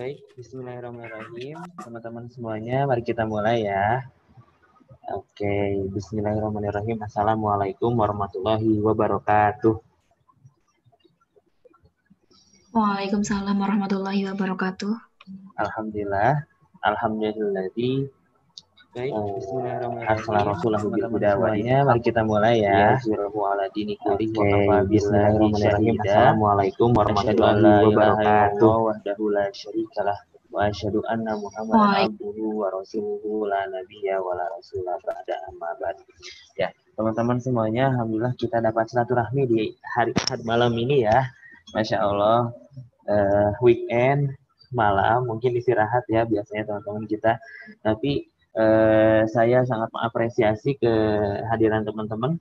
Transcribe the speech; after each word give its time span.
Baik, 0.00 0.16
Bismillahirrahmanirrahim. 0.32 1.60
Teman-teman 1.76 2.24
semuanya, 2.32 2.88
mari 2.88 3.04
kita 3.04 3.28
mulai 3.28 3.68
ya. 3.68 4.00
Oke, 5.12 5.76
Bismillahirrahmanirrahim. 5.92 7.04
Assalamualaikum 7.04 7.92
warahmatullahi 8.00 8.80
wabarakatuh. 8.80 9.76
Waalaikumsalam 12.72 13.52
warahmatullahi 13.52 14.24
wabarakatuh. 14.24 14.96
Alhamdulillah. 15.60 16.48
Alhamdulillah. 16.80 17.68
Baik, 18.90 19.14
Oh, 19.14 19.38
Bismillahirrahmanirrahim. 19.38 20.18
Mari 21.86 22.00
kita 22.02 22.26
mulai 22.26 22.66
ya. 22.66 22.98
Bismillahirrahmanirrahim. 24.90 25.94
Assalamualaikum 26.02 26.88
warahmatullahi 26.98 27.86
wabarakatuh. 27.86 28.72
Wahdahu 28.90 29.24
la 29.30 29.46
syarikalah 29.54 30.18
wa 30.50 30.66
asyhadu 30.66 31.06
anna 31.06 31.38
Muhammadan 31.38 32.10
abduhu 32.10 32.58
wa 32.58 32.66
rasuluhu 32.74 33.46
la 33.46 33.62
nabiyya 33.70 34.18
wa 34.18 34.34
la 34.34 34.50
rasula 34.50 34.98
ba'da 35.06 35.38
amma 35.46 35.70
ba'd. 35.78 35.94
Ya, 36.58 36.74
teman-teman 36.98 37.38
semuanya, 37.38 37.94
alhamdulillah 37.94 38.34
kita 38.34 38.58
dapat 38.58 38.90
silaturahmi 38.90 39.46
di 39.46 39.70
hari, 39.86 40.10
hari 40.26 40.42
malam 40.42 40.74
ini 40.74 41.06
ya. 41.06 41.30
Masya 41.78 42.02
Allah, 42.02 42.50
uh, 43.06 43.54
weekend 43.62 44.34
malam 44.74 45.30
mungkin 45.30 45.54
istirahat 45.54 46.02
ya 46.10 46.26
biasanya 46.26 46.66
teman-teman 46.66 47.06
kita. 47.06 47.38
Tapi 47.86 48.26
uh, 48.56 49.22
saya 49.30 49.62
sangat 49.66 49.90
mengapresiasi 49.94 50.78
kehadiran 50.80 51.86
teman-teman 51.86 52.38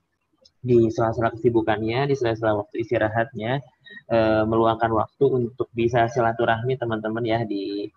di 0.60 0.92
sela-sela 0.92 1.32
kesibukannya, 1.32 2.12
di 2.12 2.16
sela-sela 2.20 2.60
waktu 2.60 2.84
istirahatnya, 2.84 3.64
uh, 4.12 4.44
meluangkan 4.44 4.92
waktu 4.92 5.26
untuk 5.28 5.68
bisa 5.72 6.08
silaturahmi 6.12 6.76
teman-teman 6.76 7.24
ya 7.24 7.40
di 7.48 7.88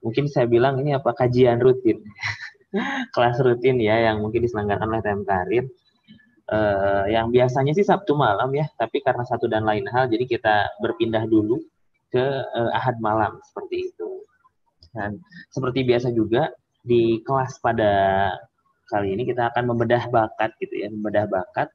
mungkin 0.00 0.32
saya 0.32 0.48
bilang 0.48 0.80
ini 0.80 0.96
apa 0.96 1.12
kajian 1.12 1.60
rutin, 1.60 2.00
kelas 3.14 3.36
rutin 3.44 3.76
ya 3.82 4.10
yang 4.10 4.24
mungkin 4.24 4.40
diselenggarakan 4.44 4.88
oleh 4.96 5.04
TM 5.04 5.22
Karir. 5.28 5.66
Uh, 6.50 7.06
yang 7.06 7.30
biasanya 7.30 7.70
sih 7.78 7.86
Sabtu 7.86 8.18
malam 8.18 8.50
ya, 8.50 8.66
tapi 8.74 8.98
karena 9.06 9.22
satu 9.22 9.46
dan 9.46 9.62
lain 9.62 9.86
hal, 9.86 10.10
jadi 10.10 10.26
kita 10.26 10.82
berpindah 10.82 11.22
dulu 11.30 11.62
ke 12.10 12.26
uh, 12.42 12.74
Ahad 12.74 12.98
malam 12.98 13.38
seperti 13.46 13.86
itu. 13.86 14.26
Dan 14.90 15.22
seperti 15.54 15.86
biasa 15.86 16.10
juga 16.10 16.50
di 16.84 17.20
kelas 17.26 17.60
pada 17.60 17.92
kali 18.90 19.14
ini 19.14 19.22
kita 19.28 19.52
akan 19.54 19.74
membedah 19.74 20.02
bakat 20.10 20.50
gitu 20.58 20.74
ya, 20.82 20.88
membedah 20.90 21.26
bakat 21.30 21.68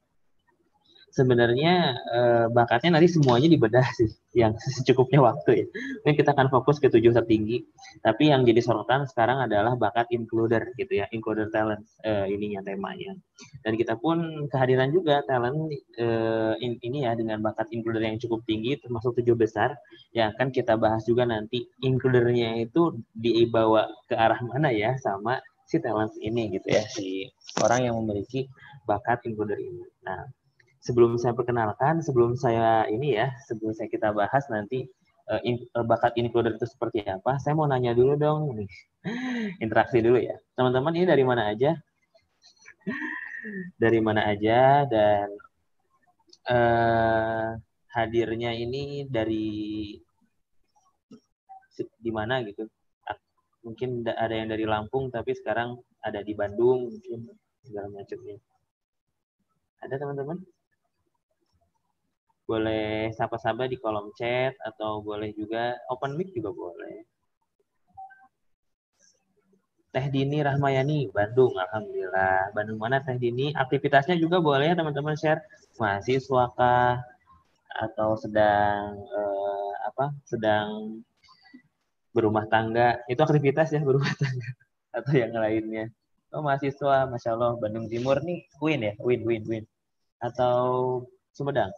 sebenarnya 1.16 1.95
eh, 2.12 2.45
bakatnya 2.51 3.00
nanti 3.00 3.07
semuanya 3.07 3.47
dibedah 3.47 3.88
sih 3.95 4.12
yang 4.35 4.51
secukupnya 4.75 5.23
waktu 5.23 5.63
ya. 5.63 5.66
Mungkin 6.03 6.16
kita 6.19 6.35
akan 6.35 6.51
fokus 6.51 6.84
ke 6.84 6.91
tujuh 6.91 7.16
tertinggi, 7.16 7.63
tapi 8.03 8.35
yang 8.35 8.44
jadi 8.44 8.59
sorotan 8.59 9.07
sekarang 9.07 9.47
adalah 9.47 9.79
bakat 9.79 10.12
includer 10.12 10.75
gitu 10.75 11.00
ya, 11.00 11.07
includer 11.16 11.47
talent 11.56 11.88
eh, 12.03 12.28
ininya 12.28 12.59
temanya. 12.67 13.16
Dan 13.63 13.79
kita 13.79 13.95
pun 13.95 14.47
kehadiran 14.51 14.91
juga 14.91 15.23
talent 15.23 15.72
eh, 15.95 16.53
ini 16.59 17.07
ya 17.07 17.16
dengan 17.16 17.39
bakat 17.39 17.72
includer 17.72 18.03
yang 18.03 18.19
cukup 18.19 18.44
tinggi 18.44 18.75
termasuk 18.84 19.16
tujuh 19.23 19.39
besar 19.39 19.79
yang 20.12 20.35
akan 20.35 20.51
kita 20.51 20.75
bahas 20.75 21.07
juga 21.07 21.23
nanti 21.23 21.63
includernya 21.79 22.59
itu 22.59 23.00
dibawa 23.16 23.88
ke 24.12 24.19
arah 24.19 24.39
mana 24.44 24.69
ya 24.75 25.00
sama 25.00 25.39
si 25.66 25.81
talent 25.81 26.13
ini 26.22 26.53
gitu 26.59 26.68
ya 26.69 26.84
si 26.85 27.25
orang 27.63 27.88
yang 27.88 27.95
memiliki 28.03 28.51
bakat 28.85 29.23
includer 29.25 29.57
ini. 29.57 29.81
Nah, 30.06 30.28
sebelum 30.85 31.18
saya 31.18 31.34
perkenalkan, 31.34 32.06
sebelum 32.06 32.38
saya 32.38 32.85
ini 32.94 33.18
ya, 33.18 33.34
sebelum 33.50 33.73
saya 33.73 33.90
kita 33.90 34.13
bahas 34.13 34.46
nanti 34.53 34.85
uh, 35.34 35.41
in, 35.41 35.66
uh, 35.73 35.81
bakat 35.81 36.13
includer 36.22 36.53
itu 36.53 36.69
seperti 36.69 37.01
apa, 37.09 37.41
saya 37.41 37.57
mau 37.57 37.66
nanya 37.66 37.97
dulu 37.97 38.13
dong 38.13 38.53
nih. 38.53 38.69
Interaksi 39.66 40.06
dulu 40.06 40.22
ya. 40.22 40.38
Teman-teman 40.53 40.94
ini 40.94 41.06
dari 41.09 41.24
mana 41.25 41.50
aja? 41.50 41.74
dari 43.81 43.97
mana 43.97 44.29
aja 44.29 44.85
dan 44.85 45.28
uh, 46.53 47.57
hadirnya 47.97 48.53
ini 48.53 49.09
dari 49.09 49.97
di 51.97 52.12
mana 52.13 52.45
gitu. 52.45 52.69
Mungkin 53.66 54.06
ada 54.06 54.29
yang 54.29 54.53
dari 54.53 54.69
Lampung 54.69 55.09
tapi 55.09 55.34
sekarang 55.34 55.81
ada 56.06 56.22
di 56.22 56.38
Bandung 56.38 56.94
mungkin 56.94 57.25
segala 57.66 57.90
macamnya. 57.90 58.38
Ada 59.81 59.97
teman-teman? 59.97 60.38
Boleh 62.45 63.09
sapa-sapa 63.17 63.66
di 63.66 63.78
kolom 63.81 64.13
chat 64.13 64.53
atau 64.61 65.01
boleh 65.01 65.33
juga 65.33 65.73
open 65.89 66.13
mic 66.13 66.29
juga 66.38 66.53
boleh. 66.53 67.01
Teh 69.89 70.11
Dini 70.11 70.44
Rahmayani, 70.44 71.07
Bandung, 71.09 71.56
Alhamdulillah. 71.56 72.51
Bandung 72.51 72.78
mana 72.78 73.00
Teh 73.01 73.17
Dini? 73.17 73.56
Aktivitasnya 73.56 74.19
juga 74.19 74.44
boleh 74.44 74.72
ya 74.72 74.75
teman-teman 74.75 75.16
share. 75.16 75.41
Mahasiswa 75.79 76.51
kah? 76.53 77.00
Atau 77.79 78.19
sedang 78.19 79.00
eh, 79.07 79.73
apa? 79.88 80.12
Sedang 80.27 81.00
berumah 82.12 82.45
tangga. 82.51 83.00
Itu 83.07 83.23
aktivitas 83.23 83.72
ya 83.72 83.81
berumah 83.81 84.12
tangga. 84.19 84.50
Atau 85.00 85.16
yang 85.16 85.31
lainnya. 85.31 85.88
Oh 86.35 86.44
mahasiswa, 86.44 87.07
Masya 87.07 87.31
Allah. 87.31 87.56
Bandung 87.56 87.88
Timur 87.88 88.19
nih, 88.19 88.44
win 88.59 88.83
ya? 88.83 88.94
Win, 89.00 89.23
win, 89.23 89.44
win. 89.47 89.63
Atau 90.19 91.07
Sumedang? 91.35 91.72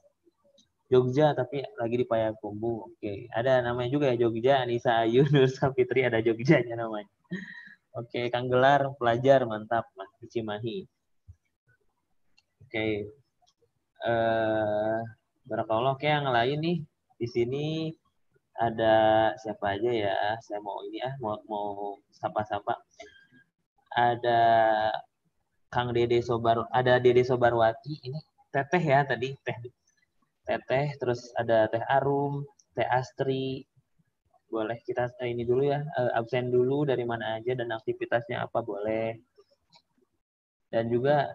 Jogja 0.87 1.35
tapi 1.35 1.63
lagi 1.75 1.95
di 2.01 2.05
Payakumbuh. 2.07 2.95
Oke, 2.95 3.27
ada 3.35 3.59
namanya 3.59 3.89
juga 3.91 4.05
ya 4.11 4.15
Jogja, 4.27 4.63
Anissa 4.63 5.03
Ayu, 5.03 5.27
Nur 5.27 5.51
Sapitri 5.51 6.03
ada 6.09 6.19
Jogjanya 6.23 6.79
namanya. 6.79 7.11
Oke, 7.97 8.29
Kang 8.31 8.47
Gelar 8.47 8.95
pelajar 8.99 9.43
mantap 9.43 9.89
Mas 9.97 10.11
Cimahi. 10.31 10.87
Oke. 12.63 12.87
Eh 14.05 14.99
Barakallah 15.47 15.95
oke 15.95 16.03
yang 16.03 16.27
lain 16.27 16.59
nih 16.59 16.77
di 17.15 17.27
sini 17.31 17.65
ada 18.59 19.31
siapa 19.39 19.79
aja 19.79 19.87
ya? 19.87 20.15
Saya 20.43 20.59
mau 20.59 20.83
ini 20.83 20.99
ah 20.99 21.15
mau 21.23 21.39
mau 21.47 21.95
sapa-sapa. 22.11 22.75
Ada 23.95 24.39
Kang 25.71 25.95
Dede 25.95 26.19
Sobar 26.19 26.67
ada 26.67 26.99
Dede 26.99 27.23
Sobarwati 27.23 27.95
ini 28.03 28.19
Teteh 28.51 28.83
ya 28.83 29.07
tadi 29.07 29.31
Teh 29.39 29.55
teteh, 30.47 30.95
terus 30.95 31.29
ada 31.35 31.67
teh 31.67 31.83
arum, 31.83 32.47
teh 32.71 32.87
astri. 32.87 33.67
Boleh 34.47 34.79
kita 34.87 35.11
ini 35.27 35.43
dulu 35.43 35.67
ya, 35.67 35.83
absen 36.15 36.47
dulu 36.47 36.87
dari 36.87 37.03
mana 37.03 37.35
aja 37.35 37.51
dan 37.51 37.67
aktivitasnya 37.75 38.47
apa 38.47 38.63
boleh. 38.63 39.19
Dan 40.71 40.87
juga 40.87 41.27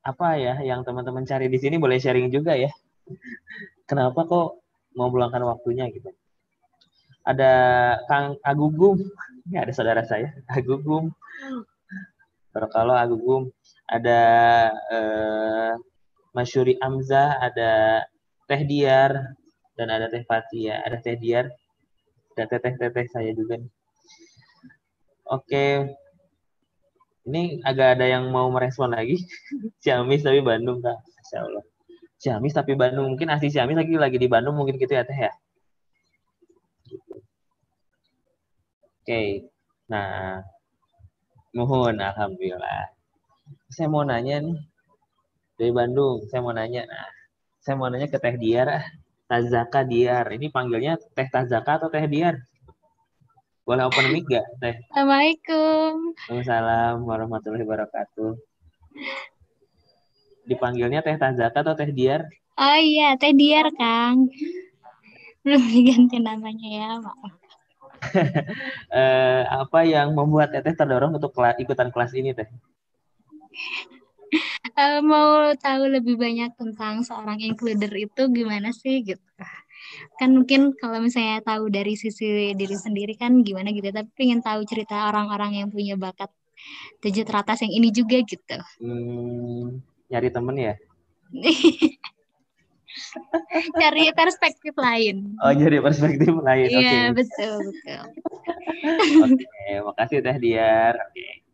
apa 0.00 0.40
ya 0.40 0.62
yang 0.64 0.80
teman-teman 0.86 1.28
cari 1.28 1.52
di 1.52 1.58
sini 1.60 1.76
boleh 1.76 2.00
sharing 2.00 2.32
juga 2.32 2.56
ya. 2.56 2.72
Kenapa 3.88 4.24
kok 4.24 4.64
mau 4.96 5.12
meluangkan 5.12 5.44
waktunya 5.44 5.86
gitu. 5.92 6.08
Ada 7.26 7.52
Kang 8.08 8.40
Agugum, 8.40 8.96
ini 9.46 9.56
ada 9.60 9.72
saudara 9.76 10.02
saya, 10.02 10.32
Agugum. 10.56 11.12
Kalau 12.56 12.96
Agugum, 12.96 13.52
ada 13.84 14.20
eh, 14.88 15.72
Masyuri 16.32 16.80
Amzah, 16.80 17.36
ada 17.36 18.00
Teh 18.46 18.62
Diar 18.62 19.34
dan 19.74 19.88
ada 19.90 20.06
Teh 20.06 20.22
Fatia, 20.22 20.82
ada 20.86 20.98
Teh 21.02 21.18
Diar 21.18 21.50
dan 22.36 22.46
teteh-teteh 22.46 23.06
saya 23.10 23.30
juga 23.34 23.58
nih. 23.58 23.72
Oke. 25.26 25.66
Ini 27.26 27.58
agak 27.66 27.98
ada 27.98 28.06
yang 28.06 28.30
mau 28.30 28.46
merespon 28.54 28.94
lagi. 28.94 29.18
Ciamis 29.82 30.22
tapi 30.22 30.38
Bandung 30.46 30.78
Kak. 30.78 30.94
Masya 30.94 31.38
Allah. 31.42 31.64
Ciamis 32.22 32.54
tapi 32.54 32.78
Bandung. 32.78 33.10
Mungkin 33.10 33.26
asli 33.34 33.50
Ciamis 33.50 33.74
lagi 33.74 33.98
lagi 33.98 34.16
di 34.22 34.28
Bandung 34.30 34.54
mungkin 34.54 34.78
gitu 34.78 34.94
ya 34.94 35.02
Teh 35.02 35.18
ya. 35.18 35.32
Oke. 39.02 39.50
Nah, 39.90 40.42
mohon 41.50 41.98
alhamdulillah. 41.98 42.94
Saya 43.74 43.90
mau 43.90 44.06
nanya 44.06 44.38
nih 44.46 44.58
dari 45.58 45.72
Bandung. 45.74 46.22
Saya 46.30 46.46
mau 46.46 46.54
nanya. 46.54 46.86
Nah, 46.86 47.15
saya 47.66 47.74
mau 47.74 47.90
nanya 47.90 48.06
ke 48.06 48.22
Teh 48.22 48.38
Diar, 48.38 48.94
Tazaka 49.26 49.82
Diar. 49.82 50.30
Ini 50.30 50.54
panggilnya 50.54 51.02
Teh 51.18 51.26
Tazaka 51.26 51.82
atau 51.82 51.90
Teh 51.90 52.06
Diar? 52.06 52.38
Boleh 53.66 53.90
open 53.90 54.06
mic 54.14 54.22
gak, 54.30 54.46
Teh? 54.62 54.78
Assalamualaikum. 54.94 56.14
Waalaikumsalam 56.14 57.02
warahmatullahi 57.02 57.66
wabarakatuh. 57.66 58.38
Dipanggilnya 60.46 61.02
Teh 61.02 61.18
Tazaka 61.18 61.66
atau 61.66 61.74
Teh 61.74 61.90
Diar? 61.90 62.30
Oh 62.54 62.78
iya, 62.78 63.18
Teh 63.18 63.34
Diar, 63.34 63.74
Kang. 63.74 64.30
Belum 65.42 65.66
diganti 65.66 66.22
namanya 66.22 66.68
ya, 66.70 66.90
maaf. 67.02 67.34
eh, 68.94 69.42
apa 69.42 69.82
yang 69.82 70.14
membuat 70.14 70.54
Teteh 70.54 70.78
terdorong 70.78 71.18
untuk 71.18 71.34
ikutan 71.34 71.90
kelas 71.90 72.14
ini, 72.14 72.30
Teh? 72.30 72.46
Uh, 74.76 75.00
mau 75.10 75.52
tahu 75.56 75.82
lebih 75.90 76.16
banyak 76.18 76.52
tentang 76.56 77.02
seorang 77.02 77.40
includer 77.42 77.92
itu 77.94 78.22
gimana 78.32 78.70
sih 78.72 79.02
gitu. 79.04 79.22
kan 80.18 80.34
mungkin 80.34 80.74
kalau 80.76 80.98
misalnya 80.98 81.40
tahu 81.46 81.70
dari 81.70 81.94
sisi 81.94 82.52
diri 82.58 82.76
sendiri 82.76 83.14
kan 83.14 83.44
gimana 83.46 83.70
gitu 83.70 83.92
tapi 83.94 84.10
pengen 84.18 84.42
tahu 84.42 84.66
cerita 84.66 85.08
orang-orang 85.08 85.62
yang 85.62 85.68
punya 85.70 85.94
bakat 85.94 86.28
tujuh 87.04 87.22
teratas 87.22 87.62
yang 87.62 87.72
ini 87.72 87.88
juga 87.92 88.18
gitu 88.24 88.58
hmm, 88.82 89.78
nyari 90.10 90.28
temen 90.32 90.56
ya 90.56 90.74
cari 93.80 94.08
perspektif 94.16 94.72
lain 94.74 95.36
oh 95.44 95.52
nyari 95.52 95.78
perspektif 95.84 96.32
lain 96.32 96.68
iya 96.72 97.12
okay. 97.12 97.14
betul 97.14 97.54
betul 97.60 98.02
oke 99.26 99.36
okay, 99.36 99.74
makasih 99.84 100.18
teh 100.24 100.36
Diar 100.40 100.94
oke 100.96 101.12
okay. 101.12 101.45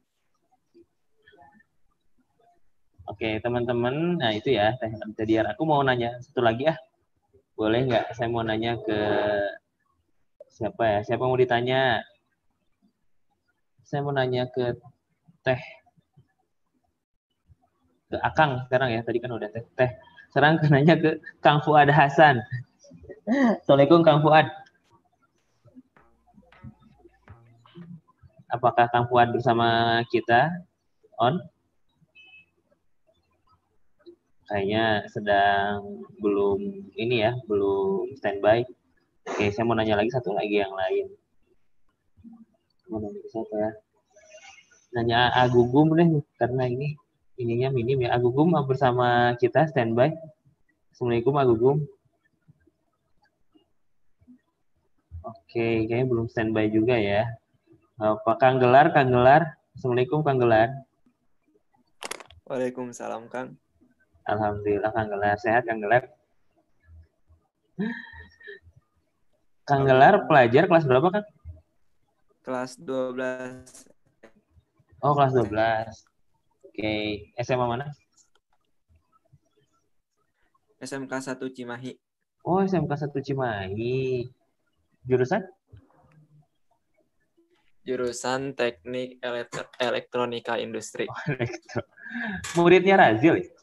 Oke, 3.13 3.45
teman-teman. 3.45 4.17
Nah, 4.17 4.33
itu 4.33 4.57
ya, 4.57 4.73
Teh 4.81 4.89
Diar. 5.29 5.53
Aku 5.53 5.69
mau 5.69 5.85
nanya 5.85 6.17
satu 6.25 6.41
lagi 6.41 6.65
ya. 6.65 6.81
Boleh 7.53 7.85
nggak? 7.85 8.17
Saya 8.17 8.33
mau 8.33 8.41
nanya 8.41 8.81
ke 8.81 8.99
siapa 10.49 10.81
ya? 10.81 10.99
Siapa 11.05 11.21
mau 11.21 11.37
ditanya? 11.37 12.01
Saya 13.85 14.01
mau 14.01 14.17
nanya 14.17 14.49
ke 14.49 14.81
Teh 15.45 15.61
ke 18.09 18.17
Akang 18.25 18.65
sekarang 18.65 18.97
ya. 18.97 19.05
Tadi 19.05 19.21
kan 19.21 19.37
udah 19.37 19.53
Teh. 19.53 19.65
Teh. 19.77 19.93
Sekarang 20.33 20.57
nanya 20.73 20.97
ke 20.97 21.21
Kang 21.45 21.61
Fuad 21.61 21.93
Hasan. 21.93 22.41
Assalamualaikum 23.61 24.01
Kang 24.01 24.25
Fuad. 24.25 24.49
Apakah 28.49 28.89
Kang 28.89 29.05
Fuad 29.13 29.37
bersama 29.37 30.01
kita? 30.09 30.49
On? 31.21 31.37
Kayaknya 34.49 35.07
sedang 35.11 36.03
belum 36.19 36.61
ini 36.99 37.17
ya, 37.27 37.33
belum 37.47 38.15
standby. 38.19 38.67
Oke, 39.23 39.55
saya 39.55 39.63
mau 39.63 39.79
nanya 39.79 39.95
lagi 39.95 40.11
satu 40.11 40.35
lagi 40.35 40.59
yang 40.59 40.75
lain. 40.75 41.07
Mau 42.91 42.99
nanya 42.99 43.23
siapa 43.31 43.55
ya? 43.55 43.71
Nanya 44.93 45.21
Agugum 45.33 45.95
deh, 45.95 46.09
karena 46.37 46.69
ini 46.69 46.99
ininya 47.39 47.73
minim 47.73 48.03
ya. 48.05 48.13
Agugum 48.13 48.53
bersama 48.67 49.39
kita 49.39 49.71
standby. 49.71 50.13
Assalamualaikum 50.93 51.35
Agugum. 51.39 51.77
Oke, 55.23 55.87
kayaknya 55.87 56.07
belum 56.11 56.27
standby 56.27 56.67
juga 56.69 56.99
ya. 56.99 57.31
Apa 57.97 58.35
Kang 58.37 58.59
Gelar, 58.59 58.91
Kang 58.91 59.15
Gelar. 59.15 59.55
Assalamualaikum 59.79 60.27
Kang 60.27 60.43
Gelar. 60.43 60.69
Waalaikumsalam 62.51 63.31
Kang. 63.31 63.55
Alhamdulillah 64.23 64.91
Kang 64.95 65.11
Gelar 65.11 65.37
sehat 65.39 65.67
Kang 65.67 65.83
Gelar. 65.83 66.07
Kang 69.67 69.83
Gelar 69.87 70.27
pelajar 70.31 70.71
kelas 70.71 70.87
berapa 70.87 71.09
Kang? 71.11 71.27
Kelas 72.43 72.79
12. 72.79 73.91
Oh 75.03 75.15
kelas 75.15 75.35
12. 75.35 75.51
Oke, 76.73 76.95
SMA 77.43 77.67
mana? 77.67 77.87
SMK 80.83 81.13
1 81.13 81.39
Cimahi. 81.55 81.95
Oh 82.43 82.59
SMK 82.63 82.91
1 82.91 83.27
Cimahi. 83.27 84.27
Jurusan? 85.07 85.43
Jurusan 87.83 88.55
Teknik 88.55 89.19
Elektronika 89.79 90.59
Industri. 90.59 91.11
Oh, 91.11 91.23
elektro. 91.35 91.83
Muridnya 92.55 92.95
Razil 92.95 93.43
ya? 93.43 93.62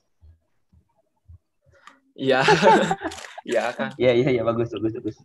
Iya. 2.20 2.44
Iya, 3.50 3.74
Kang. 3.74 3.90
Iya, 3.98 4.14
iya, 4.14 4.30
iya, 4.30 4.42
bagus, 4.46 4.70
bagus, 4.70 4.94
bagus. 4.94 5.18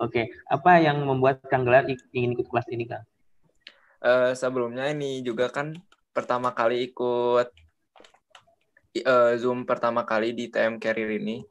Oke, 0.00 0.32
apa 0.50 0.82
yang 0.82 1.06
membuat 1.06 1.44
Kang 1.46 1.62
Gelar 1.62 1.86
ingin 1.86 2.34
ikut 2.34 2.50
kelas 2.50 2.66
ini, 2.72 2.88
Kang? 2.88 3.04
Uh, 4.02 4.34
sebelumnya 4.34 4.90
ini 4.90 5.22
juga 5.22 5.52
kan 5.52 5.76
pertama 6.10 6.50
kali 6.50 6.90
ikut 6.90 7.46
uh, 9.06 9.32
Zoom 9.38 9.68
pertama 9.68 10.02
kali 10.02 10.34
di 10.34 10.50
TM 10.50 10.82
Career 10.82 11.20
ini. 11.20 11.46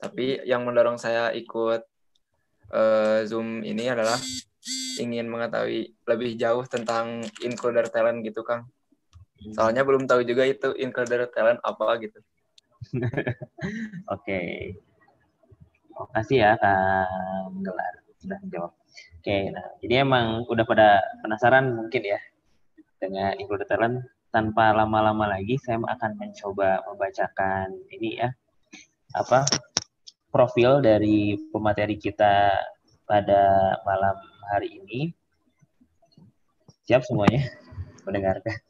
Tapi 0.00 0.40
yang 0.48 0.64
mendorong 0.64 0.96
saya 0.96 1.34
ikut 1.36 1.84
uh, 2.72 3.20
Zoom 3.28 3.60
ini 3.60 3.92
adalah 3.92 4.16
ingin 4.96 5.28
mengetahui 5.28 5.92
lebih 6.06 6.38
jauh 6.38 6.64
tentang 6.64 7.28
includer 7.44 7.92
talent 7.92 8.24
gitu, 8.24 8.40
Kang. 8.40 8.72
Soalnya 9.52 9.84
belum 9.84 10.08
tahu 10.08 10.24
juga 10.24 10.48
itu 10.48 10.72
includer 10.80 11.28
talent 11.28 11.60
apa 11.60 11.98
gitu. 12.00 12.24
Oke. 14.14 14.40
Makasih 15.98 16.38
ya 16.38 16.50
Kang 16.62 17.58
Gelar 17.62 17.94
sudah 18.18 18.38
menjawab. 18.42 18.72
Oke, 19.18 19.50
nah 19.50 19.66
jadi 19.82 20.06
emang 20.06 20.46
udah 20.46 20.64
pada 20.66 21.02
penasaran 21.22 21.74
mungkin 21.74 22.02
ya 22.06 22.20
dengan 22.98 23.34
include 23.38 23.66
talent 23.66 24.06
tanpa 24.30 24.74
lama-lama 24.74 25.26
lagi 25.26 25.58
saya 25.58 25.78
akan 25.80 26.18
mencoba 26.18 26.84
membacakan 26.84 27.72
ini 27.94 28.20
ya 28.20 28.28
apa 29.16 29.46
profil 30.28 30.84
dari 30.84 31.40
pemateri 31.48 31.96
kita 31.96 32.52
pada 33.08 33.74
malam 33.88 34.16
hari 34.52 34.78
ini. 34.84 35.00
Siap 36.84 37.04
semuanya 37.04 37.48
mendengarkan. 38.04 38.67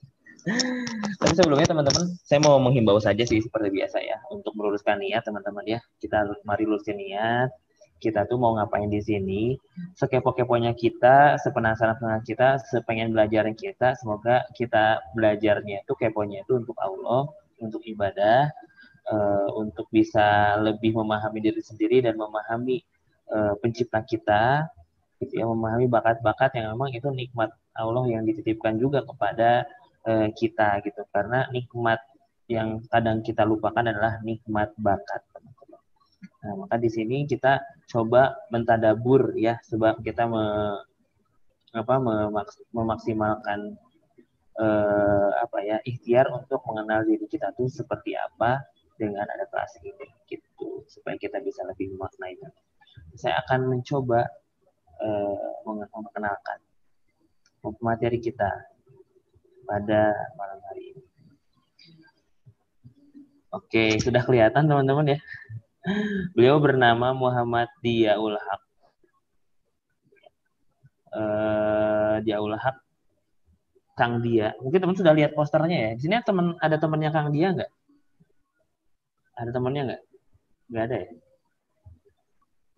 Tapi 1.19 1.32
sebelumnya 1.34 1.67
teman-teman, 1.67 2.15
saya 2.22 2.39
mau 2.39 2.62
menghimbau 2.62 3.03
saja 3.03 3.27
sih 3.27 3.43
seperti 3.43 3.74
biasa 3.74 3.98
ya, 3.98 4.22
untuk 4.31 4.55
meluruskan 4.55 5.03
niat 5.03 5.27
teman-teman 5.27 5.65
ya. 5.67 5.81
Kita 5.98 6.24
mari 6.46 6.65
lurusin 6.69 6.98
niat. 6.98 7.51
Kita 7.98 8.31
tuh 8.31 8.39
mau 8.39 8.55
ngapain 8.55 8.86
di 8.86 9.03
sini? 9.03 9.58
Sekepo-keponya 9.98 10.70
kita, 10.79 11.34
sepenasaran 11.43 11.98
dengan 11.98 12.22
kita, 12.22 12.62
sepengen 12.70 13.10
belajarnya 13.10 13.58
kita. 13.58 13.98
Semoga 13.98 14.46
kita 14.55 15.03
belajarnya 15.19 15.82
itu 15.82 15.93
keponya 15.98 16.46
itu 16.46 16.62
untuk 16.62 16.79
Allah, 16.79 17.27
untuk 17.58 17.82
ibadah, 17.82 18.55
uh, 19.10 19.51
untuk 19.58 19.91
bisa 19.91 20.55
lebih 20.62 20.94
memahami 20.94 21.43
diri 21.43 21.58
sendiri 21.58 21.98
dan 21.98 22.15
memahami 22.15 22.86
uh, 23.34 23.58
pencipta 23.58 23.98
kita, 24.06 24.70
gitu 25.19 25.43
ya, 25.43 25.51
memahami 25.51 25.91
bakat-bakat 25.91 26.55
yang 26.55 26.79
memang 26.79 26.94
itu 26.94 27.10
nikmat 27.10 27.51
Allah 27.74 28.06
yang 28.06 28.22
dititipkan 28.22 28.79
juga 28.79 29.03
kepada 29.03 29.67
eh, 30.06 30.28
kita 30.34 30.82
gitu. 30.86 31.02
Karena 31.10 31.48
nikmat 31.50 31.98
yang 32.48 32.81
kadang 32.88 33.20
kita 33.20 33.44
lupakan 33.44 33.84
adalah 33.84 34.20
nikmat 34.24 34.72
bakat 34.81 35.22
Nah, 36.38 36.55
maka 36.64 36.78
di 36.78 36.90
sini 36.90 37.26
kita 37.26 37.62
coba 37.90 38.34
mentadabur 38.50 39.34
ya 39.34 39.58
sebab 39.67 40.02
kita 40.06 40.26
me, 40.26 40.44
apa 41.74 41.94
memaks, 41.98 42.62
memaksimalkan 42.70 43.74
eh, 44.58 45.31
apa 45.38 45.58
ya 45.62 45.76
ikhtiar 45.82 46.31
untuk 46.31 46.62
mengenal 46.67 47.06
diri 47.06 47.26
kita 47.26 47.55
tuh 47.55 47.67
seperti 47.70 48.14
apa 48.14 48.62
dengan 48.98 49.26
ada 49.26 49.46
kelas 49.50 49.82
ini 49.82 50.06
gitu. 50.31 50.86
Supaya 50.90 51.19
kita 51.19 51.43
bisa 51.43 51.62
lebih 51.67 51.94
memaknai. 51.94 52.38
Saya 53.19 53.43
akan 53.46 53.78
mencoba 53.78 54.26
eh, 55.02 55.52
mengenalkan 55.67 56.58
materi 57.82 58.22
kita 58.22 58.78
pada 59.69 60.17
malam 60.41 60.58
hari 60.72 60.96
ini. 60.96 61.03
Oke, 63.53 64.01
sudah 64.01 64.25
kelihatan 64.25 64.65
teman-teman 64.65 65.17
ya. 65.17 65.19
Beliau 66.32 66.56
bernama 66.60 67.13
Muhammad 67.13 67.69
Diaul 67.84 68.37
Haq. 68.37 68.63
Uh, 71.08 72.17
Diaul 72.25 72.56
Haq 72.56 72.77
Kang 73.96 74.20
Dia. 74.25 74.53
Mungkin 74.60 74.79
teman 74.81 74.96
sudah 74.96 75.13
lihat 75.13 75.32
posternya 75.37 75.77
ya. 75.77 75.91
Di 75.96 76.01
sini 76.05 76.20
teman 76.25 76.56
ada 76.60 76.77
temannya 76.77 77.10
Kang 77.13 77.32
Dia 77.32 77.56
nggak? 77.56 77.70
Ada 79.39 79.51
temannya 79.53 79.82
nggak? 79.93 80.03
Nggak 80.69 80.84
ada 80.84 80.96
ya? 80.96 81.10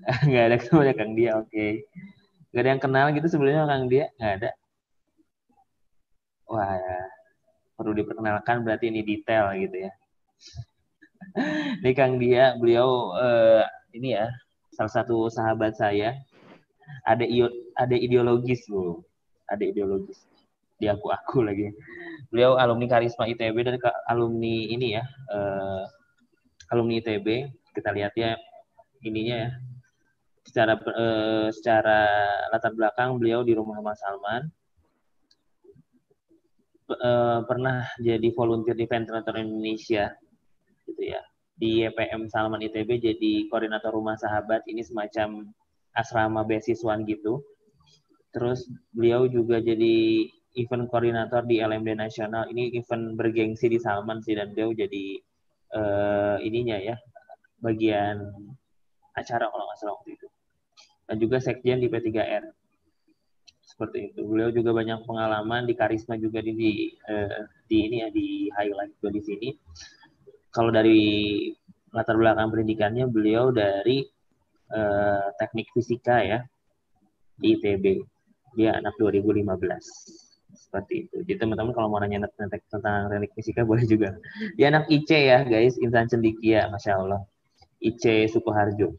nggak 0.30 0.44
ada 0.46 0.56
temannya 0.58 0.94
Kang 0.94 1.12
Dia. 1.18 1.30
Oke. 1.38 1.50
Okay. 1.50 1.72
Nggak 2.50 2.62
ada 2.62 2.70
yang 2.70 2.82
kenal 2.82 3.06
gitu 3.14 3.26
sebelumnya 3.26 3.66
Kang 3.66 3.86
Dia? 3.90 4.06
Nggak 4.16 4.32
ada. 4.38 4.50
Wah, 6.50 6.74
ya. 6.74 6.98
perlu 7.78 7.94
diperkenalkan 7.96 8.66
berarti 8.66 8.90
ini 8.90 9.00
detail 9.06 9.54
gitu 9.54 9.86
ya. 9.86 9.92
ini 11.80 11.90
Kang 11.94 12.18
Dia, 12.18 12.58
beliau 12.58 13.14
uh, 13.14 13.62
ini 13.94 14.18
ya 14.18 14.28
salah 14.74 14.90
satu 14.90 15.30
sahabat 15.30 15.78
saya. 15.78 16.18
Ada 17.06 17.22
ada 17.78 17.94
ideologis 17.94 18.66
bu, 18.66 18.98
ada 19.46 19.62
ideologis. 19.62 20.26
Di 20.82 20.90
aku 20.90 21.14
aku 21.14 21.46
lagi. 21.46 21.70
Beliau 22.34 22.58
alumni 22.58 22.90
Karisma 22.90 23.30
ITB 23.30 23.56
dan 23.62 23.78
alumni 24.10 24.54
ini 24.66 24.98
ya, 24.98 25.06
uh, 25.30 25.86
alumni 26.74 26.98
ITB. 26.98 27.46
Kita 27.78 27.94
lihat 27.94 28.12
ya 28.18 28.34
ininya 29.06 29.46
ya. 29.46 29.50
Secara 30.42 30.74
uh, 30.74 31.48
secara 31.54 32.00
latar 32.50 32.74
belakang 32.74 33.22
beliau 33.22 33.46
di 33.46 33.54
rumah 33.54 33.78
Mas 33.78 34.02
Salman 34.02 34.50
uh, 36.90 37.46
pernah 37.46 37.86
jadi 38.02 38.28
volunteer 38.34 38.74
di 38.74 38.86
Ventilator 38.90 39.34
Indonesia 39.38 40.10
gitu 40.86 41.02
ya 41.14 41.22
di 41.60 41.84
YPM 41.84 42.26
Salman 42.32 42.64
ITB 42.64 42.98
jadi 42.98 43.32
koordinator 43.52 43.92
rumah 43.92 44.16
sahabat 44.16 44.64
ini 44.64 44.80
semacam 44.80 45.44
asrama 45.92 46.40
beasiswaan 46.48 47.04
gitu. 47.04 47.44
Terus 48.32 48.64
beliau 48.96 49.28
juga 49.28 49.60
jadi 49.60 50.24
event 50.56 50.88
koordinator 50.88 51.44
di 51.44 51.60
LMD 51.60 52.00
Nasional. 52.00 52.48
Ini 52.48 52.72
event 52.80 53.18
bergengsi 53.18 53.68
di 53.68 53.76
Salman 53.76 54.24
sih 54.24 54.38
dan 54.38 54.56
beliau 54.56 54.72
jadi 54.72 55.20
uh, 55.76 56.36
ininya 56.40 56.80
ya 56.80 56.96
bagian 57.60 58.24
acara 59.12 59.52
kalau 59.52 59.64
nggak 59.68 59.78
salah 59.78 59.94
waktu 60.00 60.16
itu. 60.16 60.26
Dan 61.10 61.16
juga 61.20 61.36
sekjen 61.42 61.82
di 61.82 61.90
P3R. 61.90 62.44
Seperti 63.80 64.12
itu. 64.12 64.20
Beliau 64.28 64.52
juga 64.52 64.76
banyak 64.76 65.08
pengalaman 65.08 65.64
di 65.64 65.72
karisma 65.72 66.20
juga 66.20 66.44
di 66.44 66.52
di, 66.52 66.70
uh, 67.08 67.48
di 67.64 67.88
ini 67.88 67.96
ya 68.04 68.08
di 68.12 68.52
highlight 68.52 68.92
juga 69.00 69.08
di 69.16 69.22
sini. 69.24 69.48
Kalau 70.52 70.68
dari 70.68 71.00
latar 71.96 72.20
belakang 72.20 72.52
pendidikannya 72.52 73.08
beliau 73.08 73.48
dari 73.48 74.04
uh, 74.68 75.32
teknik 75.40 75.72
fisika 75.72 76.20
ya 76.20 76.44
di 77.40 77.56
ITB 77.56 78.04
dia 78.52 78.76
anak 78.76 78.92
2015 79.00 79.48
seperti 80.52 81.08
itu. 81.08 81.16
Jadi 81.24 81.40
teman-teman 81.40 81.72
kalau 81.72 81.88
mau 81.88 82.04
nanya 82.04 82.28
tentang 82.36 83.08
teknik 83.08 83.32
fisika 83.32 83.64
boleh 83.70 83.88
juga. 83.88 84.12
Dia 84.60 84.68
anak 84.68 84.92
IC 84.92 85.08
ya 85.08 85.40
guys, 85.48 85.80
Insan 85.80 86.04
Cendikia, 86.04 86.68
masya 86.68 87.00
Allah. 87.00 87.24
IC 87.80 88.28
Sukoharjo. 88.28 88.92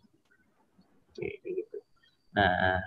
Oke, 1.13 1.29
gitu. 1.45 1.77
Nah, 2.33 2.81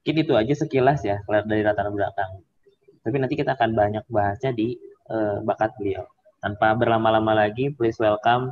mungkin 0.00 0.16
itu 0.24 0.32
aja 0.32 0.54
sekilas 0.56 1.04
ya 1.04 1.20
dari 1.28 1.60
latar 1.60 1.92
belakang. 1.92 2.40
Tapi 3.04 3.16
nanti 3.20 3.36
kita 3.36 3.52
akan 3.52 3.76
banyak 3.76 4.04
bahasnya 4.08 4.56
di 4.56 4.80
uh, 5.12 5.44
bakat 5.44 5.76
beliau. 5.76 6.08
Tanpa 6.40 6.72
berlama-lama 6.72 7.36
lagi, 7.36 7.68
please 7.68 8.00
welcome 8.00 8.48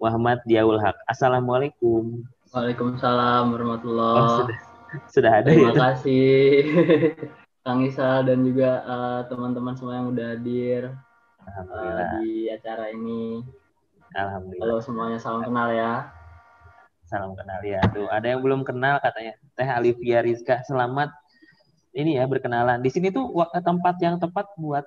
Muhammad 0.00 0.40
Diaul 0.48 0.80
Haq. 0.80 0.96
Assalamualaikum. 1.04 2.24
Waalaikumsalam 2.48 3.52
warahmatullahi 3.52 4.16
oh, 4.16 4.28
sudah, 4.40 4.58
sudah 5.12 5.32
ada 5.44 5.52
Terima 5.52 5.76
ya? 5.76 5.92
kasih 5.92 6.24
Kang 7.68 7.84
Isa 7.84 8.24
dan 8.24 8.40
juga 8.40 8.80
uh, 8.88 9.20
teman-teman 9.28 9.76
semua 9.76 10.00
yang 10.00 10.08
udah 10.16 10.26
hadir 10.32 10.96
uh, 11.44 12.24
di 12.24 12.48
acara 12.48 12.88
ini. 12.88 13.44
Alhamdulillah. 14.16 14.64
Halo 14.64 14.76
semuanya, 14.80 15.20
salam 15.20 15.44
kenal 15.44 15.68
ya. 15.76 16.08
Salam 17.04 17.36
kenal 17.36 17.60
ya. 17.60 17.84
Tuh, 17.92 18.08
ada 18.08 18.32
yang 18.32 18.40
belum 18.40 18.64
kenal 18.64 18.96
katanya. 19.04 19.36
Teh 19.56 19.64
Alivia 19.64 20.20
Rizka, 20.20 20.60
selamat 20.68 21.08
ini 21.96 22.20
ya 22.20 22.28
berkenalan. 22.28 22.84
Di 22.84 22.92
sini 22.92 23.08
tuh 23.08 23.32
tempat 23.56 23.96
yang 24.04 24.20
tepat 24.20 24.52
buat 24.60 24.84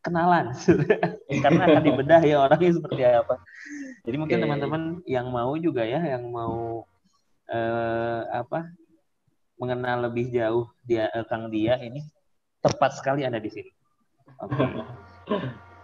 kenalan 0.00 0.54
karena 1.44 1.62
akan 1.68 1.82
dibedah 1.82 2.22
ya 2.22 2.36
orangnya 2.46 2.78
seperti 2.78 3.02
apa. 3.02 3.36
Jadi 4.06 4.16
mungkin 4.16 4.38
teman-teman 4.46 4.82
yang 5.10 5.26
mau 5.28 5.58
juga 5.58 5.82
ya, 5.82 5.98
yang 5.98 6.30
mau 6.30 6.86
eh, 7.50 8.22
apa 8.30 8.70
mengenal 9.58 10.06
lebih 10.08 10.30
jauh 10.30 10.70
dia 10.86 11.10
eh, 11.10 11.26
Kang 11.26 11.50
Dia 11.50 11.76
ini 11.82 12.00
tepat 12.62 12.94
sekali 12.94 13.26
ada 13.26 13.42
di 13.42 13.50
sini. 13.50 13.70
Oke. 14.38 14.54
Okay. 14.54 14.70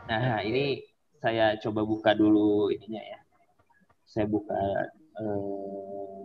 Nah 0.06 0.46
ini 0.46 0.78
saya 1.18 1.58
coba 1.58 1.82
buka 1.82 2.14
dulu 2.14 2.70
ininya 2.70 3.02
ya. 3.02 3.18
Saya 4.06 4.30
buka 4.30 4.54
eh, 5.18 6.22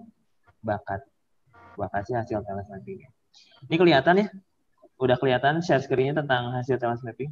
bakat 0.61 1.10
bakatnya 1.75 2.23
hasil 2.23 2.43
talent 2.43 2.67
mapping. 2.67 3.05
Ini 3.67 3.75
kelihatan 3.77 4.15
ya? 4.21 4.27
Udah 5.01 5.17
kelihatan 5.17 5.63
share 5.63 5.81
screen-nya 5.81 6.21
tentang 6.21 6.53
hasil 6.55 6.77
talent 6.77 7.01
mapping? 7.01 7.31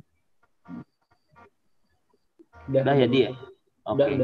Udah, 2.69 2.81
udah 2.85 2.95
ya 2.95 3.07
dia. 3.09 3.29
Oke. 3.89 4.05
Okay. 4.05 4.15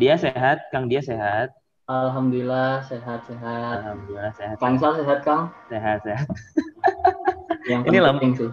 Dia 0.00 0.14
sehat, 0.16 0.64
Kang 0.72 0.88
dia 0.88 1.04
sehat. 1.04 1.52
Alhamdulillah 1.84 2.80
sehat-sehat. 2.88 3.84
Alhamdulillah 3.84 4.32
sehat. 4.32 4.56
Kang 4.56 4.80
Sal 4.80 4.96
sehat 4.96 5.20
Kang? 5.20 5.52
Sehat-sehat. 5.68 6.28
Yang 7.68 7.82
ini 7.92 7.98
lama 8.00 8.20
sih. 8.22 8.48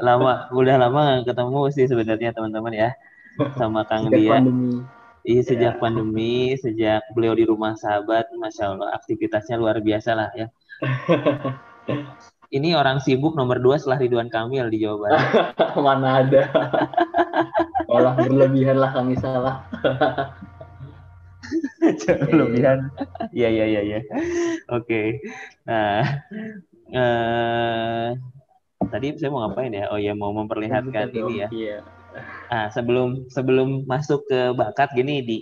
Lama, 0.00 0.32
udah 0.52 0.76
lama 0.80 1.02
ketemu 1.24 1.60
sih 1.72 1.84
sebenarnya 1.84 2.30
teman-teman 2.32 2.72
ya 2.72 2.90
sama 3.60 3.84
Kang 3.84 4.08
sejak 4.08 4.16
dia. 4.16 4.32
Pandemi. 4.40 4.97
Iya 5.26 5.42
sejak 5.42 5.74
ya. 5.76 5.80
pandemi, 5.80 6.54
sejak 6.58 7.02
beliau 7.12 7.34
di 7.34 7.44
rumah 7.44 7.74
sahabat, 7.74 8.30
masya 8.38 8.74
Allah 8.74 8.94
aktivitasnya 8.94 9.58
luar 9.58 9.82
biasa 9.82 10.14
lah 10.14 10.30
ya. 10.36 10.46
ini 12.48 12.72
orang 12.72 13.02
sibuk 13.04 13.36
nomor 13.36 13.60
dua 13.60 13.76
setelah 13.76 14.00
Ridwan 14.00 14.32
Kamil 14.32 14.72
di 14.72 14.80
Jawa 14.84 14.96
Barat. 15.04 15.26
Mana 15.84 16.08
ada. 16.24 16.42
Malah 17.88 18.14
berlebihan 18.16 18.78
lah 18.80 18.90
kami 18.94 19.18
salah. 19.20 19.64
berlebihan. 22.28 22.88
Iya 23.32 23.48
iya 23.52 23.64
iya 23.68 23.80
iya. 23.84 23.98
Oke. 24.72 25.20
Nah, 25.68 26.04
eh, 26.92 28.06
tadi 28.88 29.06
saya 29.20 29.28
mau 29.32 29.44
ngapain 29.44 29.72
ya? 29.72 29.92
Oh 29.92 30.00
ya 30.00 30.16
mau 30.16 30.32
memperlihatkan 30.32 31.12
ini 31.12 31.44
ya. 31.44 31.48
Iya. 31.52 31.97
Ah 32.48 32.68
sebelum 32.72 33.28
sebelum 33.28 33.84
masuk 33.84 34.24
ke 34.28 34.52
bakat 34.56 34.92
gini 34.96 35.20
di 35.24 35.38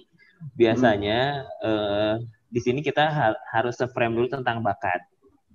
biasanya 0.56 1.46
hmm. 1.62 1.66
eh, 1.66 2.14
di 2.52 2.60
sini 2.62 2.80
kita 2.80 3.04
ha 3.08 3.26
harus 3.52 3.76
frame 3.92 4.14
dulu 4.14 4.28
tentang 4.30 4.62
bakat. 4.62 5.04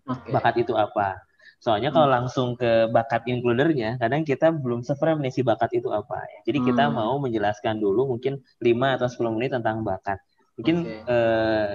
Okay. 0.05 0.31
Bakat 0.33 0.55
itu 0.61 0.73
apa? 0.75 1.21
Soalnya 1.61 1.93
kalau 1.93 2.09
hmm. 2.09 2.15
langsung 2.17 2.47
ke 2.57 2.89
bakat 2.89 3.21
includernya, 3.29 4.01
kadang 4.01 4.25
kita 4.25 4.49
belum 4.49 4.81
seframe 4.81 5.21
nih 5.21 5.29
si 5.29 5.41
bakat 5.45 5.77
itu 5.77 5.93
apa. 5.93 6.25
Ya. 6.25 6.39
Jadi 6.49 6.73
kita 6.73 6.89
hmm. 6.89 6.97
mau 6.97 7.21
menjelaskan 7.21 7.77
dulu 7.77 8.17
mungkin 8.17 8.41
5 8.57 8.97
atau 8.97 9.07
10 9.07 9.35
menit 9.37 9.53
tentang 9.53 9.85
bakat. 9.85 10.17
Mungkin 10.57 10.75
okay. 10.89 11.05
eh, 11.05 11.69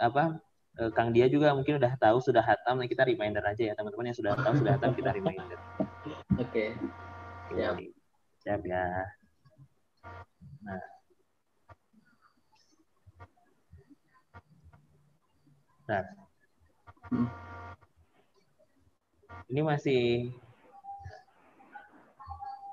apa 0.00 0.40
eh, 0.80 0.90
Kang 0.96 1.12
Dia 1.12 1.28
juga 1.28 1.52
mungkin 1.52 1.76
udah 1.76 2.00
tahu 2.00 2.16
sudah 2.24 2.40
hatam, 2.40 2.80
nah 2.80 2.88
kita 2.88 3.04
reminder 3.04 3.44
aja 3.44 3.62
ya 3.70 3.74
teman-teman 3.76 4.08
yang 4.08 4.16
sudah 4.16 4.32
tahu 4.40 4.56
sudah 4.56 4.72
hatam 4.80 4.96
kita 4.96 5.12
reminder. 5.12 5.60
Oke. 6.40 6.48
Okay. 6.48 6.68
Siap. 7.52 7.93
Siap 8.44 8.62
ya. 8.68 8.84
Nah. 10.64 10.84
Nah. 15.88 16.04
Hmm 17.08 17.44
ini 19.54 19.60
masih 19.60 20.02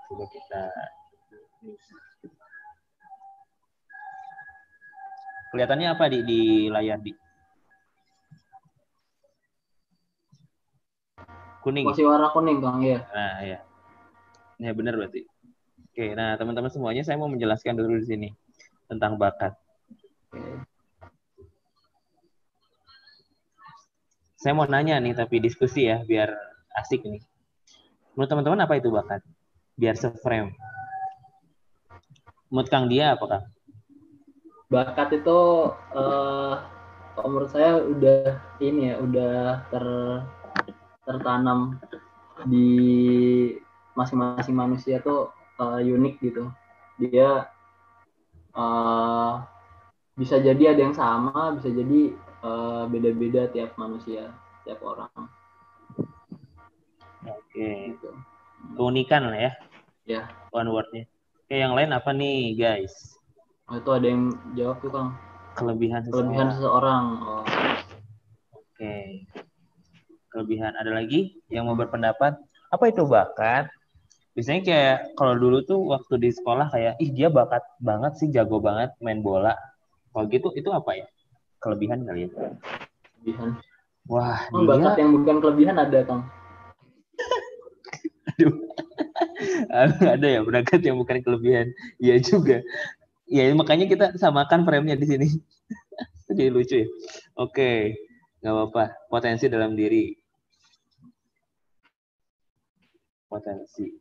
coba 0.07 0.25
kita 0.33 0.63
kelihatannya 5.51 5.87
apa 5.91 6.05
di 6.09 6.19
di 6.23 6.41
layar 6.71 6.99
di 7.03 7.11
kuning 11.61 11.85
masih 11.85 12.07
warna 12.07 12.31
kuning 12.31 12.57
bang 12.63 12.77
ya 12.81 12.99
nah 13.11 13.35
ya 13.43 13.59
ya 14.57 14.71
benar 14.71 14.95
berarti 14.95 15.27
oke 15.91 16.05
nah 16.15 16.39
teman-teman 16.39 16.71
semuanya 16.71 17.03
saya 17.03 17.19
mau 17.19 17.27
menjelaskan 17.27 17.75
dulu 17.75 17.99
di 17.99 18.07
sini 18.07 18.29
tentang 18.87 19.19
bakat 19.19 19.53
saya 24.41 24.57
mau 24.57 24.65
nanya 24.65 24.97
nih 24.97 25.13
tapi 25.13 25.37
diskusi 25.37 25.85
ya 25.85 26.01
biar 26.01 26.33
asik 26.81 27.05
nih. 27.05 27.21
Menurut 28.17 28.29
teman-teman 28.33 28.65
apa 28.65 28.73
itu 28.81 28.89
bakat? 28.89 29.21
Biar 29.77 29.93
se-frame. 29.93 30.57
Menurut 32.49 32.67
Kang 32.73 32.89
Dia 32.89 33.13
apa 33.13 33.25
Kang? 33.29 33.45
Bakat 34.73 35.13
itu 35.13 35.39
uh, 35.93 36.57
menurut 37.21 37.53
saya 37.53 37.85
udah 37.85 38.41
ini 38.57 38.89
ya, 38.89 38.95
udah 38.97 39.33
ter 39.69 39.85
tertanam 41.05 41.77
di 42.49 42.67
masing-masing 43.93 44.57
manusia 44.57 44.97
tuh 45.05 45.29
uh, 45.61 45.77
unik 45.77 46.15
gitu. 46.25 46.49
Dia 46.97 47.45
uh, 48.57 49.45
bisa 50.17 50.41
jadi 50.41 50.73
ada 50.73 50.81
yang 50.81 50.97
sama, 50.97 51.53
bisa 51.61 51.69
jadi 51.69 52.17
beda-beda 52.89 53.45
uh, 53.45 53.51
tiap 53.53 53.77
manusia, 53.77 54.33
tiap 54.65 54.81
orang. 54.81 55.29
Oke. 57.21 57.93
Gitu. 57.93 58.09
Keunikan 58.73 59.29
lah 59.29 59.37
ya. 59.37 59.51
Ya. 60.09 60.21
One 60.49 60.73
wordnya. 60.73 61.05
Oke, 61.45 61.53
yang 61.61 61.77
lain 61.77 61.93
apa 61.93 62.09
nih, 62.09 62.57
guys? 62.57 63.17
Oh, 63.69 63.77
itu 63.77 63.91
ada 63.93 64.07
yang 64.09 64.33
jawab 64.57 64.81
tuh, 64.81 64.89
Kang. 64.89 65.09
Kelebihan 65.53 66.01
seseorang. 66.01 66.17
Kelebihan 66.17 66.47
seseorang. 66.55 67.05
Oh. 67.21 67.45
Oke. 68.57 68.95
Kelebihan 70.31 70.73
ada 70.73 70.91
lagi 70.95 71.37
yang 71.51 71.69
mau 71.69 71.77
berpendapat? 71.77 72.39
Apa 72.71 72.83
itu 72.89 73.03
bakat? 73.05 73.67
Biasanya 74.31 74.61
kayak 74.63 74.97
kalau 75.19 75.35
dulu 75.35 75.57
tuh 75.67 75.79
waktu 75.91 76.15
di 76.23 76.29
sekolah 76.31 76.71
kayak 76.71 76.95
ih 77.03 77.11
dia 77.11 77.27
bakat 77.27 77.63
banget 77.83 78.15
sih 78.15 78.31
jago 78.31 78.63
banget 78.63 78.95
main 79.03 79.19
bola. 79.19 79.51
Kalau 80.15 80.25
gitu 80.31 80.55
itu 80.55 80.71
apa 80.71 80.95
ya? 80.95 81.07
Kelebihan 81.59 82.07
kali 82.07 82.27
ya? 82.27 82.29
Kelebihan. 82.31 83.59
Wah, 84.07 84.39
oh, 84.55 84.63
dia... 84.63 84.69
bakat 84.71 84.93
yang 85.03 85.11
bukan 85.19 85.35
kelebihan 85.43 85.75
ada, 85.77 85.99
Kang. 86.07 86.23
Aduh. 88.39 88.55
ada 90.15 90.27
ya 90.27 90.41
berangkat 90.41 90.79
yang 90.79 90.95
bukan 90.95 91.19
kelebihan. 91.21 91.67
Iya 91.99 92.23
juga. 92.23 92.63
Ya 93.27 93.51
makanya 93.51 93.87
kita 93.87 94.15
samakan 94.15 94.63
frame-nya 94.63 94.95
di 94.95 95.07
sini. 95.07 95.27
Jadi 96.31 96.47
lucu 96.47 96.75
ya. 96.83 96.87
Oke, 97.35 97.99
nggak 98.39 98.53
apa-apa. 98.55 98.83
Potensi 99.11 99.51
dalam 99.51 99.75
diri. 99.75 100.15
Potensi. 103.27 104.00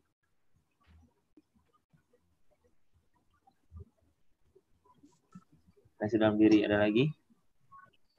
Potensi 6.01 6.17
dalam 6.17 6.41
diri 6.41 6.65
ada 6.65 6.81
lagi? 6.81 7.05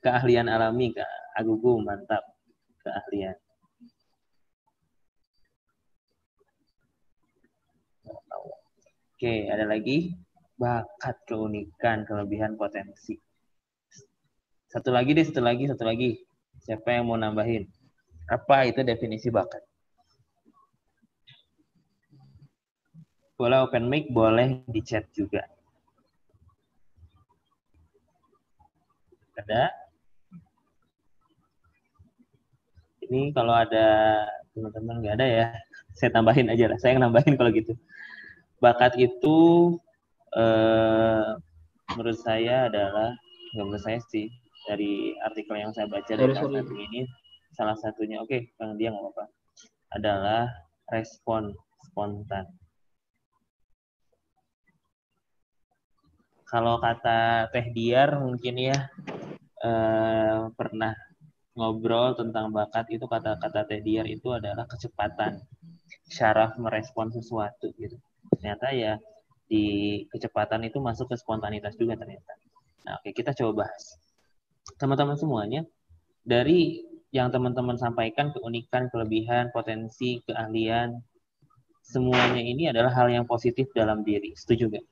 Keahlian 0.05 0.45
alami, 0.45 0.93
Kak 0.93 1.09
Agugu, 1.33 1.81
mantap. 1.81 2.21
Keahlian. 2.85 3.33
Oke, 9.17 9.49
ada 9.49 9.65
lagi 9.65 10.13
bakat, 10.61 11.25
keunikan, 11.25 12.05
kelebihan, 12.05 12.53
potensi. 12.53 13.17
Satu 14.69 14.93
lagi 14.93 15.17
deh, 15.17 15.25
satu 15.25 15.41
lagi, 15.41 15.65
satu 15.65 15.81
lagi. 15.81 16.21
Siapa 16.61 16.85
yang 16.85 17.09
mau 17.09 17.17
nambahin? 17.17 17.65
Apa 18.29 18.69
itu 18.69 18.85
definisi 18.85 19.33
bakat? 19.33 19.65
Boleh 23.41 23.65
open 23.65 23.89
mic, 23.89 24.05
boleh 24.13 24.61
di 24.69 24.85
chat 24.85 25.09
juga. 25.17 25.41
Ada? 29.41 29.63
Ini 33.09 33.35
kalau 33.35 33.51
ada 33.57 33.87
teman-teman 34.55 35.03
nggak 35.03 35.15
ada 35.19 35.27
ya, 35.27 35.45
saya 35.97 36.09
tambahin 36.13 36.47
aja 36.47 36.71
lah. 36.71 36.77
Saya 36.79 37.01
nambahin 37.01 37.35
kalau 37.35 37.51
gitu 37.51 37.75
bakat 38.61 38.93
itu 39.01 39.37
eh, 40.37 41.29
menurut 41.91 42.17
saya 42.21 42.69
adalah 42.69 43.17
nggak 43.57 43.65
menurut 43.65 43.83
saya 43.83 43.97
sih 44.13 44.29
dari 44.69 45.17
artikel 45.25 45.57
yang 45.57 45.73
saya 45.73 45.89
baca 45.89 46.13
dari 46.13 46.31
salah 46.37 46.61
satu 46.61 46.77
ini 46.77 47.01
salah 47.51 47.75
satunya 47.81 48.21
oke 48.21 48.29
okay, 48.29 48.53
bang 48.55 48.77
dia 48.77 48.93
nggak 48.93 49.01
apa-apa 49.01 49.25
adalah 49.97 50.45
respon 50.93 51.51
spontan 51.89 52.45
kalau 56.45 56.77
kata 56.77 57.49
Teh 57.49 57.73
Diar 57.73 58.21
mungkin 58.21 58.55
ya 58.61 58.77
eh, 59.63 60.39
pernah 60.53 60.93
ngobrol 61.57 62.15
tentang 62.15 62.49
bakat 62.55 62.87
itu 62.95 63.05
kata-kata 63.05 63.67
Teh 63.67 63.81
Diar 63.83 64.07
itu 64.07 64.31
adalah 64.31 64.63
kecepatan 64.65 65.41
syaraf 66.07 66.55
merespon 66.55 67.11
sesuatu 67.11 67.71
gitu 67.75 67.99
ternyata 68.31 68.71
ya 68.71 68.95
di 69.51 69.63
kecepatan 70.07 70.63
itu 70.63 70.79
masuk 70.79 71.11
ke 71.11 71.19
spontanitas 71.19 71.75
juga 71.75 71.99
ternyata. 71.99 72.39
Nah, 72.87 72.95
oke 73.03 73.11
kita 73.11 73.35
coba 73.35 73.67
bahas. 73.67 73.99
Teman-teman 74.79 75.19
semuanya, 75.19 75.67
dari 76.23 76.87
yang 77.11 77.27
teman-teman 77.27 77.75
sampaikan 77.75 78.31
keunikan, 78.31 78.87
kelebihan, 78.87 79.51
potensi, 79.51 80.23
keahlian, 80.23 80.95
semuanya 81.83 82.39
ini 82.39 82.71
adalah 82.71 82.95
hal 82.95 83.11
yang 83.11 83.27
positif 83.27 83.67
dalam 83.75 84.07
diri. 84.07 84.31
Setuju 84.39 84.71
gak? 84.71 84.85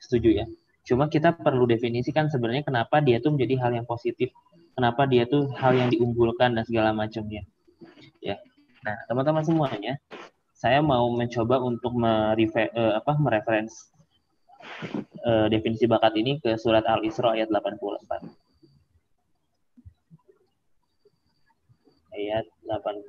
Setuju 0.00 0.40
ya. 0.40 0.46
Cuma 0.88 1.04
kita 1.12 1.36
perlu 1.36 1.68
definisikan 1.68 2.32
sebenarnya 2.32 2.64
kenapa 2.64 3.04
dia 3.04 3.20
tuh 3.20 3.36
menjadi 3.36 3.60
hal 3.60 3.76
yang 3.76 3.84
positif, 3.84 4.32
kenapa 4.72 5.04
dia 5.04 5.28
tuh 5.28 5.52
hal 5.60 5.76
yang 5.76 5.92
diunggulkan 5.92 6.56
dan 6.56 6.64
segala 6.64 6.96
macamnya. 6.96 7.44
Ya. 8.24 8.40
Nah, 8.80 8.96
teman-teman 9.04 9.44
semuanya, 9.44 10.00
saya 10.56 10.80
mau 10.80 11.12
mencoba 11.12 11.60
untuk 11.60 11.92
merefer, 11.92 12.72
uh, 12.72 12.96
apa, 12.96 13.20
mereference 13.20 13.92
uh, 15.28 15.44
definisi 15.52 15.84
bakat 15.84 16.16
ini 16.16 16.40
ke 16.40 16.56
surat 16.56 16.88
Al-Isra 16.88 17.36
ayat 17.36 17.52
84. 17.52 18.24
Ayat 22.16 22.48
84. 22.64 23.04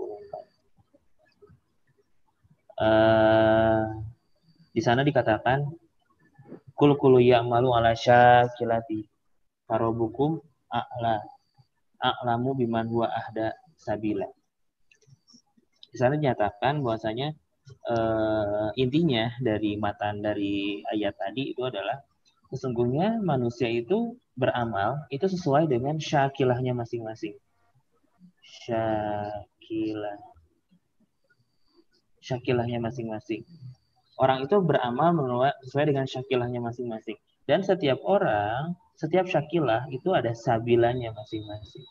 Uh, 2.79 4.03
di 4.75 4.81
sana 4.83 5.07
dikatakan 5.07 5.78
kul 6.79 6.95
kulu 6.95 7.19
ya'malu 7.19 7.75
ala 7.75 7.91
syakilati 7.91 9.03
farobukum 9.67 10.39
a'la 10.71 11.19
a'lamu 11.99 12.55
biman 12.55 12.87
huwa 12.87 13.11
ahda 13.11 13.51
sabila 13.75 14.25
di 15.89 15.97
sana 15.99 16.15
dinyatakan 16.15 16.79
bahwasanya 16.79 17.35
uh, 17.89 18.69
intinya 18.77 19.33
dari 19.41 19.75
matan 19.75 20.21
dari 20.21 20.81
ayat 20.85 21.17
tadi 21.17 21.53
itu 21.53 21.65
adalah 21.65 21.97
sesungguhnya 22.49 23.21
manusia 23.21 23.69
itu 23.69 24.17
beramal 24.37 25.05
itu 25.13 25.25
sesuai 25.25 25.69
dengan 25.69 25.97
syakilahnya 25.99 26.73
masing-masing. 26.73 27.35
Syakilah. 28.65 30.17
Syakilahnya 32.23 32.79
masing-masing. 32.81 33.45
Orang 34.19 34.43
itu 34.43 34.59
beramal 34.59 35.15
sesuai 35.63 35.95
dengan 35.95 36.03
syakilahnya 36.03 36.59
masing-masing. 36.59 37.15
Dan 37.47 37.63
setiap 37.63 38.03
orang, 38.03 38.75
setiap 38.99 39.25
syakilah 39.25 39.87
itu 39.89 40.11
ada 40.11 40.35
sabilanya 40.35 41.15
masing-masing. 41.15 41.87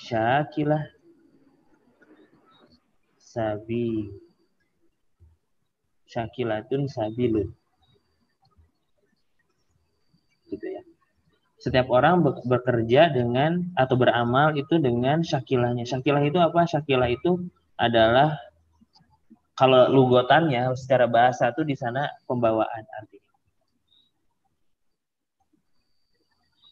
Syakilah. 0.00 0.88
Sabi. 3.20 4.08
Syakilatun 6.08 6.88
sabilun 6.88 7.52
gitu 10.54 10.66
ya. 10.70 10.82
Setiap 11.58 11.88
orang 11.88 12.20
bekerja 12.44 13.08
dengan 13.08 13.72
atau 13.72 13.96
beramal 13.96 14.52
itu 14.54 14.76
dengan 14.76 15.24
syakilahnya. 15.24 15.88
Syakilah 15.88 16.22
itu 16.22 16.36
apa? 16.36 16.68
Syakilah 16.68 17.08
itu 17.08 17.48
adalah 17.80 18.36
kalau 19.54 19.86
lugotannya 19.86 20.74
secara 20.74 21.06
bahasa 21.06 21.54
itu 21.54 21.62
di 21.62 21.78
sana 21.78 22.10
pembawaan 22.26 22.84
artinya 22.98 23.24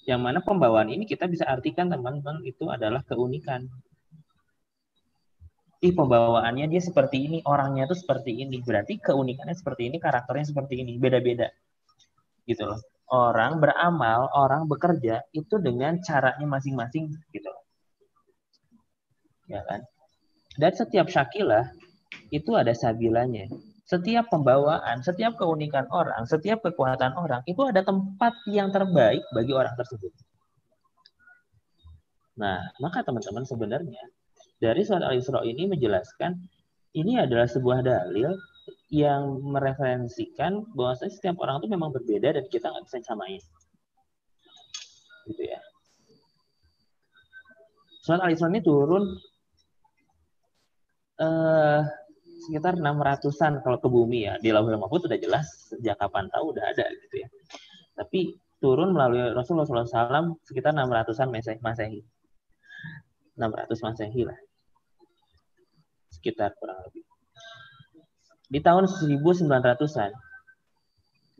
Yang 0.02 0.20
mana 0.20 0.38
pembawaan 0.42 0.90
ini 0.90 1.06
kita 1.06 1.30
bisa 1.30 1.46
artikan 1.46 1.86
teman-teman 1.86 2.42
itu 2.42 2.66
adalah 2.66 3.06
keunikan. 3.06 3.70
Ih 5.82 5.94
pembawaannya 5.94 6.70
dia 6.70 6.82
seperti 6.82 7.26
ini, 7.26 7.38
orangnya 7.46 7.90
tuh 7.90 7.98
seperti 7.98 8.38
ini. 8.38 8.62
Berarti 8.62 8.98
keunikannya 8.98 9.54
seperti 9.54 9.90
ini, 9.90 9.96
karakternya 9.98 10.46
seperti 10.50 10.82
ini, 10.82 10.98
beda-beda. 10.98 11.50
Gitu 12.46 12.66
loh. 12.66 12.78
Orang 13.10 13.62
beramal, 13.62 14.30
orang 14.34 14.66
bekerja 14.66 15.22
itu 15.34 15.58
dengan 15.58 15.98
caranya 16.02 16.46
masing-masing 16.46 17.10
gitu 17.34 17.48
loh. 17.50 17.62
Ya 19.50 19.62
kan? 19.66 19.86
Dan 20.54 20.72
setiap 20.74 21.10
syakilah 21.10 21.66
itu 22.30 22.50
ada 22.56 22.72
sabilanya 22.76 23.48
setiap 23.92 24.32
pembawaan, 24.32 25.04
setiap 25.04 25.36
keunikan 25.36 25.84
orang, 25.92 26.24
setiap 26.24 26.64
kekuatan 26.64 27.12
orang, 27.12 27.44
itu 27.44 27.60
ada 27.60 27.84
tempat 27.84 28.32
yang 28.48 28.72
terbaik 28.72 29.20
bagi 29.36 29.52
orang 29.52 29.76
tersebut. 29.76 30.08
Nah, 32.40 32.64
maka 32.80 33.04
teman-teman 33.04 33.44
sebenarnya 33.44 34.00
dari 34.56 34.80
surat 34.86 35.04
Al-Isra 35.04 35.44
ini 35.44 35.68
menjelaskan 35.68 36.40
ini 36.96 37.20
adalah 37.20 37.44
sebuah 37.44 37.84
dalil 37.84 38.32
yang 38.88 39.44
mereferensikan 39.44 40.64
bahwa 40.72 40.96
setiap 40.96 41.36
orang 41.44 41.60
itu 41.60 41.68
memang 41.68 41.92
berbeda 41.92 42.40
dan 42.40 42.44
kita 42.48 42.72
nggak 42.72 42.88
bisa 42.88 43.04
samain. 43.04 43.42
Gitu 45.28 45.42
ya. 45.52 45.60
Surat 48.00 48.24
Al-Isra 48.24 48.48
ini 48.48 48.64
turun 48.64 49.04
uh, 51.20 51.84
sekitar 52.42 52.74
600-an 52.78 53.62
kalau 53.62 53.78
ke 53.78 53.88
bumi 53.88 54.26
ya. 54.26 54.34
Di 54.42 54.50
Lauhul 54.50 54.78
Mahfuz 54.78 55.06
sudah 55.06 55.18
jelas 55.18 55.46
sejak 55.70 55.96
kapan 55.98 56.26
tahu 56.28 56.54
udah 56.54 56.64
ada 56.74 56.86
gitu 57.06 57.22
ya. 57.22 57.28
Tapi 57.94 58.34
turun 58.62 58.94
melalui 58.94 59.34
Rasulullah 59.34 59.66
SAW 59.66 60.38
sekitar 60.46 60.74
600-an 60.74 61.28
Masehi. 61.62 62.00
600 63.38 63.86
Masehi 63.86 64.22
lah. 64.26 64.38
Sekitar 66.10 66.54
kurang 66.58 66.78
lebih. 66.86 67.02
Di 68.52 68.60
tahun 68.60 68.84
1900-an 68.86 70.12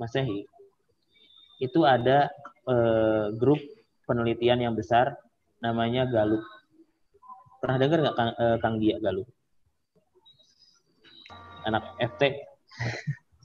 Masehi 0.01 0.49
itu 1.63 1.81
ada 1.87 2.27
eh, 2.67 3.27
grup 3.39 3.61
penelitian 4.09 4.67
yang 4.67 4.75
besar 4.75 5.15
namanya 5.63 6.11
Galup. 6.11 6.43
Pernah 7.63 7.77
dengar 7.79 7.99
nggak 8.03 8.17
Kang, 8.19 8.33
eh, 8.35 8.57
Kang 8.59 8.77
Dia 8.83 8.99
Galup? 8.99 9.31
Anak 11.67 11.83
FT 11.99 12.43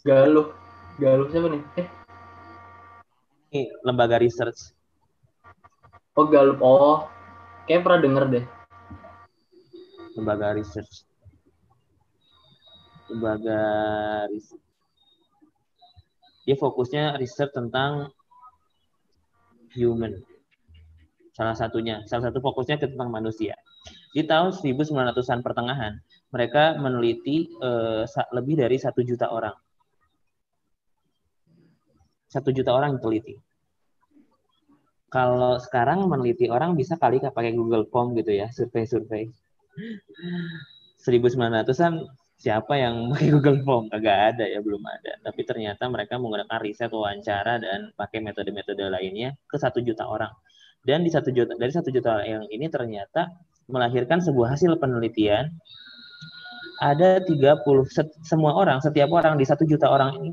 Galuh. 0.08 0.56
Galuh 0.98 1.28
siapa 1.28 1.48
nih? 1.52 1.62
Eh. 1.78 1.88
Ini 3.52 3.62
lembaga 3.84 4.18
research. 4.18 4.72
Oh 6.16 6.26
Galuh. 6.26 6.58
Oh. 6.64 7.06
Kayak 7.68 7.84
pernah 7.84 8.00
denger 8.00 8.24
deh. 8.32 8.46
Lembaga 10.16 10.56
research. 10.56 11.04
Lembaga 13.12 13.60
research 14.32 14.68
dia 16.48 16.56
fokusnya 16.56 17.20
riset 17.20 17.52
tentang 17.52 18.08
human. 19.76 20.16
Salah 21.36 21.60
satunya, 21.60 22.08
salah 22.08 22.32
satu 22.32 22.40
fokusnya 22.40 22.80
ke 22.80 22.88
tentang 22.88 23.12
manusia. 23.12 23.60
Di 24.16 24.24
tahun 24.24 24.56
1900-an 24.56 25.44
pertengahan, 25.44 26.00
mereka 26.28 26.76
meneliti 26.76 27.48
uh, 27.64 28.04
lebih 28.36 28.60
dari 28.60 28.76
satu 28.76 29.00
juta 29.04 29.32
orang. 29.32 29.56
Satu 32.28 32.52
juta 32.52 32.76
orang 32.76 33.00
diteliti. 33.00 33.40
Kalau 35.08 35.56
sekarang 35.64 36.04
meneliti 36.12 36.52
orang 36.52 36.76
bisa 36.76 37.00
kali 37.00 37.24
pakai 37.24 37.56
Google 37.56 37.88
Form 37.88 38.12
gitu 38.20 38.36
ya, 38.36 38.52
survei-survei. 38.52 39.32
1900-an 41.00 41.94
siapa 42.36 42.76
yang 42.76 42.96
pakai 43.16 43.32
Google 43.32 43.64
Form? 43.64 43.88
Kagak 43.88 44.36
ada 44.36 44.44
ya, 44.44 44.60
belum 44.60 44.84
ada. 44.84 45.16
Tapi 45.24 45.48
ternyata 45.48 45.88
mereka 45.88 46.20
menggunakan 46.20 46.60
riset 46.60 46.92
wawancara 46.92 47.64
dan 47.64 47.96
pakai 47.96 48.20
metode-metode 48.20 48.84
lainnya 48.92 49.40
ke 49.48 49.56
satu 49.56 49.80
juta 49.80 50.04
orang. 50.04 50.36
Dan 50.84 51.08
di 51.08 51.12
satu 51.12 51.32
juta 51.32 51.56
dari 51.56 51.72
satu 51.72 51.88
juta 51.88 52.24
yang 52.28 52.44
ini 52.52 52.68
ternyata 52.68 53.32
melahirkan 53.68 54.24
sebuah 54.24 54.56
hasil 54.56 54.80
penelitian 54.80 55.52
ada 56.78 57.22
30 57.22 57.66
semua 58.22 58.54
orang 58.54 58.82
setiap 58.82 59.10
orang 59.14 59.38
di 59.38 59.46
satu 59.46 59.66
juta 59.66 59.90
orang 59.90 60.14
ini 60.22 60.32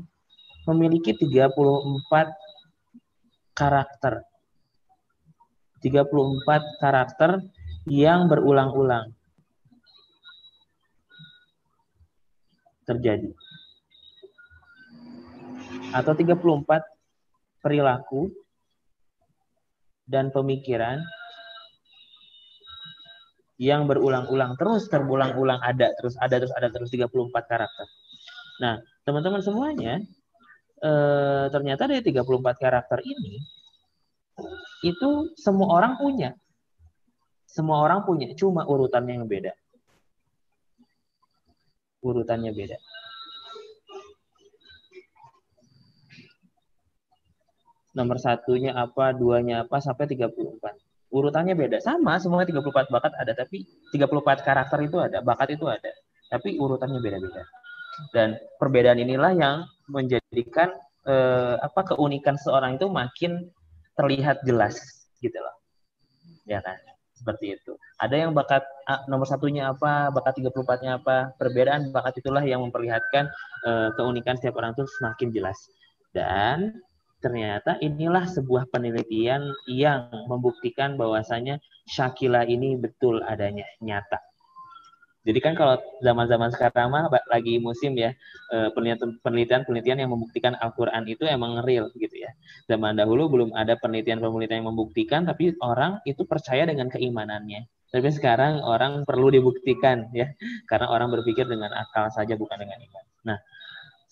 memiliki 0.65 1.13
34 1.13 1.53
karakter 3.57 4.25
34 5.85 6.81
karakter 6.81 7.45
yang 7.85 8.25
berulang-ulang 8.25 9.13
terjadi. 12.89 13.29
Atau 15.93 16.17
34 16.17 16.41
perilaku 17.61 18.33
dan 20.09 20.33
pemikiran 20.33 21.01
yang 23.55 23.87
berulang-ulang 23.87 24.59
terus 24.59 24.91
terulang-ulang 24.91 25.63
ada 25.63 25.95
terus 25.95 26.19
ada 26.19 26.35
terus 26.43 26.53
ada 26.55 26.67
terus 26.71 26.89
34 26.91 27.11
karakter. 27.47 27.87
Nah, 28.59 28.79
teman-teman 29.07 29.41
semuanya 29.43 30.03
eh, 30.83 31.45
ternyata 31.51 31.87
dari 31.87 32.03
34 32.03 32.55
karakter 32.59 32.99
ini 33.03 33.39
itu 34.83 35.31
semua 35.39 35.79
orang 35.79 35.95
punya. 35.95 36.35
Semua 37.47 37.79
orang 37.79 38.03
punya, 38.03 38.35
cuma 38.35 38.67
urutannya 38.67 39.15
yang 39.15 39.31
beda 39.31 39.55
urutannya 42.05 42.53
beda. 42.53 42.77
Nomor 47.97 48.21
satunya 48.21 48.77
apa, 48.77 49.15
duanya 49.15 49.65
apa, 49.65 49.81
sampai 49.81 50.05
34. 50.05 50.84
Urutannya 51.15 51.55
beda. 51.55 51.79
Sama, 51.79 52.19
semuanya 52.19 52.51
34 52.51 52.91
bakat 52.91 53.13
ada, 53.15 53.31
tapi 53.31 53.63
34 53.95 54.43
karakter 54.43 54.79
itu 54.83 54.97
ada, 54.99 55.23
bakat 55.23 55.55
itu 55.55 55.63
ada. 55.71 55.91
Tapi 56.27 56.59
urutannya 56.59 56.99
beda-beda. 56.99 57.47
Dan 58.11 58.35
perbedaan 58.59 58.99
inilah 58.99 59.31
yang 59.31 59.55
menjadikan 59.87 60.75
eh, 61.07 61.55
apa 61.63 61.95
keunikan 61.95 62.35
seorang 62.35 62.75
itu 62.75 62.91
makin 62.91 63.47
terlihat 63.95 64.43
jelas 64.43 64.75
gitu 65.23 65.39
loh. 65.39 65.55
Ya 66.43 66.59
kan? 66.59 66.75
seperti 67.15 67.57
itu. 67.57 67.73
Ada 67.97 68.27
yang 68.27 68.31
bakat 68.35 68.61
nomor 69.07 69.25
satunya 69.25 69.71
apa, 69.71 70.11
bakat 70.11 70.37
34-nya 70.43 71.01
apa, 71.01 71.33
perbedaan 71.39 71.89
bakat 71.89 72.21
itulah 72.21 72.43
yang 72.43 72.61
memperlihatkan 72.67 73.31
uh, 73.65 73.89
keunikan 73.95 74.35
setiap 74.37 74.59
orang 74.59 74.75
itu 74.75 74.85
semakin 74.99 75.31
jelas. 75.31 75.57
Dan 76.11 76.75
ternyata 77.25 77.81
inilah 77.81 78.29
sebuah 78.29 78.69
penelitian 78.69 79.49
yang 79.65 80.13
membuktikan 80.29 80.93
bahwasanya 80.93 81.57
Shakila 81.89 82.45
ini 82.45 82.77
betul 82.77 83.25
adanya 83.25 83.65
nyata. 83.81 84.21
Jadi 85.25 85.41
kan 85.41 85.57
kalau 85.57 85.81
zaman-zaman 86.05 86.53
sekarang 86.53 86.93
mah 86.93 87.09
lagi 87.33 87.57
musim 87.57 87.97
ya 87.97 88.13
eh, 88.53 88.69
penelitian-penelitian 89.25 90.05
yang 90.05 90.13
membuktikan 90.13 90.53
Al-Quran 90.61 91.01
itu 91.09 91.25
emang 91.25 91.65
real 91.65 91.89
gitu 91.97 92.13
ya. 92.13 92.29
Zaman 92.69 93.01
dahulu 93.01 93.33
belum 93.33 93.49
ada 93.57 93.73
penelitian-penelitian 93.81 94.61
yang 94.61 94.69
membuktikan, 94.69 95.25
tapi 95.25 95.57
orang 95.65 95.97
itu 96.05 96.29
percaya 96.29 96.69
dengan 96.69 96.93
keimanannya. 96.93 97.65
Tapi 97.89 98.09
sekarang 98.13 98.61
orang 98.61 99.01
perlu 99.01 99.33
dibuktikan 99.33 100.13
ya, 100.13 100.29
karena 100.69 100.93
orang 100.93 101.09
berpikir 101.09 101.49
dengan 101.49 101.73
akal 101.73 102.05
saja 102.13 102.37
bukan 102.37 102.61
dengan 102.61 102.77
iman. 102.85 103.05
Nah, 103.33 103.37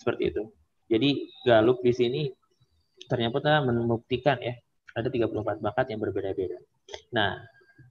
seperti 0.02 0.34
itu. 0.34 0.50
Jadi 0.90 1.30
Galup 1.46 1.78
di 1.86 1.94
sini 1.94 2.22
ternyata 3.08 3.64
membuktikan 3.64 4.40
ya 4.40 4.56
ada 4.94 5.10
34 5.10 5.60
bakat 5.60 5.86
yang 5.90 6.00
berbeda-beda. 6.02 6.62
Nah, 7.14 7.42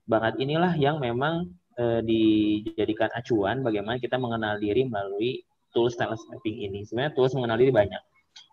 bakat 0.06 0.38
inilah 0.38 0.74
yang 0.78 1.02
memang 1.02 1.50
eh, 1.78 2.00
dijadikan 2.04 3.10
acuan 3.10 3.60
bagaimana 3.66 3.98
kita 3.98 4.16
mengenal 4.18 4.58
diri 4.62 4.86
melalui 4.86 5.42
tools 5.74 5.98
talent 5.98 6.22
mapping 6.30 6.62
ini. 6.62 6.86
Sebenarnya 6.86 7.12
tools 7.16 7.34
mengenal 7.34 7.58
diri 7.58 7.72
banyak. 7.74 8.02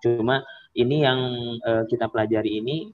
Cuma 0.02 0.42
ini 0.74 1.06
yang 1.06 1.20
eh, 1.62 1.84
kita 1.86 2.10
pelajari 2.10 2.58
ini 2.60 2.90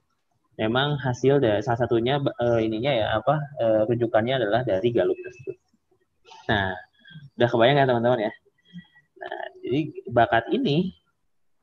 memang 0.55 0.95
hasil 0.99 1.43
dari 1.43 1.59
salah 1.63 1.87
satunya 1.87 2.19
eh, 2.19 2.59
ininya 2.63 2.91
ya 2.91 3.07
apa 3.19 3.35
eh, 3.59 3.81
rujukannya 3.87 4.35
adalah 4.43 4.61
dari 4.67 4.91
Galup 4.91 5.15
tersebut. 5.15 5.55
Nah, 6.51 6.75
udah 7.39 7.49
kebayang 7.49 7.77
ya 7.79 7.85
teman-teman 7.87 8.19
ya. 8.27 8.33
Nah, 9.23 9.43
jadi 9.63 9.79
bakat 10.11 10.45
ini 10.51 10.91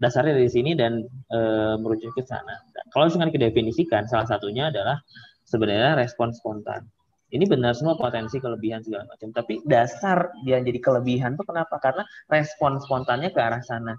dasarnya 0.02 0.34
dari 0.34 0.50
sini 0.50 0.74
dan 0.74 1.06
e, 1.30 1.38
merujuk 1.78 2.10
ke 2.18 2.26
sana. 2.26 2.58
Kalau 2.90 3.06
misalkan 3.06 3.30
didefinisikan, 3.30 4.10
salah 4.10 4.26
satunya 4.26 4.74
adalah 4.74 4.98
sebenarnya 5.46 5.94
respon 5.94 6.34
spontan. 6.34 6.90
Ini 7.32 7.48
benar 7.48 7.72
semua 7.72 7.96
potensi 7.96 8.36
kelebihan 8.36 8.84
segala 8.84 9.08
macam 9.08 9.32
tapi 9.32 9.64
dasar 9.64 10.36
dia 10.44 10.60
jadi 10.60 10.76
kelebihan 10.76 11.32
tuh 11.32 11.48
kenapa? 11.48 11.80
Karena 11.80 12.04
respon 12.28 12.76
spontannya 12.76 13.32
ke 13.32 13.40
arah 13.40 13.64
sana. 13.64 13.96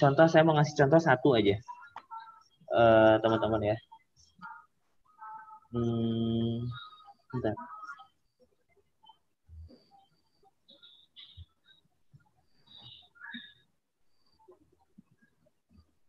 Contoh 0.00 0.24
saya 0.30 0.46
mau 0.48 0.56
ngasih 0.56 0.86
contoh 0.86 0.96
satu 0.96 1.36
aja. 1.36 1.60
Eh, 2.70 3.14
teman-teman 3.20 3.74
ya. 3.74 3.76
Hmm, 5.76 6.64
bentar. 7.34 7.69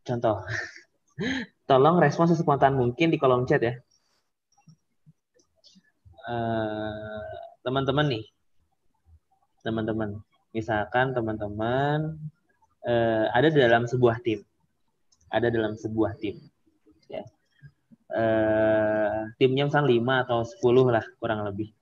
Contoh 0.02 0.42
tolong 1.70 1.96
respon 2.02 2.26
sespontan 2.26 2.74
mungkin 2.74 3.10
di 3.10 3.18
kolom 3.18 3.46
chat 3.46 3.62
ya 3.62 3.74
Eh, 6.22 7.22
teman-teman 7.66 8.06
nih, 8.06 8.24
teman-teman, 9.66 10.22
misalkan 10.54 11.10
teman-teman 11.18 12.14
uh, 12.86 13.26
ada 13.34 13.50
dalam 13.50 13.90
sebuah 13.90 14.22
tim, 14.22 14.46
ada 15.34 15.50
dalam 15.50 15.74
sebuah 15.74 16.14
tim, 16.22 16.38
ya. 17.10 17.26
Uh, 18.12 19.34
timnya 19.40 19.66
misalnya 19.66 20.22
5 20.22 20.24
atau 20.28 20.38
10 20.46 20.94
lah 20.94 21.04
kurang 21.18 21.42
lebih. 21.42 21.74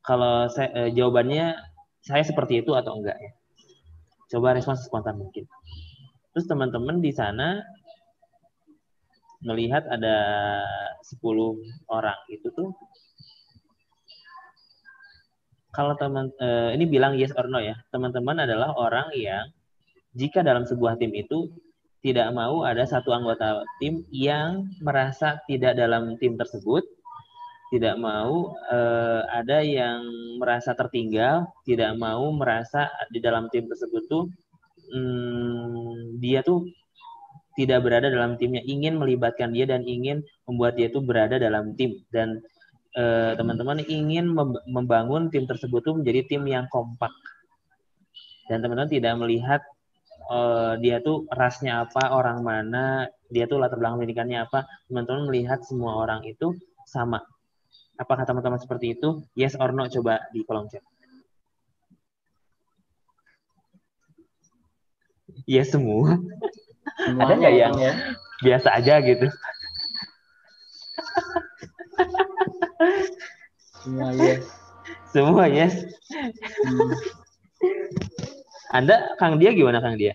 Kalau 0.00 0.48
saya 0.48 0.72
uh, 0.72 0.90
jawabannya 0.92 1.60
saya 2.00 2.24
seperti 2.24 2.64
itu 2.64 2.72
atau 2.72 2.96
enggak 2.96 3.20
ya. 3.20 3.32
Coba 4.32 4.56
respon 4.56 4.78
spontan 4.80 5.20
mungkin. 5.20 5.44
Terus 6.40 6.56
teman-teman 6.56 7.04
di 7.04 7.12
sana 7.12 7.60
melihat 9.44 9.84
ada 9.92 10.16
10 11.04 11.20
orang. 11.84 12.16
Itu 12.32 12.48
tuh 12.56 12.72
kalau 15.68 16.00
teman 16.00 16.32
eh, 16.40 16.72
ini 16.80 16.88
bilang 16.88 17.12
yes 17.20 17.36
or 17.36 17.44
no 17.44 17.60
ya. 17.60 17.76
Teman-teman 17.92 18.48
adalah 18.48 18.72
orang 18.72 19.12
yang 19.12 19.52
jika 20.16 20.40
dalam 20.40 20.64
sebuah 20.64 20.96
tim 20.96 21.12
itu 21.12 21.52
tidak 22.00 22.32
mau 22.32 22.64
ada 22.64 22.88
satu 22.88 23.12
anggota 23.12 23.60
tim 23.84 24.00
yang 24.08 24.64
merasa 24.80 25.44
tidak 25.44 25.76
dalam 25.76 26.16
tim 26.16 26.40
tersebut 26.40 26.88
tidak 27.68 28.00
mau 28.00 28.56
eh, 28.72 29.28
ada 29.28 29.60
yang 29.60 30.08
merasa 30.40 30.72
tertinggal 30.72 31.52
tidak 31.68 31.92
mau 32.00 32.32
merasa 32.32 32.88
di 33.12 33.20
dalam 33.20 33.52
tim 33.52 33.68
tersebut 33.68 34.08
tuh 34.08 34.24
hmm, 34.90 36.20
dia 36.20 36.42
tuh 36.42 36.66
tidak 37.58 37.82
berada 37.82 38.08
dalam 38.08 38.38
timnya, 38.38 38.62
ingin 38.64 38.96
melibatkan 38.96 39.50
dia 39.50 39.66
dan 39.66 39.82
ingin 39.84 40.22
membuat 40.46 40.78
dia 40.78 40.88
itu 40.88 41.02
berada 41.02 41.36
dalam 41.36 41.74
tim 41.74 41.98
dan 42.14 42.40
eh, 42.96 43.32
teman-teman 43.36 43.82
ingin 43.84 44.32
membangun 44.70 45.28
tim 45.28 45.44
tersebut 45.44 45.82
itu 45.82 45.92
menjadi 45.98 46.20
tim 46.30 46.42
yang 46.46 46.70
kompak 46.70 47.10
dan 48.50 48.66
teman-teman 48.66 48.90
tidak 48.90 49.14
melihat 49.22 49.60
uh, 50.26 50.74
dia 50.82 50.98
tuh 50.98 51.30
rasnya 51.30 51.86
apa, 51.86 52.10
orang 52.10 52.42
mana, 52.42 53.06
dia 53.30 53.46
tuh 53.46 53.62
latar 53.62 53.78
belakang 53.78 54.02
pendidikannya 54.02 54.42
apa, 54.42 54.66
teman-teman 54.90 55.30
melihat 55.30 55.62
semua 55.62 56.02
orang 56.02 56.26
itu 56.26 56.58
sama. 56.82 57.22
Apakah 57.94 58.26
teman-teman 58.26 58.58
seperti 58.58 58.98
itu? 58.98 59.22
Yes 59.38 59.54
or 59.54 59.70
no? 59.70 59.86
Coba 59.86 60.26
di 60.34 60.42
kolom 60.42 60.66
chat. 60.66 60.82
Yes 65.50 65.74
semua. 65.74 66.14
Semuanya 67.02 67.34
nggak 67.42 67.54
ya, 67.58 67.62
yang- 67.66 67.78
ya. 67.82 67.92
Biasa 68.46 68.68
aja 68.78 68.94
gitu. 69.02 69.26
Semua 73.82 74.14
yes. 74.14 74.46
Semua 75.10 75.44
yes. 75.50 75.74
Hmm. 76.62 76.92
Anda 78.70 79.18
Kang 79.18 79.42
dia 79.42 79.50
gimana 79.50 79.82
Kang 79.82 79.98
dia? 79.98 80.14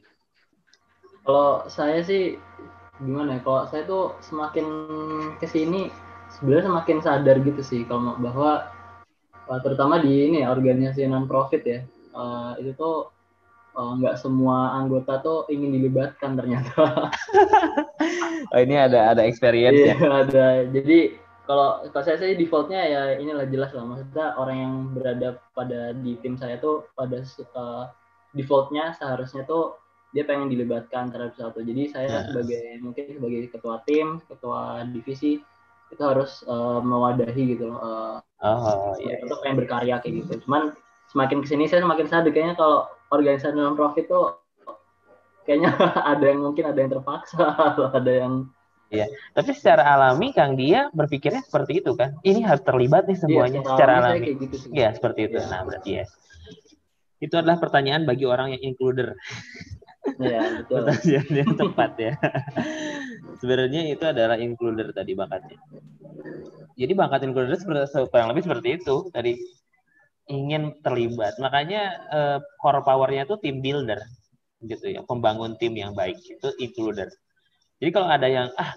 Kalau 1.27 1.67
saya 1.67 1.99
sih 1.99 2.39
gimana 3.03 3.35
ya? 3.35 3.39
Kalau 3.43 3.67
saya 3.67 3.83
tuh 3.83 4.15
semakin 4.23 4.65
ke 5.43 5.51
sini 5.51 5.91
sebenarnya 6.39 6.71
semakin 6.71 6.97
sadar 7.03 7.43
gitu 7.43 7.59
sih 7.59 7.83
kalau 7.83 8.15
bahwa 8.23 8.71
uh, 9.51 9.59
terutama 9.59 9.99
di 9.99 10.31
ini 10.31 10.47
ya, 10.47 10.55
organisasi 10.55 11.03
non 11.11 11.27
profit 11.27 11.61
ya 11.67 11.79
uh, 12.15 12.55
itu 12.55 12.71
tuh 12.79 13.14
uh, 13.75 13.91
nggak 13.99 14.15
semua 14.17 14.73
anggota 14.73 15.19
tuh 15.21 15.45
ingin 15.47 15.75
dilibatkan 15.75 16.35
ternyata. 16.35 16.83
Oh 18.53 18.61
ini 18.61 18.77
ada 18.77 19.11
ada 19.11 19.25
experience 19.25 19.73
Iya 19.75 19.95
ya. 19.97 20.09
ada. 20.21 20.47
Jadi 20.69 21.17
kalau 21.45 21.81
kalau 21.89 22.03
saya 22.05 22.17
sih 22.21 22.37
defaultnya 22.37 22.77
ya 22.77 23.01
inilah 23.17 23.49
jelas 23.49 23.73
lah 23.73 23.83
maksudnya 23.85 24.37
orang 24.37 24.57
yang 24.57 24.73
berada 24.93 25.29
pada 25.57 25.93
di 25.97 26.13
tim 26.21 26.37
saya 26.37 26.61
tuh 26.61 26.85
pada 26.93 27.25
uh, 27.57 27.89
defaultnya 28.37 28.93
seharusnya 28.93 29.43
tuh 29.49 29.75
dia 30.13 30.23
pengen 30.23 30.47
dilibatkan 30.47 31.09
terhadap 31.11 31.35
satu. 31.35 31.59
Jadi 31.59 31.89
saya 31.89 32.07
Ya. 32.07 32.21
sebagai 32.29 32.63
mungkin 32.79 33.03
sebagai 33.17 33.39
ketua 33.51 33.81
tim, 33.83 34.21
ketua 34.29 34.85
divisi 34.93 35.41
itu 35.89 36.01
harus 36.05 36.45
uh, 36.45 36.79
mewadahi 36.79 37.57
gitu 37.57 37.73
loh. 37.73 37.79
Uh, 37.81 38.15
Oh 38.45 38.93
iya. 39.01 39.17
mereka 39.17 39.25
tuh 39.31 39.39
pengen 39.41 39.57
berkarya 39.65 39.95
kayak 40.05 40.13
gitu. 40.21 40.33
Cuman 40.45 40.71
semakin 41.09 41.41
ke 41.41 41.47
sini 41.49 41.65
saya 41.65 41.81
semakin 41.81 42.05
sadar 42.05 42.29
kayaknya 42.29 42.53
kalau 42.55 42.85
organisasi 43.15 43.55
non 43.55 43.79
profit 43.79 44.05
tuh 44.07 44.45
kayaknya 45.45 45.71
ada 46.11 46.25
yang 46.25 46.41
mungkin 46.41 46.65
ada 46.67 46.79
yang 46.81 46.91
terpaksa, 46.91 47.45
ada 47.97 48.11
yang 48.11 48.33
Tapi 49.35 49.51
secara 49.51 49.83
alami 49.91 50.31
Kang 50.31 50.55
dia 50.55 50.87
berpikirnya 50.93 51.43
seperti 51.43 51.83
itu 51.83 51.97
kan. 51.99 52.15
Ini 52.23 52.47
harus 52.47 52.63
terlibat 52.63 53.09
nih 53.09 53.17
semuanya 53.19 53.59
Iya, 53.59 53.67
secara 53.67 53.91
alami. 53.99 54.27
gitu. 54.39 54.55
Iya, 54.71 54.89
seperti 54.95 55.19
itu. 55.27 55.37
Iya. 55.41 55.51
Nah, 55.51 55.61
berarti 55.67 55.89
yes. 55.99 56.09
Itu 57.19 57.35
adalah 57.35 57.59
pertanyaan 57.59 58.07
bagi 58.07 58.23
orang 58.23 58.55
yang 58.55 58.63
includer. 58.63 59.19
Iya, 60.15 60.39
betul. 60.63 60.85
Pertanyaan 60.85 61.29
yang 61.33 61.51
tepat 61.59 61.91
ya. 61.97 62.13
Sebenarnya 63.41 63.81
itu 63.89 64.05
adalah 64.05 64.37
includer 64.39 64.87
tadi 64.95 65.11
bakatnya. 65.11 65.59
Jadi 66.79 66.93
bakat 66.95 67.19
includer 67.27 67.55
seperti 67.59 68.07
kurang 68.07 68.31
lebih 68.31 68.47
seperti 68.47 68.79
itu 68.79 68.95
tadi 69.11 69.35
ingin 70.29 70.73
terlibat. 70.81 71.37
Makanya 71.37 71.81
eh, 72.09 72.37
core 72.61 72.81
powernya 72.81 73.29
itu 73.29 73.35
team 73.41 73.61
builder 73.61 74.01
gitu 74.65 74.85
ya, 74.89 75.01
pembangun 75.05 75.53
tim 75.61 75.77
yang 75.77 75.93
baik 75.93 76.17
itu 76.25 76.47
includer. 76.57 77.09
Jadi 77.77 77.89
kalau 77.93 78.07
ada 78.09 78.25
yang 78.25 78.49
ah 78.57 78.73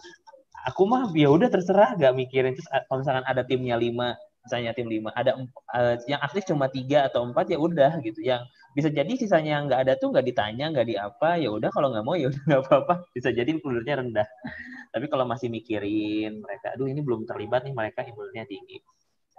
aku 0.68 0.84
mah 0.84 1.08
ya 1.16 1.32
udah 1.32 1.48
terserah 1.48 1.96
gak 1.96 2.12
mikirin. 2.12 2.52
Terus 2.56 2.68
kalau 2.68 3.00
misalkan 3.00 3.24
ada 3.24 3.42
timnya 3.46 3.76
lima 3.78 4.16
misalnya 4.44 4.72
tim 4.72 4.88
lima 4.88 5.12
ada 5.12 5.36
eh, 5.76 5.96
yang 6.08 6.20
aktif 6.24 6.48
cuma 6.48 6.72
tiga 6.72 7.04
atau 7.08 7.24
empat 7.24 7.48
ya 7.52 7.58
udah 7.60 8.00
gitu. 8.04 8.20
Yang 8.20 8.48
bisa 8.76 8.88
jadi 8.92 9.12
sisanya 9.16 9.58
yang 9.58 9.64
nggak 9.66 9.80
ada 9.88 9.92
tuh 9.96 10.12
nggak 10.12 10.26
ditanya 10.28 10.70
nggak 10.70 10.86
di 10.86 10.94
apa 11.00 11.40
ya 11.40 11.50
udah 11.50 11.70
kalau 11.72 11.88
nggak 11.92 12.04
mau 12.04 12.14
ya 12.18 12.28
udah 12.32 12.42
nggak 12.48 12.62
apa-apa. 12.68 12.94
Bisa 13.16 13.32
jadi 13.32 13.48
includernya 13.48 14.04
rendah. 14.04 14.28
Tapi 14.92 15.06
kalau 15.08 15.24
masih 15.24 15.48
mikirin 15.48 16.44
mereka 16.44 16.76
aduh 16.76 16.88
ini 16.90 17.00
belum 17.00 17.24
terlibat 17.24 17.64
nih 17.64 17.74
mereka 17.76 18.04
includernya 18.04 18.44
tinggi 18.48 18.80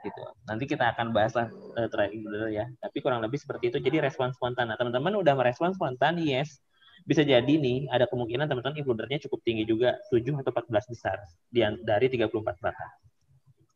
gitu. 0.03 0.21
Nanti 0.47 0.65
kita 0.69 0.95
akan 0.95 1.11
bahas 1.11 1.33
lah 1.35 1.47
uh, 1.51 1.87
try 1.91 2.09
includer 2.11 2.49
ya. 2.51 2.65
Tapi 2.79 2.97
kurang 3.03 3.23
lebih 3.23 3.39
seperti 3.39 3.73
itu. 3.73 3.77
Jadi 3.79 4.03
respon 4.03 4.31
spontan. 4.33 4.71
Nah 4.71 4.77
teman-teman 4.79 5.19
udah 5.19 5.33
merespon 5.35 5.75
spontan 5.75 6.19
yes. 6.21 6.59
Bisa 7.07 7.23
jadi 7.23 7.47
nih 7.47 7.87
ada 7.89 8.05
kemungkinan 8.11 8.51
teman-teman 8.51 8.75
includernya 8.83 9.23
cukup 9.25 9.39
tinggi 9.47 9.63
juga 9.63 9.95
7 10.11 10.35
atau 10.35 10.51
14 10.51 10.91
besar 10.91 11.17
di 11.47 11.63
dari 11.83 12.11
34 12.11 12.29
bakat 12.59 12.91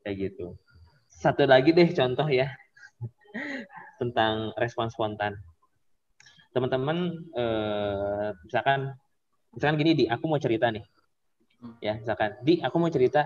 kayak 0.03 0.15
gitu. 0.29 0.59
Satu 1.07 1.47
lagi 1.47 1.71
deh 1.71 1.87
contoh 1.95 2.27
ya 2.27 2.51
tentang 4.01 4.51
respon 4.59 4.91
spontan. 4.91 5.39
Teman-teman 6.51 7.15
eh, 7.33 8.29
misalkan 8.43 8.91
misalkan 9.55 9.77
gini 9.79 9.91
di 10.03 10.05
aku 10.11 10.27
mau 10.27 10.37
cerita 10.37 10.67
nih. 10.69 10.83
Ya 11.79 11.95
misalkan 11.95 12.35
di 12.43 12.59
aku 12.59 12.75
mau 12.75 12.91
cerita 12.91 13.23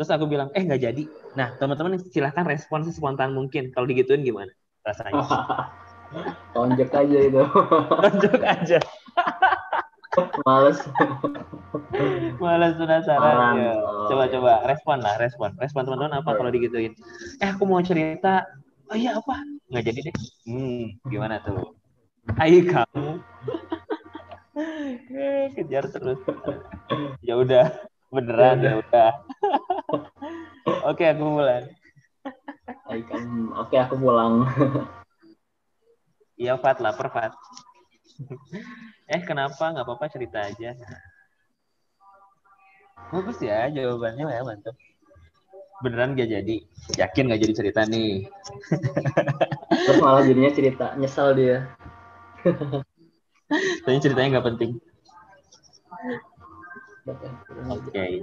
terus 0.00 0.16
aku 0.16 0.24
bilang 0.24 0.48
eh 0.56 0.64
nggak 0.64 0.80
jadi. 0.80 1.04
Nah 1.36 1.52
teman-teman 1.60 2.00
silahkan 2.08 2.48
respon 2.48 2.88
spontan 2.88 3.36
mungkin. 3.36 3.68
Kalau 3.68 3.84
digituin 3.84 4.24
gimana 4.24 4.48
rasanya? 4.80 5.20
Tonjok 6.56 6.88
aja 6.88 7.18
itu. 7.20 7.42
tunjuk 8.08 8.40
aja. 8.40 8.80
Males. 10.48 10.80
malas 12.40 12.74
penasaran 12.80 13.60
ya. 13.60 13.76
Oh, 13.76 14.08
coba 14.08 14.24
coba. 14.32 14.52
Respon 14.72 15.04
lah 15.04 15.20
respon. 15.20 15.52
Respon 15.60 15.84
teman-teman 15.84 16.24
apa 16.24 16.32
kalau 16.32 16.48
digituin? 16.48 16.96
Eh 17.36 17.52
aku 17.52 17.68
mau 17.68 17.84
cerita. 17.84 18.48
Oh 18.88 18.96
iya 18.96 19.20
apa? 19.20 19.36
Nggak 19.68 19.84
jadi 19.84 20.00
deh. 20.08 20.14
Hmm 20.48 20.96
gimana 21.12 21.44
tuh? 21.44 21.76
Ayo 22.40 22.64
kamu. 22.72 23.20
Kejar 25.60 25.84
terus. 25.92 26.24
Ya 27.20 27.36
udah 27.36 27.89
beneran 28.10 28.58
Ya 28.60 28.74
ya 28.74 28.74
udah. 28.82 29.10
Oke 30.90 31.04
aku 31.06 31.22
mulai. 31.24 31.66
Kan. 32.90 33.22
Oke, 33.54 33.76
aku 33.78 33.94
pulang. 33.98 34.50
iya 36.34 36.58
Fat 36.58 36.82
lapar 36.82 37.08
Fat. 37.14 37.32
Eh 39.10 39.22
kenapa? 39.26 39.74
Nggak 39.74 39.86
apa-apa 39.86 40.06
cerita 40.06 40.46
aja. 40.46 40.70
Bagus 43.10 43.42
ya 43.42 43.66
jawabannya. 43.66 44.22
Ya 44.30 44.42
mantap 44.46 44.78
beneran 45.80 46.16
gak 46.16 46.30
jadi? 46.30 46.56
Yakin 46.96 47.32
gak 47.32 47.40
jadi 47.40 47.54
cerita 47.56 47.80
nih? 47.88 48.28
Terus 49.88 49.98
malah 49.98 50.22
jadinya 50.24 50.52
cerita 50.52 50.86
nyesal 51.00 51.32
dia. 51.32 51.72
Tapi 53.84 53.98
ceritanya 53.98 54.38
nggak 54.38 54.46
penting. 54.54 54.70
Oke. 57.08 58.20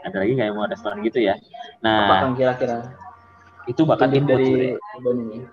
Ada 0.00 0.16
lagi 0.16 0.32
nggak 0.32 0.46
yang 0.50 0.56
mau 0.56 0.66
respon 0.66 0.98
gitu 1.04 1.20
ya? 1.20 1.36
Nah, 1.84 2.24
Kang 2.24 2.34
kira-kira? 2.34 2.88
itu 3.68 3.84
bakat 3.84 4.10
input 4.16 4.40
dari 4.40 4.74
ini. 4.74 5.44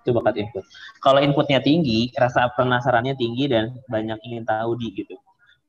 Itu 0.00 0.10
bakat 0.16 0.40
input. 0.40 0.64
Kalau 1.04 1.20
inputnya 1.20 1.60
tinggi, 1.60 2.08
rasa 2.16 2.48
penasarannya 2.56 3.14
tinggi 3.14 3.52
dan 3.52 3.76
banyak 3.86 4.16
ingin 4.24 4.48
tahu 4.48 4.74
di 4.80 4.88
gitu. 4.96 5.14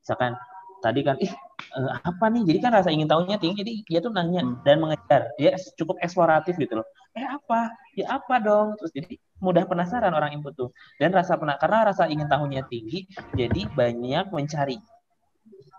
Misalkan 0.01 0.39
tadi 0.79 1.03
kan, 1.03 1.19
ih 1.19 1.29
eh, 1.77 1.91
apa 2.01 2.25
nih? 2.31 2.47
Jadi 2.47 2.57
kan 2.63 2.71
rasa 2.71 2.89
ingin 2.89 3.11
tahunya 3.11 3.37
tinggi, 3.37 3.59
jadi 3.59 3.71
dia 3.85 3.99
tuh 3.99 4.15
nanya 4.15 4.41
Hmm. 4.41 4.63
dan 4.63 4.79
mengejar. 4.79 5.35
Dia 5.35 5.59
cukup 5.75 5.99
eksploratif 5.99 6.55
gitu 6.55 6.79
loh. 6.79 6.87
Eh 7.11 7.27
apa? 7.27 7.75
Ya 7.99 8.15
apa 8.17 8.39
dong? 8.39 8.79
Terus 8.79 8.91
jadi 8.95 9.19
mudah 9.43 9.67
penasaran 9.67 10.15
orang 10.15 10.31
input 10.31 10.55
tuh. 10.55 10.71
Dan 10.95 11.11
rasa 11.11 11.35
pena 11.35 11.59
karena 11.59 11.91
rasa 11.91 12.07
ingin 12.07 12.31
tahunya 12.31 12.63
tinggi, 12.71 13.03
jadi 13.35 13.67
banyak 13.75 14.31
mencari 14.31 14.79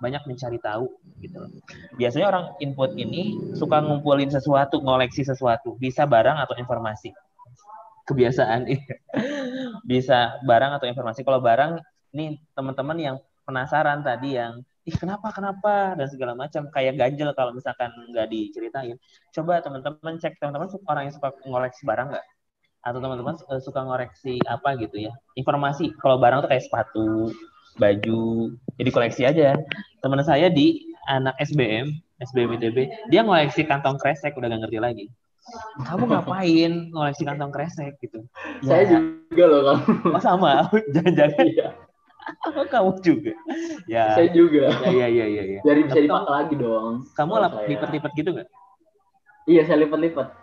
banyak 0.03 0.27
mencari 0.27 0.59
tahu 0.59 0.91
gitu. 1.23 1.38
Biasanya 1.95 2.27
orang 2.27 2.45
input 2.59 2.99
ini 2.99 3.38
suka 3.55 3.79
ngumpulin 3.79 4.27
sesuatu, 4.27 4.83
ngoleksi 4.83 5.23
sesuatu, 5.23 5.79
bisa 5.79 6.03
barang 6.11 6.43
atau 6.43 6.59
informasi. 6.59 7.15
Kebiasaan 8.03 8.67
bisa 9.91 10.43
barang 10.43 10.83
atau 10.83 10.91
informasi. 10.91 11.23
Kalau 11.23 11.38
barang 11.38 11.79
nih 12.19 12.35
teman-teman 12.59 12.99
yang 12.99 13.17
penasaran 13.47 14.03
tadi 14.03 14.35
yang 14.35 14.67
ih 14.83 14.97
kenapa 14.99 15.31
kenapa 15.31 15.95
dan 15.95 16.11
segala 16.11 16.35
macam 16.35 16.67
kayak 16.75 16.99
ganjel 16.99 17.31
kalau 17.38 17.55
misalkan 17.55 17.95
nggak 18.11 18.27
diceritain. 18.27 18.99
Coba 19.31 19.62
teman-teman 19.62 20.19
cek 20.19 20.43
teman-teman 20.43 20.67
orang 20.91 21.03
yang 21.07 21.15
suka 21.15 21.31
ngoleksi 21.47 21.87
barang 21.87 22.11
nggak? 22.11 22.27
Atau 22.83 22.99
teman-teman 22.99 23.38
eh, 23.38 23.62
suka 23.62 23.81
ngoreksi 23.87 24.43
apa 24.51 24.75
gitu 24.83 25.07
ya? 25.07 25.15
Informasi. 25.38 25.95
Kalau 26.03 26.19
barang 26.19 26.43
tuh 26.43 26.51
kayak 26.51 26.67
sepatu, 26.67 27.31
baju, 27.77 28.53
jadi 28.77 28.91
koleksi 28.93 29.23
aja. 29.25 29.57
Teman 30.03 30.21
saya 30.25 30.49
di 30.53 30.83
anak 31.09 31.35
SBM, 31.41 31.93
SBM 32.21 32.59
ITB, 32.59 32.79
dia 33.11 33.21
ngoleksi 33.23 33.67
kantong 33.67 33.99
kresek 33.99 34.37
udah 34.37 34.51
gak 34.51 34.67
ngerti 34.67 34.79
lagi. 34.79 35.07
Kamu 35.83 36.07
ngapain 36.07 36.95
ngoleksi 36.95 37.27
kantong 37.27 37.51
kresek 37.51 37.99
gitu? 37.99 38.23
Saya 38.67 38.87
Ya, 38.87 38.99
juga 39.03 39.45
loh, 39.51 39.61
Kang. 39.67 39.81
oh 40.15 40.23
sama, 40.23 40.51
jangan-jangan 40.95 41.47
Iya, 41.51 41.69
oh, 42.47 42.67
kamu 42.71 42.91
juga. 43.03 43.33
Ya, 43.91 44.15
saya 44.15 44.31
juga. 44.31 44.71
ya, 44.87 45.07
ya, 45.07 45.07
ya, 45.11 45.27
ya. 45.27 45.43
ya. 45.59 45.61
Biar 45.67 45.77
bisa 45.83 45.99
dipakai 45.99 46.31
lagi 46.31 46.55
dong. 46.55 46.95
Kamu 47.19 47.33
lipet-lipet 47.67 48.13
gitu 48.15 48.31
nggak? 48.39 48.49
Iya, 49.51 49.67
saya 49.67 49.83
lipat-lipat. 49.83 50.42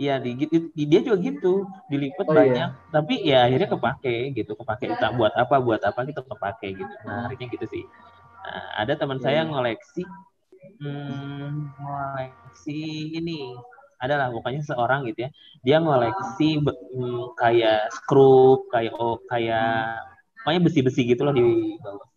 Iya, 0.00 0.14
di, 0.24 0.30
di- 0.40 0.72
di- 0.76 0.88
dia 0.90 1.00
juga 1.04 1.18
gitu, 1.28 1.52
dilipet 1.92 2.24
Oh, 2.24 2.32
banyak, 2.38 2.68
tapi 2.94 3.14
ya 3.30 3.44
akhirnya 3.46 3.68
kepake 3.74 4.14
gitu, 4.38 4.52
kepake 4.60 4.84
kita 4.96 5.06
buat 5.18 5.32
apa, 5.36 5.56
buat 5.60 5.80
apa 5.84 6.00
kita 6.08 6.20
kepake 6.24 6.68
gitu. 6.80 6.94
Nah, 7.04 7.28
akhirnya 7.28 7.48
gitu 7.52 7.66
sih. 7.68 7.84
Nah, 8.44 8.64
ada 8.80 8.92
teman 8.96 9.18
Iya, 9.20 9.24
saya 9.26 9.40
iya. 9.44 9.48
ngoleksi, 9.50 10.02
hmm, 10.80 11.48
ngoleksi 11.76 12.80
ini, 13.20 13.40
adalah 14.00 14.32
pokoknya 14.32 14.62
seorang 14.64 15.00
gitu 15.12 15.28
ya, 15.28 15.30
dia 15.66 15.76
ngoleksi 15.84 16.48
hmm, 16.64 17.36
kayak 17.36 17.92
skrup, 17.92 18.58
kayak 18.72 18.92
oh, 18.96 19.20
kayak 19.28 20.00
pokoknya 20.40 20.60
besi-besi 20.64 21.02
gitu 21.12 21.22
loh 21.28 21.34
di 21.36 21.44
bawah 21.84 22.08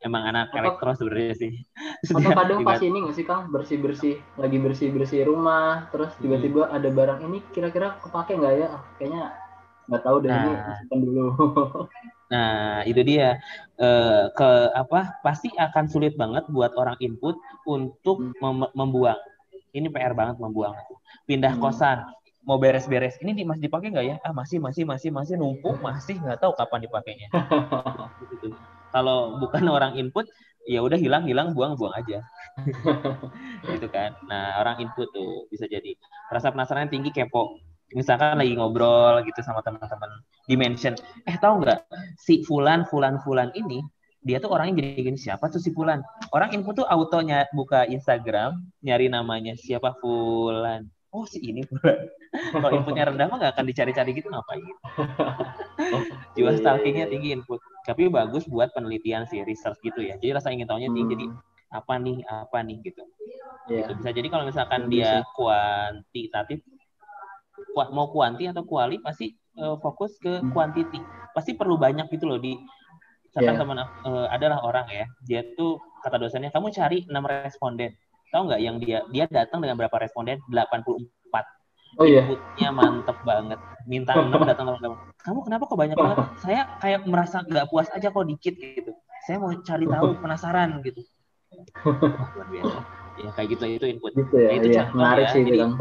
emang 0.00 0.22
anak 0.32 0.48
Atau- 0.48 0.58
elektro 0.64 0.90
sebenarnya 0.96 1.34
sih 1.36 1.52
Atau 2.08 2.30
kadang 2.32 2.60
pas 2.64 2.80
ini 2.80 2.98
nggak 3.04 3.16
sih 3.16 3.26
Kang 3.28 3.52
bersih-bersih 3.52 4.16
lagi 4.40 4.56
bersih-bersih 4.56 5.28
rumah 5.28 5.88
terus 5.92 6.10
tiba-tiba 6.18 6.72
ada 6.72 6.88
barang 6.88 7.20
ini 7.28 7.38
kira-kira 7.52 8.00
kepake 8.00 8.36
nggak 8.40 8.54
ya? 8.56 8.68
Kayaknya 8.96 9.22
nggak 9.90 10.02
tahu 10.02 10.16
deh 10.24 10.30
ini 10.30 10.50
Nah. 10.54 10.76
simpan 10.80 10.98
dulu. 11.04 11.24
Nah, 12.30 12.86
itu 12.86 13.02
dia 13.02 13.42
Eh, 13.74 14.24
ke 14.30 14.50
apa? 14.70 15.18
Pasti 15.18 15.50
akan 15.50 15.88
sulit 15.88 16.14
banget 16.14 16.46
buat 16.46 16.70
orang 16.78 16.94
input 17.00 17.34
untuk 17.66 18.20
mem- 18.38 18.70
membuang. 18.70 19.16
Ini 19.72 19.88
PR 19.88 20.12
banget 20.14 20.36
membuang. 20.38 20.76
Pindah 21.24 21.56
Hmm. 21.56 21.62
kosan, 21.64 21.98
mau 22.44 22.54
beres-beres. 22.54 23.16
Ini 23.18 23.32
di, 23.32 23.42
masih 23.42 23.66
dipakai 23.66 23.88
nggak 23.90 24.06
ya? 24.06 24.16
Ah, 24.20 24.30
masih, 24.30 24.60
masih, 24.60 24.84
masih, 24.84 25.08
masih 25.10 25.34
numpuk, 25.34 25.80
masih 25.80 26.20
nggak 26.20 26.38
tahu 26.38 26.52
kapan 26.54 26.84
dipakainya. 26.84 27.28
Gitu. 28.20 28.52
Kalau 28.90 29.38
bukan 29.38 29.64
orang 29.76 29.96
input, 29.96 30.26
ya 30.66 30.84
udah 30.84 30.98
hilang, 30.98 31.24
hilang, 31.26 31.56
buang, 31.56 31.74
buang 31.74 31.94
aja. 31.96 32.22
gitu 33.72 33.86
kan. 33.88 34.14
Nah, 34.26 34.60
orang 34.60 34.82
input 34.82 35.08
tuh 35.14 35.46
bisa 35.48 35.64
jadi 35.70 35.96
rasa 36.28 36.52
penasaran 36.52 36.90
tinggi, 36.90 37.14
kepo. 37.14 37.58
Misalkan 37.90 38.38
lagi 38.38 38.54
ngobrol 38.54 39.26
gitu 39.26 39.42
sama 39.42 39.66
teman-teman, 39.66 40.22
dimension, 40.46 40.94
eh 41.26 41.34
tahu 41.42 41.66
nggak 41.66 41.90
si 42.22 42.46
Fulan, 42.46 42.86
Fulan, 42.86 43.18
Fulan 43.18 43.50
ini 43.58 43.82
dia 44.20 44.36
tuh 44.36 44.52
orangnya 44.52 44.84
gini 44.84 45.00
gini 45.00 45.18
siapa 45.18 45.48
tuh 45.48 45.60
si 45.60 45.72
Fulan 45.72 46.04
orang 46.36 46.52
input 46.52 46.84
tuh 46.84 46.86
autonya 46.86 47.48
buka 47.56 47.88
Instagram 47.88 48.60
nyari 48.84 49.08
namanya 49.08 49.56
siapa 49.56 49.96
Fulan 49.96 50.84
oh 51.08 51.24
si 51.24 51.40
ini 51.40 51.64
Fulan 51.64 52.04
kalau 52.52 52.68
inputnya 52.76 53.08
rendah 53.08 53.26
mah 53.32 53.36
nggak 53.40 53.52
akan 53.56 53.64
dicari-cari 53.64 54.12
gitu 54.12 54.28
ngapain 54.28 54.64
jiwa 56.36 56.52
stalkingnya 56.60 57.08
tinggi 57.08 57.32
input 57.32 57.64
tapi 57.82 58.08
bagus 58.08 58.44
buat 58.44 58.70
penelitian 58.70 59.24
sih 59.24 59.40
research 59.42 59.80
gitu 59.80 60.00
ya 60.00 60.16
jadi 60.16 60.36
rasa 60.36 60.50
ingin 60.50 60.66
tahunya 60.66 60.90
tinggi 60.90 61.08
jadi 61.10 61.26
Hmm, 61.26 61.38
apa 61.70 61.94
nih 61.96 62.16
apa 62.26 62.58
nih 62.60 62.76
gitu 62.82 63.02
iya. 63.70 63.86
Gitu. 63.86 63.92
bisa 63.96 64.10
jadi 64.10 64.28
kalau 64.28 64.44
misalkan 64.44 64.80
Setuju 64.84 64.92
dia 64.92 65.10
sih. 65.12 65.22
kuantitatif 65.32 66.58
ku- 67.70 67.92
mau 67.92 68.10
kuanti 68.10 68.44
atau 68.46 68.62
kuali 68.62 68.98
pasti 68.98 69.30
eh, 69.54 69.76
fokus 69.78 70.16
ke 70.16 70.40
Hmm. 70.40 70.50
quantity 70.50 70.98
pasti 71.30 71.54
perlu 71.54 71.76
banyak 71.76 72.06
gitu 72.08 72.26
loh 72.26 72.38
di 72.38 72.58
misalkan 73.28 73.54
Iya. 73.54 73.60
teman 73.60 73.78
eh, 73.78 74.26
adalah 74.28 74.58
orang 74.60 74.86
ya 74.88 75.06
dia 75.22 75.40
tuh 75.54 75.78
kata 76.02 76.18
dosennya 76.18 76.50
kamu 76.50 76.70
cari 76.70 77.06
enam 77.06 77.22
responden 77.22 77.94
tahu 78.30 78.46
nggak 78.46 78.60
yang 78.62 78.76
dia 78.78 78.98
dia 79.08 79.24
datang 79.26 79.62
dengan 79.62 79.78
berapa 79.78 79.94
responden 79.96 80.38
84 80.50 81.46
Oh 81.98 82.06
iya. 82.06 82.22
inputnya 82.22 82.68
mantep 82.70 83.18
banget 83.22 83.58
minta 83.84 84.12
enam 84.14 84.40
datang 84.44 84.66
dengan 84.76 84.94
kamu 85.18 85.38
kenapa 85.42 85.62
kok 85.66 85.74
banyak 85.74 85.96
banget 85.96 86.16
saya 86.44 86.60
kayak 86.78 87.00
merasa 87.04 87.42
nggak 87.42 87.66
puas 87.66 87.88
aja 87.90 88.08
kok 88.08 88.24
dikit 88.24 88.54
gitu 88.54 88.92
saya 89.24 89.36
mau 89.36 89.50
cari 89.56 89.84
tahu 89.84 90.06
penasaran 90.22 90.78
gitu 90.80 91.02
luar 92.36 92.46
biasa 92.46 92.78
ya 93.18 93.30
kayak 93.34 93.48
gitu 93.50 93.64
itu 93.68 93.86
input 93.90 94.12
Gitu 94.14 94.34
ya. 94.34 94.48
Nah, 94.48 94.54
itu 94.54 94.66
Iya, 94.70 94.82
menarik 94.92 95.24
ya. 95.24 95.32
sih 95.34 95.42
Jadi- 95.42 95.58
Kang. 95.58 95.72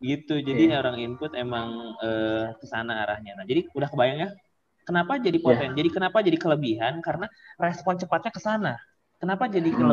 gitu 0.00 0.34
jadi 0.40 0.62
Iya. 0.66 0.76
orang 0.80 0.96
input 0.98 1.32
emang 1.34 1.68
eh, 2.00 2.56
ke 2.56 2.64
sana 2.64 3.04
arahnya 3.04 3.36
nah 3.36 3.44
jadi 3.44 3.68
udah 3.70 3.86
kebayang 3.86 4.18
ya 4.18 4.28
kenapa 4.82 5.16
jadi 5.16 5.36
Iya. 5.36 5.44
poten 5.44 5.70
jadi 5.74 5.88
kenapa 5.88 6.18
jadi 6.20 6.36
kelebihan 6.36 6.94
karena 6.98 7.28
respon 7.56 7.94
cepatnya 7.94 8.32
ke 8.32 8.40
sana 8.40 8.80
kenapa 9.16 9.46
jadi 9.46 9.68
Hmm. 9.70 9.84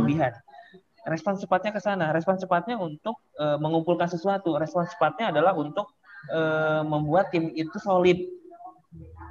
Respon 1.07 1.39
cepatnya 1.39 1.71
ke 1.71 1.81
sana 1.81 2.11
respon 2.11 2.35
cepatnya 2.35 2.75
untuk 2.75 3.17
eh, 3.39 3.57
mengumpulkan 3.57 4.11
sesuatu 4.11 4.59
respon 4.59 4.85
cepatnya 4.85 5.31
adalah 5.31 5.55
untuk 5.55 5.95
eh, 6.31 6.83
membuat 6.83 7.31
tim 7.31 7.49
itu 7.55 7.75
solid 7.79 8.19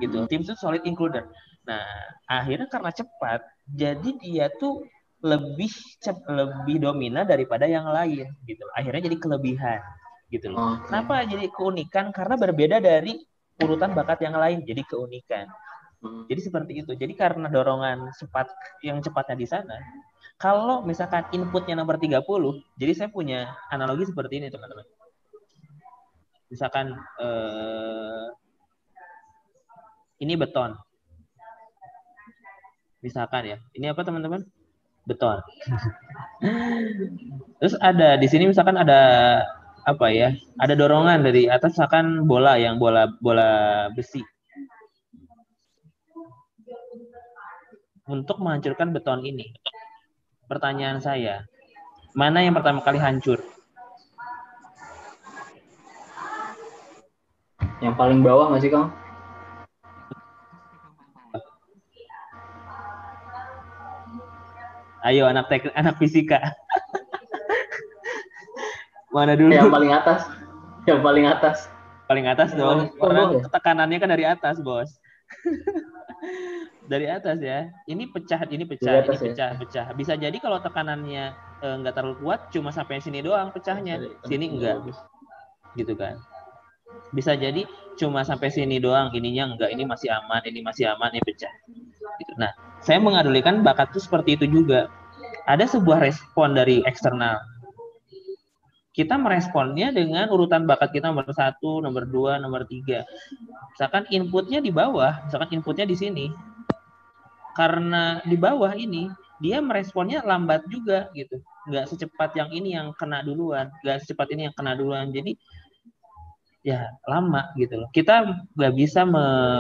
gitu 0.01 0.29
tim 0.29 0.43
itu 0.45 0.57
solid 0.57 0.83
includer 0.89 1.29
nah 1.67 1.85
akhirnya 2.31 2.71
karena 2.71 2.91
cepat 2.95 3.43
jadi 3.69 4.11
dia 4.23 4.47
tuh 4.57 4.87
lebih 5.25 5.73
cep, 5.99 6.23
lebih 6.29 6.79
dominan 6.79 7.27
daripada 7.27 7.67
yang 7.67 7.89
lain 7.89 8.29
gitu 8.47 8.65
akhirnya 8.77 9.11
jadi 9.11 9.17
kelebihan 9.19 9.81
gitu 10.31 10.51
loh 10.53 10.79
Oke. 10.79 10.91
Kenapa 10.91 11.23
jadi 11.23 11.47
keunikan? 11.51 12.11
Karena 12.11 12.35
berbeda 12.35 12.83
dari 12.83 13.15
urutan 13.63 13.97
bakat 13.97 14.27
yang 14.27 14.37
lain, 14.37 14.67
jadi 14.67 14.83
keunikan. 14.85 15.47
Hmm. 16.05 16.29
Jadi 16.29 16.41
seperti 16.45 16.73
itu. 16.85 16.93
Jadi 16.93 17.15
karena 17.17 17.49
dorongan 17.49 18.13
cepat 18.13 18.53
yang 18.85 19.01
cepatnya 19.01 19.37
di 19.37 19.47
sana, 19.49 19.77
kalau 20.37 20.85
misalkan 20.85 21.25
inputnya 21.33 21.73
nomor 21.81 21.97
30, 21.97 22.21
jadi 22.77 22.93
saya 22.93 23.09
punya 23.09 23.57
analogi 23.73 24.05
seperti 24.05 24.37
ini, 24.37 24.53
teman-teman. 24.53 24.85
Misalkan 26.53 26.93
eh, 27.21 28.27
ini 30.21 30.37
beton. 30.37 30.77
Misalkan 33.01 33.43
ya. 33.49 33.57
Ini 33.73 33.97
apa, 33.97 34.05
teman-teman? 34.05 34.45
Beton. 35.09 35.41
Terus 37.61 37.75
ada 37.81 38.21
di 38.21 38.27
sini 38.29 38.51
misalkan 38.51 38.77
ada 38.77 39.01
apa 39.89 40.07
ya? 40.13 40.37
Ada 40.61 40.77
dorongan 40.77 41.25
dari 41.25 41.49
atas 41.49 41.79
misalkan 41.79 42.29
bola 42.29 42.61
yang 42.61 42.77
bola 42.77 43.09
bola 43.23 43.89
besi. 43.97 44.21
Untuk 48.07 48.39
menghancurkan 48.39 48.93
beton 48.93 49.25
ini. 49.25 49.51
Pertanyaan 50.47 51.03
saya, 51.03 51.43
mana 52.15 52.39
yang 52.39 52.55
pertama 52.55 52.79
kali 52.79 53.03
hancur? 53.03 53.43
Yang 57.83 57.95
paling 57.99 58.23
bawah 58.23 58.55
nggak 58.55 58.63
sih 58.63 58.71
Kang? 58.71 58.95
Ayo 65.03 65.27
anak 65.27 65.51
tek 65.51 65.67
anak 65.75 65.99
fisika. 65.99 66.39
mana 69.15 69.35
dulu? 69.35 69.51
Yang 69.51 69.75
paling 69.75 69.91
atas. 69.91 70.21
Yang 70.87 71.01
paling 71.03 71.27
atas. 71.27 71.59
paling 72.07 72.27
atas 72.31 72.55
dong. 72.55 72.95
Karena 73.03 73.35
ya? 73.35 73.51
tekanannya 73.51 73.99
kan 73.99 74.11
dari 74.15 74.23
atas, 74.23 74.63
Bos. 74.63 74.95
dari 76.87 77.07
atas 77.11 77.39
ya. 77.43 77.71
Ini 77.87 78.11
pecah, 78.11 78.47
ini 78.49 78.65
pecah, 78.65 78.91
Dari 78.91 78.99
ini 78.99 79.07
atas 79.07 79.19
ya? 79.19 79.25
pecah, 79.31 79.51
pecah. 79.59 79.87
Bisa 79.95 80.13
jadi 80.15 80.37
kalau 80.39 80.59
tekanannya 80.63 81.25
eh, 81.63 81.75
nggak 81.83 81.95
terlalu 81.95 82.17
kuat, 82.23 82.51
cuma 82.55 82.71
sampai 82.71 83.03
sini 83.03 83.21
doang 83.23 83.51
pecahnya. 83.51 84.01
Sini 84.27 84.47
enggak, 84.51 84.87
gitu 85.75 85.95
kan. 85.99 86.19
Bisa 87.13 87.35
jadi 87.37 87.67
cuma 87.99 88.23
sampai 88.23 88.49
sini 88.49 88.79
doang, 88.79 89.11
ininya 89.13 89.55
enggak, 89.55 89.71
ini 89.75 89.85
masih 89.85 90.09
aman, 90.15 90.43
ini 90.47 90.61
masih 90.63 90.89
aman, 90.91 91.11
ini 91.13 91.23
pecah. 91.23 91.53
Gitu. 92.23 92.33
Nah, 92.39 92.55
saya 92.81 93.03
mengadulikan 93.03 93.61
bakat 93.61 93.93
itu 93.93 94.01
seperti 94.07 94.39
itu 94.39 94.47
juga. 94.49 94.89
Ada 95.47 95.79
sebuah 95.79 96.03
respon 96.03 96.59
dari 96.59 96.83
eksternal. 96.83 97.39
Kita 98.97 99.21
meresponnya 99.21 99.93
dengan 99.93 100.33
urutan 100.33 100.65
bakat 100.65 100.89
kita 100.97 101.13
nomor 101.13 101.29
satu, 101.29 101.85
nomor 101.85 102.09
dua, 102.09 102.41
nomor 102.41 102.65
tiga. 102.65 103.05
Misalkan 103.77 104.09
inputnya 104.09 104.65
di 104.65 104.73
bawah, 104.73 105.21
misalkan 105.29 105.61
inputnya 105.61 105.85
di 105.85 105.93
sini. 105.93 106.27
Karena 107.57 108.21
di 108.21 108.37
bawah 108.37 108.77
ini, 108.77 109.09
dia 109.41 109.65
meresponnya 109.65 110.21
lambat 110.25 110.65
juga 110.69 111.09
gitu. 111.17 111.41
Nggak 111.69 111.89
secepat 111.93 112.37
yang 112.37 112.53
ini 112.53 112.77
yang 112.77 112.93
kena 112.97 113.25
duluan, 113.25 113.73
nggak 113.81 114.05
secepat 114.05 114.29
ini 114.37 114.49
yang 114.49 114.55
kena 114.57 114.77
duluan. 114.77 115.09
Jadi 115.13 115.37
ya 116.67 116.91
lama 117.07 117.53
gitu 117.55 117.79
loh. 117.81 117.89
Kita 117.93 118.45
nggak 118.57 118.75
bisa 118.75 119.07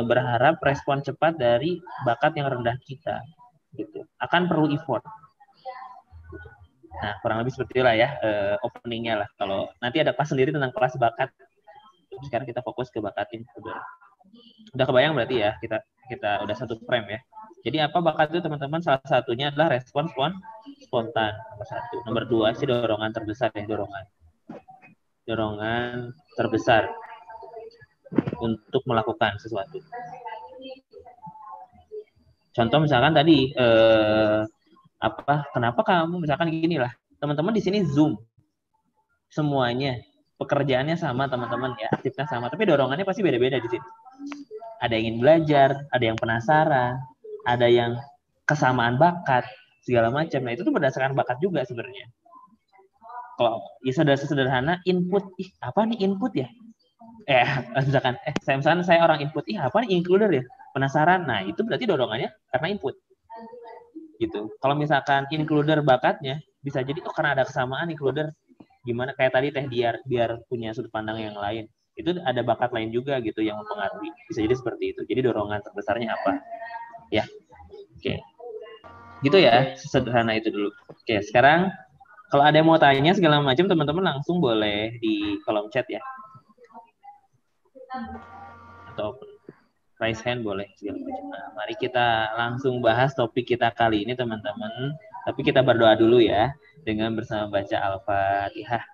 berharap 0.04 0.58
respon 0.64 1.04
cepat 1.04 1.38
dari 1.38 1.78
bakat 2.02 2.34
yang 2.34 2.48
rendah 2.50 2.76
kita 2.82 3.20
gitu. 3.76 4.04
Akan 4.18 4.48
perlu 4.48 4.72
effort. 4.72 5.04
Nah, 6.96 7.12
kurang 7.20 7.44
lebih 7.44 7.52
seperti 7.52 7.76
itulah 7.76 7.92
ya 7.92 8.16
eh, 8.24 8.56
openingnya 8.64 9.20
lah. 9.20 9.28
Kalau 9.36 9.68
nanti 9.84 10.00
ada 10.00 10.16
kelas 10.16 10.32
sendiri 10.32 10.50
tentang 10.50 10.72
kelas 10.72 10.96
bakat. 10.96 11.28
Sekarang 12.24 12.48
kita 12.48 12.64
fokus 12.64 12.88
ke 12.88 13.04
bakatin. 13.04 13.44
Udah, 13.60 13.76
udah 14.72 14.84
kebayang 14.88 15.12
berarti 15.12 15.36
ya 15.44 15.52
kita 15.60 15.84
kita 16.08 16.40
udah 16.48 16.56
satu 16.56 16.80
frame 16.88 17.20
ya. 17.20 17.20
Jadi 17.66 17.82
apa 17.82 17.98
bakat 17.98 18.30
itu 18.30 18.38
teman-teman? 18.46 18.78
Salah 18.78 19.02
satunya 19.02 19.50
adalah 19.50 19.74
respon 19.74 20.06
spon 20.06 20.38
spontan 20.86 21.34
nomor 21.34 21.66
satu. 21.66 21.96
Nomor 22.06 22.22
dua 22.30 22.54
sih 22.54 22.62
dorongan 22.70 23.10
terbesar 23.10 23.50
ya 23.58 23.66
dorongan. 23.66 24.04
Dorongan 25.26 26.14
terbesar 26.38 26.86
untuk 28.38 28.86
melakukan 28.86 29.34
sesuatu. 29.42 29.82
Contoh 32.54 32.78
misalkan 32.86 33.18
tadi 33.18 33.50
eh, 33.50 34.46
apa 35.02 35.50
kenapa 35.52 35.80
kamu 35.84 36.24
misalkan 36.24 36.48
gini 36.48 36.80
lah 36.80 36.88
teman-teman 37.20 37.52
di 37.52 37.60
sini 37.60 37.84
zoom 37.84 38.16
semuanya 39.28 40.00
pekerjaannya 40.40 40.96
sama 40.96 41.28
teman-teman 41.28 41.76
ya 41.76 41.92
aktifnya 41.92 42.24
sama 42.24 42.48
tapi 42.48 42.64
dorongannya 42.64 43.04
pasti 43.04 43.20
beda-beda 43.20 43.60
di 43.60 43.68
sini 43.68 43.86
ada 44.80 44.92
yang 44.96 45.04
ingin 45.12 45.18
belajar 45.20 45.68
ada 45.92 46.04
yang 46.04 46.16
penasaran 46.16 46.96
ada 47.46 47.70
yang 47.70 47.94
kesamaan 48.42 48.98
bakat 48.98 49.46
segala 49.86 50.10
macam. 50.10 50.42
Nah 50.42 50.52
itu 50.52 50.66
tuh 50.66 50.74
berdasarkan 50.74 51.14
bakat 51.14 51.38
juga 51.38 51.62
sebenarnya. 51.62 52.10
Kalau 53.38 53.62
ya 53.86 53.92
sederhana 53.94 54.26
sederhana 54.26 54.74
input. 54.82 55.22
Ih 55.38 55.50
apa 55.62 55.86
nih 55.86 56.02
input 56.02 56.32
ya? 56.34 56.48
Eh 57.30 57.46
misalkan 57.86 58.18
eh 58.26 58.34
saya 58.42 58.58
misalkan 58.58 58.82
saya 58.82 59.06
orang 59.06 59.22
input 59.22 59.46
ih 59.46 59.58
apa 59.62 59.86
nih 59.86 60.02
includer 60.02 60.30
ya? 60.34 60.44
Penasaran. 60.74 61.22
Nah 61.24 61.46
itu 61.46 61.62
berarti 61.62 61.86
dorongannya 61.86 62.34
karena 62.50 62.66
input. 62.74 62.98
Gitu. 64.18 64.50
Kalau 64.58 64.74
misalkan 64.74 65.28
includer 65.30 65.84
bakatnya 65.86 66.42
bisa 66.64 66.82
jadi 66.82 66.98
oh 67.06 67.14
karena 67.14 67.38
ada 67.38 67.46
kesamaan 67.46 67.86
includer. 67.94 68.34
Gimana? 68.82 69.12
Kayak 69.18 69.32
tadi 69.38 69.46
teh 69.50 69.66
biar 69.66 69.94
biar 70.06 70.46
punya 70.50 70.74
sudut 70.74 70.90
pandang 70.90 71.18
yang 71.20 71.36
lain. 71.36 71.66
Itu 71.96 72.16
ada 72.22 72.40
bakat 72.44 72.70
lain 72.72 72.92
juga 72.92 73.18
gitu 73.20 73.42
yang 73.44 73.58
mempengaruhi. 73.60 74.08
Bisa 74.30 74.40
jadi 74.46 74.54
seperti 74.56 74.84
itu. 74.96 75.00
Jadi 75.04 75.20
dorongan 75.26 75.60
terbesarnya 75.64 76.14
apa 76.16 76.40
ya 77.10 77.24
oke 77.98 78.14
gitu 79.24 79.36
ya 79.40 79.74
sederhana 79.78 80.36
itu 80.36 80.52
dulu 80.52 80.68
oke 80.90 81.14
sekarang 81.26 81.72
kalau 82.26 82.42
ada 82.42 82.58
yang 82.58 82.66
mau 82.66 82.78
tanya 82.78 83.14
segala 83.14 83.38
macam 83.38 83.70
teman-teman 83.70 84.16
langsung 84.16 84.42
boleh 84.42 84.98
di 84.98 85.38
kolom 85.46 85.70
chat 85.70 85.86
ya 85.86 86.02
atau 88.92 89.14
raise 90.00 90.20
hand 90.24 90.44
boleh 90.44 90.68
segala 90.76 91.00
macam. 91.00 91.24
Nah, 91.32 91.46
mari 91.56 91.74
kita 91.76 92.36
langsung 92.36 92.84
bahas 92.84 93.16
topik 93.16 93.48
kita 93.48 93.72
kali 93.72 94.04
ini 94.04 94.12
teman-teman. 94.12 94.92
Tapi 95.24 95.40
kita 95.42 95.64
berdoa 95.64 95.96
dulu 95.96 96.20
ya 96.20 96.52
dengan 96.84 97.16
bersama 97.16 97.48
baca 97.50 97.76
Al-Fatihah. 97.76 98.84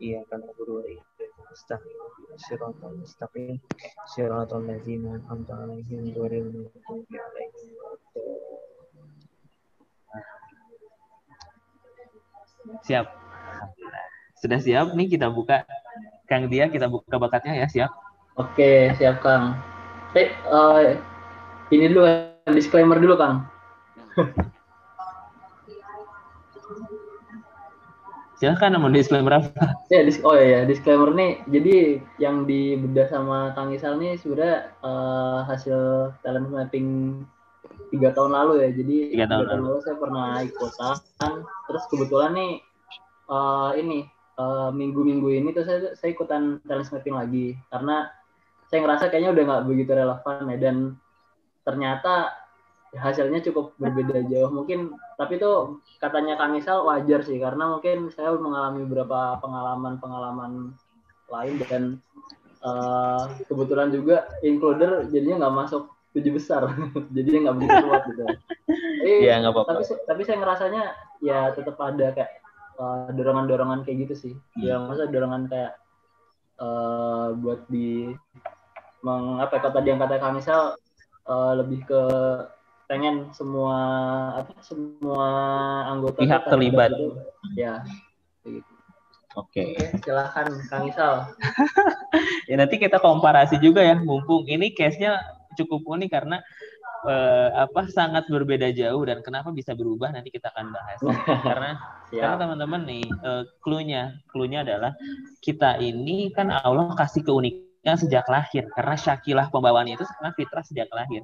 إياك 0.00 0.28
نعبد 0.32 0.68
وإياك 0.68 1.18
نستعين 1.52 1.98
صراط 2.36 2.84
المستقيم 2.84 3.60
صراط 4.06 4.54
الذين 4.54 5.06
أنعمت 5.06 5.50
عليهم 5.50 6.02
غير 6.16 6.32
المغضوب 6.32 7.06
عليهم 7.10 7.76
Siap. 12.82 13.06
Sudah 14.42 14.58
siap 14.58 14.90
nih 14.98 15.06
kita 15.06 15.30
buka 15.30 15.62
Kang 16.26 16.50
Dia 16.50 16.66
kita 16.66 16.90
buka 16.90 17.14
bakatnya 17.14 17.62
ya 17.62 17.66
siap. 17.70 17.90
Oke, 18.34 18.90
siap 18.98 19.22
Kang. 19.22 19.54
Eh, 20.18 20.34
uh, 20.50 20.98
ini 21.70 21.94
dulu 21.94 22.02
disclaimer 22.50 22.98
dulu 22.98 23.14
Kang. 23.14 23.46
Silahkan 28.41 28.73
mau 28.81 28.89
disclaimer 28.89 29.37
apa? 29.37 29.77
Ya, 29.93 30.01
dis 30.01 30.17
oh 30.25 30.33
ya, 30.33 30.65
disclaimer 30.65 31.13
nih. 31.13 31.45
Jadi 31.45 32.01
yang 32.17 32.49
dibedah 32.49 33.05
sama 33.13 33.53
Kang 33.53 33.69
Isal 33.69 34.01
nih 34.01 34.17
sebenarnya 34.17 34.73
uh, 34.81 35.45
hasil 35.45 36.09
talent 36.25 36.49
mapping 36.49 37.21
tiga 37.93 38.09
tahun 38.17 38.33
lalu 38.33 38.65
ya. 38.65 38.69
Jadi 38.73 38.97
tiga 39.13 39.29
tahun, 39.29 39.45
tahun 39.45 39.61
lalu. 39.61 39.77
saya 39.85 39.95
pernah 40.01 40.27
ikutan. 40.41 41.33
Terus 41.69 41.83
kebetulan 41.93 42.31
nih 42.33 42.53
uh, 43.29 43.77
ini 43.77 44.09
minggu-minggu 44.73 45.27
uh, 45.29 45.37
ini 45.37 45.49
tuh 45.53 45.61
saya 45.61 45.93
saya 45.93 46.09
ikutan 46.09 46.57
talent 46.65 46.89
mapping 46.89 47.13
lagi 47.13 47.53
karena 47.69 48.09
saya 48.73 48.79
ngerasa 48.81 49.13
kayaknya 49.13 49.37
udah 49.37 49.43
nggak 49.45 49.63
begitu 49.69 49.91
relevan 49.93 50.49
ya 50.49 50.57
dan 50.57 50.75
ternyata 51.61 52.33
hasilnya 52.97 53.45
cukup 53.45 53.77
berbeda 53.77 54.25
jauh 54.25 54.49
mungkin 54.49 54.97
tapi 55.21 55.37
itu 55.37 55.77
katanya 56.01 56.33
Kang 56.33 56.57
Isal 56.57 56.81
wajar 56.81 57.21
sih 57.21 57.37
karena 57.37 57.77
mungkin 57.77 58.09
saya 58.09 58.33
mengalami 58.33 58.89
beberapa 58.89 59.37
pengalaman-pengalaman 59.37 60.73
lain 61.29 61.55
dan 61.69 61.83
uh, 62.65 63.29
kebetulan 63.45 63.93
juga 63.93 64.25
includer 64.41 65.05
jadinya 65.13 65.45
nggak 65.45 65.57
masuk 65.61 65.93
tujuh 66.17 66.33
besar 66.33 66.65
jadinya 67.15 67.53
nggak 67.53 67.57
begitu 67.61 67.77
kuat 67.85 68.03
gitu 68.09 68.23
tapi, 68.25 69.11
ya, 69.21 69.37
gak 69.45 69.53
apa 69.53 69.59
-apa. 69.61 69.69
tapi 69.77 69.83
tapi 70.09 70.21
saya 70.25 70.37
ngerasanya 70.41 70.83
ya 71.21 71.39
tetap 71.53 71.77
ada 71.77 72.07
kayak 72.17 72.31
dorongan-dorongan 73.13 73.79
uh, 73.81 73.83
kayak 73.85 74.09
gitu 74.09 74.15
sih 74.17 74.33
hmm. 74.57 74.65
ya 74.65 74.81
masa 74.81 75.05
dorongan 75.05 75.45
kayak 75.45 75.77
uh, 76.57 77.37
buat 77.37 77.61
di 77.69 78.09
meng 79.05 79.37
apa 79.37 79.53
ya, 79.57 79.61
kata 79.61 79.69
tadi 79.77 79.87
yang 79.93 80.01
kata 80.01 80.17
Kang 80.17 80.41
Isal 80.41 80.73
uh, 81.29 81.53
lebih 81.61 81.85
ke 81.85 82.01
pengen 82.91 83.31
semua 83.31 83.79
apa 84.43 84.51
semua 84.59 85.27
anggota 85.87 86.19
pihak 86.19 86.43
terlibat 86.51 86.91
itu, 86.91 87.07
ya 87.55 87.79
gitu. 88.43 88.67
Oke. 89.39 89.79
Okay. 89.79 89.95
Silahkan 90.03 90.51
Kang 90.67 90.91
Isal. 90.91 91.31
ya 92.51 92.55
nanti 92.59 92.75
kita 92.75 92.99
komparasi 92.99 93.63
juga 93.63 93.79
ya, 93.79 93.95
mumpung 93.95 94.43
ini 94.43 94.75
case-nya 94.75 95.23
cukup 95.55 95.87
unik 95.87 96.11
karena 96.11 96.43
eh, 97.07 97.49
apa 97.55 97.87
sangat 97.87 98.27
berbeda 98.27 98.75
jauh 98.75 99.07
dan 99.07 99.23
kenapa 99.23 99.55
bisa 99.55 99.71
berubah 99.71 100.11
nanti 100.11 100.35
kita 100.35 100.51
akan 100.51 100.75
bahas. 100.75 100.99
karena 101.47 101.79
ya. 102.11 102.27
karena 102.27 102.35
teman-teman 102.43 102.81
nih 102.83 103.07
eh, 103.07 103.43
clue-nya, 103.63 104.19
clue-nya 104.35 104.67
adalah 104.67 104.91
kita 105.39 105.79
ini 105.79 106.35
kan 106.35 106.51
Allah 106.51 106.91
kasih 106.99 107.23
keunikan 107.23 107.95
sejak 107.95 108.27
lahir 108.27 108.67
karena 108.75 108.99
syakilah 108.99 109.47
pembawaan 109.47 109.87
itu 109.87 110.03
karena 110.03 110.35
fitrah 110.35 110.65
sejak 110.67 110.91
lahir 110.91 111.23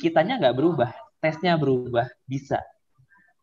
kitanya 0.00 0.40
nggak 0.40 0.56
berubah, 0.56 0.90
tesnya 1.20 1.56
berubah, 1.56 2.08
bisa. 2.28 2.60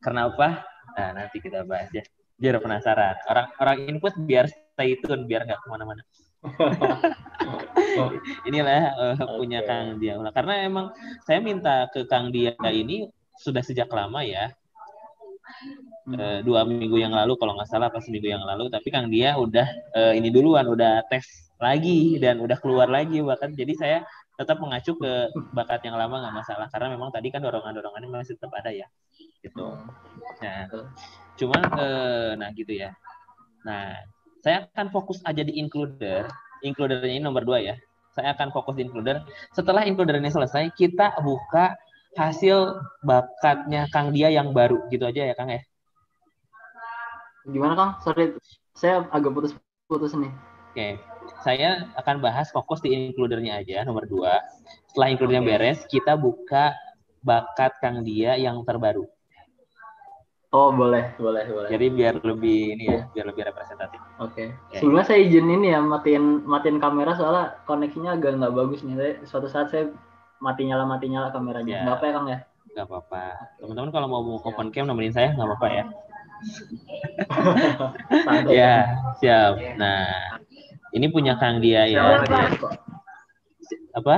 Kenapa? 0.03 0.67
Nah, 0.93 1.09
nanti 1.15 1.39
kita 1.39 1.63
bahas 1.63 1.89
ya. 1.95 2.03
Biar 2.37 2.59
penasaran. 2.59 3.15
Orang 3.29 3.47
orang 3.61 3.77
input 3.87 4.13
biar 4.19 4.49
stay 4.49 4.99
tune, 4.99 5.29
biar 5.29 5.47
nggak 5.47 5.59
ke 5.63 5.67
mana-mana. 5.69 6.03
Inilah 8.49 8.81
uh, 8.99 9.15
punya 9.39 9.63
Kang 9.63 9.95
Dia. 10.01 10.19
Karena 10.35 10.67
emang 10.67 10.91
saya 11.23 11.39
minta 11.39 11.87
ke 11.93 12.03
Kang 12.03 12.35
Dia 12.35 12.51
ini 12.67 13.07
sudah 13.39 13.63
sejak 13.63 13.87
lama 13.87 14.19
ya. 14.25 14.51
Uh, 16.03 16.43
dua 16.43 16.67
minggu 16.67 16.99
yang 16.99 17.15
lalu 17.15 17.39
kalau 17.39 17.55
nggak 17.55 17.71
salah 17.71 17.87
pas 17.87 18.03
minggu 18.11 18.27
yang 18.27 18.43
lalu 18.43 18.67
tapi 18.67 18.91
Kang 18.91 19.07
Dia 19.07 19.39
udah 19.39 19.67
uh, 19.95 20.11
ini 20.11 20.27
duluan 20.27 20.67
udah 20.67 21.07
tes 21.07 21.23
lagi 21.63 22.19
dan 22.19 22.43
udah 22.43 22.59
keluar 22.59 22.91
lagi 22.91 23.23
bahkan 23.23 23.55
jadi 23.55 23.73
saya 23.79 23.97
tetap 24.33 24.57
mengacu 24.57 24.97
ke 24.97 25.29
bakat 25.53 25.85
yang 25.85 25.93
lama 25.93 26.17
nggak 26.17 26.35
masalah 26.35 26.67
karena 26.73 26.97
memang 26.97 27.13
tadi 27.13 27.29
kan 27.29 27.41
dorongan 27.45 27.73
dorongannya 27.77 28.09
masih 28.09 28.33
tetap 28.33 28.49
ada 28.57 28.73
ya 28.73 28.89
gitu. 29.45 29.77
Nah 30.41 30.65
cuman 31.37 31.61
eh, 31.77 32.31
nah 32.41 32.49
gitu 32.57 32.73
ya. 32.73 32.89
Nah 33.61 33.93
saya 34.41 34.65
akan 34.73 34.89
fokus 34.89 35.21
aja 35.21 35.45
di 35.45 35.61
includer. 35.61 36.25
Includernya 36.65 37.13
ini 37.13 37.21
nomor 37.21 37.45
dua 37.45 37.61
ya. 37.61 37.75
Saya 38.13 38.33
akan 38.33 38.49
fokus 38.49 38.73
di 38.77 38.89
includer. 38.89 39.21
Setelah 39.53 39.85
includer 39.85 40.17
ini 40.17 40.33
selesai 40.33 40.73
kita 40.73 41.21
buka 41.21 41.77
hasil 42.17 42.77
bakatnya 43.05 43.89
Kang 43.89 44.13
Dia 44.13 44.29
yang 44.33 44.53
baru 44.53 44.85
gitu 44.89 45.05
aja 45.05 45.29
ya 45.29 45.33
Kang 45.37 45.53
ya. 45.53 45.61
Gimana 47.45 47.73
Kang? 47.77 47.91
Sorry 48.01 48.33
saya 48.73 49.05
agak 49.13 49.29
putus-putus 49.29 50.17
nih. 50.17 50.33
Oke 50.73 51.12
saya 51.43 51.91
akan 51.99 52.23
bahas 52.23 52.49
fokus 52.49 52.79
di 52.79 52.93
includernya 52.93 53.61
aja 53.61 53.83
nomor 53.83 54.07
dua. 54.07 54.39
Setelah 54.91 55.09
includernya 55.11 55.43
beres, 55.43 55.79
kita 55.89 56.15
buka 56.15 56.75
bakat 57.23 57.79
Kang 57.79 58.03
Dia 58.03 58.37
yang 58.37 58.61
terbaru. 58.67 59.07
Oh 60.53 60.69
boleh, 60.69 61.17
boleh, 61.17 61.49
boleh. 61.49 61.69
Jadi 61.73 61.85
biar 61.89 62.21
lebih 62.21 62.77
ini 62.77 62.85
ya, 62.85 63.09
biar 63.09 63.25
lebih 63.25 63.49
representatif. 63.49 63.97
Oke. 64.21 64.21
Okay. 64.21 64.47
Okay. 64.69 64.77
Sebelumnya 64.77 65.05
saya 65.09 65.19
izin 65.25 65.49
ini 65.49 65.73
ya 65.73 65.81
matiin 65.81 66.45
matiin 66.45 66.77
kamera 66.77 67.17
soalnya 67.17 67.57
koneksinya 67.65 68.13
agak 68.13 68.37
nggak 68.37 68.53
bagus 68.53 68.85
nih. 68.85 68.93
Saya, 68.93 69.13
suatu 69.25 69.49
saat 69.49 69.73
saya 69.73 69.89
mati 70.37 70.69
nyala 70.69 70.85
mati 70.85 71.09
nyala 71.09 71.33
kameranya. 71.33 71.73
Ya. 71.73 71.83
Nggak 71.89 71.97
apa 71.97 72.05
ya 72.05 72.13
Kang 72.13 72.27
ya? 72.29 72.39
Nggak 72.69 72.85
apa-apa. 72.85 73.25
Teman-teman 73.57 73.89
kalau 73.89 74.07
mau 74.13 74.21
open 74.45 74.69
cam 74.69 74.85
nemenin 74.85 75.15
saya 75.17 75.33
nggak 75.33 75.47
apa-apa 75.49 75.67
ya. 75.73 75.83
ya, 78.61 78.75
siap. 79.17 79.53
Nah, 79.79 80.37
ini 80.93 81.05
punya 81.09 81.33
Kang 81.41 81.57
Dia 81.57 81.89
ya. 81.89 82.21
Apa? 83.97 84.15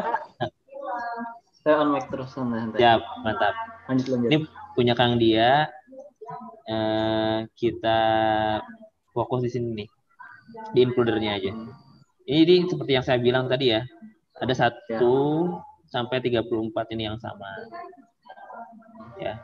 Saya 1.63 1.81
on 1.81 1.95
mic 1.95 2.05
terus 2.11 2.35
santai. 2.35 2.77
Ya, 2.77 2.99
mantap. 3.23 3.55
Lanjut 3.87 4.07
lanjut. 4.11 4.29
Ini 4.29 4.37
punya 4.75 4.93
Kang 4.93 5.15
Dia. 5.17 5.71
Eh, 6.67 7.39
kita 7.55 7.99
fokus 9.15 9.47
di 9.47 9.49
sini 9.49 9.67
nih. 9.83 9.89
Di 10.75 10.79
includernya 10.83 11.31
aja. 11.39 11.51
Ini, 12.27 12.39
ini 12.43 12.55
seperti 12.67 12.91
yang 12.93 13.05
saya 13.07 13.17
bilang 13.23 13.47
tadi 13.47 13.71
ya. 13.71 13.81
Ada 14.35 14.67
satu 14.67 15.15
ya. 15.47 15.63
sampai 15.89 16.19
34 16.19 16.91
ini 16.91 17.07
yang 17.07 17.17
sama. 17.17 17.49
Ya. 19.17 19.39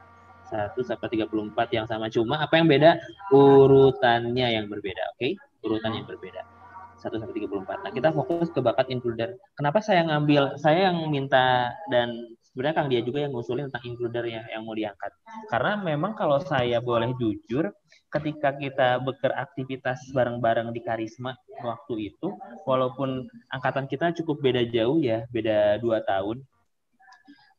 1 0.52 0.76
sampai 0.84 1.08
34 1.16 1.72
yang 1.72 1.88
sama. 1.88 2.12
Cuma 2.12 2.44
apa 2.44 2.60
yang 2.60 2.68
beda? 2.68 3.00
Urutannya 3.32 4.48
yang 4.52 4.68
berbeda, 4.68 5.16
oke? 5.16 5.18
Okay? 5.18 5.32
Urutannya 5.64 6.04
yang 6.04 6.10
berbeda. 6.12 6.61
1 7.02 7.18
sampai 7.18 7.36
34. 7.50 7.82
Nah, 7.82 7.92
kita 7.92 8.10
fokus 8.14 8.54
ke 8.54 8.62
bakat 8.62 8.94
includer. 8.94 9.34
Kenapa 9.58 9.82
saya 9.82 10.06
ngambil 10.06 10.62
saya 10.62 10.94
yang 10.94 11.10
minta 11.10 11.74
dan 11.90 12.14
sebenarnya 12.52 12.76
Kang 12.78 12.90
dia 12.92 13.02
juga 13.02 13.24
yang 13.24 13.34
ngusulin 13.34 13.72
tentang 13.72 13.86
includer 13.88 14.24
ya 14.28 14.44
yang 14.52 14.68
mau 14.68 14.76
diangkat. 14.76 15.12
Karena 15.50 15.80
memang 15.80 16.14
kalau 16.14 16.38
saya 16.44 16.84
boleh 16.84 17.16
jujur, 17.18 17.72
ketika 18.12 18.54
kita 18.60 19.00
beraktivitas 19.02 20.12
bareng-bareng 20.12 20.70
di 20.76 20.84
Karisma 20.84 21.34
waktu 21.64 22.14
itu, 22.14 22.36
walaupun 22.68 23.26
angkatan 23.50 23.88
kita 23.88 24.12
cukup 24.22 24.44
beda 24.44 24.68
jauh 24.68 25.00
ya, 25.00 25.24
beda 25.32 25.80
dua 25.80 26.04
tahun, 26.04 26.44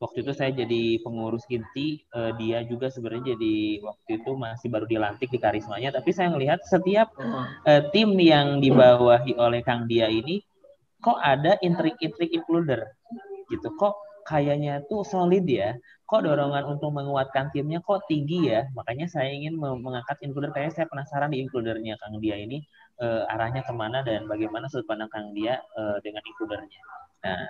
waktu 0.03 0.27
itu 0.27 0.33
saya 0.35 0.51
jadi 0.51 0.99
pengurus 1.07 1.47
inti 1.47 2.03
uh, 2.11 2.35
dia 2.35 2.67
juga 2.67 2.91
sebenarnya 2.91 3.39
jadi 3.39 3.79
waktu 3.87 4.11
itu 4.19 4.31
masih 4.35 4.67
baru 4.67 4.87
dilantik 4.91 5.31
di 5.31 5.39
karismanya 5.39 5.95
tapi 5.95 6.11
saya 6.11 6.35
melihat 6.35 6.59
setiap 6.67 7.15
uh, 7.23 7.83
tim 7.95 8.19
yang 8.19 8.59
dibawahi 8.59 9.39
oleh 9.39 9.63
Kang 9.63 9.87
Dia 9.87 10.11
ini 10.11 10.43
kok 10.99 11.23
ada 11.23 11.55
intrik-intrik 11.63 12.35
includer 12.35 12.91
gitu 13.47 13.71
kok 13.79 13.95
kayaknya 14.23 14.87
tuh 14.87 15.03
solid 15.03 15.43
ya? 15.51 15.75
Kok 16.07 16.29
dorongan 16.29 16.79
untuk 16.79 16.95
menguatkan 16.95 17.51
timnya 17.51 17.83
kok 17.83 18.07
tinggi 18.07 18.55
ya? 18.55 18.71
Makanya 18.79 19.11
saya 19.11 19.35
ingin 19.35 19.59
mengangkat 19.59 20.15
includer 20.23 20.55
kayak 20.55 20.71
saya 20.71 20.87
penasaran 20.87 21.35
di 21.35 21.43
includernya 21.43 21.99
Kang 21.99 22.23
Dia 22.23 22.39
ini 22.39 22.63
uh, 23.03 23.27
arahnya 23.33 23.67
ke 23.67 23.73
mana 23.75 24.07
dan 24.07 24.31
bagaimana 24.31 24.71
sudut 24.71 24.87
pandang 24.87 25.11
Kang 25.11 25.35
Dia 25.35 25.59
uh, 25.75 25.99
dengan 26.01 26.23
includernya 26.23 26.83
nah 27.23 27.47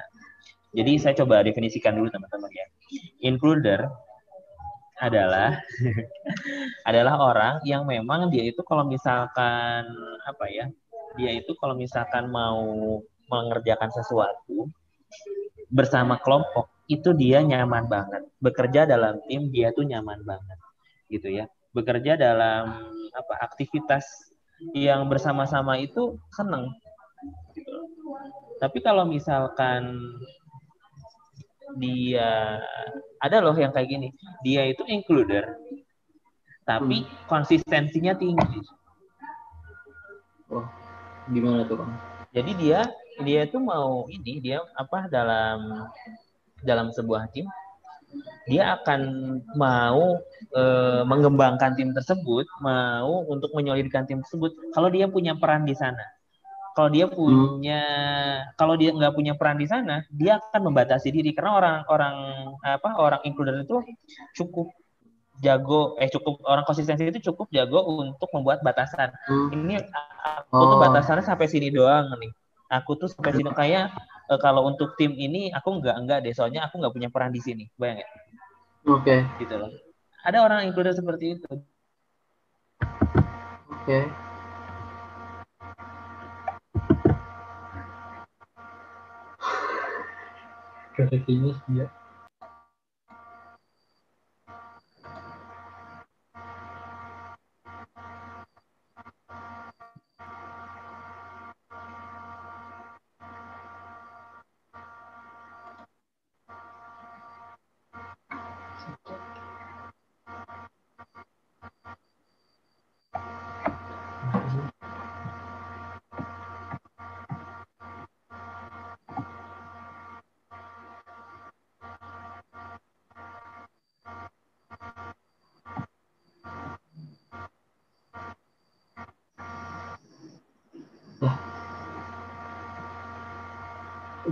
jadi 0.72 0.92
saya 0.96 1.14
coba 1.20 1.44
definisikan 1.44 1.92
dulu 1.92 2.08
teman-teman 2.08 2.48
ya. 2.48 2.66
Includer 3.20 3.92
adalah 4.96 5.60
adalah 6.88 7.14
orang 7.20 7.54
yang 7.68 7.84
memang 7.84 8.32
dia 8.32 8.46
itu 8.48 8.62
kalau 8.64 8.86
misalkan 8.88 9.84
apa 10.24 10.44
ya 10.48 10.70
dia 11.18 11.30
itu 11.36 11.52
kalau 11.58 11.74
misalkan 11.76 12.30
mau 12.30 12.62
mengerjakan 13.28 13.90
sesuatu 13.92 14.70
bersama 15.68 16.22
kelompok 16.22 16.70
itu 16.86 17.10
dia 17.18 17.42
nyaman 17.42 17.90
banget 17.90 18.22
bekerja 18.38 18.86
dalam 18.86 19.18
tim 19.26 19.50
dia 19.50 19.74
tuh 19.74 19.82
nyaman 19.82 20.22
banget 20.22 20.58
gitu 21.10 21.28
ya 21.34 21.44
bekerja 21.74 22.14
dalam 22.14 22.70
apa 23.12 23.34
aktivitas 23.42 24.06
yang 24.76 25.10
bersama-sama 25.10 25.82
itu 25.82 26.14
seneng 26.30 26.70
gitu. 27.58 27.74
tapi 28.62 28.78
kalau 28.78 29.02
misalkan 29.02 29.98
dia. 31.76 32.60
Ada 33.22 33.38
loh 33.38 33.54
yang 33.54 33.70
kayak 33.70 33.88
gini. 33.88 34.08
Dia 34.42 34.66
itu 34.66 34.82
includer 34.88 35.46
tapi 36.62 37.02
hmm. 37.02 37.26
konsistensinya 37.26 38.14
tinggi. 38.14 38.62
Oh 40.52 40.66
gimana 41.30 41.66
tuh 41.66 41.82
bang? 41.82 41.92
Jadi 42.32 42.50
dia 42.58 42.80
dia 43.22 43.40
itu 43.44 43.58
mau 43.60 44.08
ini 44.08 44.40
dia 44.40 44.62
apa 44.74 45.06
dalam 45.10 45.86
dalam 46.62 46.88
sebuah 46.94 47.28
tim 47.34 47.46
dia 48.44 48.76
akan 48.76 49.00
mau 49.56 50.20
e, 50.52 50.62
mengembangkan 51.08 51.72
tim 51.72 51.96
tersebut 51.96 52.44
mau 52.60 53.24
untuk 53.28 53.52
menyolidkan 53.56 54.04
tim 54.04 54.20
tersebut. 54.20 54.52
Kalau 54.72 54.88
dia 54.92 55.08
punya 55.08 55.36
peran 55.36 55.64
di 55.64 55.76
sana 55.76 56.02
kalau 56.72 56.88
dia 56.88 57.06
hmm. 57.08 57.14
punya 57.14 57.82
hmm. 57.82 58.56
kalau 58.56 58.74
dia 58.76 58.90
nggak 58.92 59.12
punya 59.12 59.32
peran 59.36 59.60
di 59.60 59.68
sana 59.68 60.04
dia 60.08 60.40
akan 60.40 60.72
membatasi 60.72 61.12
diri 61.12 61.36
karena 61.36 61.52
orang 61.56 61.76
orang 61.88 62.14
apa 62.64 62.88
orang 62.96 63.20
includer 63.28 63.60
itu 63.60 63.80
cukup 64.36 64.72
jago 65.40 65.96
eh 65.98 66.08
cukup 66.12 66.44
orang 66.44 66.62
konsistensi 66.62 67.08
itu 67.08 67.32
cukup 67.32 67.48
jago 67.50 67.82
untuk 67.98 68.28
membuat 68.36 68.60
batasan 68.62 69.10
hmm. 69.26 69.48
ini 69.56 69.74
aku 70.22 70.54
oh. 70.54 70.68
tuh 70.76 70.78
batasannya 70.80 71.24
sampai 71.24 71.50
sini 71.50 71.72
doang 71.72 72.14
nih 72.20 72.32
aku 72.72 72.96
tuh 72.96 73.08
sampai 73.10 73.32
sini 73.36 73.50
kayak 73.52 73.92
e, 74.30 74.34
kalau 74.40 74.64
untuk 74.68 74.96
tim 74.96 75.12
ini 75.12 75.52
aku 75.52 75.82
nggak 75.82 75.96
nggak 76.08 76.18
deh 76.24 76.32
soalnya 76.32 76.64
aku 76.68 76.80
nggak 76.80 76.94
punya 76.94 77.08
peran 77.12 77.34
di 77.34 77.40
sini 77.42 77.64
bayang 77.76 78.00
ya 78.00 78.08
oke 78.88 79.02
okay. 79.02 79.20
gitu 79.42 79.54
loh 79.58 79.72
ada 80.22 80.38
orang 80.40 80.64
includer 80.64 80.94
seperti 80.94 81.36
itu 81.36 81.50
oke 81.50 81.64
okay. 83.82 84.31
cafeterías 91.04 91.56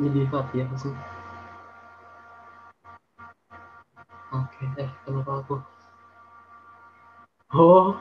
jadi 0.00 0.20
Fatih 0.32 0.64
ya 0.64 0.76
sih? 0.80 0.94
Oke 4.32 4.64
eh 4.80 4.90
kenapa 5.04 5.32
aku. 5.44 5.56
Oh. 7.52 7.98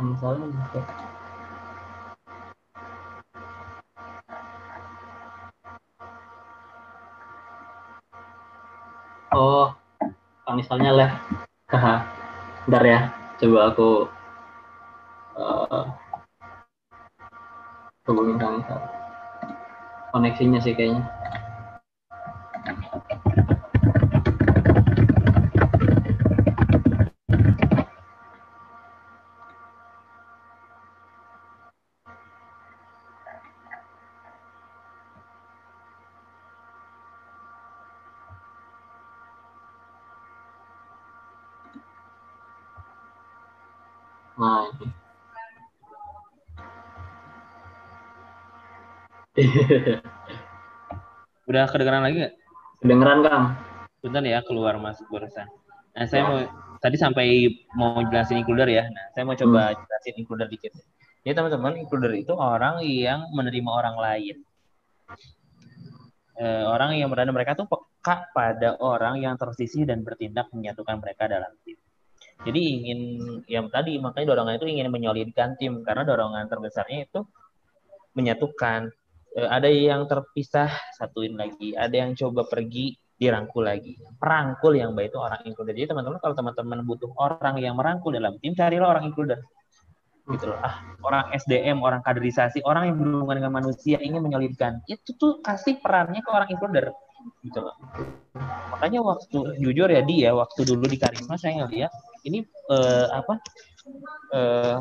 Misalnya 0.00 0.48
gitu 0.48 0.80
oh 9.40 9.72
misalnya 10.50 10.90
lah 10.90 11.10
haha 11.72 11.94
bentar 12.66 12.84
ya. 12.84 13.00
Coba 13.40 13.72
aku 13.72 14.04
koneksinya 20.20 20.60
sih 20.60 20.76
kayaknya 20.76 21.00
Nah. 44.40 44.72
Kedengeran 51.70 52.02
lagi 52.02 52.16
nggak? 52.26 52.34
Kedengeran 52.82 53.18
Kang. 53.22 53.44
Bentar 54.00 54.22
ya 54.24 54.40
keluar 54.42 54.74
masuk 54.80 55.06
barusan. 55.12 55.46
Nah 55.94 56.04
saya 56.08 56.22
mau 56.24 56.38
tadi 56.80 56.96
sampai 56.96 57.26
mau 57.76 58.00
jelasin 58.08 58.40
includer 58.42 58.68
ya. 58.68 58.84
Nah 58.88 59.04
saya 59.12 59.22
mau 59.28 59.36
coba 59.36 59.70
hmm. 59.70 59.78
jelasin 59.84 60.14
includer 60.18 60.48
dikit. 60.48 60.72
Jadi 61.20 61.34
teman-teman 61.36 61.76
includer 61.76 62.12
itu 62.16 62.32
orang 62.32 62.80
yang 62.80 63.28
menerima 63.36 63.68
orang 63.68 63.96
lain. 64.00 64.36
E, 66.40 66.46
orang 66.64 66.96
yang 66.96 67.12
berada 67.12 67.28
mereka 67.28 67.52
tuh 67.52 67.68
peka 67.68 68.32
pada 68.32 68.80
orang 68.80 69.20
yang 69.20 69.36
tersisih 69.36 69.84
dan 69.84 70.00
bertindak 70.00 70.48
menyatukan 70.56 70.96
mereka 70.96 71.28
dalam 71.28 71.52
tim. 71.60 71.76
Jadi 72.40 72.60
ingin 72.80 73.00
yang 73.52 73.68
tadi 73.68 74.00
makanya 74.00 74.32
dorongan 74.32 74.56
itu 74.56 74.64
ingin 74.72 74.88
menyolidkan 74.88 75.60
tim 75.60 75.84
karena 75.84 76.08
dorongan 76.08 76.48
terbesarnya 76.48 77.04
itu 77.04 77.20
menyatukan 78.16 78.88
ada 79.36 79.68
yang 79.70 80.06
terpisah 80.10 80.70
satuin 80.98 81.38
lagi. 81.38 81.76
Ada 81.76 82.06
yang 82.06 82.10
coba 82.18 82.46
pergi 82.50 82.98
dirangkul 83.20 83.68
lagi. 83.68 83.94
Perangkul 84.16 84.80
yang 84.80 84.96
baik 84.96 85.12
itu 85.12 85.18
orang 85.20 85.40
includer 85.44 85.76
jadi 85.76 85.92
teman-teman 85.92 86.18
kalau 86.24 86.32
teman-teman 86.32 86.80
butuh 86.88 87.12
orang 87.20 87.60
yang 87.60 87.76
merangkul 87.76 88.16
dalam 88.16 88.40
tim 88.40 88.56
carilah 88.56 88.96
orang 88.96 89.12
includer 89.12 89.44
gitu 90.24 90.48
loh. 90.48 90.58
Ah 90.64 90.80
orang 91.04 91.34
SDM 91.36 91.84
orang 91.84 92.00
kaderisasi 92.00 92.64
orang 92.64 92.88
yang 92.88 92.96
berhubungan 92.96 93.44
dengan 93.44 93.52
manusia 93.60 94.00
ingin 94.00 94.24
menyolidkan 94.24 94.80
itu 94.88 95.12
tuh 95.20 95.44
kasih 95.44 95.82
perannya 95.84 96.24
ke 96.24 96.30
orang 96.32 96.48
includer 96.48 96.96
gitu 97.44 97.60
loh. 97.60 97.76
Makanya 98.72 99.04
waktu 99.04 99.60
jujur 99.60 99.88
ya 99.92 100.00
dia 100.00 100.32
waktu 100.32 100.64
dulu 100.64 100.88
di 100.88 100.96
karisma 100.96 101.36
saya 101.36 101.60
ngeliat 101.60 101.92
ini 102.24 102.44
uh, 102.72 103.12
apa 103.12 103.36
uh, 104.34 104.76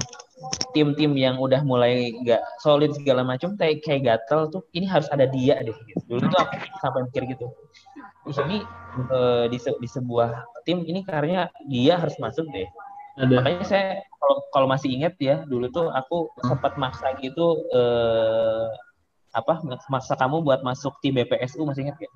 tim-tim 0.71 1.11
yang 1.19 1.35
udah 1.39 1.61
mulai 1.65 2.15
nggak 2.23 2.39
solid 2.63 2.95
segala 2.95 3.25
macam 3.27 3.59
kayak 3.59 3.83
kayak 3.83 4.01
gatel 4.05 4.47
tuh 4.47 4.61
ini 4.71 4.87
harus 4.87 5.09
ada 5.11 5.27
dia 5.27 5.59
deh 5.59 5.75
gitu. 5.75 6.01
dulu 6.07 6.29
tuh 6.31 6.39
aku 6.39 6.55
sampai 6.79 6.99
mikir 7.11 7.23
gitu 7.27 7.47
ini 8.45 8.63
uh, 9.09 9.49
di, 9.49 9.57
se 9.57 9.73
di 9.81 9.89
sebuah 9.89 10.63
tim 10.63 10.85
ini 10.85 11.03
karena 11.03 11.49
dia 11.67 11.99
harus 11.99 12.15
masuk 12.21 12.47
deh 12.53 12.67
ada. 13.19 13.41
makanya 13.41 13.65
saya 13.67 13.87
kalau 14.19 14.35
kalau 14.53 14.67
masih 14.69 14.89
ingat 14.93 15.17
ya 15.19 15.43
dulu 15.43 15.67
tuh 15.73 15.91
aku 15.91 16.31
sempat 16.45 16.79
maksa 16.79 17.11
gitu 17.19 17.67
uh, 17.75 18.69
apa 19.33 19.61
maksa 19.91 20.17
kamu 20.17 20.41
buat 20.41 20.65
masuk 20.65 20.97
tim 21.05 21.13
BPSU 21.13 21.61
masih 21.61 21.85
ingat 21.85 22.01
gak? 22.01 22.13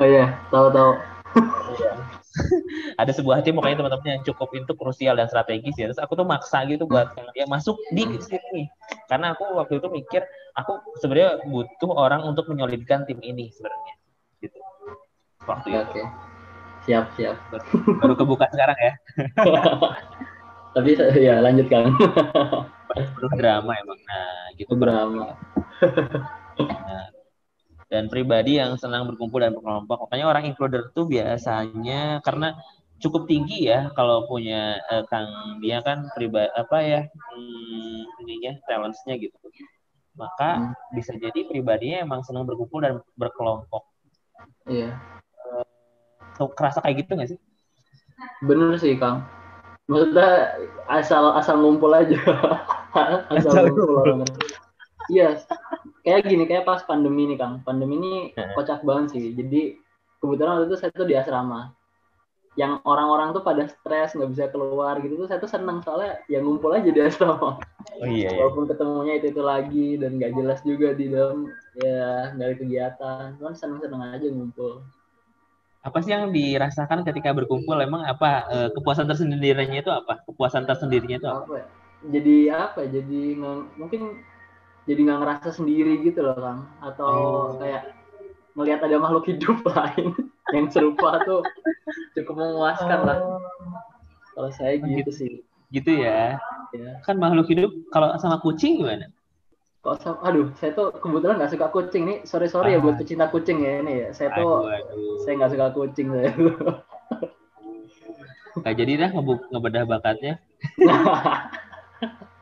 Oh 0.00 0.06
iya, 0.06 0.38
tahu-tahu. 0.48 0.94
Ada 3.02 3.12
sebuah 3.14 3.46
tim 3.46 3.54
pokoknya 3.54 3.78
teman-teman 3.78 4.08
yang 4.18 4.24
cukup 4.26 4.50
itu 4.54 4.72
krusial 4.74 5.14
dan 5.14 5.30
strategis 5.30 5.74
ya. 5.78 5.86
Terus 5.90 6.02
aku 6.02 6.18
tuh 6.18 6.26
maksa 6.26 6.66
gitu 6.66 6.86
buat 6.86 7.14
dia 7.34 7.46
masuk 7.46 7.78
di 7.94 8.06
sini 8.18 8.66
karena 9.06 9.34
aku 9.34 9.54
waktu 9.54 9.78
itu 9.78 9.88
mikir 9.90 10.22
aku 10.58 10.78
sebenarnya 10.98 11.42
butuh 11.46 11.90
orang 11.94 12.26
untuk 12.26 12.50
menyolidkan 12.50 13.06
tim 13.06 13.18
ini 13.22 13.50
sebenarnya 13.54 13.94
gitu. 14.42 14.58
Waktu 15.44 15.68
Oke, 15.70 15.78
itu. 15.78 15.82
Oke. 15.84 16.02
Siap, 16.84 17.04
siap. 17.16 17.36
baru 18.02 18.12
kebuka 18.12 18.44
sekarang 18.52 18.76
ya. 18.76 18.92
Tapi 20.76 20.90
ya 21.16 21.40
lanjut 21.40 21.66
Kang. 21.70 21.94
drama 23.38 23.72
emang. 23.78 24.00
Nah 24.04 24.52
gitu. 24.58 24.74
Drama. 24.74 25.38
Nah, 26.54 27.04
dan 27.94 28.10
pribadi 28.10 28.58
yang 28.58 28.74
senang 28.74 29.06
berkumpul 29.06 29.38
dan 29.38 29.54
berkelompok. 29.54 30.10
Makanya 30.10 30.26
orang 30.26 30.44
includer 30.50 30.90
tuh 30.90 31.06
biasanya 31.06 32.18
karena 32.26 32.58
cukup 32.98 33.30
tinggi 33.30 33.70
ya 33.70 33.94
kalau 33.94 34.26
punya 34.26 34.82
eh, 34.90 35.06
Kang 35.06 35.62
dia 35.62 35.78
kan 35.86 36.10
pribadi 36.18 36.50
apa 36.58 36.78
ya 36.82 37.00
hmm, 37.06 38.26
ininya 38.26 38.58
talentsnya 38.66 39.14
gitu. 39.22 39.38
Maka 40.18 40.58
Hmm. 40.58 40.74
bisa 40.94 41.14
jadi 41.14 41.46
pribadinya 41.46 42.02
emang 42.02 42.26
senang 42.26 42.42
berkumpul 42.46 42.82
dan 42.82 42.98
berkelompok. 43.14 43.86
Iya. 44.66 44.98
Tuh, 46.34 46.50
kerasa 46.50 46.82
kayak 46.82 47.06
gitu 47.06 47.14
nggak 47.14 47.30
sih? 47.30 47.38
Bener 48.42 48.74
sih 48.78 48.98
Kang. 48.98 49.22
Maksudnya 49.86 50.58
asal 50.90 51.30
asal 51.38 51.62
ngumpul 51.62 51.94
aja. 51.94 52.18
asal, 53.30 53.54
Asal 53.54 53.62
ngumpul. 53.70 54.26
Iya. 55.10 55.38
Kayak 56.04 56.28
gini, 56.28 56.44
kayak 56.44 56.68
pas 56.68 56.84
pandemi 56.84 57.24
nih 57.32 57.40
Kang. 57.40 57.64
Pandemi 57.64 57.96
ini 57.96 58.14
kocak 58.52 58.84
banget 58.84 59.16
sih. 59.16 59.32
Jadi 59.32 59.80
kebetulan 60.20 60.60
waktu 60.60 60.68
itu 60.68 60.76
saya 60.76 60.92
tuh 60.92 61.08
di 61.08 61.16
asrama. 61.16 61.72
Yang 62.54 62.86
orang-orang 62.86 63.34
tuh 63.34 63.42
pada 63.42 63.66
stres 63.66 64.14
nggak 64.14 64.30
bisa 64.30 64.44
keluar 64.52 65.02
gitu 65.02 65.18
tuh 65.18 65.26
saya 65.26 65.42
tuh 65.42 65.50
seneng 65.50 65.82
soalnya 65.82 66.22
ya 66.30 66.38
ngumpul 66.44 66.70
aja 66.76 66.86
di 66.86 67.00
asrama. 67.00 67.58
Oh 67.98 68.06
iya 68.06 68.30
Walaupun 68.36 68.68
ketemunya 68.70 69.18
itu 69.18 69.26
itu 69.32 69.42
lagi 69.42 69.88
dan 69.98 70.20
nggak 70.20 70.32
jelas 70.38 70.60
juga 70.62 70.92
di 70.92 71.08
dalam 71.08 71.48
ya 71.80 72.30
ada 72.36 72.54
kegiatan. 72.54 73.40
Cuman 73.40 73.54
seneng-seneng 73.56 74.00
aja 74.04 74.28
ngumpul. 74.28 74.84
Apa 75.82 75.98
sih 76.04 76.12
yang 76.12 76.30
dirasakan 76.30 77.02
ketika 77.08 77.32
berkumpul? 77.32 77.80
Emang 77.80 78.04
apa 78.04 78.44
eh, 78.52 78.68
kepuasan 78.76 79.08
tersendirinya 79.08 79.80
itu 79.80 79.90
apa? 79.90 80.20
Kepuasan 80.28 80.68
tersendirinya 80.68 81.16
itu 81.16 81.28
apa? 81.32 81.42
apa 81.48 81.56
ya? 81.58 81.66
jadi 82.04 82.36
apa 82.52 82.78
ya? 82.84 82.88
jadi 83.00 83.20
mungkin 83.80 84.20
jadi 84.84 85.00
nggak 85.00 85.18
ngerasa 85.18 85.48
sendiri 85.52 86.00
gitu 86.00 86.20
loh 86.20 86.36
kang 86.36 86.60
atau 86.78 87.08
Oh. 87.08 87.44
kayak 87.56 87.92
melihat 88.52 88.80
ada 88.82 88.96
makhluk 88.96 89.24
hidup 89.26 89.58
lain 89.70 90.12
yang 90.50 90.66
serupa 90.68 91.18
tuh 91.22 91.40
cukup 92.12 92.34
memuaskan 92.36 93.00
lah 93.02 93.18
kalau 94.32 94.50
saya 94.50 94.76
Oh, 94.76 94.86
gitu 94.86 95.10
sih 95.10 95.30
Gitu 95.68 95.90
ya. 95.90 96.38
ya 96.70 97.02
Kan 97.02 97.18
makhluk 97.18 97.48
hidup 97.48 97.72
kalau 97.88 98.14
sama 98.16 98.38
kucing 98.38 98.78
gimana? 98.78 99.10
kok 99.80 100.00
sa- 100.00 100.16
aduh 100.22 100.48
saya 100.54 100.72
tuh 100.72 100.94
kebetulan 100.94 101.36
nggak 101.36 101.50
suka 101.50 101.66
kucing 101.68 102.02
nih 102.04 102.18
sorry 102.22 102.46
sorry 102.46 102.72
ya 102.72 102.78
Ah. 102.78 102.82
buat 102.82 102.96
pecinta 102.96 103.26
kucing 103.26 103.60
ya 103.60 103.80
ini 103.80 103.92
ya 104.00 104.08
saya 104.12 104.32
tuh 104.32 104.64
Aduh, 104.64 104.80
aduh. 104.88 105.16
saya 105.20 105.32
nggak 105.36 105.52
suka 105.52 105.66
kucing 105.72 106.08
saya 106.08 106.30
Gak 108.56 108.78
jadi 108.78 108.92
dah 108.96 109.10
ngebedah 109.50 109.82
bakatnya. 109.84 110.38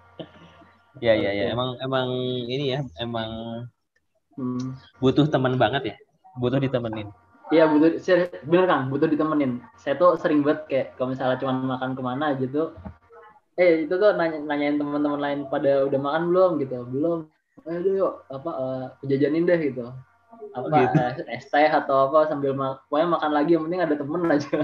Ya 1.03 1.19
ya 1.19 1.31
ya, 1.35 1.45
Oke. 1.51 1.55
emang 1.59 1.71
emang 1.83 2.09
ini 2.47 2.65
ya, 2.79 2.81
emang 3.03 3.31
Hmm. 4.39 4.73
butuh 5.03 5.27
teman 5.29 5.59
banget 5.61 5.83
ya. 5.93 5.97
Butuh 6.41 6.63
ditemenin. 6.63 7.11
Iya 7.53 7.69
butuh, 7.69 8.01
bener 8.49 8.65
kang, 8.71 8.89
butuh 8.89 9.09
ditemenin. 9.11 9.61
Saya 9.77 9.99
tuh 10.01 10.17
sering 10.17 10.41
banget 10.41 10.61
kayak 10.71 10.87
kalau 10.97 11.13
misalnya 11.13 11.37
cuma 11.37 11.53
makan 11.59 11.93
ke 11.93 12.01
mana 12.03 12.27
gitu, 12.41 12.73
eh 13.61 13.85
itu 13.85 13.93
tuh 13.93 14.17
nanya, 14.17 14.41
nanyain 14.41 14.81
teman-teman 14.81 15.21
lain 15.21 15.41
pada 15.53 15.85
udah 15.85 16.01
makan 16.01 16.23
belum 16.33 16.51
gitu, 16.65 16.77
belum. 16.89 17.19
Ayo 17.69 17.91
yuk, 17.93 18.15
apa 18.33 18.51
eh, 18.57 18.85
jajanin 19.13 19.45
deh 19.45 19.61
gitu. 19.61 19.85
Apa 20.57 20.65
Oh, 20.65 20.79
gitu. 20.81 20.97
eh, 20.97 21.37
es 21.37 21.45
teh 21.53 21.69
atau 21.69 22.09
apa 22.09 22.31
sambil 22.33 22.57
mak, 22.57 22.89
pokoknya 22.89 23.09
makan 23.21 23.33
lagi 23.37 23.51
yang 23.59 23.65
penting 23.69 23.83
ada 23.85 23.95
temen 24.01 24.23
aja. 24.33 24.57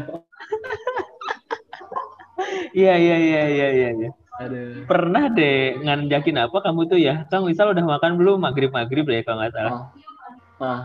Iya 2.72 2.95
iya 3.03 3.16
iya 3.26 3.41
iya 3.51 3.89
iya. 3.99 4.09
Aduh. 4.39 4.86
Pernah 4.86 5.34
deh 5.34 5.82
nganjakin 5.82 6.39
apa 6.39 6.57
kamu 6.62 6.80
tuh 6.86 6.99
ya? 6.99 7.26
Kang 7.26 7.47
misal 7.47 7.74
udah 7.74 7.82
makan 7.82 8.14
belum? 8.14 8.39
Maghrib 8.39 8.70
maghrib 8.70 9.03
deh 9.03 9.22
kalau 9.26 9.43
nggak 9.43 9.55
salah. 9.55 9.72
Nah, 9.72 9.86
nah, 10.59 10.80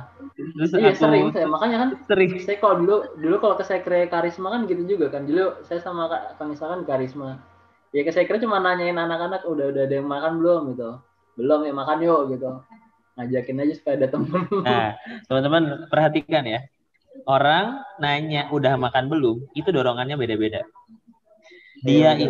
Terus 0.58 0.70
iya 0.78 0.94
aku 0.94 1.02
sering 1.02 1.26
saya 1.34 1.48
makanya 1.50 1.78
kan 1.82 1.90
sering. 2.06 2.30
saya 2.42 2.58
kalau 2.62 2.76
dulu 2.82 2.96
dulu 3.18 3.36
kalau 3.42 3.56
ke 3.58 3.66
sekre 3.66 4.06
karisma 4.10 4.54
kan 4.54 4.70
gitu 4.70 4.86
juga 4.86 5.10
kan 5.14 5.26
dulu 5.26 5.62
saya 5.66 5.82
sama 5.82 6.10
kak 6.10 6.38
kang 6.38 6.54
Isa 6.54 6.70
kan 6.70 6.86
karisma 6.86 7.42
ya 7.90 8.06
ke 8.06 8.14
sekre 8.14 8.38
cuma 8.38 8.62
nanyain 8.62 8.98
anak-anak 8.98 9.46
udah 9.50 9.74
udah 9.74 9.82
ada 9.86 9.96
yang 9.98 10.06
makan 10.06 10.42
belum 10.42 10.62
gitu 10.78 11.02
belum 11.42 11.66
ya 11.66 11.74
makan 11.74 11.98
yuk 12.06 12.22
gitu 12.38 12.50
ngajakin 13.18 13.62
aja 13.66 13.74
supaya 13.78 13.94
ada 13.98 14.08
temen 14.10 14.42
Nah, 14.66 14.90
teman-teman 15.30 15.64
perhatikan 15.90 16.46
ya. 16.46 16.66
Orang 17.30 17.78
nanya 18.02 18.50
udah 18.50 18.74
makan 18.74 19.06
belum, 19.06 19.46
itu 19.54 19.70
dorongannya 19.70 20.18
beda-beda. 20.18 20.66
Dia 21.86 22.18
Iya, 22.18 22.18
ini 22.18 22.26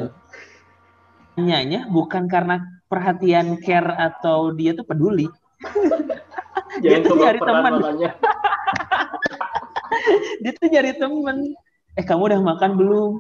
nanyanya 1.34 1.90
bukan 1.90 2.30
karena 2.30 2.62
perhatian 2.86 3.58
care 3.62 3.94
atau 3.98 4.54
dia 4.54 4.78
tuh 4.78 4.86
peduli. 4.86 5.26
dia 6.84 6.98
tuh 7.02 7.16
nyari 7.18 7.40
teman. 7.42 7.74
Dia 10.42 10.52
tuh 10.58 10.68
nyari 10.70 10.92
temen. 10.98 11.38
Eh 11.94 12.06
kamu 12.06 12.34
udah 12.34 12.42
makan 12.42 12.72
belum? 12.78 13.12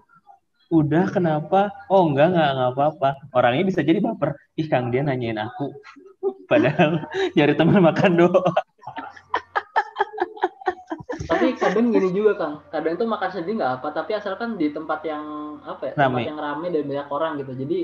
Udah 0.73 1.05
kenapa? 1.13 1.69
Oh 1.89 2.09
enggak 2.09 2.33
enggak 2.33 2.49
enggak 2.57 2.71
apa-apa. 2.73 3.09
Orangnya 3.37 3.63
bisa 3.69 3.85
jadi 3.85 4.01
baper. 4.01 4.33
Ih 4.57 4.65
Kang 4.65 4.89
dia 4.89 5.05
nanyain 5.05 5.37
aku. 5.37 5.69
Padahal 6.49 7.05
nyari 7.37 7.53
teman 7.53 7.81
makan 7.81 8.11
doang. 8.17 8.57
tapi 11.23 11.55
kadang 11.55 11.87
gini 11.89 12.11
juga 12.11 12.35
kang 12.35 12.55
kadang 12.67 12.99
tuh 12.99 13.07
makan 13.07 13.29
sendiri 13.31 13.55
nggak 13.55 13.73
apa 13.79 13.87
tapi 13.95 14.11
asalkan 14.11 14.59
di 14.59 14.75
tempat 14.75 15.01
yang 15.07 15.55
apa 15.63 15.89
ya 15.89 15.93
tempat 15.95 16.19
Rame. 16.19 16.29
yang 16.29 16.39
rame 16.39 16.67
dan 16.67 16.83
banyak 16.83 17.07
orang 17.09 17.31
gitu 17.39 17.51
jadi 17.63 17.79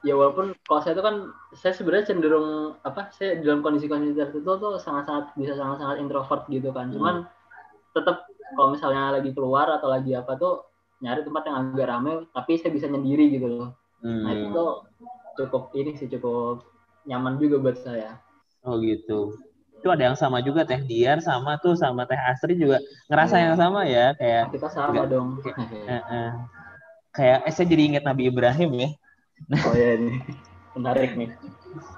ya 0.00 0.16
walaupun 0.16 0.56
kalau 0.64 0.80
saya 0.80 0.96
tuh 0.96 1.04
kan 1.04 1.16
saya 1.52 1.76
sebenarnya 1.76 2.08
cenderung 2.08 2.72
apa 2.82 3.12
saya 3.12 3.36
dalam 3.44 3.60
kondisi-kondisi 3.60 4.16
tertentu 4.16 4.56
tuh 4.56 4.80
sangat-sangat 4.80 5.36
bisa 5.36 5.52
sangat-sangat 5.54 6.00
introvert 6.00 6.48
gitu 6.48 6.72
kan 6.72 6.88
cuman 6.88 7.28
tetap 7.92 8.24
kalau 8.56 8.72
misalnya 8.72 9.20
lagi 9.20 9.30
keluar 9.30 9.68
atau 9.68 9.92
lagi 9.92 10.16
apa 10.16 10.34
tuh 10.34 10.64
nyari 11.00 11.20
tempat 11.20 11.42
yang 11.44 11.56
agak 11.70 11.86
rame 11.86 12.12
tapi 12.32 12.56
saya 12.56 12.72
bisa 12.72 12.88
nyendiri 12.88 13.28
gitu 13.30 13.46
loh 13.46 13.68
nah 14.00 14.32
itu 14.32 14.48
Hmm. 14.48 14.56
tuh 14.56 14.70
cukup 15.36 15.68
ini 15.76 15.92
sih 15.92 16.08
cukup 16.08 16.64
nyaman 17.04 17.36
juga 17.36 17.60
buat 17.60 17.76
saya 17.76 18.16
Oh 18.60 18.76
gitu. 18.76 19.40
Itu 19.80 19.88
ada 19.88 20.04
yang 20.04 20.16
sama 20.16 20.44
juga 20.44 20.68
Teh 20.68 20.84
Diar 20.84 21.16
sama 21.24 21.56
tuh 21.56 21.72
sama 21.72 22.04
Teh 22.04 22.16
Astri 22.16 22.60
juga 22.60 22.76
ngerasa 23.08 23.40
Iya. 23.40 23.44
yang 23.48 23.54
sama 23.56 23.80
ya 23.88 24.12
kayak 24.12 24.52
kita 24.52 24.68
sama 24.68 24.92
Enggak. 24.92 25.08
dong 25.08 25.28
eh, 25.40 25.96
eh. 25.96 26.30
kayak 27.10 27.38
eh, 27.48 27.52
saya 27.52 27.66
jadi 27.66 27.82
ingat 27.88 28.04
Nabi 28.04 28.28
Ibrahim 28.28 28.70
ya. 28.76 28.88
oh 29.66 29.74
ya 29.74 29.96
ini 29.96 30.20
menarik 30.76 31.16
nih 31.18 31.30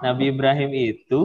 Nabi 0.00 0.32
Ibrahim 0.32 0.70
itu 0.72 1.20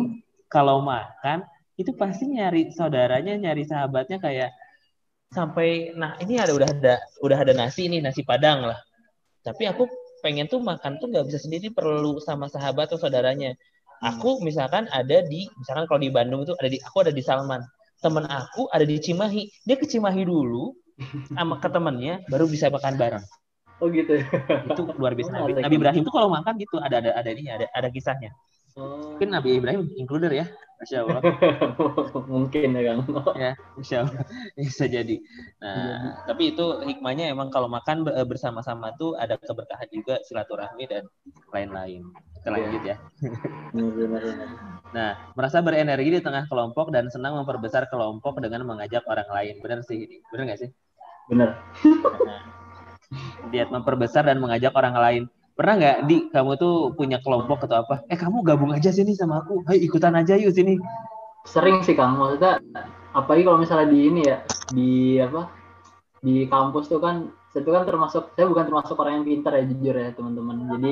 kalau 0.48 0.80
makan 0.84 1.44
itu 1.78 1.94
pasti 1.94 2.26
nyari 2.26 2.74
saudaranya, 2.74 3.38
nyari 3.38 3.64
sahabatnya 3.68 4.18
kayak 4.18 4.50
sampai 5.30 5.92
nah 5.94 6.16
ini 6.24 6.40
ada 6.40 6.56
udah 6.56 6.70
ada 6.72 6.96
udah 7.22 7.38
ada 7.38 7.54
nasi 7.54 7.86
ini 7.86 8.02
nasi 8.02 8.26
padang 8.26 8.66
lah. 8.66 8.80
Tapi 9.46 9.70
aku 9.70 9.86
pengen 10.26 10.50
tuh 10.50 10.60
makan 10.60 10.98
tuh 10.98 11.08
nggak 11.14 11.30
bisa 11.30 11.40
sendiri 11.40 11.70
perlu 11.70 12.18
sama 12.18 12.50
sahabat 12.50 12.90
atau 12.90 12.98
saudaranya. 12.98 13.54
Aku 14.02 14.42
misalkan 14.42 14.90
ada 14.90 15.22
di 15.26 15.46
misalkan 15.62 15.86
kalau 15.86 16.02
di 16.02 16.10
Bandung 16.10 16.42
itu 16.46 16.58
ada 16.58 16.70
di 16.70 16.82
aku 16.82 16.98
ada 17.06 17.14
di 17.14 17.22
Salman. 17.22 17.62
Temen 18.02 18.26
aku 18.26 18.70
ada 18.74 18.86
di 18.86 18.98
Cimahi. 18.98 19.50
Dia 19.66 19.78
ke 19.78 19.86
Cimahi 19.86 20.26
dulu 20.26 20.74
sama 21.38 21.62
ke 21.62 21.70
temennya 21.70 22.26
baru 22.30 22.50
bisa 22.50 22.74
makan 22.74 22.98
bareng. 22.98 23.26
Oh 23.82 23.88
gitu 23.94 24.12
ya 24.18 24.26
Itu 24.70 24.82
luar 24.98 25.14
biasa. 25.14 25.32
Nabi, 25.34 25.42
Menarik. 25.54 25.64
Nabi 25.66 25.76
Ibrahim 25.78 26.02
tuh 26.06 26.14
kalau 26.14 26.30
makan 26.32 26.54
gitu 26.58 26.76
ada 26.82 26.96
ada 27.02 27.12
ada 27.14 27.30
ini 27.30 27.50
ada 27.50 27.66
ada 27.72 27.90
kisahnya. 27.94 28.34
Oh. 28.78 29.18
Mungkin 29.18 29.30
Nabi 29.34 29.50
Ibrahim 29.58 29.90
includer 29.98 30.30
ya. 30.30 30.46
Masya 30.78 31.10
Allah. 31.10 31.22
mungkin 32.30 32.70
ya 32.78 32.82
kang 32.86 33.02
ya, 33.34 33.52
Masya 33.74 33.98
Allah. 34.06 34.22
Bisa 34.54 34.86
jadi. 34.86 35.18
Nah, 35.58 36.22
tapi 36.30 36.54
itu 36.54 36.66
hikmahnya 36.86 37.34
emang 37.34 37.50
kalau 37.50 37.66
makan 37.66 38.06
be- 38.06 38.14
bersama-sama 38.30 38.94
tuh 38.94 39.18
ada 39.18 39.42
keberkahan 39.42 39.90
juga, 39.90 40.22
silaturahmi 40.22 40.86
dan 40.86 41.10
lain-lain. 41.50 42.06
Kita 42.38 42.54
lanjut 42.54 42.84
ya. 42.86 43.02
Nah, 44.94 45.34
merasa 45.34 45.66
berenergi 45.66 46.14
di 46.14 46.22
tengah 46.22 46.46
kelompok 46.46 46.94
dan 46.94 47.10
senang 47.10 47.34
memperbesar 47.42 47.90
kelompok 47.90 48.38
dengan 48.38 48.62
mengajak 48.70 49.02
orang 49.10 49.30
lain. 49.34 49.58
Benar 49.66 49.82
sih 49.82 50.06
ini. 50.06 50.22
Benar 50.30 50.54
nggak 50.54 50.62
sih? 50.62 50.70
benar 51.28 51.60
Diet 53.52 53.72
memperbesar 53.72 54.28
dan 54.28 54.44
mengajak 54.44 54.76
orang 54.76 54.96
lain. 54.96 55.24
Pernah 55.58 55.74
nggak 55.80 55.98
di 56.06 56.18
kamu 56.30 56.52
tuh 56.60 56.94
punya 56.94 57.18
kelompok 57.24 57.66
atau 57.66 57.82
apa? 57.82 58.06
Eh 58.12 58.20
kamu 58.20 58.46
gabung 58.46 58.76
aja 58.76 58.94
sini 58.94 59.18
sama 59.18 59.42
aku. 59.42 59.66
Ayo 59.66 59.80
ikutan 59.82 60.14
aja 60.14 60.38
yuk 60.38 60.54
sini. 60.54 60.78
Sering 61.48 61.82
sih 61.82 61.96
Kang, 61.96 62.20
maksudnya 62.20 62.60
apalagi 63.16 63.48
kalau 63.48 63.58
misalnya 63.58 63.88
di 63.88 64.00
ini 64.06 64.22
ya, 64.28 64.38
di 64.70 64.92
apa? 65.18 65.50
Di 66.22 66.46
kampus 66.46 66.92
tuh 66.92 67.00
kan 67.00 67.32
saya 67.56 67.64
tuh 67.64 67.74
kan 67.74 67.88
termasuk 67.88 68.36
saya 68.36 68.46
bukan 68.46 68.68
termasuk 68.70 68.96
orang 69.00 69.24
yang 69.24 69.26
pintar 69.26 69.56
ya 69.56 69.64
jujur 69.66 69.96
ya 69.96 70.12
teman-teman. 70.14 70.56
Jadi 70.78 70.92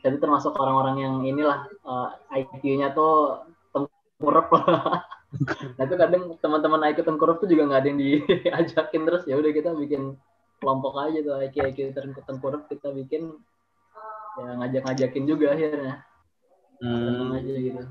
tuh 0.00 0.20
termasuk 0.22 0.56
orang-orang 0.56 0.96
yang 1.02 1.14
inilah 1.26 1.68
eh, 1.68 2.08
IQ-nya 2.40 2.96
tuh 2.96 3.44
tengkurap 3.74 4.48
lah. 4.54 5.04
nah 5.78 5.82
itu 5.86 5.94
kadang 5.94 6.22
teman-teman 6.40 6.80
IQ 6.90 7.04
tengkurap 7.04 7.36
tuh 7.38 7.46
juga 7.50 7.68
nggak 7.68 7.80
ada 7.84 7.88
yang 7.92 8.00
diajakin 8.00 9.02
terus 9.06 9.22
ya 9.28 9.38
udah 9.38 9.50
kita 9.54 9.70
bikin 9.78 10.18
kelompok 10.60 10.94
aja 11.00 11.18
tuh 11.18 11.34
IQ 11.40 11.56
IQ 11.72 11.78
tengkurap 12.22 12.68
kita 12.68 12.92
bikin 12.92 13.34
ya 14.38 14.54
ngajak-ngajakin 14.56 15.24
juga 15.26 15.56
akhirnya 15.56 16.04
Hmm, 16.80 17.36
aja 17.36 17.52
gitu 17.52 17.84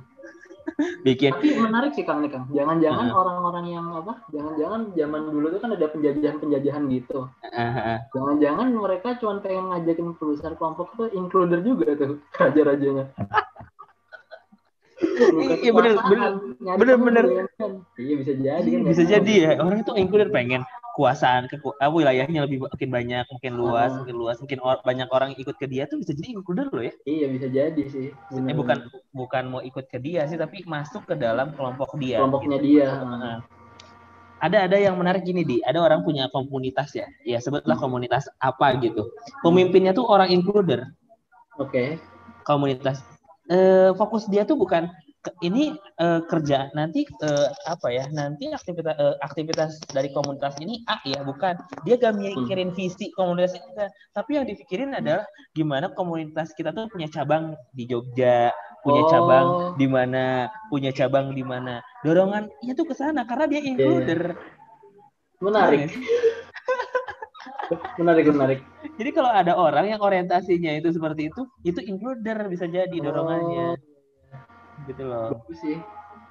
bikin 1.06 1.30
tapi 1.30 1.54
menarik 1.58 1.94
sih 1.94 2.02
Kang 2.02 2.22
nih 2.22 2.30
Kang 2.30 2.50
jangan-jangan 2.50 3.10
Hmm. 3.10 3.20
orang-orang 3.22 3.66
yang 3.70 3.86
apa 3.92 4.22
jangan-jangan 4.30 4.82
zaman 4.94 5.22
dulu 5.28 5.46
tuh 5.50 5.60
kan 5.62 5.72
ada 5.74 5.88
penjajahan-penjajahan 5.90 6.84
gitu 6.90 7.20
ah. 7.50 8.02
jangan-jangan 8.14 8.68
mereka 8.72 9.14
cuma 9.18 9.42
pengen 9.42 9.70
ngajakin 9.70 10.14
besar 10.16 10.54
kelompok 10.56 10.90
tuh 10.96 11.10
includer 11.14 11.62
juga 11.62 11.94
tuh 11.94 12.18
raja-rajanya 12.42 13.10
Iya, 15.20 15.72
bener, 15.72 15.96
bener, 16.00 16.32
bener, 16.76 16.98
bener. 17.00 17.26
bayangkan. 17.26 17.72
iya 17.96 18.14
bisa 18.16 18.34
jadi 18.36 18.68
kan 18.68 18.82
bisa 18.84 19.04
tahu. 19.04 19.12
jadi 19.16 19.34
ya 19.36 19.52
orang 19.60 19.80
itu 19.80 19.92
include 19.96 20.32
pengen 20.32 20.62
kekuasaan 21.00 21.48
keku 21.48 21.72
ah, 21.80 21.88
wilayahnya 21.88 22.44
lebih 22.44 22.60
makin 22.60 22.92
banyak 22.92 23.24
makin 23.32 23.54
luas 23.56 23.96
Ah. 23.96 24.04
makin 24.04 24.16
luas 24.20 24.36
makin 24.44 24.60
or- 24.60 24.84
banyak 24.84 25.08
orang 25.08 25.32
ikut 25.40 25.56
ke 25.56 25.64
dia 25.64 25.88
tuh 25.88 25.96
bisa 25.96 26.12
jadi 26.12 26.36
includer 26.36 26.68
loh 26.68 26.84
ya. 26.84 26.92
Iya 27.08 27.32
bisa 27.32 27.48
jadi 27.48 27.84
sih 27.88 28.12
bener. 28.28 28.52
eh 28.52 28.56
bukan 28.60 28.78
bukan 29.16 29.44
mau 29.48 29.62
ikut 29.64 29.88
ke 29.88 29.96
dia 29.96 30.28
sih 30.28 30.36
tapi 30.36 30.68
masuk 30.68 31.08
ke 31.08 31.16
dalam 31.16 31.56
kelompok 31.56 31.96
dia 31.96 32.20
kelompoknya 32.20 32.60
gitu. 32.60 32.84
dia. 32.84 32.88
Nah, 33.00 33.40
ada 34.44 34.68
ada 34.68 34.76
yang 34.76 35.00
menarik 35.00 35.24
gini 35.24 35.48
di. 35.48 35.64
Ada 35.64 35.80
orang 35.80 36.04
punya 36.04 36.28
komunitas 36.32 36.92
ya. 36.92 37.08
Ya 37.24 37.40
sebutlah 37.40 37.80
komunitas 37.80 38.28
apa 38.36 38.76
gitu. 38.84 39.08
Pemimpinnya 39.40 39.96
tuh 39.96 40.04
orang 40.04 40.28
includer 40.28 40.84
oke. 41.56 41.96
Komunitas. 42.44 43.00
Eh, 43.48 43.96
fokus 43.96 44.28
dia 44.28 44.44
tuh 44.44 44.60
bukan 44.60 44.92
ke- 44.92 45.09
ini 45.44 45.76
eh, 46.00 46.22
kerja 46.24 46.72
nanti 46.72 47.04
eh, 47.04 47.50
apa 47.68 47.92
ya 47.92 48.08
nanti 48.16 48.48
aktivitas 48.56 48.96
eh, 48.96 49.16
aktivitas 49.20 49.72
dari 49.92 50.16
komunitas 50.16 50.56
ini 50.64 50.80
A 50.88 51.04
ya 51.04 51.20
bukan. 51.28 51.60
Dia 51.84 52.00
gak 52.00 52.16
mikirin 52.16 52.72
visi 52.72 53.12
komunitas 53.12 53.60
enggak. 53.60 53.92
tapi 54.16 54.40
yang 54.40 54.48
dipikirin 54.48 54.96
adalah 54.96 55.28
gimana 55.52 55.92
komunitas 55.92 56.56
kita 56.56 56.72
tuh 56.72 56.88
punya 56.88 57.12
cabang 57.12 57.56
di 57.76 57.84
Jogja 57.88 58.52
punya 58.80 59.04
Oh. 59.04 59.12
cabang 59.12 59.48
di 59.76 59.88
mana 59.92 60.48
punya 60.72 60.96
cabang 60.96 61.36
di 61.36 61.44
mana. 61.44 61.84
Dorongannya 62.08 62.72
tuh 62.80 62.88
ke 62.88 62.96
sana 62.96 63.28
karena 63.28 63.46
dia 63.52 63.60
includer. 63.60 64.40
Menarik. 65.44 65.92
Menarik 68.00 68.26
menarik. 68.34 68.60
Jadi 68.98 69.10
kalau 69.14 69.30
ada 69.30 69.54
orang 69.54 69.94
yang 69.94 70.02
orientasinya 70.02 70.74
itu 70.80 70.90
seperti 70.90 71.30
itu 71.30 71.46
itu 71.62 71.80
includer 71.86 72.50
bisa 72.50 72.66
jadi 72.66 72.98
dorongannya 72.98 73.78
gitu 74.88 75.04
loh. 75.08 75.36
Bagus 75.36 75.58
sih. 75.60 75.78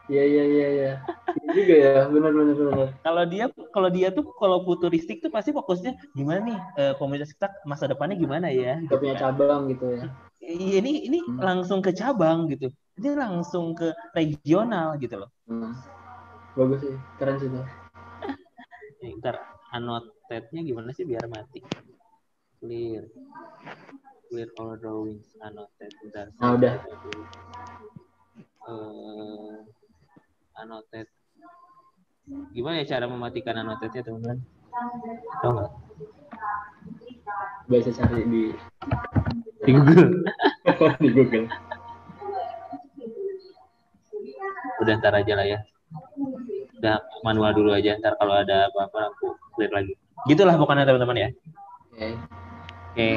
Iya 0.09 0.25
iya 0.25 0.45
iya 0.49 0.67
iya. 0.73 0.93
Iya 1.37 1.51
juga 1.53 1.75
ya. 1.77 1.95
Benar 2.09 2.31
benar 2.33 2.55
benar. 2.57 2.89
Kalau 3.05 3.25
dia 3.29 3.45
kalau 3.77 3.89
dia 3.93 4.09
tuh 4.09 4.25
kalau 4.41 4.65
futuristik 4.65 5.21
tuh 5.21 5.29
pasti 5.29 5.53
fokusnya 5.53 5.93
gimana 6.17 6.41
nih? 6.49 6.59
Eh, 6.81 6.93
komunitas 6.97 7.37
kita 7.37 7.53
masa 7.69 7.85
depannya 7.85 8.17
gimana 8.17 8.49
ya? 8.49 8.81
Gak 8.89 8.97
punya 9.05 9.17
cabang 9.21 9.69
gitu 9.69 9.85
ya. 9.93 10.09
Iya, 10.41 10.81
ini 10.81 10.93
ini 11.05 11.19
Hmm. 11.21 11.45
langsung 11.45 11.85
ke 11.85 11.93
cabang 11.93 12.49
gitu. 12.49 12.73
Ini 12.97 13.13
langsung 13.21 13.77
ke 13.77 13.93
regional 14.17 14.97
gitu 14.97 15.21
loh. 15.21 15.31
Hmm. 15.45 15.77
bagus 16.57 16.83
sih. 16.83 16.97
Keren 17.21 17.37
sih 17.39 17.49
tuh. 17.53 17.63
Eh, 19.05 19.15
ntar 19.23 19.39
annotate-nya 19.71 20.65
gimana 20.67 20.91
sih 20.91 21.07
biar 21.07 21.23
mati? 21.31 21.63
Clear. 22.59 23.07
Clear 24.27 24.49
all 24.59 24.75
drawings 24.75 25.39
annotate. 25.39 25.95
Bentar 26.03 26.35
Nah, 26.43 26.59
udah. 26.59 26.75
Eh, 28.69 29.57
annotate 30.61 31.09
gimana 32.53 32.85
ya 32.85 32.97
cara 32.97 33.09
mematikan 33.09 33.57
annotate-nya 33.57 34.05
teman-teman? 34.05 34.45
Tahu 35.41 35.53
nggak? 35.57 35.71
Bisa 37.73 37.91
cari 37.97 38.21
di 38.29 38.45
di 39.65 39.71
Google. 39.73 40.25
Di 41.03 41.09
Google. 41.11 41.49
Udah 44.85 44.93
ntar 45.01 45.17
aja 45.17 45.33
lah 45.33 45.47
ya. 45.49 45.59
Udah 46.79 47.01
manual 47.25 47.57
dulu 47.57 47.73
aja. 47.73 47.97
Ntar 47.97 48.21
kalau 48.21 48.37
ada 48.37 48.69
apa-apa 48.69 49.17
aku 49.17 49.33
clear 49.57 49.73
lagi. 49.73 49.97
Gitulah 50.29 50.61
pokoknya 50.61 50.85
teman-teman 50.85 51.17
ya. 51.17 51.29
Oke. 51.93 52.09
Oke. 52.93 53.11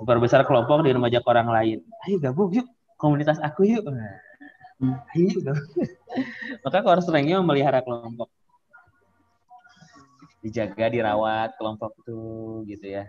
Memperbesar 0.00 0.40
kelompok 0.48 0.80
dengan 0.82 1.04
mengajak 1.04 1.24
orang 1.28 1.48
lain. 1.52 1.78
Ayo 2.08 2.16
gabung 2.16 2.48
yuk. 2.56 2.66
Komunitas 2.96 3.38
aku 3.44 3.68
yuk. 3.68 3.84
Hmm. 3.84 4.27
maka 6.64 6.78
core 6.86 7.02
strength-nya 7.02 7.42
memelihara 7.42 7.82
kelompok. 7.82 8.30
Dijaga 10.38 10.86
dirawat 10.86 11.58
kelompok 11.58 11.98
tuh 12.06 12.62
gitu 12.70 12.86
ya. 12.86 13.04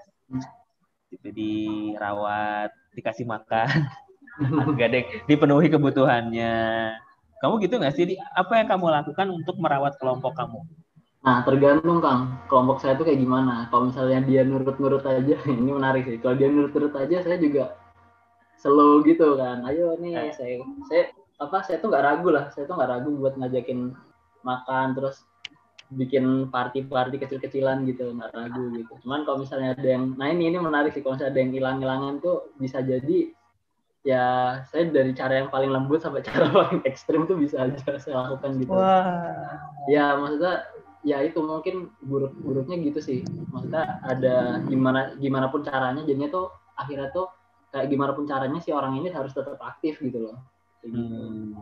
Itu 1.13 1.29
dirawat 1.29 2.73
dikasih 2.97 3.29
makan. 3.29 3.85
Gadeng 4.79 5.05
dipenuhi 5.29 5.69
kebutuhannya. 5.69 6.57
Kamu 7.39 7.61
gitu 7.63 7.77
nggak 7.77 7.95
sih? 7.95 8.17
Apa 8.35 8.59
yang 8.59 8.67
kamu 8.67 8.89
lakukan 8.89 9.27
untuk 9.29 9.55
merawat 9.61 9.95
kelompok 10.01 10.35
kamu? 10.35 10.65
Nah, 11.19 11.43
tergantung 11.43 11.99
Kang, 11.99 12.47
kelompok 12.47 12.79
saya 12.79 12.95
tuh 12.95 13.03
kayak 13.03 13.19
gimana. 13.19 13.67
Kalau 13.67 13.91
misalnya 13.91 14.23
dia 14.23 14.41
nurut-nurut 14.47 15.03
aja, 15.03 15.35
ini 15.51 15.71
menarik 15.71 16.07
sih. 16.07 16.19
Kalau 16.19 16.35
dia 16.39 16.47
nurut-nurut 16.47 16.95
aja, 16.95 17.19
saya 17.23 17.35
juga 17.35 17.75
slow 18.59 19.03
gitu 19.03 19.35
kan. 19.35 19.63
Ayo 19.67 19.99
nih, 19.99 20.31
saya, 20.31 20.63
saya 20.87 21.11
apa? 21.39 21.57
Saya 21.63 21.79
tuh 21.79 21.89
nggak 21.89 22.05
ragu 22.05 22.29
lah. 22.29 22.45
Saya 22.51 22.67
tuh 22.67 22.75
nggak 22.75 22.91
ragu 22.91 23.09
buat 23.15 23.33
ngajakin 23.39 23.95
makan, 24.43 24.87
terus 24.95 25.23
bikin 25.89 26.53
party-party 26.53 27.17
kecil-kecilan 27.17 27.81
gitu, 27.89 28.13
nggak 28.13 28.29
ragu 28.35 28.69
gitu. 28.77 28.93
Cuman 29.01 29.25
kalau 29.25 29.41
misalnya 29.41 29.73
ada 29.73 29.89
yang, 29.89 30.13
nah 30.19 30.29
ini 30.29 30.53
ini 30.53 30.61
menarik 30.61 30.93
sih. 30.93 31.01
Kalau 31.01 31.17
misalnya 31.17 31.33
ada 31.33 31.41
yang 31.41 31.51
hilang-hilangan 31.55 32.13
tuh 32.21 32.53
bisa 32.61 32.83
jadi 32.85 33.33
ya 34.07 34.25
saya 34.71 34.87
dari 34.87 35.11
cara 35.11 35.43
yang 35.43 35.49
paling 35.51 35.71
lembut 35.71 35.99
sampai 35.99 36.23
cara 36.27 36.47
paling 36.47 36.79
ekstrim 36.87 37.27
tuh 37.27 37.35
bisa 37.35 37.67
aja 37.67 37.99
saya 37.99 38.15
lakukan 38.27 38.59
gitu. 38.63 38.71
wah 38.71 39.59
Ya 39.91 40.15
maksudnya 40.15 40.63
ya 41.03 41.23
itu 41.23 41.39
mungkin 41.39 41.91
buruk-buruknya 42.03 42.79
gitu 42.83 42.99
sih. 42.99 43.19
Maksudnya 43.51 44.03
ada 44.03 44.59
gimana 44.67 45.15
gimana 45.17 45.47
pun 45.51 45.63
caranya 45.63 46.03
jadinya 46.03 46.29
tuh 46.31 46.47
akhirnya 46.79 47.11
tuh 47.11 47.27
kayak 47.73 47.87
gimana 47.91 48.11
pun 48.15 48.25
caranya 48.25 48.59
si 48.63 48.71
orang 48.71 48.97
ini 48.99 49.11
harus 49.11 49.31
tetap 49.35 49.59
aktif 49.59 49.99
gitu 49.99 50.29
loh. 50.29 50.37
Gitu. 50.83 50.95
Hmm. 50.95 51.53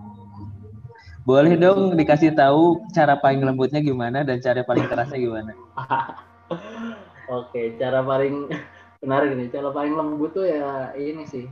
Boleh 1.28 1.59
dong 1.59 1.99
dikasih 1.99 2.32
tahu 2.32 2.88
cara 2.95 3.20
paling 3.20 3.43
lembutnya 3.43 3.84
gimana 3.84 4.24
dan 4.24 4.39
cara 4.39 4.63
paling 4.63 4.88
kerasnya 4.88 5.20
gimana? 5.20 5.51
Oke, 7.28 7.76
cara 7.76 7.99
paling 7.99 8.47
menarik 9.03 9.36
nih. 9.36 9.51
Cara 9.51 9.70
paling 9.76 9.93
lembut 9.97 10.32
tuh 10.32 10.47
ya 10.47 10.95
ini 10.95 11.28
sih. 11.28 11.47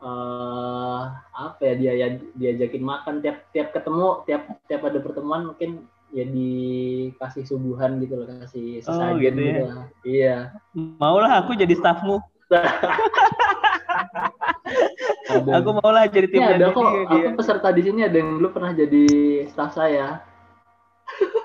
eh 0.00 1.02
apa 1.36 1.60
ya 1.60 1.74
dia 1.76 1.92
ya 1.92 2.08
diajakin 2.32 2.80
makan 2.80 3.20
tiap 3.20 3.44
tiap 3.52 3.68
ketemu 3.76 4.24
tiap 4.24 4.48
tiap 4.64 4.80
ada 4.88 4.96
pertemuan 4.96 5.52
mungkin 5.52 5.84
ya 6.08 6.24
dikasih 6.24 7.44
suguhan 7.44 8.00
gitu 8.00 8.16
loh 8.16 8.26
kasih 8.40 8.80
sesajen 8.80 9.20
gitu 9.20 9.40
ya. 9.44 9.52
gitu 9.52 9.62
lah. 9.68 9.86
Iya. 10.00 10.36
Maulah 10.96 11.44
aku 11.44 11.52
jadi 11.52 11.76
staffmu. 11.76 12.16
Ada. 15.30 15.50
Aku 15.62 15.70
maulah 15.78 16.04
jadi 16.10 16.26
tim 16.26 16.42
Ini 16.42 16.58
ada 16.58 16.74
kok, 16.74 16.82
dia. 16.82 17.06
aku 17.06 17.38
peserta 17.38 17.68
di 17.70 17.82
sini 17.86 18.02
ada 18.02 18.16
yang 18.18 18.42
dulu 18.42 18.50
pernah 18.50 18.74
jadi 18.74 19.04
staff 19.46 19.78
saya, 19.78 20.26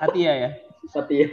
Fatia 0.02 0.32
ya. 0.34 0.50
Fatia. 0.90 1.30